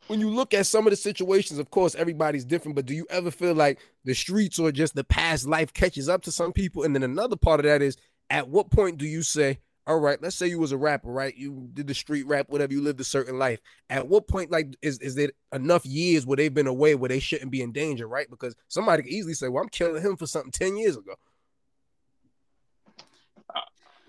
when 0.08 0.20
you 0.20 0.32
look 0.32 0.56
at 0.56 0.66
some 0.66 0.88
of 0.88 0.92
the 0.92 0.98
situations. 0.98 1.60
Of 1.60 1.70
course, 1.70 1.94
everybody's 1.94 2.44
different. 2.44 2.76
But 2.76 2.88
do 2.88 2.96
you 2.96 3.06
ever 3.12 3.30
feel 3.30 3.54
like 3.54 3.78
the 4.04 4.16
streets 4.16 4.58
or 4.58 4.72
just 4.72 4.96
the 4.96 5.04
past 5.04 5.46
life 5.48 5.74
catches 5.74 6.10
up 6.10 6.24
to 6.24 6.32
some 6.32 6.54
people? 6.54 6.86
And 6.86 6.96
then 6.96 7.04
another 7.04 7.36
part 7.36 7.60
of 7.60 7.66
that 7.68 7.84
is, 7.84 7.98
at 8.32 8.48
what 8.50 8.72
point 8.72 8.98
do 8.98 9.06
you 9.06 9.22
say? 9.22 9.60
All 9.88 10.00
right, 10.00 10.22
let's 10.22 10.36
say 10.36 10.48
you 10.48 10.60
was 10.60 10.74
a 10.74 10.78
rapper, 10.78 11.10
right? 11.10 11.36
You 11.36 11.70
did 11.74 11.88
the 11.88 11.94
street 11.94 12.28
rap, 12.28 12.48
whatever, 12.50 12.74
you 12.74 12.82
lived 12.82 13.00
a 13.00 13.06
certain 13.06 13.40
life. 13.40 13.60
At 13.90 14.08
what 14.08 14.28
point, 14.28 14.52
like, 14.52 14.76
is, 14.82 15.00
is 15.00 15.16
there 15.16 15.32
enough 15.54 15.86
years 15.86 16.26
where 16.26 16.36
they've 16.36 16.54
been 16.54 16.68
away 16.68 16.94
where 16.96 17.08
they 17.08 17.20
shouldn't 17.20 17.52
be 17.52 17.62
in 17.62 17.72
danger, 17.72 18.06
right? 18.08 18.30
Because 18.30 18.54
somebody 18.68 19.04
could 19.04 19.12
easily 19.12 19.34
say, 19.34 19.48
Well, 19.48 19.64
I'm 19.64 19.70
killing 19.70 20.04
him 20.04 20.18
for 20.18 20.28
something 20.28 20.52
10 20.52 20.76
years 20.78 20.98
ago. 20.98 21.14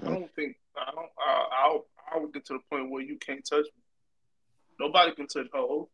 I 0.05 0.11
don't 0.11 0.35
think 0.35 0.57
I 0.77 0.91
don't. 0.95 1.09
I, 1.19 1.45
I'll 1.65 1.87
I 2.15 2.19
would 2.19 2.33
get 2.33 2.45
to 2.47 2.55
the 2.55 2.61
point 2.71 2.91
where 2.91 3.03
you 3.03 3.17
can't 3.19 3.45
touch 3.45 3.65
me. 3.65 3.83
Nobody 4.81 5.13
can 5.15 5.27
touch 5.27 5.47
Ho. 5.53 5.89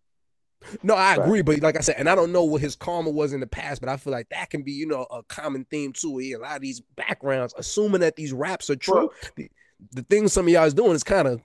No, 0.83 0.95
I 0.95 1.17
Right. 1.17 1.25
agree, 1.27 1.43
but 1.43 1.61
like 1.61 1.77
I 1.77 1.81
said, 1.81 1.97
and 1.99 2.09
I 2.09 2.15
don't 2.15 2.33
know 2.33 2.45
what 2.45 2.61
his 2.61 2.77
karma 2.77 3.11
was 3.11 3.33
in 3.33 3.41
the 3.41 3.47
past, 3.47 3.81
but 3.81 3.89
I 3.91 3.97
feel 3.97 4.13
like 4.13 4.29
that 4.31 4.51
can 4.51 4.63
be, 4.63 4.73
you 4.73 4.87
know, 4.87 5.07
a 5.11 5.23
common 5.25 5.65
theme 5.71 5.93
too. 5.93 6.13
Where 6.13 6.37
a 6.39 6.41
lot 6.41 6.57
of 6.57 6.63
these 6.63 6.81
backgrounds, 6.97 7.55
assuming 7.57 8.01
that 8.01 8.17
these 8.17 8.33
raps 8.33 8.71
are 8.71 8.77
true, 8.77 9.11
the, 9.37 9.51
the 9.93 10.03
things 10.03 10.33
some 10.33 10.47
of 10.47 10.53
y'all 10.53 10.65
is 10.65 10.75
doing 10.75 10.93
is 10.93 11.05
kind 11.05 11.29
of 11.29 11.41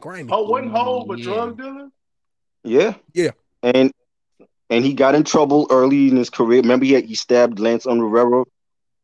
grimy. 0.00 0.30
Ho 0.30 0.42
wasn't 0.48 0.72
Ho 0.72 1.02
a 1.02 1.04
mm, 1.06 1.18
Yeah. 1.18 1.24
drug 1.24 1.56
dealer. 1.56 1.88
Yeah. 2.64 2.94
Yeah. 3.14 3.30
And 3.62 3.92
and 4.70 4.84
he 4.84 4.94
got 4.94 5.14
in 5.14 5.24
trouble 5.24 5.66
early 5.70 6.08
in 6.08 6.16
his 6.16 6.30
career. 6.30 6.60
Remember 6.60 6.84
he 6.84 6.92
had, 6.92 7.04
he 7.04 7.14
stabbed 7.14 7.58
Lance 7.60 7.86
Rivera. 7.86 8.44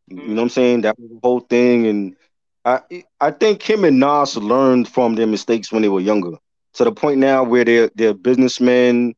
You 0.09 0.17
know 0.17 0.35
what 0.35 0.43
I'm 0.43 0.49
saying? 0.49 0.81
That 0.83 0.99
was 0.99 1.11
the 1.11 1.19
whole 1.23 1.41
thing. 1.41 1.87
And 1.87 2.17
I 2.65 2.81
I 3.21 3.31
think 3.31 3.63
him 3.63 3.85
and 3.85 4.01
Nas 4.01 4.37
learned 4.37 4.89
from 4.89 5.15
their 5.15 5.27
mistakes 5.27 5.73
when 5.73 5.83
they 5.83 5.89
were 5.89 6.01
younger. 6.01 6.37
To 6.75 6.85
the 6.85 6.93
point 6.93 7.19
now 7.19 7.45
where 7.45 7.65
they're 7.65 7.91
they're 7.95 8.15
businessmen. 8.15 9.15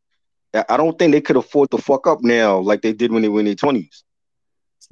I- 0.52 0.64
I 0.68 0.76
don't 0.76 0.96
think 0.98 1.12
they 1.12 1.20
could 1.20 1.36
afford 1.36 1.70
to 1.72 1.78
fuck 1.78 2.06
up 2.06 2.22
now 2.22 2.58
like 2.60 2.82
they 2.82 2.92
did 2.92 3.10
when 3.10 3.22
they 3.22 3.28
were 3.28 3.40
in 3.40 3.46
their 3.46 3.54
twenties. 3.56 4.03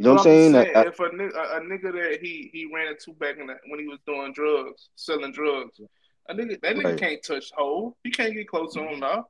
You 0.03 0.09
know 0.09 0.15
what 0.15 0.21
I'm 0.21 0.25
saying? 0.25 0.53
just 0.53 0.77
I- 0.77 0.81
I- 0.81 0.87
if 0.89 0.99
a 0.99 1.03
nigga, 1.11 1.35
a, 1.35 1.57
a 1.57 1.61
nigga 1.61 1.93
that 1.93 2.19
he 2.21 2.51
he 2.53 2.69
ran 2.75 2.89
into 2.89 3.13
back 3.13 3.39
in 3.39 3.47
the, 3.47 3.55
when 3.69 3.79
he 3.79 3.87
was 3.87 4.01
doing 4.07 4.33
drugs, 4.33 4.89
selling 4.97 5.33
drugs, 5.33 5.81
a 6.29 6.35
nigga 6.35 6.61
that 6.63 6.77
nigga 6.77 6.85
Right. 6.85 6.99
can't 6.99 7.23
touch 7.23 7.51
Ho. 7.57 7.97
He 8.03 8.11
can't 8.11 8.35
get 8.35 8.49
close 8.49 8.75
to 8.75 8.81
him 8.83 8.99
now. 9.01 9.27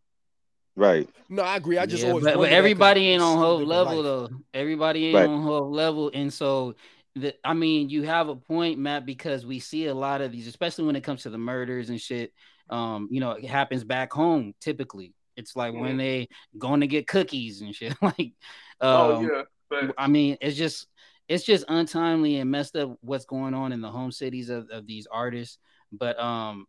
right. 0.77 1.09
No, 1.29 1.43
I 1.43 1.57
agree. 1.57 1.79
I 1.79 1.87
just 1.87 2.03
Yeah, 2.03 2.11
always 2.11 2.25
but, 2.25 2.33
but 2.33 2.39
wondered 2.39 2.51
that 2.53 2.57
'cause 2.57 2.59
everybody 2.59 3.09
ain't 3.09 3.23
on 3.23 3.37
a 3.37 3.41
Hove 3.41 3.61
different 3.61 3.71
level 3.71 3.97
life. 3.97 4.05
though. 4.05 4.29
Everybody 4.55 5.07
ain't 5.09 5.17
Right. 5.17 5.29
on 5.29 5.43
Hove 5.43 5.71
level, 5.71 6.11
and 6.15 6.33
so 6.33 6.75
the 7.15 7.35
I 7.45 7.53
mean, 7.53 7.91
you 7.91 8.05
have 8.05 8.29
a 8.29 8.37
point, 8.37 8.79
Matt, 8.79 9.05
because 9.05 9.45
we 9.45 9.61
see 9.61 9.87
a 9.87 9.95
lot 9.95 10.23
of 10.23 10.33
these, 10.33 10.47
especially 10.47 10.87
when 10.87 10.97
it 10.97 11.05
comes 11.05 11.23
to 11.25 11.31
the 11.31 11.39
murders 11.39 11.91
and 11.91 12.01
shit. 12.01 12.33
Um, 12.71 13.09
you 13.11 13.21
know, 13.21 13.33
it 13.33 13.45
happens 13.45 13.85
back 13.85 14.13
home 14.13 14.55
typically. 14.61 15.13
It's 15.37 15.55
like 15.57 15.75
when 15.75 15.97
Mhm. 15.97 15.99
they 15.99 16.29
going 16.57 16.81
to 16.81 16.87
get 16.87 17.07
cookies 17.07 17.61
and 17.61 17.75
shit. 17.75 17.95
like, 18.03 18.33
oh 18.81 19.17
um, 19.17 19.29
yeah, 19.29 19.43
but 19.87 19.95
I 19.99 20.07
mean, 20.09 20.37
it's 20.41 20.57
just 20.57 20.87
it's 21.29 21.45
just 21.45 21.65
untimely 21.69 22.37
and 22.39 22.51
messed 22.51 22.77
up 22.77 22.97
what's 23.01 23.25
going 23.25 23.55
on 23.55 23.73
in 23.73 23.81
the 23.81 23.91
home 23.91 24.13
cities 24.13 24.51
of, 24.51 24.69
of 24.71 24.87
these 24.87 25.07
artists. 25.11 25.59
But 25.93 26.19
um, 26.21 26.67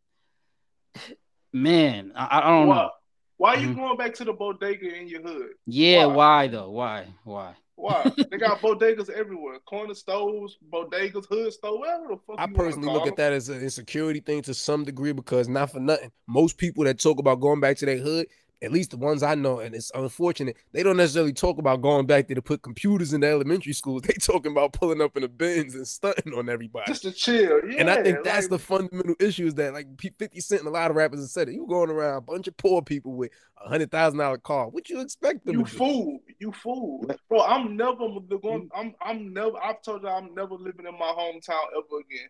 man, 1.53 2.11
I, 2.15 2.39
I 2.39 2.49
don't 2.49 2.67
why, 2.67 2.75
know. 2.75 2.89
why 3.37 3.55
are 3.55 3.59
you 3.59 3.69
Mhm. 3.69 3.75
going 3.75 3.97
back 3.97 4.13
to 4.15 4.23
the 4.25 4.33
bodega 4.33 4.93
in 4.95 5.07
your 5.07 5.21
hood? 5.21 5.51
Yeah, 5.65 6.05
Why? 6.05 6.15
why 6.15 6.47
though? 6.47 6.71
Why? 6.71 7.07
Why? 7.23 7.55
Why? 7.75 8.11
they 8.31 8.37
got 8.37 8.61
bodegas 8.61 9.09
everywhere, 9.09 9.59
corner 9.65 9.93
stores, 9.95 10.57
bodegas, 10.71 11.25
hood 11.25 11.51
store, 11.53 11.79
whatever 11.79 12.07
the 12.09 12.17
fuck. 12.27 12.39
I 12.39 12.45
you 12.45 12.53
personally 12.53 12.87
call 12.87 12.95
look 12.95 13.07
at 13.07 13.15
that 13.17 13.33
as 13.33 13.49
an 13.49 13.61
insecurity 13.61 14.19
thing 14.19 14.41
to 14.43 14.53
some 14.53 14.83
degree 14.83 15.11
because 15.11 15.47
not 15.49 15.71
for 15.71 15.79
nothing. 15.79 16.11
Most 16.27 16.57
people 16.57 16.83
that 16.85 16.99
talk 16.99 17.19
about 17.19 17.39
going 17.39 17.59
back 17.59 17.77
to 17.77 17.85
their 17.85 17.97
hood, 17.97 18.27
at 18.63 18.71
least 18.71 18.91
the 18.91 18.97
ones 18.97 19.21
I 19.23 19.35
know, 19.35 19.59
and 19.59 19.75
it's 19.75 19.91
unfortunate, 19.93 20.55
they 20.71 20.81
don't 20.83 20.97
necessarily 20.97 21.33
talk 21.33 21.57
about 21.57 21.81
going 21.81 22.05
back 22.05 22.27
there 22.27 22.35
to 22.35 22.41
put 22.41 22.61
computers 22.61 23.13
in 23.13 23.21
the 23.21 23.27
elementary 23.27 23.73
schools. 23.73 24.01
They 24.07 24.13
talking 24.13 24.51
about 24.53 24.73
pulling 24.73 25.01
up 25.01 25.15
in 25.15 25.21
the 25.23 25.27
bins 25.29 25.75
and 25.75 25.87
stunting 25.87 26.33
on 26.33 26.49
everybody. 26.49 26.85
Just 26.87 27.03
to 27.03 27.11
chill, 27.11 27.59
yeah. 27.69 27.79
and 27.79 27.89
I 27.89 28.01
think 28.01 28.23
that's 28.23 28.45
like, 28.45 28.49
the 28.51 28.59
fundamental 28.59 29.15
issue 29.19 29.45
is 29.47 29.55
that 29.55 29.73
like 29.73 29.87
50 29.99 30.39
Cent 30.39 30.61
and 30.61 30.67
a 30.69 30.71
lot 30.71 30.89
of 30.89 30.95
rappers 30.97 31.19
have 31.19 31.29
said 31.29 31.49
it. 31.49 31.53
You 31.53 31.67
going 31.67 31.89
around 31.89 32.17
a 32.17 32.21
bunch 32.21 32.47
of 32.47 32.55
poor 32.57 32.81
people 32.81 33.13
with 33.13 33.31
a 33.63 33.67
hundred 33.69 33.91
thousand 33.91 34.19
dollar 34.19 34.37
car. 34.37 34.69
What 34.69 34.89
you 34.89 35.01
expect 35.01 35.45
them 35.45 35.59
You 35.59 35.65
to 35.65 35.71
do? 35.71 35.77
fool, 35.77 36.19
you 36.39 36.51
fool, 36.51 37.05
bro. 37.29 37.41
I'm 37.41 37.75
never 37.77 38.07
going. 38.41 38.69
I'm 38.75 38.95
I'm 39.01 39.33
never. 39.33 39.57
I've 39.63 39.81
told 39.81 40.03
you 40.03 40.09
I'm 40.09 40.33
never 40.33 40.55
living 40.55 40.85
in 40.87 40.93
my 40.97 41.13
hometown 41.17 41.63
ever 41.77 41.99
again. 41.99 42.29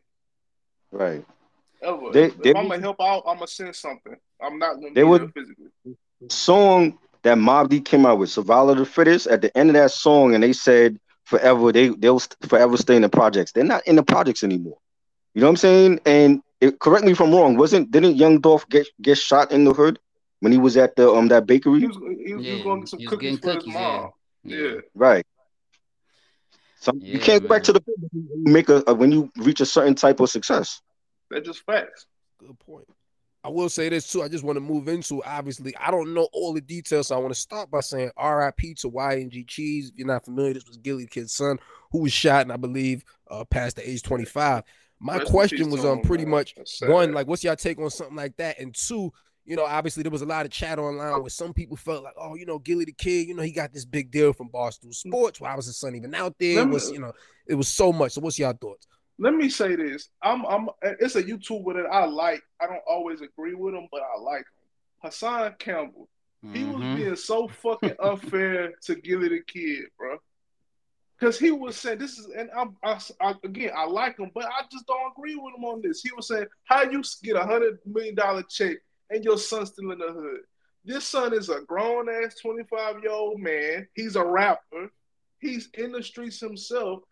Right. 0.91 1.25
Ever. 1.81 2.11
They- 2.11 2.23
if 2.25 2.37
they 2.41 2.53
I'm 2.53 2.67
gonna 2.69 2.81
help 2.81 3.01
out, 3.01 3.23
I'm 3.27 3.35
gonna 3.37 3.47
send 3.47 3.75
something. 3.75 4.15
I'm 4.41 4.57
not 4.59 4.75
gonna 4.75 4.87
be 4.89 4.89
They 4.89 4.93
there 5.01 5.07
would- 5.07 5.33
physically. 5.33 5.67
Song 6.29 6.97
that 7.23 7.37
Mobb 7.37 7.69
Deep 7.69 7.85
came 7.85 8.05
out 8.05 8.17
with, 8.19 8.29
Survival 8.29 8.71
of 8.71 8.77
the 8.77 8.85
Fittest, 8.85 9.27
at 9.27 9.41
the 9.41 9.55
end 9.57 9.69
of 9.69 9.73
that 9.75 9.91
song, 9.91 10.33
and 10.33 10.43
they 10.43 10.53
said 10.53 10.97
forever 11.25 11.71
they 11.71 11.89
they'll 11.89 12.19
st- 12.19 12.37
forever 12.47 12.77
stay 12.77 12.95
in 12.95 13.01
the 13.01 13.09
projects. 13.09 13.51
They're 13.51 13.63
not 13.63 13.85
in 13.87 13.95
the 13.95 14.03
projects 14.03 14.43
anymore. 14.43 14.77
You 15.33 15.41
know 15.41 15.47
what 15.47 15.51
I'm 15.51 15.57
saying? 15.57 15.99
And 16.05 16.41
it, 16.61 16.79
correct 16.79 17.05
me 17.05 17.11
if 17.11 17.21
I'm 17.21 17.33
wrong. 17.33 17.57
Wasn't 17.57 17.91
didn't 17.91 18.15
Young 18.17 18.39
Dolph 18.39 18.67
get 18.69 18.87
get 19.01 19.17
shot 19.17 19.51
in 19.51 19.63
the 19.65 19.73
hood 19.73 19.99
when 20.39 20.51
he 20.51 20.57
was 20.57 20.77
at 20.77 20.95
the 20.95 21.11
um 21.11 21.27
that 21.29 21.45
He 21.77 21.85
bakery? 21.85 21.87
was, 21.87 21.97
he 22.25 22.33
was, 22.33 22.45
he 22.45 22.53
was 22.53 22.61
Yeah, 22.61 22.63
going 22.63 22.81
to 22.81 22.87
some 22.87 22.99
he 22.99 23.07
was 23.07 23.15
cookies 23.15 23.37
getting 23.37 23.39
cookies, 23.39 23.63
his 23.65 23.67
mom. 23.73 24.11
Yeah. 24.43 24.79
Right. 24.95 25.25
Some 26.79 27.01
you 27.11 27.19
can't 27.19 27.41
go 27.41 27.47
back 27.47 27.63
to 27.63 27.73
the 27.73 27.81
hood 27.85 28.09
when 28.11 28.27
you 28.45 28.51
make 28.53 28.69
a, 28.69 28.83
a 28.87 28.93
when 28.93 29.11
you 29.11 29.31
reach 29.37 29.61
a 29.61 29.65
certain 29.65 29.95
type 29.95 30.19
of 30.19 30.29
success. 30.29 30.81
They're 31.29 31.41
just 31.41 31.65
facts. 31.65 32.05
Good 32.39 32.59
point. 32.59 32.87
I 33.43 33.49
will 33.49 33.67
say 33.67 33.89
this 33.89 34.09
too. 34.09 34.23
I 34.23 34.29
just 34.29 34.43
want 34.43 34.55
to 34.55 34.61
move 34.61 34.87
into 34.87 35.21
obviously. 35.23 35.75
I 35.75 35.91
don't 35.91 36.13
know 36.13 36.29
all 36.31 36.53
the 36.53 36.61
details, 36.61 37.07
so 37.07 37.15
I 37.15 37.19
want 37.19 37.33
to 37.33 37.39
start 37.39 37.69
by 37.69 37.81
saying 37.81 38.11
R.I.P. 38.15 38.75
to 38.75 38.89
YNG 38.89 39.47
Cheese. 39.47 39.89
If 39.89 39.97
you're 39.97 40.07
not 40.07 40.23
familiar, 40.23 40.53
this 40.53 40.67
was 40.67 40.77
Gillie 40.77 41.07
Kid's 41.07 41.33
son 41.33 41.59
who 41.91 41.99
was 41.99 42.13
shot, 42.13 42.43
and 42.43 42.53
I 42.53 42.57
believe 42.57 43.03
uh, 43.29 43.43
past 43.45 43.75
the 43.75 43.89
age 43.89 44.01
25. 44.01 44.63
My 44.99 45.17
Rest 45.17 45.31
question 45.31 45.69
was 45.69 45.81
to 45.81 45.91
um 45.91 46.01
pretty 46.01 46.23
much 46.25 46.55
one 46.83 47.11
like 47.11 47.27
what's 47.27 47.43
y'all 47.43 47.57
take 47.57 47.79
on 47.79 47.89
something 47.89 48.15
like 48.15 48.37
that, 48.37 48.59
and 48.59 48.73
two, 48.73 49.11
you 49.43 49.57
know, 49.57 49.65
obviously 49.65 50.03
there 50.03 50.11
was 50.11 50.21
a 50.21 50.25
lot 50.25 50.45
of 50.45 50.51
chat 50.51 50.79
online 50.79 51.19
where 51.19 51.29
some 51.29 51.53
people 51.53 51.75
felt 51.75 52.05
like, 52.05 52.13
oh, 52.17 52.35
you 52.35 52.45
know, 52.45 52.59
Gillie 52.59 52.85
the 52.85 52.93
kid, 52.93 53.27
you 53.27 53.33
know, 53.35 53.43
he 53.43 53.51
got 53.51 53.73
this 53.73 53.83
big 53.83 54.09
deal 54.09 54.31
from 54.31 54.47
Barstool 54.47 54.93
Sports. 54.93 55.41
Why 55.41 55.53
was 55.55 55.65
his 55.65 55.77
son 55.77 55.95
even 55.95 56.15
out 56.15 56.35
there? 56.39 56.61
It 56.61 56.69
was 56.69 56.89
you 56.89 56.99
know, 56.99 57.11
it 57.45 57.55
was 57.55 57.67
so 57.67 57.91
much. 57.91 58.13
So 58.13 58.21
what's 58.21 58.39
y'all 58.39 58.53
thoughts? 58.53 58.87
Let 59.19 59.35
me 59.35 59.49
say 59.49 59.75
this. 59.75 60.09
I'm 60.21 60.45
I'm 60.45 60.69
it's 60.81 61.15
a 61.15 61.23
YouTuber 61.23 61.73
that 61.75 61.87
I 61.91 62.05
like. 62.05 62.41
I 62.61 62.65
don't 62.67 62.81
always 62.87 63.21
agree 63.21 63.53
with 63.53 63.75
him, 63.75 63.87
but 63.91 64.01
I 64.01 64.19
like 64.19 64.39
him. 64.39 64.67
Hassan 65.03 65.55
Campbell. 65.59 66.09
He 66.53 66.63
was 66.65 66.83
Mhm. 66.83 66.95
being 66.95 67.15
so 67.15 67.47
fucking 67.47 67.95
unfair 67.99 68.73
to 68.83 68.95
Gillie 68.95 69.29
the 69.29 69.41
Kid, 69.47 69.85
bro. 69.97 70.17
Because 71.17 71.39
he 71.39 71.51
was 71.51 71.77
saying 71.77 71.99
this 71.99 72.17
is, 72.17 72.25
and 72.35 72.49
I'm 72.57 72.75
I, 72.83 72.99
I- 73.21 73.35
again 73.43 73.71
I 73.75 73.85
like 73.85 74.17
him, 74.17 74.31
but 74.33 74.45
I 74.45 74.63
just 74.71 74.85
don't 74.87 75.11
agree 75.15 75.35
with 75.35 75.55
him 75.55 75.63
on 75.63 75.81
this. 75.81 76.01
He 76.01 76.11
was 76.15 76.27
saying 76.27 76.47
how 76.65 76.83
you 76.83 77.01
get 77.23 77.35
a 77.37 77.43
hundred 77.45 77.79
million 77.85 78.15
dollar 78.15 78.43
check 78.43 78.77
and 79.09 79.23
your 79.23 79.37
son's 79.37 79.69
still 79.69 79.91
in 79.91 79.99
the 79.99 80.11
hood. 80.11 80.41
This 80.83 81.07
son 81.07 81.33
is 81.33 81.47
a 81.49 81.61
grown 81.61 82.09
ass 82.09 82.35
twenty 82.41 82.63
five 82.63 83.01
year 83.01 83.11
old 83.11 83.39
man. 83.39 83.87
He's 83.93 84.15
a 84.17 84.25
rapper. 84.25 84.89
He's 85.39 85.69
in 85.75 85.91
the 85.93 86.01
streets 86.03 86.39
himself. 86.39 87.03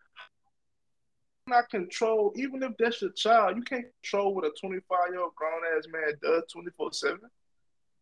Not 1.48 1.70
control, 1.70 2.32
even 2.36 2.62
if 2.62 2.72
that's 2.78 3.02
your 3.02 3.10
child, 3.12 3.56
you 3.56 3.62
can't 3.62 3.86
control 4.02 4.34
what 4.34 4.44
a 4.44 4.52
25 4.60 4.98
year 5.10 5.22
old 5.22 5.34
grown 5.34 5.60
ass 5.76 5.86
man 5.90 6.14
does 6.22 6.44
24 6.52 6.92
7. 6.92 7.18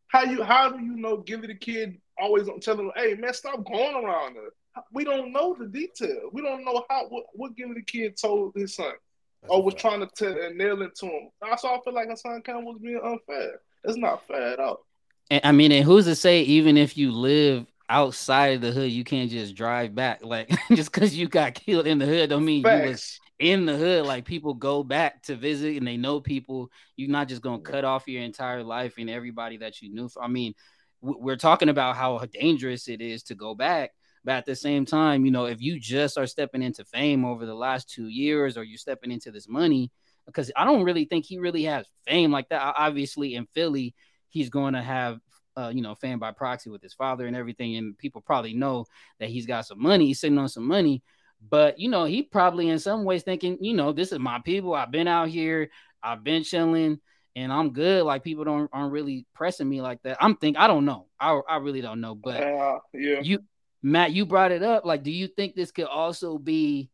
How 0.09 0.25
you 0.25 0.43
how 0.43 0.71
do 0.71 0.85
you 0.85 0.97
know 0.97 1.19
Gillie 1.19 1.47
the 1.47 1.55
kid 1.55 1.97
always 2.19 2.49
on 2.49 2.61
telling 2.61 2.87
him, 2.87 2.93
hey 2.97 3.15
man, 3.15 3.33
stop 3.33 3.65
going 3.65 4.05
around 4.05 4.35
her? 4.35 4.83
We 4.93 5.05
don't 5.05 5.33
know 5.33 5.57
the 5.59 5.67
detail. 5.67 6.29
We 6.33 6.43
don't 6.43 6.65
know 6.65 6.85
how 6.91 7.07
what, 7.09 7.25
what 7.33 7.57
Gillie 7.57 7.75
the 7.75 7.83
kid 7.83 8.19
told 8.21 8.53
his 8.55 8.75
son 8.75 8.93
That's 9.41 9.51
or 9.55 9.63
was 9.63 9.73
fact. 9.73 9.81
trying 9.83 10.01
to 10.01 10.07
tell 10.15 10.39
and 10.39 10.59
nail 10.59 10.83
it 10.83 10.95
to 10.97 11.07
him. 11.07 11.31
That's 11.41 11.65
why 11.65 11.77
I 11.77 11.81
feel 11.83 11.95
like 11.95 12.11
Hassan 12.11 12.43
Khan 12.43 12.65
was 12.65 12.79
being 12.83 13.01
unfair. 13.03 13.61
It's 13.85 13.97
not 13.97 14.27
fair 14.29 14.53
at 14.53 14.61
all. 14.61 14.85
And, 15.31 15.41
I 15.45 15.53
mean, 15.53 15.73
and 15.73 15.85
who's 15.85 16.05
to 16.05 16.15
say 16.15 16.43
even 16.43 16.77
if 16.77 16.99
you 16.99 17.13
live 17.13 17.67
outside 17.89 18.57
of 18.57 18.61
the 18.61 18.73
hood, 18.73 18.93
you 18.93 19.05
can't 19.05 19.31
just 19.31 19.55
drive 19.55 19.95
back? 19.95 20.23
Like 20.23 20.51
just 20.75 20.93
because 20.93 21.17
you 21.17 21.27
got 21.27 21.55
killed 21.55 21.87
in 21.87 21.99
the 21.99 22.07
hood, 22.07 22.29
don't 22.29 22.45
mean 22.45 22.59
you 22.67 22.71
was 22.71 23.01
Facts. 23.01 23.21
In 23.41 23.67
the 23.67 23.77
hood. 23.77 24.07
Like 24.07 24.25
people 24.25 24.55
go 24.55 24.85
back 24.85 25.23
to 25.25 25.35
visit 25.35 25.77
and 25.77 25.87
they 25.87 25.97
know 25.97 26.21
people. 26.21 26.71
You're 26.97 27.11
not 27.11 27.29
just 27.29 27.43
gonna 27.43 27.63
cut 27.63 27.85
off 27.85 28.07
your 28.07 28.23
entire 28.23 28.63
life 28.63 28.95
and 28.99 29.11
everybody 29.11 29.57
that 29.57 29.83
you 29.83 29.93
knew. 29.93 30.09
I 30.21 30.29
mean, 30.29 30.55
we're 31.01 31.37
talking 31.37 31.71
about 31.71 31.97
how 31.97 32.19
dangerous 32.33 32.87
it 32.87 33.01
is 33.01 33.25
to 33.25 33.35
go 33.35 33.55
back. 33.55 33.91
But 34.23 34.35
at 34.35 34.45
the 34.45 34.55
same 34.55 34.85
time, 34.85 35.25
you 35.25 35.31
know, 35.31 35.47
if 35.47 35.63
you 35.63 35.81
just 35.81 36.19
are 36.19 36.27
stepping 36.27 36.63
into 36.63 36.85
fame 36.85 37.25
over 37.25 37.47
the 37.47 37.55
last 37.55 37.89
two 37.89 38.09
years, 38.09 38.59
or 38.59 38.63
you're 38.63 38.77
stepping 38.77 39.11
into 39.11 39.31
this 39.31 39.49
money, 39.49 39.91
because 40.27 40.53
I 40.55 40.67
don't 40.67 40.85
really 40.85 41.07
think 41.07 41.25
he 41.25 41.39
really 41.39 41.65
has 41.65 41.87
fame 42.07 42.31
like 42.31 42.51
that. 42.51 42.75
Obviously, 42.77 43.35
in 43.35 43.47
Philly, 43.55 43.95
he's 44.29 44.51
going 44.51 44.75
to 44.75 44.83
have, 44.83 45.21
uh, 45.57 45.73
you 45.75 45.81
know, 45.81 45.95
fame 45.95 46.19
by 46.19 46.33
proxy 46.33 46.69
with 46.69 46.83
his 46.83 46.93
father 46.93 47.27
and 47.27 47.35
everything, 47.35 47.77
and 47.77 47.97
people 47.97 48.21
probably 48.21 48.53
know 48.53 48.85
that 49.21 49.31
he's 49.31 49.47
got 49.47 49.65
some 49.65 49.81
money. 49.81 50.09
He's 50.09 50.21
sitting 50.21 50.39
on 50.39 50.51
some 50.51 50.67
money, 50.67 51.03
but 51.49 51.79
you 51.79 51.89
know, 51.89 52.05
he 52.05 52.23
probably 52.23 52.69
in 52.69 52.79
some 52.79 53.05
ways 53.05 53.23
thinking, 53.23 53.59
you 53.61 53.75
know, 53.75 53.93
this 53.93 54.13
is 54.13 54.19
my 54.19 54.41
people. 54.41 54.75
I've 54.75 54.91
been 54.91 55.09
out 55.09 55.29
here, 55.29 55.71
I've 56.03 56.23
been 56.23 56.43
chilling, 56.45 57.01
and 57.37 57.53
I'm 57.53 57.73
good. 57.73 58.05
Like 58.05 58.25
people 58.25 58.45
don't 58.45 58.69
aren't 58.73 58.93
really 58.93 59.27
pressing 59.35 59.69
me 59.69 59.81
like 59.81 60.03
that. 60.03 60.19
I'm 60.21 60.37
think 60.37 60.59
I 60.59 60.67
don't 60.67 60.85
know. 60.85 61.07
I 61.19 61.41
I 61.49 61.57
really 61.57 61.81
don't 61.81 62.01
know, 62.01 62.15
but 62.15 62.43
Uh, 62.43 62.79
yeah. 62.93 63.21
you 63.23 63.41
Matt, 63.83 64.13
you 64.13 64.27
brought 64.27 64.53
it 64.53 64.63
up. 64.63 64.85
Like, 64.85 65.03
do 65.03 65.11
you 65.11 65.27
think 65.27 65.55
this 65.55 65.71
could 65.71 65.87
also 65.87 66.37
be 66.37 66.91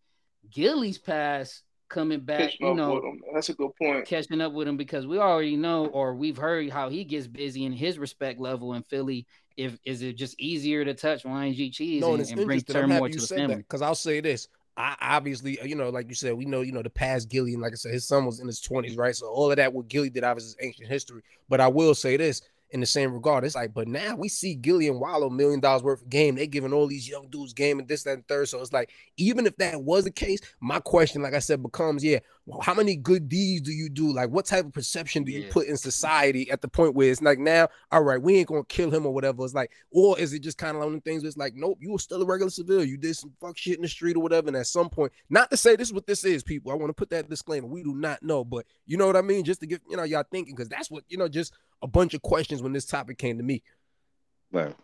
Gillie's 0.48 0.98
pass 0.98 1.62
coming 1.88 2.20
back? 2.20 2.50
Catching 2.50 2.66
You 2.66 2.74
know. 2.74 3.16
That's 3.34 3.48
a 3.48 3.54
good 3.54 3.70
point. 3.80 4.06
catching 4.06 4.40
up 4.40 4.52
with 4.52 4.68
him 4.68 4.76
because 4.76 5.06
we 5.06 5.18
already 5.18 5.56
know 5.56 5.86
or 5.86 6.14
we've 6.14 6.36
heard 6.36 6.70
how 6.70 6.88
he 6.88 7.04
gets 7.04 7.26
busy 7.26 7.64
in 7.64 7.72
his 7.72 7.98
respect 7.98 8.40
level 8.40 8.74
in 8.74 8.82
Philly. 8.82 9.26
If 9.56 9.78
is 9.84 10.02
it 10.02 10.14
just 10.16 10.38
easier 10.38 10.84
to 10.84 10.92
touch 10.94 11.24
YNG 11.24 11.72
cheese 11.72 12.00
No, 12.00 12.08
and 12.08 12.14
and, 12.14 12.22
it's 12.22 12.30
and 12.30 12.44
bring 12.44 12.58
interesting. 12.58 12.76
I'm 12.76 12.90
turmoil 12.90 13.08
to 13.08 13.14
you 13.14 13.20
the 13.20 13.26
family? 13.26 13.54
that 13.54 13.56
because 13.58 13.82
I'll 13.82 13.94
say 13.94 14.20
this. 14.20 14.48
I 14.76 14.94
obviously, 15.00 15.58
uh, 15.58 15.64
you 15.64 15.74
know, 15.74 15.88
like 15.88 16.08
you 16.08 16.14
said, 16.14 16.34
we 16.34 16.44
know, 16.44 16.60
you 16.60 16.72
know, 16.72 16.82
the 16.82 16.90
past 16.90 17.30
Gillie, 17.30 17.54
and 17.54 17.62
like 17.62 17.72
I 17.72 17.76
said, 17.76 17.92
his 17.92 18.06
son 18.06 18.26
was 18.26 18.40
in 18.40 18.46
his 18.46 18.60
20s, 18.60 18.98
right? 18.98 19.16
So 19.16 19.26
all 19.26 19.50
of 19.50 19.56
that 19.56 19.72
with 19.72 19.88
Gillie 19.88 20.10
did 20.10 20.22
obviously 20.22 20.50
is 20.50 20.56
ancient 20.60 20.88
history. 20.88 21.22
But 21.48 21.62
I 21.62 21.68
will 21.68 21.94
say 21.94 22.18
this 22.18 22.42
in 22.70 22.80
the 22.80 22.86
same 22.86 23.12
regard. 23.12 23.44
It's 23.44 23.54
like, 23.54 23.72
but 23.72 23.88
now 23.88 24.16
we 24.16 24.28
see 24.28 24.54
Gillie 24.54 24.88
and 24.88 25.00
Wallo 25.00 25.30
million 25.30 25.60
dollars 25.60 25.82
worth 25.82 26.02
of 26.02 26.10
game. 26.10 26.34
They 26.34 26.46
giving 26.46 26.72
all 26.72 26.86
these 26.86 27.08
young 27.08 27.28
dudes 27.28 27.52
game 27.52 27.78
and 27.78 27.86
this, 27.86 28.02
that, 28.02 28.14
and 28.14 28.26
third. 28.28 28.48
So 28.48 28.60
it's 28.60 28.72
like, 28.72 28.90
even 29.16 29.46
if 29.46 29.56
that 29.58 29.82
was 29.82 30.04
the 30.04 30.10
case, 30.10 30.40
my 30.60 30.80
question, 30.80 31.22
like 31.22 31.34
I 31.34 31.38
said, 31.38 31.62
becomes, 31.62 32.02
yeah, 32.02 32.18
well, 32.44 32.60
how 32.60 32.74
many 32.74 32.94
good 32.96 33.28
deeds 33.28 33.62
do 33.62 33.72
you 33.72 33.88
do? 33.88 34.12
Like, 34.12 34.30
what 34.30 34.46
type 34.46 34.64
of 34.66 34.72
perception 34.72 35.24
do 35.24 35.32
you 35.32 35.42
Yeah. 35.42 35.52
put 35.52 35.66
in 35.66 35.76
society 35.76 36.48
at 36.50 36.60
the 36.60 36.68
point 36.68 36.94
where 36.94 37.10
it's 37.10 37.22
like 37.22 37.38
now, 37.38 37.68
all 37.90 38.02
right, 38.02 38.20
we 38.22 38.36
ain't 38.36 38.48
gonna 38.48 38.64
kill 38.64 38.90
him 38.90 39.04
or 39.04 39.12
whatever. 39.12 39.44
It's 39.44 39.54
like, 39.54 39.70
or 39.90 40.18
is 40.18 40.32
it 40.32 40.40
just 40.40 40.58
kind 40.58 40.76
of 40.76 40.78
one 40.80 40.88
of 40.88 40.94
the 40.94 41.00
things 41.00 41.22
where 41.22 41.28
it's 41.28 41.36
like, 41.36 41.54
nope, 41.56 41.78
you 41.80 41.90
were 41.92 41.98
still 41.98 42.22
a 42.22 42.26
regular 42.26 42.50
civilian. 42.50 42.88
You 42.88 42.96
did 42.96 43.16
some 43.16 43.32
fuck 43.40 43.56
shit 43.58 43.76
in 43.76 43.82
the 43.82 43.88
street 43.88 44.16
or 44.16 44.20
whatever. 44.22 44.46
And 44.48 44.56
at 44.56 44.66
some 44.66 44.88
point, 44.88 45.12
not 45.28 45.50
to 45.50 45.56
say 45.56 45.74
this 45.74 45.88
is 45.88 45.94
what 45.94 46.06
this 46.06 46.24
is, 46.24 46.42
people. 46.44 46.70
I 46.70 46.76
want 46.76 46.88
to 46.90 46.94
put 46.94 47.10
that 47.10 47.28
disclaimer. 47.28 47.66
We 47.66 47.82
do 47.82 47.94
not 47.94 48.22
know, 48.22 48.44
but 48.44 48.64
you 48.86 48.96
know 48.96 49.06
what 49.06 49.16
I 49.16 49.22
mean? 49.22 49.44
Just 49.44 49.60
to 49.60 49.66
get 49.66 49.82
you 49.88 49.96
know, 49.96 50.04
y'all 50.04 50.24
thinking, 50.30 50.54
because 50.54 50.68
that's 50.68 50.90
what 50.90 51.02
you 51.08 51.18
know, 51.18 51.28
just 51.28 51.52
a 51.82 51.86
bunch 51.86 52.14
of 52.14 52.22
questions 52.22 52.62
when 52.62 52.72
this 52.72 52.86
topic 52.86 53.18
came 53.18 53.38
to 53.38 53.44
me. 53.44 53.62
Right. 54.52 54.74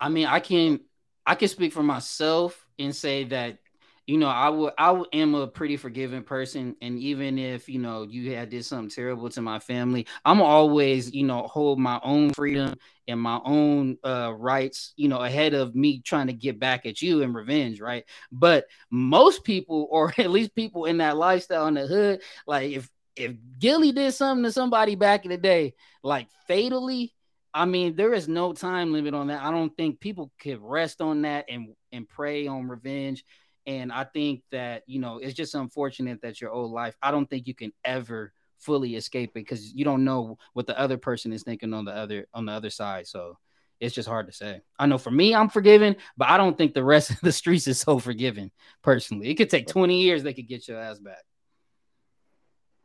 I 0.00 0.08
mean, 0.08 0.26
I 0.26 0.40
can 0.40 0.80
I 1.26 1.34
can 1.34 1.48
speak 1.48 1.72
for 1.72 1.82
myself 1.82 2.66
and 2.78 2.94
say 2.94 3.24
that 3.24 3.58
you 4.06 4.18
know 4.18 4.28
I 4.28 4.48
would 4.50 4.72
I 4.78 4.92
would- 4.92 5.08
am 5.12 5.34
a 5.34 5.46
pretty 5.46 5.76
forgiving 5.76 6.22
person, 6.22 6.76
and 6.80 6.98
even 6.98 7.38
if 7.38 7.68
you 7.68 7.78
know 7.78 8.02
you 8.02 8.34
had 8.34 8.50
did 8.50 8.64
something 8.64 8.90
terrible 8.90 9.28
to 9.30 9.42
my 9.42 9.58
family, 9.58 10.06
I'm 10.24 10.40
always 10.40 11.12
you 11.12 11.24
know 11.24 11.42
hold 11.42 11.78
my 11.78 12.00
own 12.04 12.30
freedom 12.32 12.74
and 13.08 13.20
my 13.20 13.40
own 13.44 13.98
uh, 14.04 14.32
rights, 14.36 14.92
you 14.96 15.08
know, 15.08 15.18
ahead 15.18 15.54
of 15.54 15.74
me 15.74 16.00
trying 16.00 16.26
to 16.26 16.32
get 16.32 16.58
back 16.58 16.86
at 16.86 17.00
you 17.00 17.22
in 17.22 17.32
revenge, 17.32 17.80
right? 17.80 18.04
But 18.32 18.66
most 18.90 19.44
people, 19.44 19.86
or 19.90 20.12
at 20.18 20.30
least 20.30 20.54
people 20.54 20.86
in 20.86 20.98
that 20.98 21.16
lifestyle 21.16 21.66
in 21.68 21.74
the 21.74 21.86
hood, 21.86 22.22
like 22.46 22.72
if 22.72 22.90
if 23.16 23.32
Gillie 23.58 23.92
did 23.92 24.12
something 24.12 24.44
to 24.44 24.52
somebody 24.52 24.94
back 24.94 25.24
in 25.24 25.30
the 25.30 25.38
day, 25.38 25.74
like 26.02 26.28
fatally, 26.46 27.14
I 27.52 27.64
mean, 27.64 27.96
there 27.96 28.12
is 28.12 28.28
no 28.28 28.52
time 28.52 28.92
limit 28.92 29.14
on 29.14 29.28
that. 29.28 29.42
I 29.42 29.50
don't 29.50 29.74
think 29.76 29.98
people 29.98 30.30
could 30.38 30.60
rest 30.60 31.00
on 31.00 31.22
that 31.22 31.46
and 31.48 31.74
and 31.92 32.08
prey 32.08 32.46
on 32.46 32.68
revenge. 32.68 33.24
And 33.66 33.90
I 33.90 34.04
think 34.04 34.42
that 34.52 34.82
you 34.86 35.00
know 35.00 35.18
it's 35.18 35.34
just 35.34 35.54
unfortunate 35.54 36.20
that 36.22 36.40
your 36.40 36.50
old 36.50 36.72
life. 36.72 36.96
I 37.02 37.10
don't 37.10 37.28
think 37.28 37.46
you 37.46 37.54
can 37.54 37.72
ever 37.84 38.32
fully 38.58 38.94
escape 38.96 39.30
it 39.30 39.34
because 39.34 39.72
you 39.74 39.84
don't 39.84 40.04
know 40.04 40.38
what 40.52 40.66
the 40.66 40.78
other 40.78 40.98
person 40.98 41.32
is 41.32 41.42
thinking 41.42 41.72
on 41.72 41.84
the 41.84 41.92
other 41.92 42.26
on 42.34 42.44
the 42.44 42.52
other 42.52 42.70
side. 42.70 43.06
So 43.06 43.38
it's 43.80 43.94
just 43.94 44.08
hard 44.08 44.26
to 44.26 44.32
say. 44.32 44.60
I 44.78 44.86
know 44.86 44.98
for 44.98 45.10
me, 45.10 45.34
I'm 45.34 45.48
forgiven, 45.48 45.96
but 46.16 46.28
I 46.28 46.36
don't 46.36 46.56
think 46.56 46.74
the 46.74 46.84
rest 46.84 47.10
of 47.12 47.20
the 47.20 47.32
streets 47.32 47.66
is 47.66 47.78
so 47.78 47.98
forgiving. 47.98 48.50
Personally, 48.82 49.28
it 49.28 49.34
could 49.34 49.50
take 49.50 49.66
20 49.66 50.00
years. 50.02 50.22
They 50.22 50.34
could 50.34 50.48
get 50.48 50.68
your 50.68 50.78
ass 50.78 50.98
back. 50.98 51.24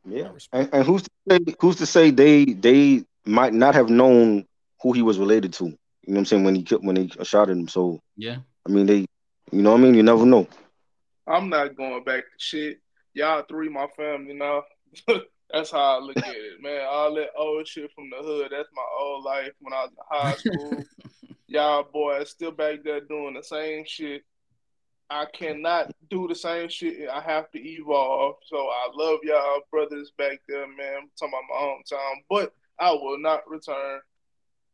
Yeah. 0.05 0.31
And, 0.51 0.69
and 0.73 0.85
who's 0.85 1.03
to 1.03 1.09
say, 1.29 1.39
who's 1.59 1.75
to 1.77 1.85
say 1.85 2.11
they 2.11 2.45
they 2.45 3.05
might 3.25 3.53
not 3.53 3.75
have 3.75 3.89
known 3.89 4.45
who 4.81 4.93
he 4.93 5.01
was 5.01 5.19
related 5.19 5.53
to? 5.53 5.65
You 5.65 5.73
know 6.07 6.13
what 6.13 6.17
I'm 6.19 6.25
saying 6.25 6.43
when 6.43 6.55
he 6.55 6.63
killed 6.63 6.85
when 6.85 6.95
they 6.95 7.07
shot 7.23 7.49
at 7.49 7.57
him. 7.57 7.67
So 7.67 7.99
Yeah. 8.17 8.37
I 8.67 8.71
mean 8.71 8.85
they, 8.85 9.05
you 9.51 9.61
know 9.61 9.71
what 9.71 9.79
I 9.79 9.83
mean. 9.83 9.95
You 9.95 10.03
never 10.03 10.25
know. 10.25 10.47
I'm 11.27 11.49
not 11.49 11.75
going 11.75 12.03
back 12.03 12.23
to 12.23 12.37
shit. 12.37 12.79
Y'all 13.13 13.43
three, 13.47 13.69
my 13.69 13.87
family 13.95 14.33
now. 14.33 14.63
that's 15.51 15.71
how 15.71 15.97
I 15.97 15.99
look 15.99 16.17
at 16.17 16.35
it, 16.35 16.61
man. 16.61 16.87
All 16.89 17.13
that 17.15 17.29
old 17.37 17.67
shit 17.67 17.91
from 17.93 18.09
the 18.09 18.17
hood, 18.17 18.49
that's 18.51 18.69
my 18.73 18.85
old 18.99 19.23
life 19.23 19.51
when 19.59 19.73
I 19.73 19.83
was 19.83 19.91
in 19.91 19.97
high 20.09 20.35
school. 20.35 20.83
Y'all 21.47 21.83
boys 21.83 22.29
still 22.29 22.51
back 22.51 22.79
there 22.83 23.01
doing 23.01 23.33
the 23.33 23.43
same 23.43 23.83
shit. 23.85 24.23
I 25.11 25.25
cannot 25.33 25.91
do 26.09 26.27
the 26.27 26.35
same 26.35 26.69
shit. 26.69 27.09
I 27.09 27.19
have 27.19 27.51
to 27.51 27.59
evolve. 27.59 28.35
So 28.47 28.57
I 28.57 28.87
love 28.95 29.19
y'all 29.23 29.59
brothers 29.69 30.11
back 30.17 30.39
there, 30.47 30.65
man. 30.67 30.93
I'm 31.01 31.09
talking 31.19 31.33
about 31.33 31.43
my 31.49 31.61
hometown, 31.61 32.23
but 32.29 32.53
I 32.79 32.91
will 32.93 33.19
not 33.19 33.41
return. 33.49 33.99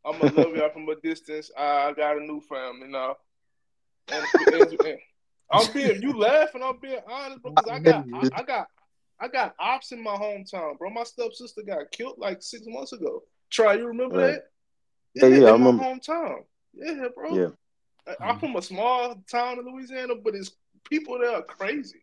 I'm 0.05 0.19
gonna 0.19 0.33
love 0.41 0.55
y'all 0.55 0.69
from 0.69 0.87
a 0.89 0.95
distance. 0.97 1.49
I 1.57 1.91
got 1.93 2.17
a 2.17 2.21
new 2.21 2.39
family 2.41 2.87
now. 2.87 3.17
And, 4.11 4.23
and- 4.53 4.71
and- 4.85 4.97
I'm 5.49 5.71
being 5.73 6.01
you 6.01 6.11
laughing. 6.19 6.61
I'm 6.61 6.77
being 6.81 6.99
honest, 7.09 7.41
bro. 7.41 7.53
'cause 7.53 7.69
I 7.71 7.79
got 7.79 8.05
I, 8.13 8.29
I 8.35 8.43
got 8.43 8.67
I 9.19 9.27
got 9.29 9.55
ops 9.59 9.93
in 9.93 10.03
my 10.03 10.15
hometown, 10.15 10.77
bro. 10.77 10.89
My 10.89 11.03
stepsister 11.03 11.61
got 11.65 11.89
killed 11.91 12.15
like 12.17 12.43
six 12.43 12.65
months 12.67 12.91
ago. 12.91 13.23
Try, 13.49 13.75
you 13.75 13.87
remember 13.87 14.17
Right. 14.17 14.25
that? 14.33 14.49
Yeah, 15.15 15.27
yeah, 15.27 15.47
I 15.51 15.55
in 15.55 15.61
my 15.61 15.69
remember. 15.69 15.83
hometown. 15.83 16.35
Yeah, 16.73 17.07
bro. 17.15 17.33
Yeah. 17.33 17.47
I- 18.07 18.29
I'm 18.29 18.39
from 18.39 18.55
a 18.55 18.61
small 18.61 19.15
town 19.29 19.59
in 19.59 19.65
Louisiana, 19.65 20.15
but 20.15 20.35
it's 20.35 20.51
people 20.89 21.19
there 21.19 21.35
are 21.35 21.41
crazy. 21.43 21.99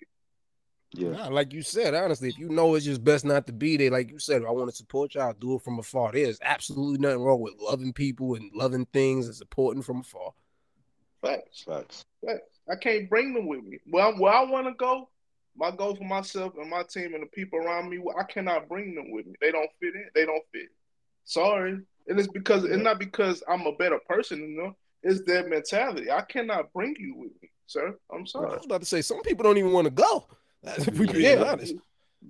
Yeah. 0.93 1.11
Nah, 1.11 1.29
like 1.29 1.53
you 1.53 1.63
said, 1.63 1.95
honestly, 1.95 2.29
if 2.29 2.39
you 2.39 2.49
know 2.49 2.75
it's 2.77 2.85
just 2.85 3.03
best 3.03 3.25
not 3.25 3.47
to 3.49 3.53
be 3.53 3.77
there, 3.77 3.91
like 3.91 4.11
you 4.11 4.19
said, 4.21 4.45
I 4.45 4.51
want 4.51 4.71
to 4.71 4.77
support 4.77 5.15
y'all, 5.15 5.33
do 5.33 5.55
it 5.57 5.63
from 5.63 5.79
afar. 5.79 6.13
There's 6.13 6.39
absolutely 6.41 6.99
nothing 6.99 7.23
wrong 7.23 7.41
with 7.41 7.55
loving 7.61 7.93
people 7.93 8.35
and 8.37 8.51
loving 8.55 8.87
things 8.93 9.27
and 9.27 9.35
supporting 9.35 9.83
from 9.83 10.01
afar. 10.01 10.33
Facts. 11.21 11.63
Facts. 11.67 12.05
Facts. 12.25 12.61
I 12.71 12.77
can't 12.77 13.11
bring 13.11 13.35
them 13.35 13.47
with 13.49 13.65
me. 13.65 13.79
Where, 13.91 14.05
I'm- 14.05 14.19
where 14.21 14.33
I 14.33 14.45
want 14.45 14.67
to 14.69 14.75
go, 14.75 15.09
my 15.57 15.71
goal 15.73 15.97
for 15.97 16.05
myself 16.05 16.55
and 16.59 16.71
my 16.71 16.83
team 16.85 17.15
and 17.15 17.23
the 17.23 17.27
people 17.29 17.59
around 17.59 17.89
me, 17.91 17.99
I 18.19 18.23
cannot 18.25 18.69
bring 18.69 18.95
them 18.95 19.11
with 19.11 19.27
me. 19.27 19.35
They 19.41 19.51
don't 19.53 19.71
fit 19.81 19.95
in. 19.95 20.09
They 20.15 20.27
don't 20.27 20.43
fit. 20.53 20.69
Sorry. 21.25 21.81
And 22.07 22.19
it's 22.19 22.29
because 22.29 22.65
it's 22.65 22.77
not 22.83 22.99
because 22.99 23.43
I'm 23.49 23.67
a 23.67 23.73
better 23.73 23.99
person 24.09 24.41
than 24.41 24.57
them. 24.57 24.77
It's 25.05 25.23
their 25.27 25.47
mentality. 25.49 26.11
I 26.11 26.23
cannot 26.23 26.73
bring 26.73 26.97
you 26.99 27.15
with 27.15 27.31
me, 27.43 27.51
sir. 27.67 27.97
I'm 28.13 28.27
sorry. 28.27 28.51
I 28.53 28.57
was 28.57 28.65
about 28.65 28.81
to 28.81 28.87
say 28.87 29.03
some 29.03 29.23
people 29.23 29.45
don't 29.45 29.59
even 29.59 29.73
want 29.73 29.85
to 29.87 29.91
go. 29.93 30.27
If 30.79 30.99
we 30.99 31.07
being 31.07 31.39
Yeah, 31.39 31.45
honest, 31.45 31.75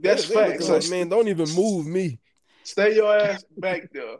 that's 0.00 0.28
They- 0.28 0.34
they 0.34 0.50
facts. 0.58 0.68
like, 0.68 0.90
man, 0.90 1.08
don't 1.08 1.28
even 1.28 1.48
move 1.54 1.86
me. 1.86 2.18
stay 2.64 2.96
your 2.96 3.16
ass 3.16 3.44
back 3.56 3.82
there. 3.92 4.16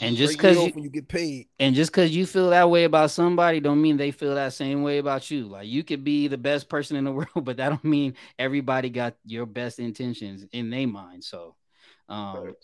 And 0.00 0.16
just 0.16 0.36
because 0.36 0.56
you 0.56 0.72
you 0.82 0.90
get 0.90 1.06
paid, 1.06 1.46
and 1.60 1.76
just 1.76 1.92
because 1.92 2.10
you 2.10 2.26
feel 2.26 2.50
that 2.50 2.68
way 2.68 2.82
about 2.82 3.12
somebody, 3.12 3.60
don't 3.60 3.80
mean 3.80 3.96
they 3.96 4.10
feel 4.10 4.34
that 4.34 4.52
same 4.52 4.82
way 4.82 4.98
about 4.98 5.30
you. 5.30 5.46
Like 5.46 5.68
you 5.68 5.84
could 5.84 6.02
be 6.02 6.26
the 6.26 6.36
best 6.36 6.68
person 6.68 6.96
in 6.96 7.04
the 7.04 7.12
world, 7.18 7.44
but 7.44 7.56
that 7.58 7.68
don't 7.68 7.84
mean 7.84 8.14
everybody 8.36 8.90
got 8.90 9.14
your 9.24 9.46
best 9.46 9.78
intentions 9.78 10.44
in 10.50 10.70
their 10.70 10.88
mind. 10.88 11.22
So, 11.22 11.54
um, 12.08 12.54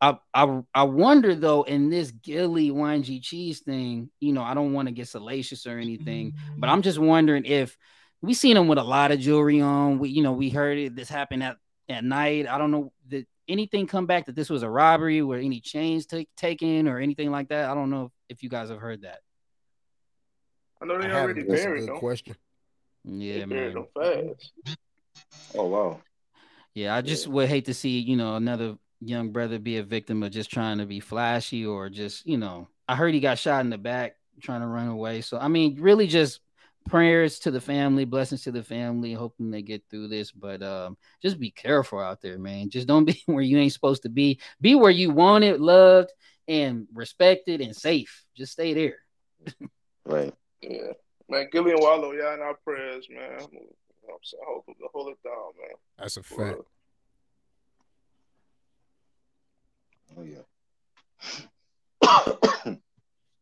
I, 0.00 0.18
I 0.34 0.60
I 0.74 0.82
wonder 0.82 1.34
though 1.34 1.62
in 1.62 1.88
this 1.88 2.10
Gillie 2.10 2.70
YG 2.70 3.22
cheese 3.22 3.60
thing, 3.60 4.10
you 4.20 4.32
know, 4.32 4.42
I 4.42 4.54
don't 4.54 4.72
want 4.72 4.88
to 4.88 4.92
get 4.92 5.08
salacious 5.08 5.66
or 5.66 5.78
anything, 5.78 6.34
but 6.58 6.68
I'm 6.68 6.82
just 6.82 6.98
wondering 6.98 7.44
if 7.46 7.76
we 8.20 8.34
seen 8.34 8.56
him 8.56 8.68
with 8.68 8.78
a 8.78 8.84
lot 8.84 9.10
of 9.12 9.18
jewelry 9.20 9.60
on. 9.60 9.98
We 9.98 10.10
you 10.10 10.22
know 10.22 10.32
we 10.32 10.50
heard 10.50 10.76
it. 10.76 10.94
This 10.96 11.08
happened 11.08 11.42
at 11.42 11.56
at 11.88 12.04
night. 12.04 12.46
I 12.46 12.58
don't 12.58 12.70
know 12.70 12.92
that 13.08 13.26
anything 13.48 13.86
come 13.86 14.06
back 14.06 14.26
that 14.26 14.36
this 14.36 14.50
was 14.50 14.62
a 14.62 14.68
robbery, 14.70 15.22
were 15.22 15.38
any 15.38 15.60
chains 15.60 16.04
take 16.06 16.28
taken 16.36 16.86
or 16.86 16.98
anything 16.98 17.30
like 17.30 17.48
that. 17.48 17.70
I 17.70 17.74
don't 17.74 17.90
know 17.90 18.12
if 18.28 18.42
you 18.42 18.48
guys 18.50 18.68
have 18.68 18.78
heard 18.80 19.02
that. 19.02 19.20
I 20.82 20.86
know 20.86 20.98
they 20.98 21.08
haven't. 21.08 21.22
already 21.22 21.42
That's 21.42 21.60
a 21.60 21.64
buried 21.64 21.80
good 21.80 21.88
them. 21.88 21.98
question. 21.98 22.36
Yeah, 23.04 23.38
They 23.38 23.44
buried 23.44 23.74
man. 23.74 23.86
them 23.94 24.34
fast. 24.36 24.52
Oh 25.54 25.66
wow. 25.66 26.00
Yeah, 26.74 26.94
I 26.94 27.00
just 27.00 27.26
would 27.26 27.48
hate 27.48 27.64
to 27.64 27.74
see, 27.74 27.98
you 27.98 28.16
know, 28.16 28.36
another 28.36 28.76
young 29.00 29.30
brother 29.30 29.58
be 29.58 29.78
a 29.78 29.82
victim 29.82 30.22
of 30.22 30.30
just 30.30 30.50
trying 30.50 30.78
to 30.78 30.86
be 30.86 31.00
flashy 31.00 31.64
or 31.64 31.88
just, 31.88 32.26
you 32.26 32.36
know, 32.36 32.68
I 32.88 32.96
heard 32.96 33.14
he 33.14 33.20
got 33.20 33.38
shot 33.38 33.64
in 33.64 33.70
the 33.70 33.78
back 33.78 34.16
trying 34.40 34.60
to 34.60 34.66
run 34.66 34.88
away. 34.88 35.20
So, 35.20 35.38
I 35.38 35.48
mean, 35.48 35.80
really 35.80 36.06
just 36.06 36.40
prayers 36.88 37.38
to 37.40 37.50
the 37.50 37.60
family, 37.60 38.04
blessings 38.04 38.42
to 38.44 38.52
the 38.52 38.62
family, 38.62 39.12
hoping 39.12 39.50
they 39.50 39.62
get 39.62 39.82
through 39.90 40.08
this. 40.08 40.32
But 40.32 40.62
um, 40.62 40.96
just 41.22 41.38
be 41.38 41.50
careful 41.50 41.98
out 41.98 42.20
there, 42.20 42.38
man. 42.38 42.70
Just 42.70 42.86
don't 42.86 43.04
be 43.06 43.22
where 43.26 43.42
you 43.42 43.58
ain't 43.58 43.72
supposed 43.72 44.02
to 44.02 44.08
be. 44.08 44.40
Be 44.60 44.74
where 44.74 44.90
you 44.90 45.10
wanted, 45.10 45.60
loved, 45.60 46.12
and 46.48 46.86
respected 46.92 47.60
and 47.60 47.74
safe. 47.74 48.24
Just 48.36 48.52
stay 48.52 48.74
there. 48.74 48.96
Right. 50.04 50.34
Yeah. 50.62 50.92
Man, 51.28 51.48
Gillie 51.52 51.72
and 51.72 51.80
Wallo, 51.80 52.12
y'all 52.12 52.34
in 52.34 52.40
our 52.40 52.54
prayers, 52.64 53.06
man. 53.08 53.38
You 53.52 53.60
know 53.60 53.66
what 54.02 54.14
I'm 54.14 54.18
saying? 54.24 54.42
Hold, 54.46 54.64
hold 54.92 55.08
it 55.12 55.22
down, 55.22 55.52
man. 55.60 55.76
That's 55.98 56.16
a 56.16 56.22
fact. 56.22 56.58
Oh 60.16 60.22
yeah. 60.22 60.40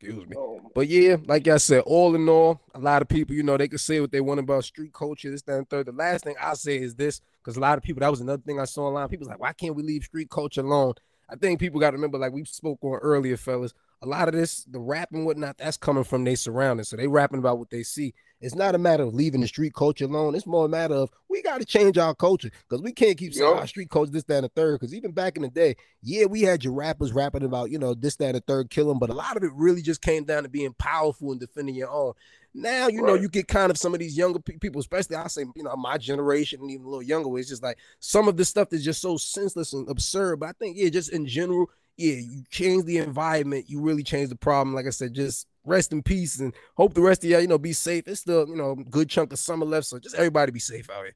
Excuse 0.01 0.27
me. 0.29 0.37
Oh, 0.37 0.61
But 0.75 0.87
yeah, 0.87 1.17
like 1.27 1.49
I 1.49 1.57
said, 1.57 1.81
all 1.81 2.15
in 2.15 2.29
all, 2.29 2.61
a 2.73 2.79
lot 2.79 3.03
of 3.03 3.09
people, 3.09 3.35
you 3.35 3.43
know, 3.43 3.57
they 3.57 3.67
can 3.67 3.79
say 3.79 4.01
what 4.01 4.13
they 4.13 4.21
want 4.21 4.39
about 4.39 4.65
street 4.65 4.93
culture, 4.93 5.29
this, 5.31 5.43
that, 5.43 5.57
and 5.59 5.69
third. 5.69 5.87
The 5.87 5.93
last 5.93 6.23
thing 6.23 6.37
I 6.41 6.55
say 6.55 6.77
is 6.79 6.95
this, 6.95 7.21
because 7.43 7.57
a 7.57 7.61
lot 7.61 7.79
of 7.79 7.83
people, 7.83 8.01
that 8.01 8.11
was 8.11 8.21
another 8.21 8.43
thing 8.43 8.61
I 8.61 8.65
saw 8.65 8.87
online. 8.87 9.09
People's 9.09 9.29
like, 9.29 9.41
why 9.41 9.53
can't 9.53 9.75
we 9.75 9.83
leave 9.83 10.05
street 10.05 10.31
culture 10.31 10.61
alone? 10.61 10.95
I 11.29 11.35
think 11.35 11.59
people 11.59 11.81
got 11.81 11.91
to 11.91 11.97
remember, 11.97 12.17
like 12.17 12.33
we 12.33 12.45
spoke 12.45 12.79
on 12.83 12.99
earlier, 12.99 13.37
fellas, 13.37 13.75
a 14.01 14.07
lot 14.07 14.29
of 14.29 14.35
this, 14.35 14.63
the 14.65 14.79
rap 14.79 15.09
and 15.13 15.27
whatnot, 15.27 15.59
that's 15.59 15.77
coming 15.77 16.05
from 16.05 16.23
their 16.23 16.37
surroundings. 16.37 16.89
So 16.89 16.97
they 16.97 17.09
rapping 17.09 17.41
about 17.41 17.59
what 17.59 17.71
they 17.71 17.83
see. 17.83 18.15
It's 18.41 18.55
not 18.55 18.75
a 18.75 18.79
matter 18.79 19.03
of 19.03 19.15
leaving 19.15 19.41
the 19.41 19.49
street 19.49 19.75
culture 19.75 20.05
alone. 20.05 20.35
It's 20.35 20.47
more 20.47 20.67
a 20.67 20.69
matter 20.69 20.95
of 20.95 21.11
we 21.29 21.43
got 21.43 21.59
to 21.59 21.65
change 21.65 21.99
our 21.99 22.15
culture 22.15 22.51
because 22.69 22.83
we 22.83 22.93
can't 22.93 23.19
keep 23.19 23.35
saying 23.35 23.51
Yup. 23.51 23.61
our 23.61 23.67
street 23.67 23.91
culture, 23.91 24.13
this, 24.13 24.25
that, 24.25 24.37
and 24.37 24.45
the 24.45 24.49
third. 24.51 24.79
Because 24.79 24.95
even 24.95 25.11
back 25.11 25.37
in 25.37 25.43
the 25.43 25.49
day, 25.49 25.77
yeah, 26.03 26.27
we 26.27 26.43
had 26.43 26.63
your 26.63 26.73
rappers 26.73 27.13
rapping 27.13 27.43
about, 27.43 27.71
you 27.71 27.79
know, 27.79 27.95
this, 27.95 28.17
that, 28.17 28.27
and 28.27 28.37
the 28.37 28.41
third, 28.41 28.71
killing, 28.71 28.99
but 28.99 29.11
a 29.11 29.15
lot 29.15 29.37
of 29.37 29.43
it 29.43 29.51
really 29.55 29.83
just 29.83 30.03
came 30.03 30.25
down 30.25 30.45
to 30.45 30.49
being 30.49 30.75
powerful 30.79 31.33
and 31.33 31.41
defending 31.41 31.75
your 31.75 31.91
own. 31.91 32.13
Now, 32.55 32.89
you 32.89 33.03
know, 33.03 33.15
you 33.15 33.29
get 33.29 33.49
kind 33.49 33.71
of 33.71 33.77
some 33.77 33.93
of 33.93 34.01
these 34.01 34.17
younger 34.17 34.39
pe- 34.39 34.57
people, 34.57 34.81
especially 34.81 35.17
I 35.17 35.27
say, 35.29 35.45
you 35.55 35.63
know, 35.63 35.77
my 35.77 35.99
generation 35.99 36.61
and 36.61 36.71
even 36.71 36.87
a 36.87 36.89
little 36.89 37.03
younger, 37.03 37.29
where 37.29 37.41
it's 37.41 37.49
just 37.49 37.63
like 37.63 37.79
some 38.01 38.29
of 38.29 38.37
this 38.37 38.49
stuff 38.49 38.73
is 38.73 38.85
just 38.85 39.01
so 39.01 39.17
senseless 39.17 39.73
and 39.73 39.89
absurd. 39.89 40.41
But 40.41 40.51
I 40.51 40.53
think, 40.53 40.77
yeah, 40.77 40.89
just 40.89 41.13
in 41.13 41.27
general, 41.27 41.71
yeah, 41.99 42.15
you 42.15 42.45
change 42.51 42.85
the 42.85 42.99
environment, 42.99 43.69
you 43.69 43.81
really 43.81 44.05
change 44.05 44.29
the 44.29 44.37
problem. 44.37 44.75
Like 44.75 44.87
I 44.87 44.91
said, 44.91 45.15
just 45.15 45.47
rest 45.67 45.93
in 45.93 46.03
peace 46.03 46.39
and 46.39 46.55
hope 46.77 46.95
the 46.95 47.03
rest 47.03 47.25
of 47.25 47.31
y'all, 47.31 47.41
you 47.41 47.49
know, 47.49 47.59
be 47.59 47.73
safe. 47.73 48.07
It's 48.07 48.21
still, 48.21 48.49
you 48.49 48.57
know, 48.57 48.71
a 48.71 48.85
good 48.85 49.11
chunk 49.11 49.33
of 49.33 49.39
summer 49.39 49.67
left. 49.67 49.87
So 49.89 49.99
just 49.99 50.15
everybody 50.15 50.53
be 50.53 50.61
safe 50.61 50.89
out 50.89 51.05
here. 51.05 51.15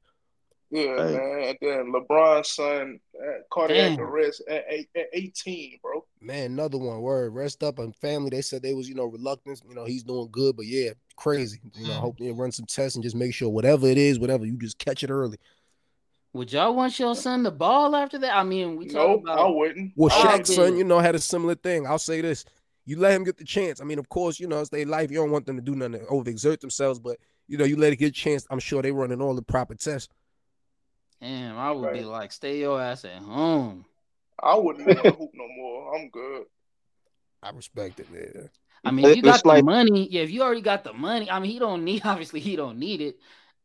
Yeah, 0.71 0.91
Right. 0.91 1.13
man. 1.13 1.43
And 1.49 1.57
then 1.61 1.93
LeBron's 1.93 2.49
son 2.49 2.99
uh, 3.15 3.25
had 3.25 3.41
cardiac 3.51 3.95
Damn. 3.95 4.05
arrest 4.05 4.41
at, 4.49 4.65
eight, 4.67 4.89
at 4.95 5.05
18, 5.13 5.79
bro. 5.81 6.03
Man, 6.19 6.51
another 6.51 6.79
one 6.79 6.99
word. 6.99 7.33
Rest 7.33 7.63
up 7.63 7.79
and 7.79 7.95
family. 7.95 8.31
They 8.31 8.41
said 8.41 8.61
they 8.61 8.73
was, 8.73 8.89
you 8.89 8.95
know, 8.95 9.05
reluctant. 9.05 9.61
You 9.69 9.75
know, 9.75 9.85
he's 9.85 10.03
doing 10.03 10.29
good, 10.31 10.57
but 10.57 10.65
yeah, 10.65 10.89
crazy. 11.15 11.59
You 11.75 11.87
know, 11.87 11.93
mm. 11.93 11.99
hope 11.99 12.17
they 12.17 12.31
run 12.31 12.51
some 12.51 12.65
tests 12.65 12.95
and 12.95 13.03
just 13.03 13.15
make 13.15 13.33
sure 13.33 13.49
whatever 13.49 13.87
it 13.87 13.97
is, 13.97 14.19
whatever 14.19 14.45
you 14.45 14.57
just 14.57 14.79
catch 14.79 15.03
it 15.03 15.11
early. 15.11 15.37
Would 16.33 16.51
y'all 16.51 16.73
want 16.75 16.97
your 16.99 17.15
son 17.15 17.43
to 17.43 17.51
ball 17.51 17.95
after 17.95 18.17
that? 18.19 18.35
I 18.35 18.43
mean, 18.43 18.75
we 18.75 18.85
No, 18.85 19.17
talk 19.19 19.29
I 19.29 19.33
about 19.33 19.55
wouldn't. 19.55 19.93
Well, 19.95 20.09
Shaq's 20.09 20.55
son, 20.55 20.77
you 20.77 20.83
know, 20.83 20.99
had 20.99 21.13
a 21.15 21.19
similar 21.19 21.55
thing. 21.55 21.85
I'll 21.85 21.99
say 21.99 22.21
this: 22.21 22.43
you 22.85 22.97
let 22.99 23.13
him 23.13 23.23
get 23.23 23.37
the 23.37 23.43
chance. 23.45 23.79
I 23.81 23.83
mean, 23.83 23.99
of 23.99 24.09
course, 24.09 24.39
you 24.39 24.47
know, 24.47 24.59
it's 24.59 24.69
their 24.69 24.85
life. 24.85 25.11
You 25.11 25.17
don't 25.17 25.31
want 25.31 25.45
them 25.45 25.57
to 25.57 25.61
do 25.61 25.75
nothing 25.75 25.99
to 25.99 26.05
overexert 26.07 26.59
themselves, 26.59 26.99
but 26.99 27.17
you 27.47 27.57
know, 27.57 27.65
you 27.65 27.77
let 27.77 27.93
it 27.93 27.97
get 27.97 28.07
a 28.07 28.11
chance. 28.11 28.47
I'm 28.49 28.59
sure 28.59 28.81
they're 28.81 28.93
running 28.93 29.21
all 29.21 29.35
the 29.35 29.41
proper 29.43 29.75
tests. 29.75 30.09
damn, 31.21 31.57
I 31.57 31.71
would 31.71 31.93
be 31.93 32.01
like, 32.01 32.31
stay 32.31 32.59
your 32.59 32.81
ass 32.81 33.05
at 33.05 33.21
home. 33.21 33.85
I 34.41 34.55
wouldn't 34.55 34.87
want 34.87 35.03
to 35.03 35.11
hoop 35.11 35.31
no 35.33 35.47
more. 35.55 35.95
I'm 35.95 36.09
good. 36.09 36.45
I 37.43 37.51
respect 37.51 37.99
it, 37.99 38.11
man. 38.11 38.49
I 38.83 38.91
mean, 38.91 39.05
if 39.05 39.15
you 39.17 39.21
got 39.21 39.35
it's 39.35 39.43
the 39.43 39.47
like- 39.49 39.63
money, 39.63 40.07
yeah, 40.09 40.23
if 40.23 40.31
you 40.31 40.41
already 40.41 40.61
got 40.61 40.83
the 40.83 40.93
money, 40.93 41.29
I 41.29 41.39
mean, 41.39 41.51
he 41.51 41.59
don't 41.59 41.85
need 41.85 42.01
obviously 42.05 42.39
he 42.39 42.55
don't 42.55 42.79
need 42.79 43.01
it. 43.01 43.17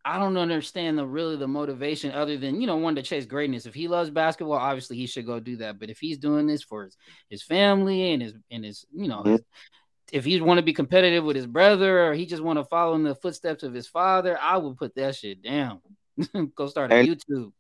I 0.09 0.19
don't 0.19 0.39
understand 0.39 0.97
the 0.97 1.07
really 1.07 1.37
the 1.37 1.47
motivation 1.47 2.13
other 2.13 2.39
than 2.39 2.63
you 2.63 2.67
know 2.67 2.77
one 2.77 2.95
to 2.95 3.03
chase 3.03 3.27
greatness. 3.27 3.67
If 3.67 3.75
he 3.75 3.89
loves 3.89 4.09
basketball, 4.09 4.57
obviously 4.57 4.97
he 4.97 5.07
should 5.07 5.27
go 5.27 5.39
do 5.39 5.57
that. 5.57 5.79
But 5.79 5.91
if 5.91 5.99
he's 5.99 6.17
doing 6.17 6.47
this 6.47 6.63
for 6.63 6.85
his, 6.85 6.97
his 7.29 7.43
family 7.43 8.13
and 8.13 8.23
his 8.23 8.33
and 8.51 8.65
his 8.65 8.87
you 8.91 9.09
know 9.09 9.23
his, 9.23 9.43
if 10.11 10.25
he 10.25 10.41
want 10.41 10.57
to 10.59 10.63
be 10.63 10.73
competitive 10.73 11.25
with 11.25 11.37
his 11.37 11.47
brother 11.47 12.07
or 12.07 12.15
he 12.15 12.25
just 12.25 12.43
want 12.43 12.59
to 12.59 12.65
follow 12.65 12.95
in 12.95 13.03
the 13.03 13.15
footsteps 13.15 13.63
of 13.63 13.75
his 13.75 13.87
father, 13.87 14.39
I 14.41 14.57
would 14.57 14.79
put 14.79 14.95
that 14.95 15.15
shit 15.15 15.43
down. 15.43 15.81
go 16.55 16.69
start 16.69 16.91
a 16.91 16.95
YouTube. 16.95 17.53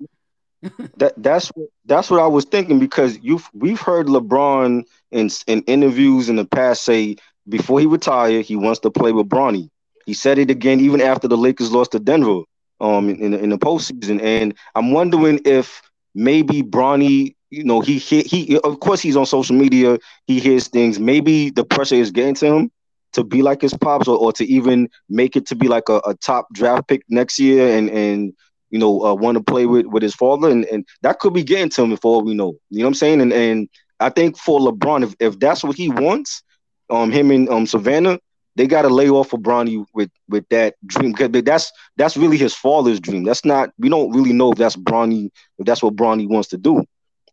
that 0.96 1.12
that's 1.18 1.48
what 1.48 1.68
that's 1.84 2.10
what 2.10 2.20
I 2.20 2.28
was 2.28 2.46
thinking 2.46 2.78
because 2.78 3.18
you've 3.18 3.46
we've 3.52 3.80
heard 3.80 4.06
LeBron 4.06 4.84
in 5.10 5.30
in 5.46 5.62
interviews 5.64 6.30
in 6.30 6.36
the 6.36 6.46
past 6.46 6.82
say 6.82 7.16
before 7.46 7.78
he 7.78 7.84
retired 7.84 8.46
he 8.46 8.56
wants 8.56 8.80
to 8.80 8.90
play 8.90 9.12
with 9.12 9.28
Bronny. 9.28 9.68
He 10.08 10.16
said 10.18 10.40
it 10.40 10.50
again 10.50 10.80
even 10.80 11.02
after 11.02 11.28
the 11.28 11.38
Lakers 11.38 11.72
lost 11.72 11.92
to 11.92 12.00
Denver 12.00 12.42
um 12.80 13.10
in, 13.10 13.34
in 13.34 13.50
the 13.50 13.58
postseason, 13.58 14.22
and 14.22 14.54
I'm 14.76 14.92
wondering 14.92 15.40
if 15.46 15.82
maybe 16.14 16.62
Bronny, 16.62 17.36
you 17.50 17.64
know, 17.64 17.80
he 17.80 17.98
he, 17.98 18.22
he 18.22 18.58
of 18.60 18.80
course 18.80 19.00
he's 19.00 19.16
on 19.16 19.26
social 19.26 19.56
media, 19.56 19.98
he 20.26 20.40
hears 20.40 20.68
things. 20.68 20.98
Maybe 21.00 21.50
the 21.50 21.64
pressure 21.64 21.96
is 21.96 22.10
getting 22.12 22.34
to 22.36 22.46
him 22.46 22.70
to 23.14 23.24
be 23.24 23.42
like 23.42 23.62
his 23.62 23.74
pops 23.74 24.08
or, 24.08 24.18
or 24.18 24.32
to 24.34 24.44
even 24.46 24.88
make 25.08 25.36
it 25.36 25.46
to 25.48 25.56
be 25.56 25.68
like 25.68 25.88
a, 25.88 26.00
a 26.06 26.14
top 26.14 26.46
draft 26.54 26.88
pick 26.88 27.02
next 27.08 27.38
year 27.38 27.76
and 27.76 27.90
and 27.90 28.32
you 28.70 28.78
know, 28.78 29.04
uh, 29.04 29.14
want 29.14 29.36
to 29.36 29.42
play 29.44 29.66
with 29.66 29.86
with 29.86 30.02
his 30.02 30.14
father, 30.14 30.50
and, 30.50 30.64
and 30.66 30.86
that 31.02 31.20
could 31.20 31.34
be 31.34 31.44
getting 31.44 31.70
to 31.70 31.82
him 31.84 31.96
for 31.96 32.16
all 32.16 32.24
we 32.24 32.34
know. 32.34 32.54
You 32.70 32.80
know 32.80 32.84
what 32.84 32.88
I'm 32.90 32.94
saying? 32.94 33.20
And 33.22 33.32
and 33.32 33.68
I 34.00 34.10
think 34.10 34.36
for 34.38 34.60
LeBron, 34.60 35.04
if, 35.04 35.14
if 35.20 35.38
that's 35.40 35.64
what 35.64 35.76
he 35.76 35.88
wants, 35.88 36.42
um, 36.90 37.10
him 37.12 37.30
and 37.30 37.48
um 37.48 37.66
Savannah, 37.66 38.18
they 38.58 38.66
got 38.66 38.82
to 38.82 38.88
lay 38.88 39.08
off 39.08 39.32
of 39.32 39.40
Bronny 39.40 39.86
with 39.94 40.10
with 40.28 40.44
that 40.48 40.74
dream 40.84 41.12
because 41.12 41.30
that's 41.44 41.72
that's 41.96 42.16
really 42.16 42.36
his 42.36 42.54
father's 42.54 42.98
dream. 42.98 43.22
That's 43.22 43.44
not. 43.44 43.70
We 43.78 43.88
don't 43.88 44.10
really 44.10 44.32
know 44.32 44.50
if 44.50 44.58
that's 44.58 44.76
Bronny, 44.76 45.30
if 45.58 45.64
that's 45.64 45.82
what 45.82 45.94
Bronny 45.94 46.28
wants 46.28 46.48
to 46.48 46.58
do. 46.58 46.84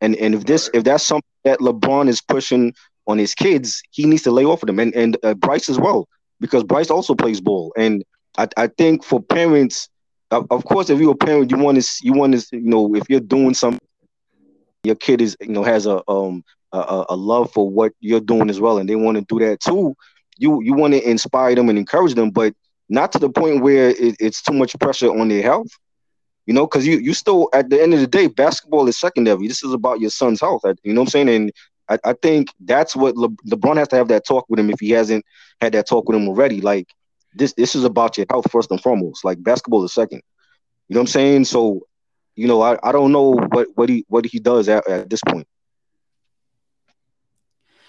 And 0.01 0.15
and 0.17 0.35
if 0.35 0.45
this 0.45 0.69
if 0.75 0.83
that's 0.83 1.03
something 1.03 1.23
that 1.43 1.59
LeBron 1.59 2.07
is 2.09 2.21
pushing 2.21 2.73
on 3.07 3.17
his 3.17 3.33
kids, 3.33 3.81
he 3.89 4.05
needs 4.05 4.21
to 4.23 4.31
lay 4.31 4.45
off 4.45 4.61
of 4.61 4.67
them, 4.67 4.79
and 4.79 4.93
and 4.95 5.17
uh, 5.23 5.33
Bryce 5.33 5.67
as 5.67 5.79
well 5.79 6.07
because 6.39 6.63
Bryce 6.63 6.91
also 6.91 7.15
plays 7.15 7.41
ball. 7.41 7.73
And 7.75 8.03
I 8.37 8.47
I 8.55 8.67
think 8.67 9.03
for 9.03 9.19
parents 9.19 9.89
of, 10.31 10.47
of 10.51 10.63
course, 10.65 10.89
if 10.89 10.99
you're 10.99 11.13
a 11.13 11.15
parent, 11.15 11.49
you 11.49 11.57
want 11.57 11.81
to 11.81 11.89
you 12.03 12.13
want 12.13 12.39
to 12.39 12.57
you 12.57 12.69
know 12.69 12.95
if 12.95 13.03
you're 13.09 13.19
doing 13.19 13.55
something, 13.55 13.79
your 14.83 14.95
kid 14.95 15.21
is 15.21 15.35
you 15.41 15.49
know 15.49 15.63
has 15.63 15.87
a 15.87 16.01
um 16.07 16.43
a, 16.71 17.05
a 17.09 17.15
love 17.15 17.51
for 17.51 17.69
what 17.69 17.93
you're 17.99 18.19
doing 18.19 18.49
as 18.49 18.59
well, 18.59 18.77
and 18.77 18.87
they 18.89 18.95
want 18.95 19.17
to 19.17 19.25
do 19.27 19.43
that 19.45 19.59
too. 19.59 19.95
You 20.37 20.61
you 20.61 20.73
want 20.73 20.93
to 20.93 21.09
inspire 21.09 21.55
them 21.55 21.69
and 21.69 21.77
encourage 21.77 22.13
them, 22.15 22.31
but 22.31 22.53
not 22.89 23.11
to 23.13 23.19
the 23.19 23.29
point 23.29 23.61
where 23.61 23.89
it, 23.89 24.15
it's 24.19 24.41
too 24.41 24.53
much 24.53 24.77
pressure 24.79 25.09
on 25.09 25.29
their 25.29 25.41
health. 25.41 25.69
You 26.45 26.53
know, 26.53 26.65
because 26.67 26.85
you 26.85 26.97
you 26.97 27.13
still 27.13 27.49
at 27.53 27.69
the 27.69 27.81
end 27.81 27.93
of 27.93 27.99
the 27.99 28.07
day, 28.07 28.27
basketball 28.27 28.87
is 28.87 28.99
secondary. 28.99 29.47
This 29.47 29.63
is 29.63 29.73
about 29.73 29.99
your 29.99 30.09
son's 30.11 30.41
health. 30.41 30.61
You 30.83 30.93
know 30.93 31.01
what 31.01 31.07
I'm 31.07 31.11
saying? 31.11 31.29
And 31.29 31.51
I, 31.89 31.97
I 32.03 32.13
think 32.21 32.49
that's 32.59 32.95
what 32.95 33.15
Le, 33.15 33.29
LeBron 33.49 33.77
has 33.77 33.87
to 33.89 33.95
have 33.95 34.09
that 34.09 34.25
talk 34.25 34.45
with 34.49 34.59
him 34.59 34.69
if 34.69 34.79
he 34.79 34.91
hasn't 34.91 35.25
had 35.61 35.73
that 35.73 35.87
talk 35.87 36.07
with 36.07 36.17
him 36.17 36.27
already. 36.27 36.61
Like 36.61 36.87
this 37.33 37.53
this 37.53 37.75
is 37.75 37.83
about 37.83 38.17
your 38.17 38.27
health 38.29 38.49
first 38.51 38.71
and 38.71 38.81
foremost. 38.81 39.23
Like 39.25 39.41
basketball 39.43 39.83
is 39.83 39.93
second. 39.93 40.21
You 40.87 40.95
know 40.95 41.01
what 41.01 41.03
I'm 41.03 41.07
saying? 41.07 41.45
So, 41.45 41.81
you 42.35 42.47
know, 42.47 42.61
I, 42.61 42.77
I 42.83 42.91
don't 42.91 43.11
know 43.11 43.31
what, 43.33 43.67
what 43.75 43.89
he 43.89 44.05
what 44.07 44.25
he 44.25 44.39
does 44.39 44.67
at, 44.69 44.87
at 44.87 45.09
this 45.09 45.21
point. 45.27 45.47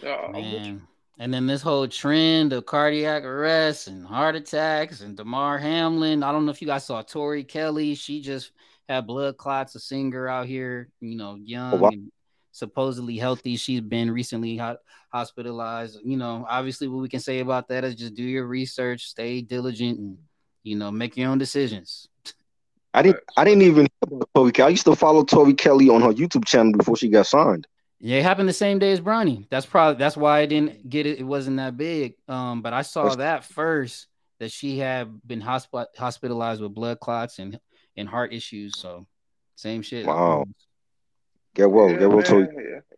Yeah, 0.02 0.30
I'm 0.32 0.50
with 0.50 0.68
you. 0.70 0.80
Man. 0.80 0.95
And 1.18 1.32
then 1.32 1.46
this 1.46 1.62
whole 1.62 1.88
trend 1.88 2.52
of 2.52 2.66
cardiac 2.66 3.24
arrests 3.24 3.86
and 3.86 4.06
heart 4.06 4.36
attacks 4.36 5.00
and 5.00 5.16
Damar 5.16 5.58
Hamlin. 5.58 6.22
I 6.22 6.30
don't 6.30 6.44
know 6.44 6.52
if 6.52 6.60
you 6.60 6.68
guys 6.68 6.84
saw 6.84 7.00
Tori 7.02 7.42
Kelly. 7.42 7.94
She 7.94 8.20
just 8.20 8.52
had 8.88 9.06
blood 9.06 9.36
clots, 9.36 9.74
a 9.74 9.80
singer 9.80 10.28
out 10.28 10.46
here, 10.46 10.90
you 11.00 11.16
know, 11.16 11.32
oh, 11.32 11.40
young 11.42 11.80
wow. 11.80 11.88
and 11.88 12.12
supposedly 12.52 13.16
healthy. 13.16 13.56
She's 13.56 13.80
been 13.80 14.10
recently 14.10 14.58
ho- 14.58 14.78
hospitalized. 15.10 16.00
You 16.04 16.18
know, 16.18 16.46
obviously, 16.48 16.88
what 16.88 17.00
we 17.00 17.08
can 17.08 17.20
say 17.20 17.40
about 17.40 17.68
that 17.68 17.84
is 17.84 17.94
just 17.94 18.14
do 18.14 18.22
your 18.22 18.46
research, 18.46 19.06
stay 19.06 19.40
diligent, 19.40 19.98
and 19.98 20.18
you 20.62 20.76
know, 20.76 20.90
make 20.90 21.16
your 21.16 21.30
own 21.30 21.38
decisions. 21.38 22.08
I 22.92 23.02
didn't. 23.02 23.20
I 23.36 23.44
didn't 23.44 23.62
even 23.62 23.86
hear 23.86 24.16
about 24.16 24.28
Tori 24.34 24.52
Kelly. 24.52 24.66
I 24.66 24.70
used 24.70 24.86
to 24.86 24.96
follow 24.96 25.24
Tori 25.24 25.54
Kelly 25.54 25.88
on 25.88 26.02
her 26.02 26.12
YouTube 26.12 26.44
channel 26.44 26.72
before 26.72 26.96
she 26.96 27.08
got 27.08 27.26
signed. 27.26 27.66
Yeah, 28.06 28.18
it 28.18 28.22
happened 28.22 28.48
the 28.48 28.52
same 28.52 28.78
day 28.78 28.92
as 28.92 29.00
Bronny. 29.00 29.48
That's 29.50 29.66
probably 29.66 29.98
that's 29.98 30.16
why 30.16 30.38
I 30.38 30.46
didn't 30.46 30.88
get 30.88 31.06
it. 31.06 31.18
It 31.18 31.24
wasn't 31.24 31.56
that 31.56 31.76
big. 31.76 32.14
Um, 32.28 32.62
but 32.62 32.72
I 32.72 32.82
saw 32.82 33.08
That's- 33.08 33.16
that 33.16 33.44
first 33.52 34.06
that 34.38 34.52
she 34.52 34.78
had 34.78 35.20
been 35.26 35.42
hospi- 35.42 35.86
hospitalized 35.98 36.62
with 36.62 36.72
blood 36.72 37.00
clots 37.00 37.40
and 37.40 37.58
and 37.96 38.08
heart 38.08 38.32
issues. 38.32 38.78
So 38.78 39.08
same 39.56 39.82
shit. 39.82 40.06
Wow. 40.06 40.44
Get 41.56 41.68
well. 41.68 41.90
yeah, 41.90 41.98
get 41.98 42.10
well, 42.10 42.22
Tori. 42.22 42.42
man, 42.44 42.54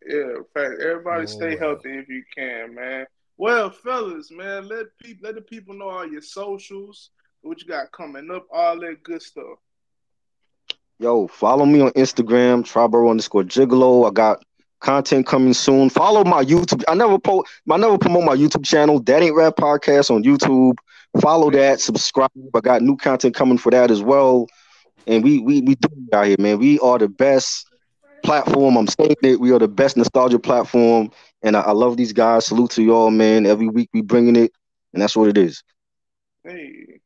yeah, 0.06 0.14
yeah. 0.14 0.36
In 0.36 0.44
fact, 0.52 0.82
everybody 0.82 1.26
stay 1.26 1.56
Lord. 1.56 1.58
healthy 1.58 1.98
if 2.00 2.08
you 2.10 2.22
can, 2.36 2.74
man. 2.74 3.06
Well, 3.38 3.70
fellas, 3.70 4.30
man, 4.30 4.68
let 4.68 4.88
people 5.02 5.24
let 5.26 5.36
the 5.36 5.40
people 5.40 5.74
know 5.74 5.88
all 5.88 6.06
your 6.06 6.20
socials, 6.20 7.12
what 7.40 7.62
you 7.62 7.66
got 7.66 7.92
coming 7.92 8.30
up, 8.30 8.46
all 8.52 8.78
that 8.80 9.02
good 9.04 9.22
stuff. 9.22 9.56
Yo, 10.98 11.28
follow 11.28 11.64
me 11.64 11.80
on 11.80 11.92
Instagram, 11.92 12.62
Triborough 12.62 13.10
underscore 13.10 13.44
Gigolo. 13.44 14.06
I 14.06 14.12
got 14.12 14.44
content 14.80 15.26
coming 15.26 15.54
soon. 15.54 15.90
Follow 15.90 16.24
my 16.24 16.44
YouTube. 16.44 16.82
I 16.88 16.94
never 16.94 17.18
post. 17.18 17.50
I 17.70 17.76
never 17.76 17.98
promote 17.98 18.24
my 18.24 18.36
YouTube 18.36 18.64
channel. 18.64 19.00
That 19.00 19.22
ain't 19.22 19.34
rap 19.34 19.56
podcast 19.56 20.10
on 20.10 20.22
YouTube. 20.24 20.76
Follow 21.20 21.50
that. 21.50 21.80
Subscribe. 21.80 22.30
I 22.54 22.60
got 22.60 22.82
new 22.82 22.96
content 22.96 23.34
coming 23.34 23.58
for 23.58 23.70
that 23.70 23.90
as 23.90 24.02
well. 24.02 24.46
And 25.06 25.24
we 25.24 25.38
we 25.40 25.60
we 25.62 25.74
do 25.74 25.88
it 25.90 26.14
out 26.14 26.26
here, 26.26 26.36
man. 26.38 26.58
We 26.58 26.78
are 26.80 26.98
the 26.98 27.08
best 27.08 27.66
platform. 28.22 28.76
I'm 28.76 28.86
saying 28.86 29.16
it. 29.22 29.40
We 29.40 29.52
are 29.52 29.58
the 29.58 29.68
best 29.68 29.96
nostalgia 29.96 30.38
platform. 30.38 31.10
And 31.42 31.56
I, 31.56 31.60
I 31.60 31.72
love 31.72 31.96
these 31.96 32.12
guys. 32.12 32.46
Salute 32.46 32.70
to 32.72 32.82
y'all, 32.82 33.10
man. 33.10 33.46
Every 33.46 33.68
week 33.68 33.90
we 33.92 34.02
bringing 34.02 34.36
it, 34.36 34.52
and 34.92 35.02
that's 35.02 35.16
what 35.16 35.28
it 35.28 35.38
is. 35.38 35.62
Hey, 36.44 37.00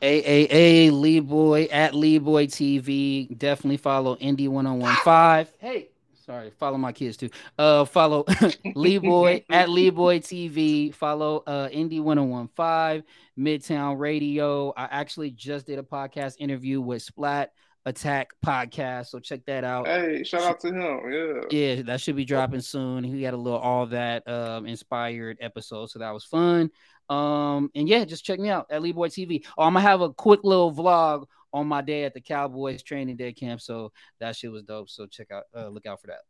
AAA 0.00 0.92
Lee 0.92 1.20
Boy 1.20 1.64
at 1.64 1.94
Lee 1.94 2.18
Boy 2.18 2.46
TV. 2.46 3.36
Definitely 3.36 3.78
follow 3.78 4.16
Indy 4.16 4.48
1015. 4.48 5.46
Hey, 5.58 5.88
sorry, 6.24 6.50
follow 6.50 6.78
my 6.78 6.92
kids 6.92 7.16
too. 7.16 7.30
Uh 7.58 7.84
follow 7.84 8.24
Lee 8.74 8.98
Boy 8.98 9.44
at 9.50 9.68
Lee 9.68 9.90
Boy 9.90 10.20
TV. 10.20 10.94
Follow 10.94 11.42
uh 11.46 11.68
Indy 11.70 12.00
1015, 12.00 13.04
Midtown 13.38 13.98
Radio. 13.98 14.72
I 14.76 14.84
actually 14.90 15.30
just 15.30 15.66
did 15.66 15.78
a 15.78 15.82
podcast 15.82 16.36
interview 16.38 16.80
with 16.80 17.02
Splat 17.02 17.52
Attack 17.86 18.30
Podcast. 18.44 19.06
So 19.06 19.18
check 19.18 19.44
that 19.46 19.62
out. 19.64 19.86
hey, 19.86 20.24
shout 20.24 20.42
out 20.42 20.60
to 20.60 20.68
him. 20.68 21.12
Yeah. 21.12 21.40
Yeah, 21.50 21.82
that 21.82 22.00
should 22.00 22.16
be 22.16 22.24
dropping 22.24 22.60
soon. 22.60 23.04
He 23.04 23.22
had 23.22 23.34
a 23.34 23.38
little 23.38 23.58
all 23.58 23.86
that 23.86 24.26
um 24.28 24.66
inspired 24.66 25.38
episode, 25.40 25.90
so 25.90 25.98
that 25.98 26.12
was 26.12 26.24
fun. 26.24 26.70
Um, 27.10 27.70
and 27.74 27.86
yeah, 27.86 28.06
just 28.06 28.24
check 28.24 28.40
me 28.40 28.48
out 28.48 28.66
at 28.70 28.80
Lee 28.80 28.92
Boy 28.92 29.08
TV. 29.08 29.44
Oh, 29.58 29.64
I'm 29.64 29.74
gonna 29.74 29.82
have 29.82 30.00
a 30.00 30.12
quick 30.12 30.40
little 30.42 30.72
vlog 30.72 31.26
on 31.54 31.68
my 31.68 31.80
day 31.80 32.02
at 32.04 32.12
the 32.12 32.20
Cowboys 32.20 32.82
training 32.82 33.16
day 33.16 33.32
camp. 33.32 33.60
So 33.60 33.92
that 34.18 34.36
shit 34.36 34.50
was 34.50 34.64
dope. 34.64 34.90
So 34.90 35.06
check 35.06 35.30
out, 35.30 35.44
uh, 35.56 35.68
look 35.68 35.86
out 35.86 36.00
for 36.00 36.08
that. 36.08 36.20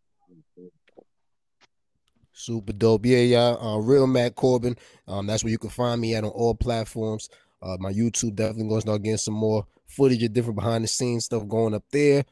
Super 2.34 2.74
dope. 2.74 3.06
Yeah, 3.06 3.18
y'all. 3.18 3.76
Uh, 3.76 3.78
Real 3.78 4.06
Matt 4.06 4.34
Corbin. 4.34 4.76
Um, 5.08 5.26
that's 5.26 5.42
where 5.42 5.50
you 5.50 5.58
can 5.58 5.70
find 5.70 6.00
me 6.00 6.14
at 6.14 6.24
on 6.24 6.30
all 6.30 6.54
platforms. 6.54 7.30
Uh, 7.62 7.76
my 7.80 7.90
YouTube 7.90 8.34
definitely 8.34 8.68
gonna 8.68 8.82
start 8.82 9.02
getting 9.02 9.16
some 9.16 9.34
more 9.34 9.66
footage 9.86 10.22
of 10.22 10.32
different 10.34 10.56
behind 10.56 10.84
the 10.84 10.88
scenes 10.88 11.24
stuff 11.24 11.48
going 11.48 11.74
up 11.74 11.84
there. 11.90 12.24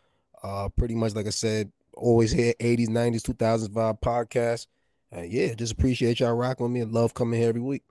Uh, 0.43 0.69
pretty 0.77 0.95
much 0.95 1.15
like 1.15 1.27
I 1.27 1.31
said, 1.31 1.73
always 1.95 2.31
here 2.31 2.53
80s, 2.61 2.89
90s, 2.89 3.23
2000s 3.23 3.69
vibe 3.69 4.01
podcast. 4.03 4.67
Uh, 5.17 5.23
yeah, 5.23 5.55
just 5.55 5.73
appreciate 5.73 6.21
y'all 6.21 6.35
rocking 6.35 6.65
with 6.65 6.73
me 6.73 6.81
and 6.81 6.93
love 6.93 7.15
coming 7.15 7.41
here 7.41 7.49
every 7.49 7.61
week. 7.61 7.85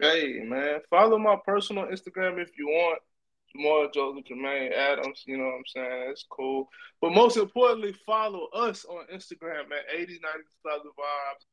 Hey, 0.00 0.40
man, 0.44 0.80
follow 0.90 1.18
my 1.18 1.36
personal 1.44 1.84
Instagram 1.84 2.40
if 2.40 2.50
you 2.58 2.66
want. 2.66 3.00
Jamal 3.56 3.88
Joseph 3.92 4.24
Jermaine 4.24 4.72
Adams, 4.72 5.22
you 5.26 5.36
know 5.38 5.44
what 5.44 5.54
I'm 5.56 5.66
saying? 5.66 6.10
It's 6.10 6.24
cool. 6.28 6.68
But 7.00 7.12
most 7.12 7.36
importantly, 7.36 7.94
follow 8.04 8.46
us 8.54 8.84
on 8.84 9.06
Instagram 9.12 9.66
at 9.66 9.96
80s, 9.96 10.18
90s, 10.20 10.50
2000 10.64 10.90
Vibes. 10.90 11.44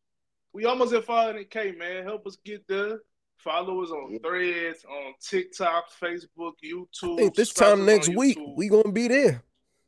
We 0.54 0.66
almost 0.66 0.94
at 0.94 1.06
500K, 1.06 1.78
man. 1.78 2.04
Help 2.04 2.26
us 2.28 2.38
get 2.44 2.68
there. 2.68 3.00
Follow 3.38 3.82
us 3.84 3.90
on 3.90 4.20
threads, 4.20 4.86
on 4.86 5.14
TikTok, 5.22 5.86
Facebook, 6.02 6.54
YouTube. 6.64 7.14
I 7.14 7.18
think 7.18 7.36
this 7.36 7.54
time 7.54 7.86
next 7.86 8.10
week 8.10 8.38
we 8.56 8.68
gonna 8.70 8.92
be 8.92 9.08
there. 9.08 9.44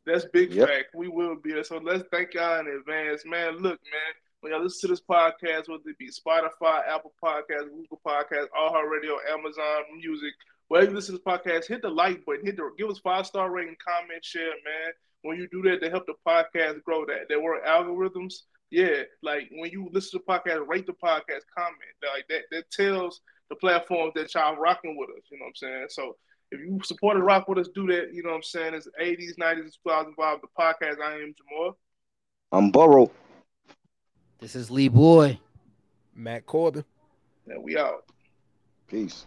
That's 0.06 0.26
big 0.26 0.52
Yep. 0.54 0.68
fact. 0.68 0.96
We 0.96 1.08
will 1.08 1.36
be 1.36 1.54
there. 1.54 1.64
So 1.64 1.78
let's 1.78 2.04
thank 2.12 2.34
y'all 2.34 2.60
in 2.60 2.68
advance. 2.68 3.24
Man, 3.26 3.54
look, 3.58 3.80
man, 3.84 4.14
when 4.42 4.52
y'all 4.52 4.62
listen 4.64 4.82
to 4.90 4.94
this 4.94 5.02
podcast, 5.02 5.70
whether 5.70 5.84
it 5.88 5.98
be 5.98 6.10
Spotify, 6.10 6.86
Apple 6.88 7.14
Podcasts, 7.24 7.70
Google 7.70 8.02
Podcasts, 8.06 8.50
iHeartRadio, 8.58 9.18
Amazon 9.32 9.84
Music, 9.98 10.34
wherever 10.68 10.90
you 10.90 10.96
listen 10.96 11.16
to 11.16 11.22
this 11.24 11.34
podcast, 11.34 11.68
hit 11.68 11.82
the 11.82 11.90
like 11.90 12.26
button, 12.26 12.46
hit 12.46 12.58
the 12.58 12.70
give 12.78 12.90
us 12.90 13.00
five 13.00 13.26
star 13.26 13.52
rating, 13.52 13.76
comment, 13.86 14.24
share, 14.24 14.44
man. 14.44 14.94
When 15.24 15.38
you 15.38 15.48
do 15.52 15.62
that, 15.64 15.82
to 15.82 15.90
help 15.90 16.06
the 16.06 16.16
podcast 16.28 16.84
grow. 16.84 17.06
That 17.06 17.30
that 17.30 17.42
were 17.42 17.62
algorithms. 17.66 18.34
Yeah, 18.72 19.04
like 19.22 19.50
when 19.52 19.70
you 19.72 19.90
listen 19.92 20.20
to 20.20 20.26
the 20.26 20.34
podcast, 20.34 20.68
rate 20.68 20.88
the 20.88 20.94
podcast, 20.94 21.44
comment. 21.56 21.78
Like 22.14 22.28
that 22.30 22.44
that 22.52 22.72
tells 22.72 23.22
the 23.50 23.56
platforms 23.56 24.14
that 24.16 24.34
y'all 24.34 24.58
rocking 24.58 24.98
with 24.98 25.10
us. 25.10 25.24
You 25.32 25.38
know 25.40 25.44
what 25.44 25.50
I'm 25.50 25.56
saying? 25.56 25.86
So 25.90 26.16
if 26.52 26.60
you 26.60 26.80
support 26.84 27.18
and 27.18 27.26
rock 27.26 27.48
with 27.48 27.58
us, 27.58 27.70
do 27.74 27.88
that. 27.88 28.14
You 28.14 28.24
know 28.24 28.30
what 28.30 28.38
I'm 28.38 28.44
saying? 28.44 28.74
It's 28.74 28.88
80s, 29.02 29.38
90s, 29.40 29.74
2005, 29.84 30.40
the 30.42 30.48
podcast. 30.60 31.02
I 31.02 31.16
am 31.16 31.34
Jamal. 31.36 31.78
I'm 32.52 32.70
Burrow. 32.70 33.12
This 34.40 34.56
is 34.56 34.70
Lee 34.70 34.88
Boy. 34.88 35.40
Matt 36.16 36.46
Corbin. 36.46 36.86
And 37.48 37.64
we 37.64 37.78
out. 37.78 38.06
Peace. 38.88 39.26